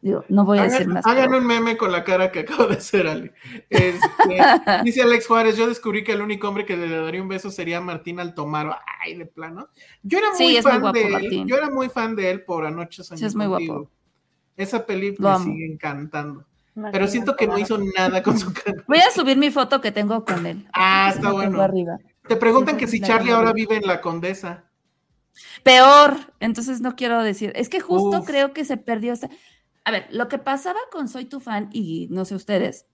Digo, 0.00 0.24
no 0.28 0.44
voy 0.44 0.58
a 0.58 0.62
decir 0.62 0.82
Hagan, 0.82 0.92
más. 0.94 1.06
hagan 1.06 1.26
pero- 1.26 1.38
un 1.38 1.46
meme 1.46 1.76
con 1.76 1.90
la 1.90 2.04
cara 2.04 2.30
que 2.30 2.38
acabo 2.40 2.66
de 2.68 2.76
hacer, 2.76 3.08
Ale. 3.08 3.32
Este, 3.68 3.98
dice 4.84 5.02
Alex 5.02 5.26
Juárez, 5.26 5.56
yo 5.56 5.66
descubrí 5.66 6.04
que 6.04 6.12
el 6.12 6.22
único 6.22 6.46
hombre 6.48 6.64
que 6.64 6.76
le 6.76 6.88
daría 6.88 7.20
un 7.20 7.26
beso 7.26 7.50
sería 7.50 7.80
Martín 7.80 8.20
Altomaro. 8.20 8.76
Ay, 9.04 9.16
de 9.16 9.26
plano. 9.26 9.68
Yo 10.04 10.18
era 10.18 10.28
Sí, 10.34 10.44
muy 10.52 10.62
fan 10.62 10.80
guapo, 10.80 10.96
de 10.96 11.06
él. 11.06 11.12
Martín. 11.12 11.48
Yo 11.48 11.56
era 11.56 11.68
muy 11.68 11.88
fan 11.88 12.14
de 12.14 12.30
él 12.30 12.44
por 12.44 12.64
Anoche 12.64 13.02
Soñé 13.02 13.18
Sí, 13.18 13.24
es 13.26 13.34
muy 13.34 13.46
Contigo. 13.46 13.74
guapo. 13.74 13.90
Esa 14.56 14.86
peli 14.86 15.16
Lo 15.18 15.36
me 15.40 15.44
sigue 15.46 15.66
encantando. 15.72 16.44
Pero 16.92 17.08
siento 17.08 17.34
que 17.36 17.46
no 17.48 17.58
hizo 17.58 17.76
nada 17.96 18.22
con 18.22 18.38
su 18.38 18.52
cara. 18.52 18.84
Voy 18.86 18.98
a 18.98 19.10
subir 19.10 19.36
mi 19.36 19.50
foto 19.50 19.80
que 19.80 19.90
tengo 19.90 20.24
con 20.24 20.46
él. 20.46 20.68
Ah, 20.74 21.10
está 21.12 21.32
bueno. 21.32 21.60
arriba. 21.60 21.96
Te 22.28 22.36
preguntan 22.36 22.74
Sí, 22.76 22.80
que 22.80 22.86
si 22.86 23.00
Charlie 23.00 23.32
ahora 23.32 23.52
vive 23.52 23.76
en 23.76 23.86
la 23.86 24.00
Condesa. 24.00 24.64
Peor, 25.62 26.32
entonces 26.40 26.80
no 26.80 26.96
quiero 26.96 27.22
decir. 27.22 27.52
Es 27.56 27.68
que 27.68 27.80
justo 27.80 28.20
Uf. 28.20 28.26
creo 28.26 28.52
que 28.52 28.64
se 28.64 28.76
perdió. 28.76 29.14
A 29.84 29.90
ver, 29.90 30.06
lo 30.10 30.28
que 30.28 30.38
pasaba 30.38 30.80
con 30.90 31.08
Soy 31.08 31.26
tu 31.26 31.40
fan, 31.40 31.68
y 31.72 32.08
no 32.10 32.24
sé 32.24 32.34
ustedes, 32.34 32.86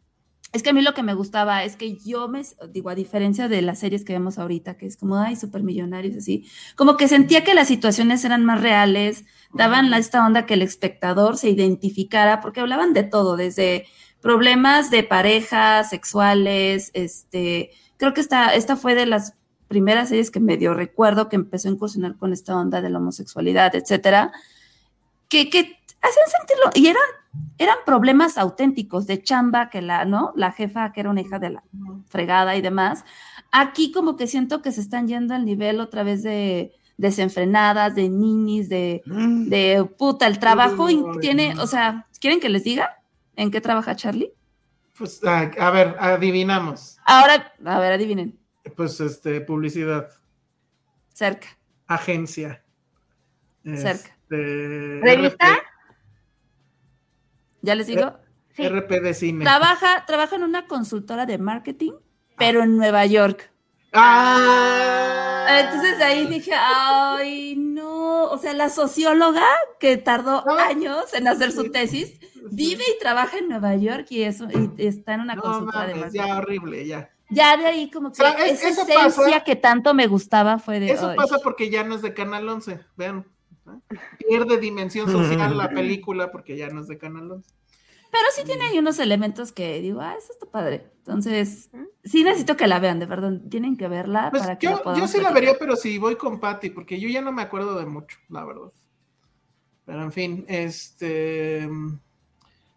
Es 0.55 0.63
que 0.63 0.71
a 0.71 0.73
mí 0.75 0.83
lo 0.83 0.93
que 0.93 1.03
me 1.03 1.15
gustaba 1.15 1.65
es 1.65 1.77
que 1.77 1.97
yo 1.97 2.29
me, 2.29 2.43
digo, 2.71 2.91
a 2.91 2.95
diferencia 2.95 3.49
de 3.49 3.63
las 3.63 3.79
series 3.79 4.05
que 4.05 4.13
vemos 4.13 4.39
ahorita, 4.39 4.77
que 4.77 4.87
es 4.87 4.99
como, 4.99 5.17
ay, 5.17 5.35
supermillonarios, 5.35 6.15
así, 6.17 6.47
como 6.77 6.99
que 6.99 7.09
sentía 7.09 7.43
que 7.43 7.55
las 7.55 7.69
situaciones 7.69 8.23
eran 8.27 8.45
más 8.45 8.61
reales, 8.61 9.25
daban 9.55 9.91
la, 9.91 9.97
esta 9.97 10.27
onda 10.27 10.45
que 10.45 10.55
el 10.55 10.63
espectador 10.63 11.39
se 11.39 11.49
identificara, 11.49 12.41
porque 12.43 12.61
hablaban 12.61 12.93
de 12.93 13.03
todo, 13.05 13.37
desde 13.37 13.87
problemas 14.21 14.91
de 14.91 15.03
parejas, 15.05 15.89
sexuales, 15.89 16.91
este, 16.93 17.71
creo 17.97 18.13
que 18.13 18.21
esta, 18.21 18.55
esta 18.55 18.77
fue 18.77 18.95
de 18.95 19.07
las 19.07 19.35
primeras 19.75 20.11
series 20.11 20.31
que 20.31 20.39
medio 20.41 20.75
recuerdo 20.75 21.31
que 21.31 21.37
empezó 21.37 21.69
a 21.69 21.73
incursionar 21.73 22.17
con 22.19 22.35
esta 22.35 22.55
onda 22.55 22.83
de 22.83 22.91
la 22.91 22.99
homosexualidad, 22.99 23.75
etcétera, 23.75 24.31
que, 25.31 25.49
que 25.49 25.61
hacen 26.03 26.25
sentirlo, 26.39 26.71
y 26.75 26.89
eran 26.89 27.09
eran 27.57 27.77
problemas 27.87 28.37
auténticos 28.37 29.07
de 29.07 29.23
chamba 29.23 29.71
que 29.71 29.81
la, 29.81 30.05
¿no? 30.05 30.33
La 30.37 30.53
jefa 30.53 30.93
que 30.93 31.01
era 31.01 31.09
una 31.09 31.23
hija 31.23 31.39
de 31.39 31.49
la 31.49 31.63
fregada 32.09 32.57
y 32.57 32.61
demás. 32.61 33.05
Aquí 33.51 33.91
como 33.91 34.17
que 34.17 34.27
siento 34.27 34.61
que 34.61 34.71
se 34.71 34.83
están 34.83 35.09
yendo 35.09 35.35
al 35.35 35.47
nivel 35.47 35.81
otra 35.81 36.03
vez 36.03 36.23
de 36.23 36.73
desenfrenadas, 36.99 37.95
de 37.95 38.11
ninis, 38.11 38.69
de, 38.69 39.01
Mm. 39.07 39.49
de 39.49 39.89
puta, 39.99 40.27
el 40.27 40.39
trabajo 40.39 40.89
tiene, 41.23 41.55
o 41.59 41.67
sea, 41.67 42.07
¿quieren 42.21 42.39
que 42.39 42.51
les 42.51 42.65
diga 42.65 42.99
en 43.35 43.51
qué 43.51 43.63
trabaja 43.63 43.97
Charlie? 43.97 44.35
Pues, 44.99 45.25
a, 45.25 45.51
a 45.59 45.71
ver, 45.71 45.97
adivinamos. 45.99 46.99
Ahora, 47.07 47.51
a 47.65 47.79
ver, 47.81 47.93
adivinen, 47.95 48.39
Pues, 48.77 49.01
este, 49.01 49.41
publicidad, 49.41 50.11
cerca, 51.13 51.49
agencia. 51.87 52.63
Cerca. 53.65 54.17
Este, 54.31 55.01
¿Revista? 55.03 55.47
ya 57.61 57.75
les 57.75 57.87
digo, 57.87 58.17
Sí. 58.55 58.65
RP 58.69 59.01
de 59.01 59.15
cine. 59.15 59.45
trabaja, 59.45 60.05
trabaja 60.07 60.37
en 60.37 60.43
una 60.43 60.67
consultora 60.67 61.25
de 61.27 61.39
marketing, 61.39 61.93
pero 62.37 62.63
en 62.63 62.77
Nueva 62.77 63.07
York. 63.07 63.51
¡Ah! 63.93 65.47
Entonces 65.65 65.99
de 65.99 66.05
ahí 66.05 66.27
dije, 66.27 66.53
ay, 66.55 67.57
no, 67.57 68.25
o 68.25 68.39
sea, 68.39 68.53
la 68.53 68.69
socióloga 68.69 69.45
que 69.81 69.97
tardó 69.97 70.45
No. 70.45 70.59
años 70.59 71.13
en 71.15 71.29
hacer 71.29 71.51
su 71.53 71.71
tesis, 71.71 72.19
vive 72.51 72.83
y 72.95 72.99
trabaja 73.01 73.39
en 73.39 73.49
Nueva 73.49 73.75
York 73.77 74.07
y, 74.11 74.23
eso, 74.23 74.47
y 74.51 74.87
está 74.87 75.15
en 75.15 75.21
una 75.23 75.35
No 75.35 75.43
consultora 75.43 75.87
de 75.87 75.95
marketing. 75.95 76.19
ya 76.27 76.37
horrible, 76.37 76.87
ya. 76.87 77.11
Ya 77.33 77.57
de 77.57 77.67
ahí 77.67 77.91
como 77.91 78.13
que 78.13 78.23
O 78.23 78.27
sea, 78.27 78.33
es- 78.47 78.61
esa 78.63 78.69
eso 78.69 78.83
esencia 78.83 78.95
pasa- 79.05 79.45
que 79.45 79.57
tanto 79.57 79.95
me 79.95 80.07
gustaba 80.07 80.59
fue 80.59 80.81
de... 80.81 80.91
Eso 80.91 81.13
pasa 81.17 81.39
porque 81.43 81.71
ya 81.71 81.83
no 81.85 81.95
es 81.95 82.03
de 82.03 82.15
Canal 82.15 82.49
11, 82.49 82.81
vean. 82.97 83.27
¿eh? 83.67 83.97
Pierde 84.29 84.59
dimensión 84.59 85.11
social 85.11 85.57
la 85.57 85.69
película 85.75 86.31
porque 86.31 86.57
ya 86.57 86.69
no 86.69 86.81
es 86.81 86.89
de 86.89 86.99
Canal 86.99 87.31
11. 87.31 87.51
Pero 88.11 88.25
sí 88.37 88.43
tiene 88.45 88.65
ahí 88.67 88.79
unos 88.79 88.99
elementos 88.99 89.53
que 89.53 89.81
digo, 89.81 90.01
ah, 90.03 90.15
eso 90.19 90.33
está 90.35 90.45
padre. 90.45 90.91
Entonces, 90.99 91.71
sí 92.05 92.23
necesito 92.23 92.59
que 92.59 92.67
la 92.67 92.79
vean, 92.79 92.99
de 92.99 93.07
verdad, 93.07 93.33
tienen 93.49 93.77
que 93.79 93.89
verla 93.89 94.29
Pues 94.31 94.43
para 94.43 94.59
que 94.59 94.67
la 94.67 94.73
yo, 94.73 94.79
sí 94.79 94.85
la 94.93 95.31
platicar. 95.31 95.33
vería, 95.35 95.59
pero 95.59 95.77
sí 95.77 95.97
voy 95.97 96.17
con 96.17 96.39
Patty, 96.39 96.69
porque 96.71 97.01
yo 97.01 97.09
ya 97.09 97.23
no 97.23 97.33
me 97.33 97.41
acuerdo 97.41 97.79
de 97.79 97.87
mucho, 97.87 98.19
la 98.29 98.45
verdad. 98.45 98.71
Pero 99.87 100.03
en 100.03 100.13
fin, 100.13 100.45
este. 100.47 101.67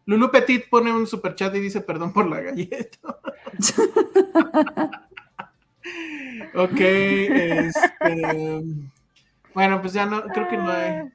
Lulu 0.06 0.32
Petit 0.32 0.70
pone 0.70 0.92
un 0.92 1.08
super 1.08 1.36
chat 1.36 1.56
y 1.56 1.60
dice 1.60 1.82
perdón 1.82 2.14
por 2.14 2.28
la 2.28 2.42
galleta. 2.42 3.20
ok, 6.56 6.80
este. 6.80 8.64
Bueno, 9.54 9.82
pues 9.82 9.94
ya 9.94 10.06
no, 10.06 10.24
creo 10.24 10.48
que 10.48 10.58
no 10.58 10.70
hay. 10.70 11.10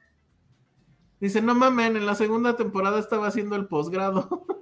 Dice, 1.19 1.41
no 1.41 1.53
mamen, 1.53 1.95
en 1.95 2.05
la 2.05 2.15
segunda 2.15 2.55
temporada 2.55 2.99
estaba 2.99 3.27
haciendo 3.27 3.55
el 3.55 3.67
posgrado. 3.67 4.45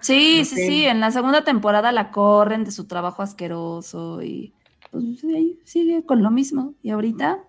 Sí, 0.00 0.44
sí, 0.44 0.56
sí, 0.56 0.84
en 0.86 1.00
la 1.00 1.10
segunda 1.10 1.42
temporada 1.42 1.90
la 1.90 2.12
corren 2.12 2.64
de 2.64 2.70
su 2.70 2.86
trabajo 2.86 3.20
asqueroso 3.20 4.22
y 4.22 4.54
pues 4.92 5.24
ahí 5.24 5.58
sigue 5.64 6.06
con 6.06 6.22
lo 6.22 6.30
mismo. 6.30 6.74
Y 6.82 6.90
ahorita. 6.90 7.47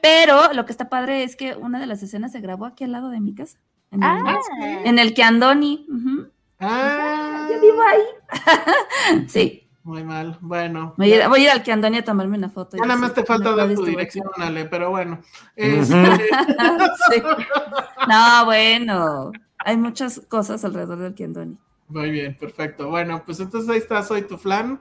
Pero 0.00 0.52
lo 0.52 0.64
que 0.66 0.72
está 0.72 0.88
padre 0.88 1.22
es 1.24 1.36
que 1.36 1.54
una 1.54 1.80
de 1.80 1.86
las 1.86 2.02
escenas 2.02 2.32
se 2.32 2.40
grabó 2.40 2.66
aquí 2.66 2.84
al 2.84 2.92
lado 2.92 3.10
de 3.10 3.20
mi 3.20 3.34
casa. 3.34 3.58
En 3.90 4.02
el, 4.02 4.08
Ah, 4.10 4.38
en 4.84 4.98
el 4.98 5.14
que 5.14 5.22
Andoni. 5.22 5.86
ujú. 5.88 6.28
Ah, 6.60 7.48
Yo 7.52 7.60
vivo 7.60 7.80
ahí. 7.82 8.00
sí, 9.28 9.68
muy 9.82 10.02
mal. 10.04 10.38
Bueno. 10.40 10.94
voy 10.96 11.12
a, 11.12 11.22
ir, 11.24 11.28
voy 11.28 11.40
a 11.40 11.44
ir 11.44 11.50
al 11.50 11.62
que 11.62 11.72
Andoni 11.72 11.98
a 11.98 12.04
tomarme 12.04 12.38
una 12.38 12.48
foto. 12.50 12.76
nada 12.78 12.96
más 12.96 13.12
te 13.14 13.24
falta 13.24 13.50
"Me 13.50 13.56
dar 13.56 13.68
tu 13.68 13.74
tú 13.76 13.84
dirección, 13.84 14.26
aquí". 14.32 14.42
Ale, 14.42 14.64
pero 14.66 14.90
bueno. 14.90 15.20
Este, 15.56 15.94
Sí. 17.12 17.22
No, 18.08 18.44
bueno. 18.44 19.32
Hay 19.58 19.76
muchas 19.76 20.20
cosas 20.28 20.64
alrededor 20.64 20.98
del 20.98 21.14
que 21.14 21.24
Andoni. 21.24 21.56
Muy 21.88 22.10
bien, 22.10 22.36
perfecto. 22.36 22.88
Bueno, 22.88 23.22
pues 23.24 23.40
entonces 23.40 23.68
ahí 23.70 23.78
está, 23.78 24.02
soy 24.02 24.22
tu 24.22 24.36
flan. 24.38 24.80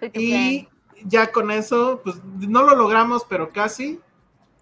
Soy 0.00 0.10
tu 0.10 0.20
Y 0.20 0.68
ya 1.04 1.32
con 1.32 1.50
eso, 1.50 2.00
pues 2.04 2.16
no 2.24 2.62
lo 2.62 2.76
logramos, 2.76 3.24
pero 3.28 3.50
casi. 3.50 4.00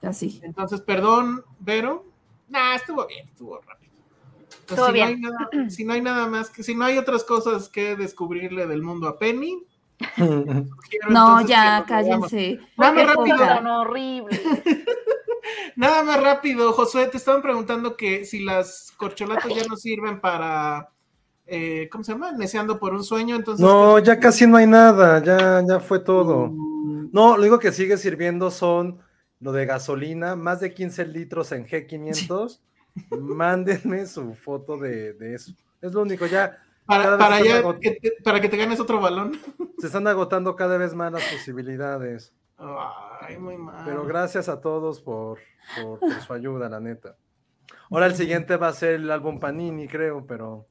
Así. 0.03 0.41
Entonces, 0.43 0.81
perdón, 0.81 1.45
Vero. 1.59 2.05
Nah, 2.49 2.75
estuvo 2.75 3.07
bien, 3.07 3.29
estuvo 3.29 3.61
rápido. 3.61 3.93
Pues, 4.67 4.71
Estuvo 4.71 4.87
si, 4.87 4.93
bien. 4.93 5.21
No 5.21 5.29
hay 5.29 5.33
nada, 5.33 5.71
si 5.71 5.85
no 5.85 5.93
hay 5.93 6.01
nada 6.01 6.27
más, 6.27 6.51
que 6.51 6.63
si 6.63 6.75
no 6.75 6.85
hay 6.85 6.99
otras 6.99 7.25
cosas 7.25 7.69
que 7.69 7.97
descubrirle 7.97 8.67
del 8.67 8.83
mundo 8.83 9.09
a 9.09 9.19
Penny. 9.19 9.65
No, 11.09 11.41
ya, 11.47 11.85
cállense. 11.87 12.59
Nada 12.77 12.93
más 12.93 13.15
rápido. 13.15 13.81
horribles. 13.81 14.41
Nada 15.77 16.03
más 16.03 16.23
rápido, 16.23 16.73
Josué, 16.73 17.07
te 17.07 17.17
estaban 17.17 17.43
preguntando 17.43 17.97
que 17.97 18.25
si 18.25 18.41
las 18.41 18.93
corcholatas 18.97 19.55
ya 19.55 19.65
no 19.69 19.77
sirven 19.77 20.21
para, 20.21 20.91
eh, 21.47 21.89
¿cómo 21.91 22.05
se 22.05 22.13
llama? 22.13 22.33
Neceando 22.33 22.79
por 22.79 22.93
un 22.95 23.03
sueño, 23.03 23.37
entonces... 23.37 23.65
No, 23.65 23.99
ya 23.99 24.19
casi 24.21 24.47
no 24.47 24.57
hay 24.59 24.67
nada, 24.67 25.23
ya, 25.23 25.63
ya 25.67 25.81
fue 25.81 26.01
todo. 26.01 26.49
Mm, 26.49 27.11
No, 27.13 27.37
lo 27.37 27.43
único 27.43 27.59
que 27.59 27.73
sigue 27.73 27.97
sirviendo 27.97 28.51
son 28.51 28.99
lo 29.41 29.53
de 29.53 29.67
gasolina, 29.67 30.37
más 30.37 30.61
de 30.61 30.73
15 30.75 31.07
litros 31.07 31.53
en 31.53 31.67
G500. 31.67 32.61
Mándenme 33.19 34.07
su 34.07 34.35
foto 34.35 34.77
de, 34.77 35.13
de 35.15 35.35
eso. 35.35 35.53
Es 35.81 35.93
lo 35.93 36.03
único, 36.03 36.27
ya 36.27 36.63
Para, 36.87 37.17
para, 37.17 37.41
ya 37.43 37.63
que 37.79 37.93
te, 37.93 38.13
para 38.23 38.41
que 38.41 38.49
te 38.49 38.57
ganes 38.57 38.81
otro 38.81 39.01
balón. 39.01 39.33
se 39.79 39.87
están 39.87 40.07
agotando 40.07 40.55
cada 40.57 40.77
vez 40.77 40.95
más 40.95 41.13
las 41.13 41.25
posibilidades. 41.25 42.33
Ay, 42.59 43.39
muy 43.39 43.57
mal. 43.57 43.83
Pero 43.87 44.05
gracias 44.05 44.49
a 44.49 44.61
todos 44.61 45.01
por, 45.01 45.39
por, 45.81 45.99
por 46.01 46.21
su 46.21 46.33
ayuda, 46.33 46.69
la 46.69 46.81
neta. 46.81 47.17
Ahora 47.91 48.07
el 48.07 48.15
siguiente 48.15 48.57
va 48.57 48.69
a 48.69 48.73
ser 48.73 48.95
el 48.97 49.11
álbum 49.11 49.39
Panini, 49.41 49.89
creo, 49.89 50.27
pero, 50.27 50.67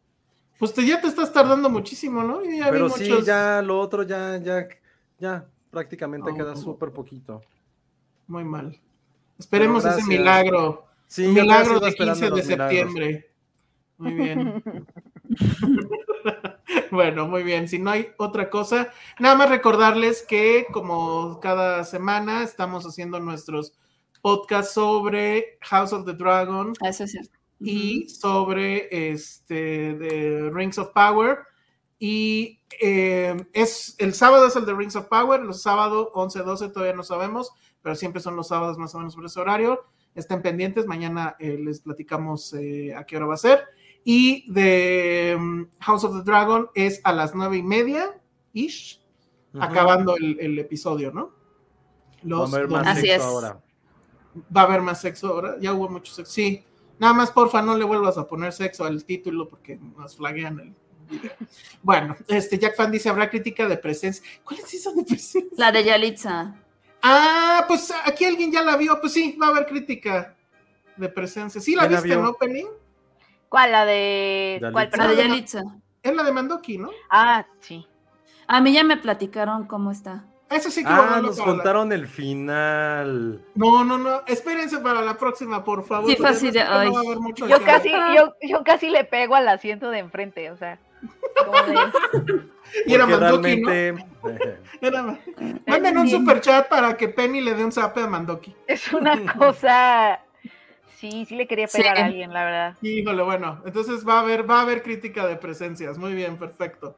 Pues 0.60 0.74
te- 0.74 0.86
ya 0.86 1.02
te 1.02 1.08
estás 1.08 1.34
tardando 1.34 1.70
muchísimo, 1.70 2.22
¿no? 2.24 2.44
Ya 2.44 2.66
vi 2.66 2.72
pero 2.72 2.90
sí, 2.90 3.10
muchos- 3.10 3.26
ya 3.26 3.62
lo 3.62 3.80
otro 3.80 4.04
ya, 4.04 4.38
ya, 4.38 4.68
ya 5.18 5.46
prácticamente 5.72 6.30
No. 6.32 6.38
queda 6.38 6.56
súper 6.56 6.92
poquito. 6.92 7.42
Muy 8.30 8.46
mal. 8.46 8.80
Esperemos 9.38 9.84
ese 9.84 10.04
milagro. 10.06 10.86
Sí, 11.08 11.26
Un 11.26 11.36
yo 11.36 11.42
milagro 11.42 11.80
de 11.80 11.90
esperando 11.90 12.20
15 12.20 12.26
de 12.26 12.54
milagros. 12.56 12.70
septiembre. 12.94 13.32
Muy 13.98 14.14
bien. 14.14 14.64
bueno, 16.92 17.28
muy 17.28 17.44
bien. 17.44 17.68
Si 17.68 17.80
no 17.80 17.90
hay 17.92 18.10
otra 18.18 18.50
cosa, 18.50 18.92
nada 19.20 19.36
más 19.36 19.50
recordarles 19.50 20.22
que 20.22 20.68
como 20.72 21.40
cada 21.40 21.84
semana 21.84 22.44
estamos 22.44 22.86
haciendo 22.86 23.20
nuestros 23.20 23.74
podcasts 24.22 24.74
sobre 24.74 25.58
House 25.62 25.94
of 25.94 26.06
the 26.06 26.14
Dragon 26.14 26.74
Eso 26.82 27.06
es 27.06 27.12
cierto. 27.12 27.38
y 27.60 28.08
sobre 28.10 29.12
este 29.12 29.96
de 29.96 30.52
Rings 30.54 30.78
of 30.78 30.90
Power. 30.94 31.40
Y 31.98 32.60
eh, 32.80 33.36
es 33.54 33.96
el 33.98 34.14
sábado 34.14 34.46
es 34.48 34.56
el 34.56 34.66
de 34.66 34.74
Rings 34.74 34.96
of 34.96 35.08
Power, 35.08 35.42
los 35.42 35.62
sábados 35.62 36.10
11, 36.14 36.40
12 36.44 36.70
todavía 36.70 36.96
no 36.96 37.04
sabemos, 37.04 37.52
pero 37.82 37.96
siempre 37.96 38.22
son 38.22 38.36
los 38.36 38.48
sábados 38.48 38.78
más 38.78 38.94
o 38.96 39.00
menos 39.00 39.16
por 39.16 39.26
ese 39.26 39.40
horario. 39.40 39.86
Estén 40.16 40.42
pendientes, 40.42 40.86
mañana 40.86 41.36
eh, 41.40 41.58
les 41.64 41.80
platicamos 41.82 42.54
eh, 42.54 42.94
a 42.96 43.06
qué 43.06 43.18
hora 43.18 43.28
va 43.28 43.36
a 43.36 43.38
ser. 43.38 43.64
Y 44.04 44.52
de 44.52 45.36
um, 45.38 45.68
House 45.80 46.04
of 46.04 46.18
the 46.18 46.24
Dragon 46.24 46.70
es 46.74 47.02
a 47.04 47.14
las 47.14 47.36
nueve 47.36 47.58
y 47.58 47.64
media, 47.64 48.20
ish, 48.54 49.02
acabando 49.60 50.16
el, 50.18 50.40
el 50.40 50.58
episodio, 50.60 51.12
¿no? 51.12 51.28
Va 51.28 51.32
a 52.24 52.24
Los 52.24 52.54
haber 52.54 52.68
más 52.70 52.88
Así 52.88 53.08
sexo 53.08 53.14
es. 53.16 53.22
ahora. 53.24 53.62
va 54.56 54.62
a 54.62 54.64
haber 54.66 54.82
más 54.82 55.02
sexo 55.02 55.28
ahora. 55.28 55.56
Ya 55.60 55.74
hubo 55.74 55.90
mucho 55.90 56.14
sexo. 56.14 56.32
Sí. 56.32 56.64
Nada 56.98 57.14
más, 57.14 57.32
porfa, 57.32 57.62
no 57.62 57.78
le 57.78 57.86
vuelvas 57.86 58.18
a 58.18 58.28
poner 58.28 58.52
sexo 58.52 58.84
al 58.84 59.04
título 59.06 59.48
porque 59.48 59.78
nos 59.78 60.18
flaguean 60.18 60.60
el 60.60 60.76
video. 61.10 61.32
Bueno, 61.82 62.16
este 62.28 62.58
Jack 62.58 62.76
Fan 62.76 62.92
dice: 62.92 63.10
habrá 63.10 63.30
crítica 63.30 63.68
de 63.68 63.78
presencia. 63.78 64.24
¿Cuál 64.44 64.60
es 64.60 64.74
esa 64.74 64.92
de 64.92 65.04
presencia? 65.04 65.50
La 65.56 65.72
de 65.72 65.84
Yalitza. 65.84 66.56
Ah, 67.02 67.66
pues 67.68 67.94
aquí 68.06 68.26
alguien 68.26 68.52
ya 68.52 68.62
la 68.62 68.76
vio. 68.76 69.00
Pues 69.00 69.14
sí, 69.14 69.38
va 69.42 69.48
a 69.48 69.50
haber 69.50 69.66
crítica 69.66 70.36
de 70.98 71.10
presencia. 71.10 71.62
Sí, 71.62 71.76
la 71.76 71.84
¿Quién 71.84 71.94
la 71.94 72.02
viste, 72.02 72.16
vio? 72.18 72.26
¿no, 72.26 72.34
Penny? 72.34 72.66
¿Cuál? 73.48 73.72
La 73.72 73.86
de. 73.86 74.60
Yalitza. 74.62 74.72
¿Cuál? 74.74 74.90
La 74.98 75.08
de. 75.08 75.16
Yalitza. 75.16 75.62
Es 76.04 76.16
la 76.16 76.24
de 76.24 76.32
Mandoki, 76.32 76.78
¿no? 76.78 76.90
Ah, 77.10 77.46
sí. 77.62 77.88
A 78.48 78.62
mí 78.62 78.74
ya 78.74 78.84
me 78.84 78.98
platicaron 78.98 79.66
cómo 79.66 79.92
está. 79.92 80.24
Eso 80.50 80.72
sí 80.72 80.82
que 80.84 80.90
Ah, 80.90 81.20
nos 81.22 81.38
para 81.38 81.48
la- 81.48 81.56
contaron 81.56 81.92
el 81.92 82.08
final. 82.08 83.44
No, 83.54 83.84
no, 83.84 83.98
no. 84.00 84.24
Espérense 84.26 84.80
para 84.80 85.02
la 85.02 85.16
próxima, 85.18 85.64
por 85.64 85.86
favor. 85.86 86.10
Sí, 86.10 86.18
no 86.20 87.22
mucho 87.22 87.48
Yo 87.48 87.62
casi, 87.64 87.92
yo, 87.92 88.34
yo 88.42 88.64
casi 88.64 88.90
le 88.90 89.04
pego 89.04 89.36
al 89.36 89.48
asiento 89.48 89.90
de 89.92 90.00
enfrente, 90.00 90.50
o 90.50 90.58
sea. 90.58 90.80
Y 92.86 92.94
era 92.94 93.06
Mandoki, 93.08 93.62
¿no? 93.62 93.70
realmente. 93.70 94.06
Era- 94.82 95.20
Manden 95.66 95.98
un 95.98 96.10
super 96.10 96.40
chat 96.42 96.68
para 96.70 96.96
que 96.96 97.10
Penny 97.10 97.42
le 97.42 97.54
dé 97.56 97.64
un 97.66 97.72
zape 97.72 98.02
a 98.02 98.08
Mandoki. 98.08 98.56
es 98.68 98.92
una 98.94 99.34
cosa. 99.38 100.20
Sí, 100.98 101.26
sí 101.26 101.36
le 101.36 101.48
quería 101.48 101.68
pegar 101.68 101.96
Sí. 101.96 102.02
a 102.02 102.06
alguien, 102.06 102.34
la 102.34 102.44
verdad. 102.44 102.78
Híjole, 102.82 103.24
bueno, 103.24 103.62
entonces 103.66 104.08
va 104.08 104.16
a 104.16 104.20
haber, 104.20 104.50
va 104.50 104.60
a 104.60 104.62
haber 104.64 104.84
crítica 104.84 105.26
de 105.28 105.38
presencias. 105.38 105.98
Muy 105.98 106.14
bien, 106.14 106.38
perfecto. 106.38 106.98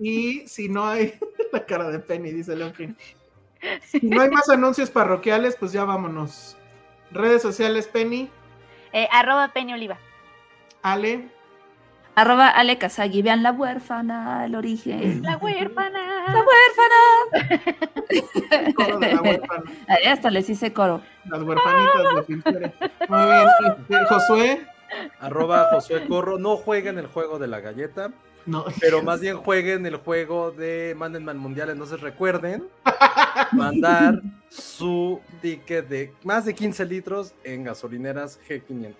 Y 0.00 0.46
si 0.46 0.68
no 0.68 0.86
hay 0.86 1.14
la 1.52 1.64
cara 1.66 1.88
de 1.90 1.98
Penny, 1.98 2.30
dice 2.30 2.54
Leoncrin. 2.56 2.96
Si 3.82 4.00
no 4.00 4.22
hay 4.22 4.30
más 4.30 4.48
anuncios 4.48 4.90
parroquiales, 4.90 5.56
pues 5.56 5.72
ya 5.72 5.84
vámonos. 5.84 6.56
Redes 7.10 7.42
sociales, 7.42 7.86
Penny, 7.88 8.30
Eh, 8.92 9.08
arroba 9.12 9.48
Peña 9.48 9.74
Oliva. 9.74 9.98
Ale, 10.82 11.28
Arroba 12.14 12.48
Ale 12.48 12.76
Kazagi. 12.78 13.22
Vean 13.22 13.42
la 13.42 13.52
huérfana, 13.52 14.44
el 14.44 14.54
origen. 14.54 15.22
La 15.22 15.36
huérfana. 15.38 16.24
La 16.26 16.44
huérfana. 16.44 17.00
coro 18.74 18.98
de 18.98 19.14
la 19.14 19.22
huérfana, 19.22 19.62
Ahí 19.88 20.04
hasta 20.06 20.30
les 20.30 20.48
hice 20.50 20.72
coro. 20.72 21.00
las 21.24 21.42
huerfanitas 21.42 22.26
de. 22.26 22.72
Muy 23.08 23.26
bien, 23.88 24.04
Josué, 24.08 24.66
Arroba 25.20 25.68
Josué 25.72 26.06
Corro. 26.06 26.38
No 26.38 26.56
jueguen 26.56 26.98
el 26.98 27.06
juego 27.06 27.38
de 27.38 27.46
la 27.46 27.60
galleta, 27.60 28.10
no, 28.44 28.64
pero 28.80 29.02
más 29.02 29.20
bien 29.20 29.36
jueguen 29.38 29.86
el 29.86 29.96
juego 29.96 30.50
de 30.50 30.94
Mándenme 30.96 31.30
al 31.30 31.38
Mundial. 31.38 31.70
Entonces 31.70 32.00
recuerden 32.00 32.64
mandar 33.52 34.20
su 34.50 35.20
ticket 35.40 35.88
de 35.88 36.12
más 36.24 36.44
de 36.44 36.54
15 36.54 36.84
litros 36.84 37.32
en 37.44 37.64
gasolineras 37.64 38.38
G500. 38.48 38.94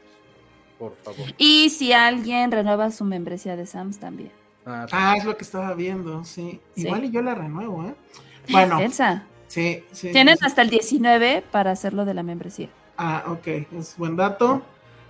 Por 0.83 0.97
favor. 0.97 1.33
Y 1.39 1.71
si 1.71 1.93
alguien 1.93 2.51
renueva 2.51 2.91
su 2.91 3.05
membresía 3.05 3.55
de 3.55 3.67
Sams 3.67 3.99
también. 4.01 4.33
Ah, 4.67 4.87
Ah, 4.91 5.15
es 5.17 5.25
lo 5.25 5.37
que 5.37 5.45
estaba 5.45 5.73
viendo, 5.75 6.25
sí. 6.25 6.59
Sí. 6.75 6.83
Igual 6.87 7.05
y 7.05 7.11
yo 7.13 7.23
la 7.23 7.37
renuevo, 7.37 7.85
¿eh? 7.85 7.95
Bueno, 8.51 8.81
Elsa, 8.81 9.23
sí, 9.47 9.85
sí. 9.93 10.11
tienen 10.11 10.37
sí. 10.39 10.45
hasta 10.45 10.63
el 10.63 10.71
19 10.71 11.45
para 11.53 11.71
hacerlo 11.71 12.05
de 12.05 12.15
la 12.15 12.25
membresía. 12.25 12.69
Ah, 12.99 13.23
ok, 13.29 13.47
es 13.79 13.95
buen 13.97 14.17
dato. 14.17 14.63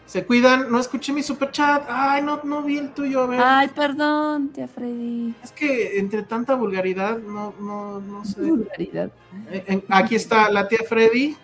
Se 0.04 0.26
cuidan, 0.26 0.70
no 0.70 0.78
escuché 0.78 1.14
mi 1.14 1.22
super 1.22 1.50
chat. 1.52 1.84
Ay, 1.88 2.20
no, 2.22 2.40
no 2.44 2.60
vi 2.62 2.76
el 2.76 2.90
tuyo, 2.90 3.22
a 3.22 3.26
ver. 3.28 3.40
Ay, 3.42 3.68
perdón, 3.68 4.48
tía 4.50 4.68
Freddy. 4.68 5.34
Es 5.42 5.52
que 5.52 5.98
entre 5.98 6.22
tanta 6.24 6.54
vulgaridad, 6.54 7.16
no, 7.16 7.54
no, 7.58 7.98
no 8.00 8.22
sé. 8.26 8.42
Vulgaridad. 8.42 9.10
Eh, 9.50 9.64
en- 9.68 9.84
aquí 9.88 10.16
está 10.16 10.50
la 10.50 10.68
tía 10.68 10.80
Freddy. 10.86 11.34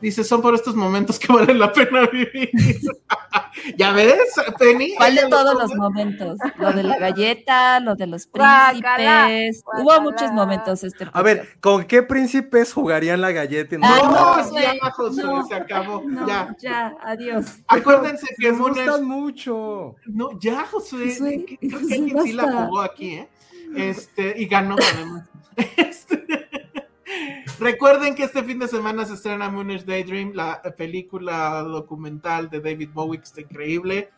Dice, 0.00 0.24
son 0.24 0.42
por 0.42 0.54
estos 0.54 0.74
momentos 0.76 1.18
que 1.18 1.32
valen 1.32 1.58
la 1.58 1.72
pena 1.72 2.06
vivir. 2.06 2.50
¿Ya 3.78 3.92
ves, 3.92 4.18
Penny? 4.58 4.94
¿Cuál 4.96 5.14
de 5.14 5.20
Ella 5.22 5.30
todos 5.30 5.54
lo 5.54 5.60
los 5.60 5.74
momentos? 5.74 6.38
Lo 6.58 6.72
de 6.72 6.82
la 6.82 6.98
galleta, 6.98 7.80
lo 7.80 7.94
de 7.94 8.06
los 8.06 8.26
príncipes. 8.26 9.64
Hubo 9.78 10.00
muchos 10.02 10.30
momentos 10.32 10.84
este 10.84 11.06
A 11.12 11.22
ver, 11.22 11.48
¿con 11.60 11.84
qué 11.84 12.02
príncipes 12.02 12.72
jugarían 12.74 13.20
la 13.22 13.32
galleta? 13.32 13.76
Ah, 13.82 13.98
No, 14.02 14.36
no, 14.52 14.60
ya, 14.60 14.74
no, 15.24 15.46
se 15.46 15.54
acabó. 15.54 16.02
No, 16.06 16.26
ya. 16.28 16.54
ya, 16.60 16.94
adiós. 17.02 17.46
Acuérdense 17.66 18.26
que 18.38 18.52
Moon 18.52 18.72
gustan 18.74 19.00
es- 19.00 19.02
mucho. 19.02 19.96
No, 20.04 20.38
ya, 20.38 20.64
Josué. 20.66 21.10
Josué, 21.10 21.44
que- 21.46 21.56
Creo 21.68 21.78
que 21.88 21.94
alguien 21.94 22.22
sí 22.22 22.32
la 22.34 22.52
jugó 22.66 22.80
aquí, 22.82 23.14
¿eh? 23.14 23.28
Este, 23.74 24.34
y 24.36 24.46
ganó 24.46 24.76
además. 24.94 25.24
Este, 25.78 26.25
Recuerden 27.58 28.14
que 28.14 28.24
este 28.24 28.42
fin 28.42 28.58
de 28.58 28.68
semana 28.68 29.06
se 29.06 29.14
estrena 29.14 29.48
Moonage 29.48 29.84
Daydream, 29.84 30.32
la 30.34 30.60
película 30.76 31.62
documental 31.62 32.50
de 32.50 32.60
David 32.60 32.90
Bowie, 32.92 33.18
que 33.18 33.24
está 33.24 33.40
increíble. 33.40 34.10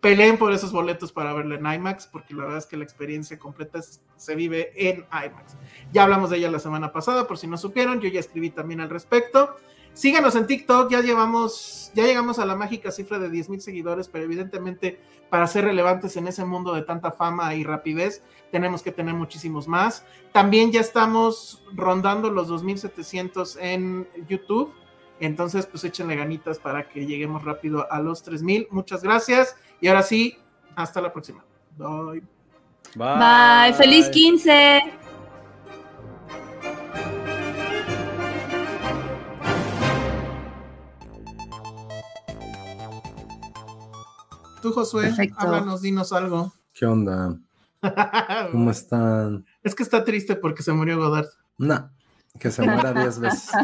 Peleen 0.00 0.36
por 0.36 0.52
esos 0.52 0.72
boletos 0.72 1.10
para 1.10 1.32
verla 1.32 1.54
en 1.54 1.80
IMAX, 1.80 2.06
porque 2.06 2.34
la 2.34 2.42
verdad 2.42 2.58
es 2.58 2.66
que 2.66 2.76
la 2.76 2.84
experiencia 2.84 3.38
completa 3.38 3.80
se 4.16 4.34
vive 4.34 4.72
en 4.76 5.06
IMAX. 5.10 5.56
Ya 5.92 6.02
hablamos 6.02 6.28
de 6.30 6.38
ella 6.38 6.50
la 6.50 6.58
semana 6.58 6.92
pasada, 6.92 7.26
por 7.26 7.38
si 7.38 7.46
no 7.46 7.56
supieron, 7.56 8.00
yo 8.00 8.08
ya 8.10 8.20
escribí 8.20 8.50
también 8.50 8.80
al 8.80 8.90
respecto. 8.90 9.56
Síganos 9.94 10.34
en 10.36 10.46
TikTok, 10.46 10.90
ya 10.90 11.00
llevamos, 11.00 11.92
ya 11.94 12.04
llegamos 12.04 12.38
a 12.38 12.46
la 12.46 12.56
mágica 12.56 12.90
cifra 12.90 13.18
de 13.18 13.28
10 13.28 13.50
mil 13.50 13.60
seguidores, 13.60 14.08
pero 14.08 14.24
evidentemente 14.24 14.98
para 15.28 15.46
ser 15.46 15.64
relevantes 15.64 16.16
en 16.16 16.28
ese 16.28 16.44
mundo 16.44 16.74
de 16.74 16.82
tanta 16.82 17.10
fama 17.10 17.54
y 17.54 17.64
rapidez, 17.64 18.22
tenemos 18.50 18.82
que 18.82 18.92
tener 18.92 19.14
muchísimos 19.14 19.66
más. 19.66 20.04
También 20.32 20.72
ya 20.72 20.80
estamos 20.80 21.62
rondando 21.72 22.30
los 22.30 22.48
2700 22.48 23.56
en 23.56 24.06
YouTube. 24.28 24.74
Entonces, 25.20 25.66
pues 25.66 25.84
échenle 25.84 26.16
ganitas 26.16 26.58
para 26.58 26.88
que 26.88 27.06
lleguemos 27.06 27.44
rápido 27.44 27.90
a 27.90 28.00
los 28.00 28.22
3000. 28.22 28.68
Muchas 28.70 29.02
gracias. 29.02 29.56
Y 29.80 29.88
ahora 29.88 30.02
sí, 30.02 30.36
hasta 30.74 31.00
la 31.00 31.12
próxima. 31.12 31.44
Bye. 31.78 32.22
Bye. 32.94 33.72
Feliz 33.74 34.08
15. 34.10 35.01
Tú, 44.62 44.72
Josué, 44.72 45.02
Perfecto. 45.08 45.36
háblanos, 45.40 45.82
dinos 45.82 46.12
algo. 46.12 46.52
¿Qué 46.72 46.86
onda? 46.86 47.36
¿Cómo 48.52 48.70
están? 48.70 49.44
Es 49.62 49.74
que 49.74 49.82
está 49.82 50.04
triste 50.04 50.36
porque 50.36 50.62
se 50.62 50.72
murió 50.72 50.98
Godard. 50.98 51.26
No, 51.58 51.90
que 52.38 52.50
se 52.50 52.62
muera 52.62 52.92
10 52.94 53.18
veces. 53.18 53.50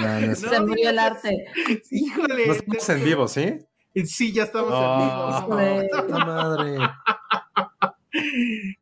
No, 0.00 0.20
no 0.20 0.32
es- 0.32 0.38
Se 0.40 0.60
murió 0.60 0.90
el 0.90 0.98
arte. 0.98 1.44
Híjole. 1.90 2.46
No 2.46 2.52
estamos 2.52 2.88
en 2.88 3.04
vivo, 3.04 3.28
¿sí? 3.28 3.58
Sí, 4.06 4.32
ya 4.32 4.44
estamos 4.44 4.70
Ah, 4.72 5.44
en 5.50 5.80
vivo. 5.88 6.02
puta 6.06 6.24
madre. 6.24 6.78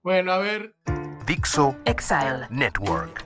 Bueno, 0.03 0.33
a 0.33 0.39
ver, 0.39 0.75
Dixo 1.27 1.75
Exile. 1.85 2.47
Network. 2.49 3.26